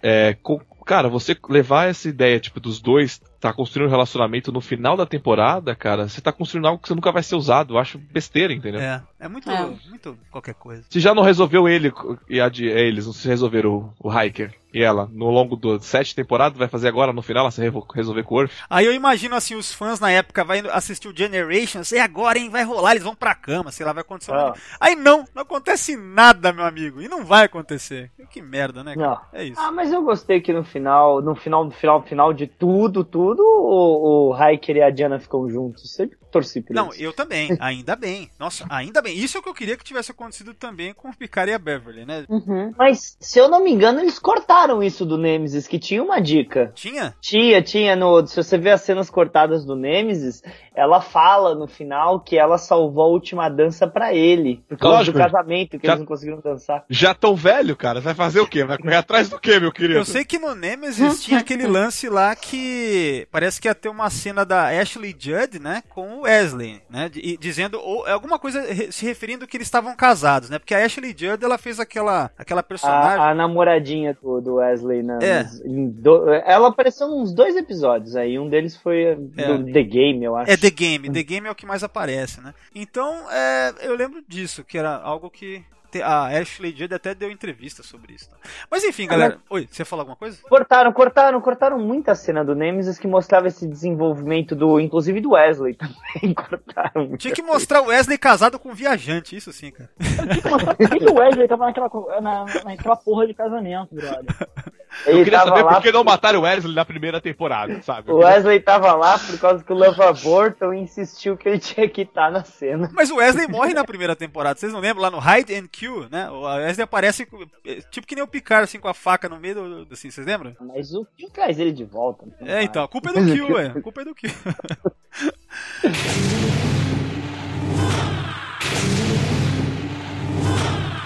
É, 0.00 0.34
co- 0.42 0.62
cara, 0.88 1.06
você 1.06 1.36
levar 1.50 1.90
essa 1.90 2.08
ideia, 2.08 2.40
tipo, 2.40 2.58
dos 2.58 2.80
dois 2.80 3.20
tá 3.38 3.52
construindo 3.52 3.88
um 3.88 3.90
relacionamento 3.90 4.50
no 4.50 4.60
final 4.60 4.96
da 4.96 5.04
temporada, 5.04 5.74
cara, 5.74 6.08
você 6.08 6.20
tá 6.20 6.32
construindo 6.32 6.66
algo 6.66 6.80
que 6.80 6.88
você 6.88 6.94
nunca 6.94 7.12
vai 7.12 7.22
ser 7.22 7.36
usado. 7.36 7.74
Eu 7.74 7.78
acho 7.78 7.98
besteira, 7.98 8.54
entendeu? 8.54 8.80
É, 8.80 9.02
é 9.20 9.28
muito, 9.28 9.50
É. 9.50 9.66
muito 9.88 10.18
qualquer 10.30 10.54
coisa. 10.54 10.84
Se 10.88 10.98
já 10.98 11.14
não 11.14 11.22
resolveu 11.22 11.68
ele 11.68 11.92
e 12.28 12.40
a 12.40 12.48
de, 12.48 12.66
eles, 12.66 13.06
não 13.06 13.12
se 13.12 13.28
resolveram 13.28 13.94
o, 14.00 14.08
o 14.08 14.20
Hiker 14.20 14.54
e 14.72 14.82
ela 14.82 15.08
no 15.12 15.30
longo 15.30 15.56
das 15.56 15.84
sete 15.84 16.14
temporadas, 16.14 16.58
vai 16.58 16.68
fazer 16.68 16.88
agora 16.88 17.12
no 17.12 17.22
final 17.22 17.42
ela 17.42 17.50
se 17.50 17.62
resolver 17.94 18.22
com 18.22 18.34
o 18.34 18.38
Worf? 18.38 18.54
Aí 18.68 18.84
eu 18.84 18.92
imagino 18.92 19.34
assim, 19.34 19.54
os 19.54 19.72
fãs 19.72 20.00
na 20.00 20.10
época 20.10 20.44
vai 20.44 20.60
assistir 20.70 21.08
o 21.08 21.16
Generations, 21.16 21.92
e 21.92 21.98
agora, 21.98 22.38
hein, 22.38 22.50
vai 22.50 22.64
rolar, 22.64 22.92
eles 22.92 23.02
vão 23.02 23.14
pra 23.14 23.34
cama, 23.34 23.70
sei 23.70 23.86
lá, 23.86 23.92
vai 23.92 24.02
acontecer. 24.02 24.32
Ah. 24.32 24.54
Aí 24.80 24.94
não, 24.94 25.24
não 25.34 25.42
acontece 25.42 25.96
nada, 25.96 26.52
meu 26.52 26.64
amigo, 26.64 27.00
e 27.00 27.08
não 27.08 27.24
vai 27.24 27.44
acontecer. 27.44 28.10
Que 28.30 28.42
merda, 28.42 28.84
né? 28.84 28.94
cara? 28.94 29.08
Não. 29.08 29.20
É 29.32 29.44
isso. 29.44 29.60
Ah, 29.60 29.72
mas 29.72 29.90
eu 29.90 30.02
gostei 30.02 30.40
que 30.40 30.52
no 30.52 30.62
final, 30.62 30.77
no 30.78 31.34
final, 31.34 31.62
no 31.64 31.70
final, 31.70 32.02
final 32.02 32.34
de 32.34 32.46
tudo, 32.46 33.04
tudo, 33.04 33.42
o, 33.42 34.30
o 34.30 34.36
Hiker 34.36 34.76
e 34.76 34.82
a 34.82 34.90
Diana 34.90 35.18
ficam 35.18 35.48
juntos. 35.48 35.92
Sempre 35.92 36.18
torci 36.30 36.60
por 36.60 36.74
Não, 36.74 36.90
isso. 36.90 37.02
eu 37.02 37.12
também, 37.12 37.56
ainda 37.60 37.96
bem. 37.96 38.30
Nossa, 38.38 38.64
ainda 38.68 39.00
bem. 39.02 39.16
Isso 39.16 39.36
é 39.36 39.40
o 39.40 39.42
que 39.42 39.48
eu 39.48 39.54
queria 39.54 39.76
que 39.76 39.84
tivesse 39.84 40.10
acontecido 40.10 40.54
também 40.54 40.92
com 40.94 41.08
o 41.08 41.16
Picard 41.16 41.50
e 41.50 41.54
a 41.54 41.58
Beverly, 41.58 42.04
né? 42.04 42.24
Uhum. 42.28 42.72
Mas, 42.76 43.16
se 43.20 43.38
eu 43.38 43.48
não 43.48 43.62
me 43.62 43.70
engano, 43.72 44.00
eles 44.00 44.18
cortaram 44.18 44.82
isso 44.82 45.04
do 45.04 45.16
Nemesis, 45.18 45.66
que 45.66 45.78
tinha 45.78 46.02
uma 46.02 46.20
dica. 46.20 46.72
Tinha? 46.74 47.14
Tinha, 47.20 47.62
tinha, 47.62 47.96
no, 47.96 48.26
se 48.26 48.36
você 48.36 48.56
ver 48.58 48.70
as 48.70 48.82
cenas 48.82 49.10
cortadas 49.10 49.64
do 49.64 49.74
Nemesis, 49.76 50.42
ela 50.74 51.00
fala 51.00 51.54
no 51.54 51.66
final 51.66 52.20
que 52.20 52.36
ela 52.38 52.58
salvou 52.58 53.02
a 53.04 53.08
última 53.08 53.48
dança 53.48 53.86
pra 53.86 54.14
ele. 54.14 54.62
Por 54.68 54.78
causa 54.78 54.98
Lógico. 54.98 55.18
do 55.18 55.24
casamento, 55.24 55.78
que 55.78 55.86
Já- 55.86 55.92
eles 55.92 56.00
não 56.00 56.06
conseguiram 56.06 56.40
dançar. 56.40 56.84
Já 56.88 57.14
tão 57.14 57.34
velho, 57.34 57.76
cara, 57.76 58.00
vai 58.00 58.14
fazer 58.14 58.40
o 58.40 58.46
quê? 58.46 58.64
Vai 58.64 58.78
correr 58.78 58.96
atrás 58.96 59.28
do 59.28 59.38
quê, 59.38 59.58
meu 59.58 59.72
querido? 59.72 59.98
Eu 59.98 60.04
sei 60.04 60.24
que 60.24 60.38
no 60.38 60.54
Nemesis 60.54 61.22
tinha 61.22 61.40
aquele 61.40 61.66
lance 61.66 62.08
lá 62.08 62.34
que 62.36 63.26
parece 63.30 63.60
que 63.60 63.68
ia 63.68 63.74
ter 63.74 63.88
uma 63.88 64.10
cena 64.10 64.44
da 64.44 64.68
Ashley 64.68 65.14
Judd, 65.18 65.58
né, 65.58 65.82
com 65.88 66.17
o 66.18 66.22
Wesley, 66.22 66.80
né, 66.90 67.10
dizendo 67.38 67.80
ou 67.80 68.06
alguma 68.06 68.38
coisa 68.38 68.60
re- 68.60 68.90
se 68.92 69.04
referindo 69.04 69.46
que 69.46 69.56
eles 69.56 69.66
estavam 69.66 69.94
casados, 69.96 70.50
né? 70.50 70.58
Porque 70.58 70.74
a 70.74 70.84
Ashley 70.84 71.14
Judd 71.16 71.44
ela 71.44 71.58
fez 71.58 71.78
aquela 71.80 72.30
aquela 72.36 72.62
personagem 72.62 73.18
A, 73.20 73.30
a 73.30 73.34
namoradinha 73.34 74.16
do, 74.20 74.40
do 74.40 74.54
Wesley 74.56 75.02
na, 75.02 75.18
É. 75.22 75.44
do- 75.64 76.28
ela 76.32 76.68
apareceu 76.68 77.08
nos 77.08 77.32
dois 77.32 77.56
episódios 77.56 78.16
aí. 78.16 78.38
Um 78.38 78.48
deles 78.48 78.76
foi 78.76 79.14
do 79.16 79.40
É. 79.68 79.72
The 79.72 79.82
Game, 79.82 80.24
eu 80.24 80.36
acho. 80.36 80.50
É 80.50 80.56
The 80.56 80.70
Game, 80.70 81.10
The 81.10 81.22
Game 81.22 81.46
é 81.46 81.50
o 81.50 81.54
que 81.54 81.66
mais 81.66 81.82
aparece, 81.84 82.40
né? 82.40 82.54
Então, 82.74 83.30
é, 83.30 83.74
eu 83.82 83.94
lembro 83.96 84.22
disso, 84.26 84.64
que 84.64 84.76
era 84.78 84.96
algo 84.96 85.30
que 85.30 85.62
a 86.02 86.26
Ashley 86.26 86.74
Judd 86.76 86.94
até 86.94 87.14
deu 87.14 87.30
entrevista 87.30 87.82
sobre 87.82 88.14
isso. 88.14 88.28
tá? 88.30 88.36
Mas 88.70 88.84
enfim, 88.84 89.06
galera. 89.06 89.38
Oi, 89.50 89.68
você 89.70 89.82
ia 89.82 89.86
falar 89.86 90.02
alguma 90.02 90.16
coisa? 90.16 90.38
Cortaram, 90.48 90.92
cortaram, 90.92 91.40
cortaram 91.40 91.78
muita 91.78 92.14
cena 92.14 92.44
do 92.44 92.54
Nemesis 92.54 92.98
que 92.98 93.06
mostrava 93.06 93.48
esse 93.48 93.66
desenvolvimento 93.66 94.54
do, 94.54 94.78
inclusive 94.80 95.20
do 95.20 95.30
Wesley 95.30 95.74
também. 95.78 96.34
cortaram. 96.34 97.16
Tinha 97.16 97.34
que 97.34 97.42
mostrar 97.42 97.80
o 97.82 97.86
Wesley 97.86 98.18
casado 98.18 98.58
com 98.58 98.70
um 98.70 98.74
viajante, 98.74 99.36
isso 99.36 99.52
sim, 99.52 99.70
cara. 99.70 99.90
Por 99.96 100.76
que 100.76 100.98
que 100.98 101.10
o 101.10 101.14
Wesley 101.14 101.48
tava 101.48 101.66
naquela, 101.66 102.20
na, 102.20 102.44
naquela 102.64 102.96
porra 102.96 103.26
de 103.26 103.34
casamento, 103.34 103.94
brother? 103.94 104.24
Eu 105.06 105.14
Ele 105.14 105.24
queria 105.24 105.38
tava 105.38 105.50
saber 105.50 105.68
por 105.68 105.82
que 105.82 105.92
não 105.92 106.04
mataram 106.04 106.40
o 106.40 106.42
Wesley 106.42 106.74
na 106.74 106.84
primeira 106.84 107.20
temporada, 107.20 107.80
sabe? 107.82 108.10
O 108.10 108.16
Wesley 108.16 108.60
tava 108.60 108.92
lá 108.94 109.18
por 109.18 109.38
causa 109.38 109.64
que 109.64 109.72
o 109.72 109.76
Lava 109.76 110.12
Burton 110.12 110.74
insistiu 110.74 111.36
que 111.36 111.48
ele 111.48 111.58
tinha 111.58 111.88
que 111.88 112.02
estar 112.02 112.30
na 112.30 112.44
cena. 112.44 112.90
Mas 112.92 113.10
o 113.10 113.16
Wesley 113.16 113.46
morre 113.48 113.72
na 113.74 113.84
primeira 113.84 114.16
temporada, 114.16 114.58
vocês 114.58 114.72
não 114.72 114.80
lembram? 114.80 115.02
Lá 115.02 115.10
no 115.10 115.18
Hide 115.18 115.54
and 115.54 115.66
Kill, 115.70 116.08
né? 116.10 116.28
O 116.30 116.42
Wesley 116.42 116.84
aparece 116.84 117.26
é, 117.64 117.80
tipo 117.90 118.06
que 118.06 118.14
nem 118.14 118.24
o 118.24 118.28
Picard, 118.28 118.64
assim, 118.64 118.80
com 118.80 118.88
a 118.88 118.94
faca 118.94 119.28
no 119.28 119.38
meio 119.38 119.54
do. 119.54 119.88
Assim, 119.92 120.10
vocês 120.10 120.26
lembram? 120.26 120.56
Mas 120.60 120.92
o 120.92 121.06
que 121.16 121.30
traz 121.30 121.58
ele 121.58 121.72
de 121.72 121.84
volta? 121.84 122.26
É, 122.40 122.62
então, 122.62 122.82
a 122.82 122.88
culpa 122.88 123.10
é 123.10 123.12
do 123.12 123.24
Kill, 123.24 123.52
ué. 123.52 123.72
A 123.76 123.80
culpa 123.80 124.02
é 124.02 124.04
do 124.04 124.14
Kill. 124.14 124.30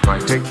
Writing, 0.06 0.42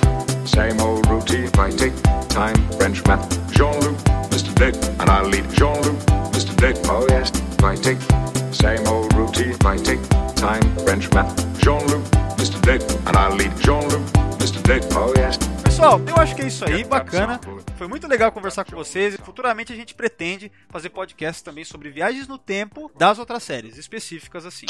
same 0.46 0.80
old 0.80 1.08
routine. 1.10 1.50
Writing, 1.58 1.96
time, 2.30 2.56
French 2.78 3.04
math. 3.06 3.28
Jean-Luc, 3.52 3.98
Mr. 4.30 4.54
Dick, 4.56 4.76
and 5.00 5.10
I'll 5.10 5.28
lead 5.28 5.50
Jean-Luc, 5.52 5.98
Mr. 6.34 6.56
Dick. 6.56 6.78
Oh 6.86 7.06
yes. 7.10 7.32
Writing, 7.62 8.00
same 8.52 8.88
old 8.88 9.14
routine. 9.14 9.56
Writing, 9.64 10.02
time, 10.36 10.64
French 10.78 11.12
math. 11.14 11.36
Jean-Luc, 11.62 12.04
Mr. 12.38 12.62
Dick, 12.62 12.82
and 13.08 13.16
I'll 13.16 13.36
lead 13.36 13.56
Jean-Luc, 13.58 14.02
Mr. 14.40 14.62
Dick. 14.64 14.84
Oh 14.92 15.14
yes. 15.16 15.38
Pessoal, 15.82 15.99
eu 16.08 16.16
acho 16.18 16.36
que 16.36 16.44
é 16.44 16.45
isso 16.45 16.64
aí, 16.64 16.84
bacana. 16.84 17.41
Foi 17.76 17.88
muito 17.88 18.08
legal 18.08 18.32
conversar 18.32 18.64
com 18.64 18.76
vocês 18.76 19.16
e 19.16 19.18
futuramente 19.18 19.74
a 19.74 19.76
gente 19.76 19.95
pretende 19.95 20.52
fazer 20.70 20.91
podcasts 20.91 21.41
também 21.41 21.64
sobre 21.64 21.90
viagens 21.90 22.28
no 22.28 22.38
tempo 22.38 22.91
das 22.95 23.18
outras 23.18 23.41
séries 23.41 23.80
específicas 23.80 24.45
assim. 24.45 24.68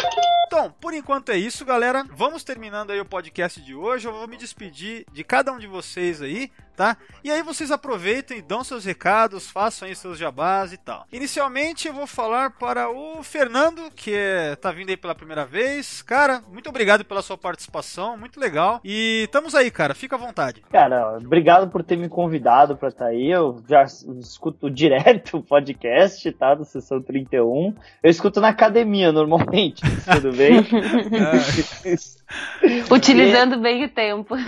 Então, 0.47 0.71
por 0.79 0.93
enquanto 0.93 1.29
é 1.29 1.37
isso, 1.37 1.65
galera. 1.65 2.05
Vamos 2.11 2.45
terminando 2.45 2.91
aí 2.91 2.99
o 3.01 3.05
podcast 3.05 3.61
de 3.61 3.75
hoje. 3.75 4.07
Eu 4.07 4.13
vou 4.13 4.27
me 4.27 4.37
despedir 4.37 5.05
de 5.11 5.21
cada 5.23 5.51
um 5.51 5.57
de 5.57 5.67
vocês 5.67 6.21
aí, 6.21 6.49
tá? 6.75 6.97
E 7.23 7.31
aí 7.31 7.41
vocês 7.43 7.71
aproveitem 7.71 8.39
e 8.39 8.41
dão 8.41 8.63
seus 8.63 8.83
recados, 8.83 9.49
façam 9.49 9.87
aí 9.87 9.95
seus 9.95 10.17
jabás 10.17 10.73
e 10.73 10.77
tal. 10.77 11.05
Inicialmente 11.11 11.87
eu 11.87 11.93
vou 11.93 12.07
falar 12.07 12.51
para 12.51 12.89
o 12.89 13.23
Fernando, 13.23 13.89
que 13.91 14.13
é, 14.13 14.55
tá 14.55 14.71
vindo 14.71 14.89
aí 14.89 14.97
pela 14.97 15.15
primeira 15.15 15.45
vez. 15.45 16.01
Cara, 16.01 16.41
muito 16.51 16.69
obrigado 16.69 17.05
pela 17.05 17.21
sua 17.21 17.37
participação, 17.37 18.17
muito 18.17 18.39
legal. 18.39 18.81
E 18.83 19.23
estamos 19.25 19.55
aí, 19.55 19.71
cara. 19.71 19.93
Fica 19.93 20.15
à 20.15 20.19
vontade. 20.19 20.61
Cara, 20.69 21.00
obrigado 21.17 21.69
por 21.69 21.83
ter 21.83 21.97
me 21.97 22.09
convidado 22.09 22.75
pra 22.75 22.89
estar 22.89 23.07
aí. 23.07 23.29
Eu 23.29 23.61
já 23.67 23.83
escuto 23.83 24.69
direto 24.69 25.37
o 25.39 25.43
podcast, 25.43 26.31
tá? 26.33 26.55
Do 26.55 26.65
Sessão 26.65 27.01
31. 27.01 27.73
Eu 28.03 28.09
escuto 28.09 28.41
na 28.41 28.49
academia 28.49 29.11
normalmente, 29.11 29.81
tudo 30.05 30.35
bem? 30.35 30.61
Utilizando 32.91 33.59
bem 33.59 33.85
o 33.85 33.89
tempo. 33.89 34.35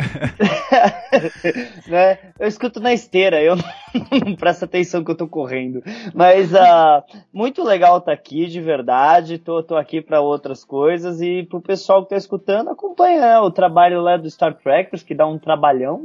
né? 1.87 2.19
Eu 2.39 2.47
escuto 2.47 2.79
na 2.79 2.93
esteira, 2.93 3.41
eu 3.41 3.55
não, 3.55 3.63
não 4.25 4.35
presto 4.35 4.65
atenção 4.65 5.03
que 5.03 5.11
eu 5.11 5.15
tô 5.15 5.27
correndo. 5.27 5.83
Mas 6.13 6.53
ah, 6.55 7.03
muito 7.31 7.63
legal 7.63 7.97
estar 7.97 8.13
aqui, 8.13 8.45
de 8.47 8.61
verdade. 8.61 9.37
Tô, 9.37 9.63
tô 9.63 9.75
aqui 9.75 10.01
para 10.01 10.21
outras 10.21 10.63
coisas. 10.63 11.21
E 11.21 11.43
pro 11.43 11.61
pessoal 11.61 12.03
que 12.03 12.09
tá 12.09 12.17
escutando, 12.17 12.69
acompanha 12.69 13.21
né, 13.21 13.39
o 13.39 13.51
trabalho 13.51 14.01
lá 14.01 14.17
do 14.17 14.29
Star 14.29 14.53
Trekkers, 14.55 15.03
que 15.03 15.15
dá 15.15 15.25
um 15.25 15.37
trabalhão, 15.37 16.03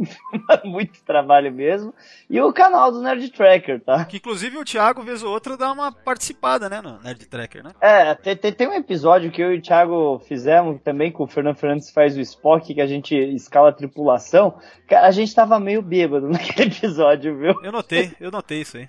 muito 0.65 1.03
trabalho 1.05 1.53
mesmo. 1.53 1.95
E 2.29 2.41
o 2.41 2.53
canal 2.53 2.93
do 2.93 3.01
Nerd 3.01 3.31
Tracker, 3.31 3.81
tá? 3.81 4.05
Que 4.05 4.19
inclusive 4.19 4.57
o 4.57 4.65
Thiago, 4.65 5.03
vez 5.03 5.23
ou 5.23 5.33
outra, 5.33 5.57
dá 5.57 5.73
uma 5.73 5.91
participada, 5.93 6.69
né, 6.69 6.81
no 6.81 7.01
Nerd 7.01 7.27
Tracker, 7.27 7.65
né? 7.65 7.71
É, 7.81 8.15
tem, 8.15 8.37
tem, 8.37 8.53
tem 8.53 8.69
um 8.69 8.75
episódio 8.75 9.31
que 9.31 9.43
eu 9.43 9.55
e 9.55 9.59
o 9.59 9.63
Thiago 9.63 10.19
fizemos 10.27 10.81
também, 10.83 11.11
com 11.11 11.25
o 11.25 11.27
Fernando 11.27 11.57
Fernandes 11.69 11.91
faz 11.91 12.17
o 12.17 12.21
Spock, 12.21 12.73
que 12.73 12.81
a 12.81 12.87
gente 12.87 13.15
escala 13.15 13.69
a 13.69 13.73
tripulação. 13.73 14.55
Cara, 14.89 15.07
a 15.07 15.11
gente 15.11 15.35
tava 15.35 15.61
meio 15.61 15.83
bêbado 15.83 16.29
naquele 16.31 16.71
episódio, 16.71 17.37
viu? 17.37 17.55
Eu 17.63 17.73
notei, 17.73 18.13
eu 18.19 18.31
notei 18.31 18.63
isso 18.63 18.79
aí. 18.79 18.89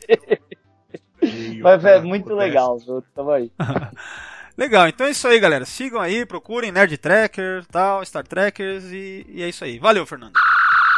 Mas 1.62 1.84
é 1.84 2.00
muito 2.00 2.34
legal, 2.34 2.78
viu? 2.78 3.04
Tamo 3.14 3.32
aí. 3.32 3.52
Legal, 4.58 4.90
então 4.90 5.08
é 5.08 5.12
isso 5.12 5.26
aí, 5.26 5.40
galera. 5.40 5.64
Sigam 5.64 6.02
aí, 6.02 6.26
procurem 6.26 6.70
Nerd 6.70 6.98
Tracker, 6.98 7.66
tal, 7.72 8.06
Star 8.06 8.28
Trekkers 8.28 8.92
e, 8.92 9.26
e 9.30 9.42
é 9.42 9.48
isso 9.48 9.64
aí. 9.64 9.80
Valeu, 9.80 10.06
Fernando. 10.06 10.34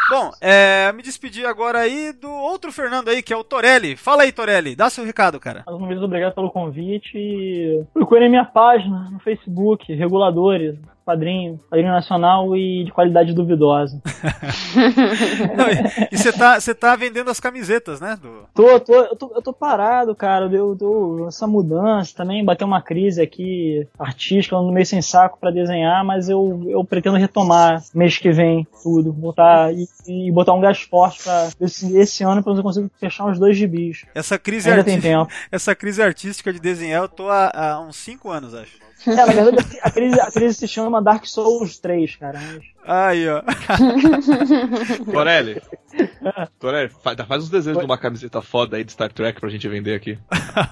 Bom, 0.09 0.31
é, 0.41 0.91
me 0.91 1.03
despedir 1.03 1.45
agora 1.45 1.77
aí 1.77 2.11
do 2.11 2.29
outro 2.29 2.71
Fernando 2.71 3.09
aí, 3.09 3.21
que 3.21 3.31
é 3.31 3.37
o 3.37 3.43
Torelli. 3.43 3.95
Fala 3.95 4.23
aí, 4.23 4.31
Torelli, 4.31 4.75
dá 4.75 4.89
seu 4.89 5.05
recado, 5.05 5.39
cara. 5.39 5.63
Mais 5.65 5.77
uma 5.77 5.87
vez, 5.87 6.01
obrigado 6.01 6.33
pelo 6.33 6.49
convite. 6.49 7.15
e 7.15 7.83
Procurem 7.93 8.29
minha 8.29 8.45
página 8.45 9.09
no 9.11 9.19
Facebook, 9.19 9.93
Reguladores, 9.93 10.75
Padrinho, 11.05 11.59
Padrinho 11.69 11.91
Nacional 11.91 12.55
e 12.55 12.83
de 12.85 12.91
qualidade 12.91 13.33
duvidosa. 13.33 14.01
Não, 15.57 15.67
e- 15.69 16.17
você 16.17 16.31
tá, 16.31 16.57
tá 16.79 16.95
vendendo 16.95 17.29
as 17.29 17.39
camisetas, 17.39 17.99
né? 17.99 18.17
Do... 18.21 18.45
Tô, 18.53 18.79
tô, 18.79 18.93
eu, 18.93 19.15
tô, 19.15 19.31
eu 19.35 19.41
tô 19.41 19.53
parado, 19.53 20.15
cara. 20.15 20.45
Eu 20.51 20.75
tô 20.75 21.27
essa 21.27 21.47
mudança 21.47 22.13
também, 22.15 22.43
bateu 22.43 22.67
uma 22.67 22.81
crise 22.81 23.21
aqui 23.21 23.87
artística, 23.97 24.55
eu 24.55 24.59
ando 24.59 24.71
meio 24.71 24.85
sem 24.85 25.01
saco 25.01 25.37
pra 25.39 25.51
desenhar, 25.51 26.03
mas 26.03 26.29
eu, 26.29 26.63
eu 26.67 26.83
pretendo 26.83 27.17
retomar 27.17 27.81
mês 27.93 28.17
que 28.17 28.31
vem 28.31 28.67
tudo, 28.83 29.11
botar 29.11 29.71
e, 29.73 29.87
e 30.07 30.31
botar 30.31 30.53
um 30.53 30.61
gás 30.61 30.81
forte 30.81 31.23
pra 31.23 31.49
esse, 31.59 31.97
esse 31.97 32.23
ano 32.23 32.43
pra 32.43 32.53
eu 32.53 32.63
conseguir 32.63 32.89
fechar 32.99 33.25
uns 33.25 33.39
dois 33.39 33.57
gibis. 33.57 34.05
Essa 34.15 34.37
crise, 34.37 34.69
Ainda 34.69 34.83
tem 34.83 34.95
arti- 34.95 35.07
tempo. 35.07 35.31
essa 35.51 35.75
crise 35.75 36.01
artística 36.01 36.51
de 36.53 36.59
desenhar 36.59 37.01
eu 37.03 37.09
tô 37.09 37.29
há, 37.29 37.51
há 37.53 37.79
uns 37.81 37.95
5 37.97 38.29
anos, 38.29 38.53
acho. 38.53 38.79
É, 39.11 39.15
na 39.15 39.25
verdade, 39.25 39.79
a 39.81 39.89
crise, 39.89 40.19
a 40.19 40.31
crise 40.31 40.53
se 40.55 40.67
chama 40.67 41.01
Dark 41.01 41.25
Souls 41.25 41.79
3, 41.79 42.15
cara. 42.17 42.39
Aí, 42.85 43.27
ó. 43.29 43.41
Torelli. 45.11 45.61
Torelli, 46.59 46.89
fa- 46.89 47.15
faz 47.25 47.43
uns 47.43 47.49
desenhos 47.49 47.79
de 47.79 47.85
uma 47.85 47.97
camiseta 47.97 48.41
foda 48.41 48.77
aí 48.77 48.83
de 48.83 48.91
Star 48.91 49.11
Trek 49.11 49.39
pra 49.39 49.49
gente 49.49 49.67
vender 49.67 49.95
aqui. 49.95 50.17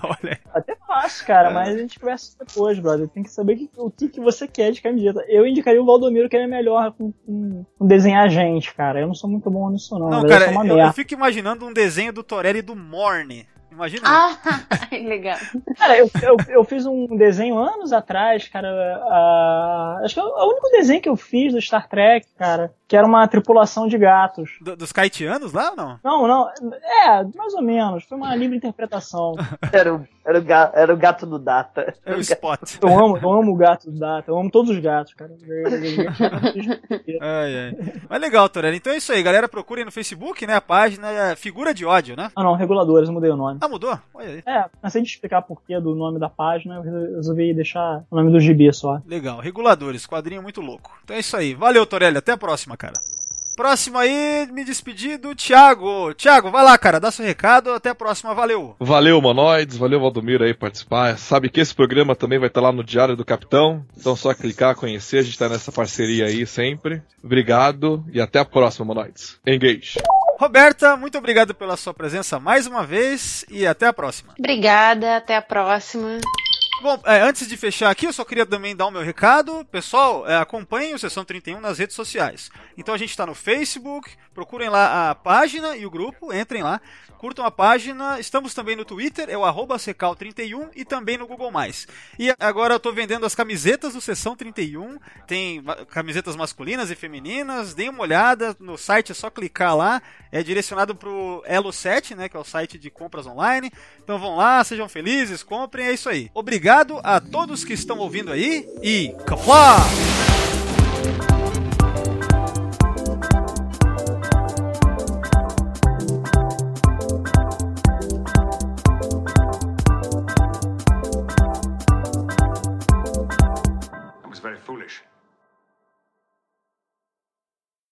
Olha 0.04 0.34
aí. 0.34 0.38
Até 0.54 0.76
fácil, 0.88 1.26
cara, 1.26 1.52
mas 1.52 1.70
a 1.76 1.78
gente 1.78 2.00
conversa 2.00 2.36
depois, 2.40 2.80
brother. 2.80 3.08
Tem 3.10 3.24
que 3.24 3.32
saber 3.32 3.56
que- 3.56 3.70
o 3.78 3.90
que, 3.90 4.10
que 4.10 4.20
você 4.20 4.48
quer 4.48 4.72
de 4.72 4.82
camiseta. 4.82 5.24
Eu 5.28 5.46
indicaria 5.46 5.82
o 5.82 5.86
Valdomiro, 5.86 6.30
que 6.30 6.36
ele 6.36 6.46
é 6.46 6.48
melhor 6.48 6.92
com, 6.94 7.12
com- 7.12 7.66
com 7.78 7.88
desenhar 7.88 8.30
gente, 8.30 8.74
cara. 8.74 9.00
Eu 9.02 9.08
não 9.08 9.16
sou 9.16 9.30
muito 9.30 9.50
bom 9.50 9.70
nisso, 9.70 9.98
não. 9.98 10.10
Não, 10.10 10.28
cara, 10.28 10.52
eu 10.66 10.78
eu, 10.78 10.94
fico 10.94 11.14
imaginando 11.14 11.66
um 11.66 11.74
desenho 11.74 12.14
do 12.14 12.24
Torelli 12.24 12.62
do 12.62 12.76
Morne. 12.76 13.48
Imagina. 13.72 14.02
Ah, 14.06 14.38
legal. 14.92 15.38
Cara, 15.78 15.98
eu, 15.98 16.10
eu, 16.22 16.38
eu 16.50 16.64
fiz 16.64 16.86
um 16.86 17.16
desenho 17.16 17.58
anos 17.58 17.94
atrás, 17.94 18.48
cara. 18.48 18.70
acho 20.04 20.16
que 20.16 20.20
é 20.20 20.24
o 20.24 20.50
único 20.50 20.70
desenho 20.70 21.02
que 21.02 21.10
eu 21.10 21.16
fiz 21.16 21.54
do 21.54 21.62
Star 21.62 21.88
Trek, 21.88 22.28
cara, 22.38 22.74
que 22.90 22.98
era 22.98 23.06
uma 23.08 23.26
tripulação 23.28 23.88
de 23.88 23.98
gatos. 23.98 24.50
Do- 24.60 24.76
dos 24.76 24.92
Kaitianos 24.92 25.54
lá 25.54 25.70
ou 25.70 25.76
não? 25.78 26.00
Não, 26.04 26.28
não, 26.28 26.50
é, 26.50 27.24
mais 27.38 27.54
ou 27.54 27.62
menos. 27.62 28.04
Foi 28.04 28.18
uma 28.18 28.36
livre 28.36 28.58
interpretação. 28.58 29.36
Era 29.72 29.94
o, 29.96 30.08
era 30.26 30.40
o, 30.40 30.42
ga- 30.44 30.72
era 30.74 30.94
o 30.94 30.98
gato 30.98 31.26
do 31.26 31.38
Data. 31.40 31.94
É 32.06 32.16
o 32.16 32.20
Spot. 32.20 32.60
Eu 32.82 32.90
amo, 33.00 33.18
eu 33.18 33.32
amo 33.32 33.52
o 33.54 33.56
gato 33.56 33.90
do 33.92 33.98
Data, 34.00 34.30
eu 34.32 34.38
amo 34.38 34.50
todos 34.52 34.72
os 34.72 34.80
gatos, 34.80 35.14
cara. 35.14 35.32
Ai, 37.22 37.56
ai. 37.58 37.76
Mas 38.10 38.22
legal, 38.22 38.50
Torelli. 38.50 38.78
Então 38.78 38.92
é 38.94 38.98
isso 38.98 39.12
aí, 39.12 39.22
galera. 39.24 39.48
Procurem 39.48 39.86
no 39.86 39.92
Facebook, 39.92 40.46
né? 40.46 40.56
A 40.56 40.62
página 40.62 41.10
é 41.10 41.36
Figura 41.36 41.74
de 41.74 41.86
Ódio, 41.86 42.16
né? 42.16 42.32
Ah, 42.36 42.44
não, 42.44 42.56
reguladores, 42.56 43.08
eu 43.08 43.14
mudei 43.14 43.30
o 43.30 43.36
nome. 43.38 43.60
Ah, 43.62 43.68
mudou? 43.68 43.98
Olha 44.14 44.30
aí. 44.30 44.44
É, 44.46 44.66
cansei 44.82 45.02
de 45.02 45.10
explicar 45.10 45.42
por 45.42 45.62
que 45.62 45.80
do 45.80 45.96
nome 45.96 46.20
da 46.20 46.30
página, 46.30 46.76
eu 46.76 47.16
resolvi 47.16 47.54
deixar 47.54 48.04
o 48.10 48.16
nome 48.16 48.32
do 48.32 48.40
gibi 48.40 48.72
só. 48.74 49.00
Legal. 49.06 49.40
Reguladores, 49.40 50.06
quadrinho 50.06 50.42
muito 50.42 50.62
louco. 50.62 50.98
Então 51.04 51.16
é 51.16 51.20
isso 51.20 51.36
aí. 51.38 51.54
Valeu, 51.54 51.86
Torelli. 51.86 52.18
Até 52.18 52.32
a 52.34 52.38
próxima, 52.38 52.76
cara. 52.80 52.94
Próximo 53.60 53.98
aí, 53.98 54.48
me 54.54 54.64
despedir 54.64 55.18
do 55.18 55.36
Thiago. 55.36 56.14
Thiago, 56.14 56.50
vai 56.50 56.64
lá, 56.64 56.78
cara. 56.78 56.98
Dá 56.98 57.12
seu 57.12 57.26
recado. 57.26 57.74
Até 57.74 57.90
a 57.90 57.96
próxima. 57.96 58.34
Valeu. 58.34 58.74
Valeu, 58.80 59.22
Monoides, 59.22 59.76
valeu, 59.76 60.00
Valdomiro 60.00 60.46
aí 60.46 60.54
participar. 60.54 61.18
Sabe 61.18 61.50
que 61.50 61.60
esse 61.60 61.76
programa 61.76 62.16
também 62.16 62.40
vai 62.40 62.48
estar 62.48 62.62
lá 62.62 62.72
no 62.72 62.86
Diário 62.86 63.18
do 63.18 63.26
Capitão, 63.26 63.86
então 63.98 64.16
só 64.16 64.34
clicar, 64.34 64.76
conhecer, 64.76 65.18
a 65.18 65.24
gente 65.24 65.38
tá 65.38 65.50
nessa 65.50 65.74
parceria 65.74 66.28
aí 66.28 66.46
sempre. 66.46 67.02
Obrigado 67.22 68.06
e 68.14 68.22
até 68.22 68.40
a 68.40 68.46
próxima, 68.46 68.86
Monoides. 68.86 69.38
Engage. 69.46 70.00
Roberta, 70.40 70.96
muito 70.96 71.18
obrigado 71.18 71.54
pela 71.54 71.76
sua 71.76 71.94
presença 71.94 72.40
mais 72.40 72.66
uma 72.66 72.86
vez 72.86 73.44
e 73.50 73.68
até 73.68 73.88
a 73.88 73.94
próxima. 73.94 74.36
Obrigada, 74.40 75.18
até 75.18 75.36
a 75.36 75.42
próxima. 75.42 76.20
Bom, 76.82 77.02
é, 77.06 77.22
antes 77.22 77.46
de 77.46 77.58
fechar 77.58 77.90
aqui, 77.90 78.08
eu 78.08 78.14
só 78.14 78.24
queria 78.24 78.46
também 78.46 78.74
dar 78.74 78.88
o 78.88 78.92
meu 78.92 79.02
recado. 79.02 79.66
Pessoal, 79.66 80.26
é, 80.28 80.38
acompanhem 80.38 80.94
o 80.94 81.00
Sessão 81.00 81.26
31 81.26 81.60
nas 81.60 81.78
redes 81.78 81.96
sociais. 81.96 82.50
Então 82.78 82.94
a 82.94 82.98
gente 82.98 83.10
está 83.10 83.26
no 83.26 83.36
Facebook, 83.36 84.10
procurem 84.40 84.70
lá 84.70 85.10
a 85.10 85.16
página 85.16 85.76
e 85.76 85.86
o 85.86 85.92
grupo, 85.92 86.34
entrem 86.34 86.64
lá, 86.64 86.80
curtam 87.18 87.44
a 87.44 87.52
página. 87.52 88.22
Estamos 88.22 88.54
também 88.54 88.74
no 88.74 88.86
Twitter, 88.86 89.30
é 89.30 89.38
o 89.38 89.44
arroba 89.44 89.76
Secal31 89.76 90.70
e 90.74 90.86
também 90.86 91.18
no 91.18 91.28
Google+. 91.28 91.52
E 92.18 92.34
agora 92.40 92.74
eu 92.74 92.78
estou 92.78 92.94
vendendo 92.94 93.26
as 93.26 93.36
camisetas 93.36 93.96
do 93.96 94.00
Sessão 94.00 94.38
31, 94.38 94.98
tem 95.28 95.62
camisetas 95.90 96.38
masculinas 96.38 96.90
e 96.90 96.96
femininas, 96.96 97.74
deem 97.74 97.90
uma 97.90 98.02
olhada 98.02 98.56
no 98.62 98.78
site, 98.78 99.12
é 99.12 99.16
só 99.16 99.30
clicar 99.30 99.76
lá, 99.76 100.02
é 100.32 100.42
direcionado 100.42 100.96
para 100.96 101.10
o 101.10 101.44
Elo 101.46 101.74
7, 101.74 102.16
né, 102.16 102.30
que 102.30 102.38
é 102.38 102.40
o 102.40 102.46
site 102.46 102.78
de 102.78 102.90
compras 102.90 103.28
online. 103.28 103.70
Então 104.02 104.18
vão 104.18 104.38
lá, 104.38 104.64
sejam 104.64 104.88
felizes, 104.88 105.44
comprem, 105.44 105.88
é 105.88 105.92
isso 105.92 106.08
aí. 106.08 106.32
Obrigado 106.34 106.98
a 107.04 107.20
todos 107.20 107.66
que 107.66 107.74
estão 107.74 107.98
ouvindo 107.98 108.32
aí 108.32 108.66
e 108.82 109.14
Kapla! 109.26 110.29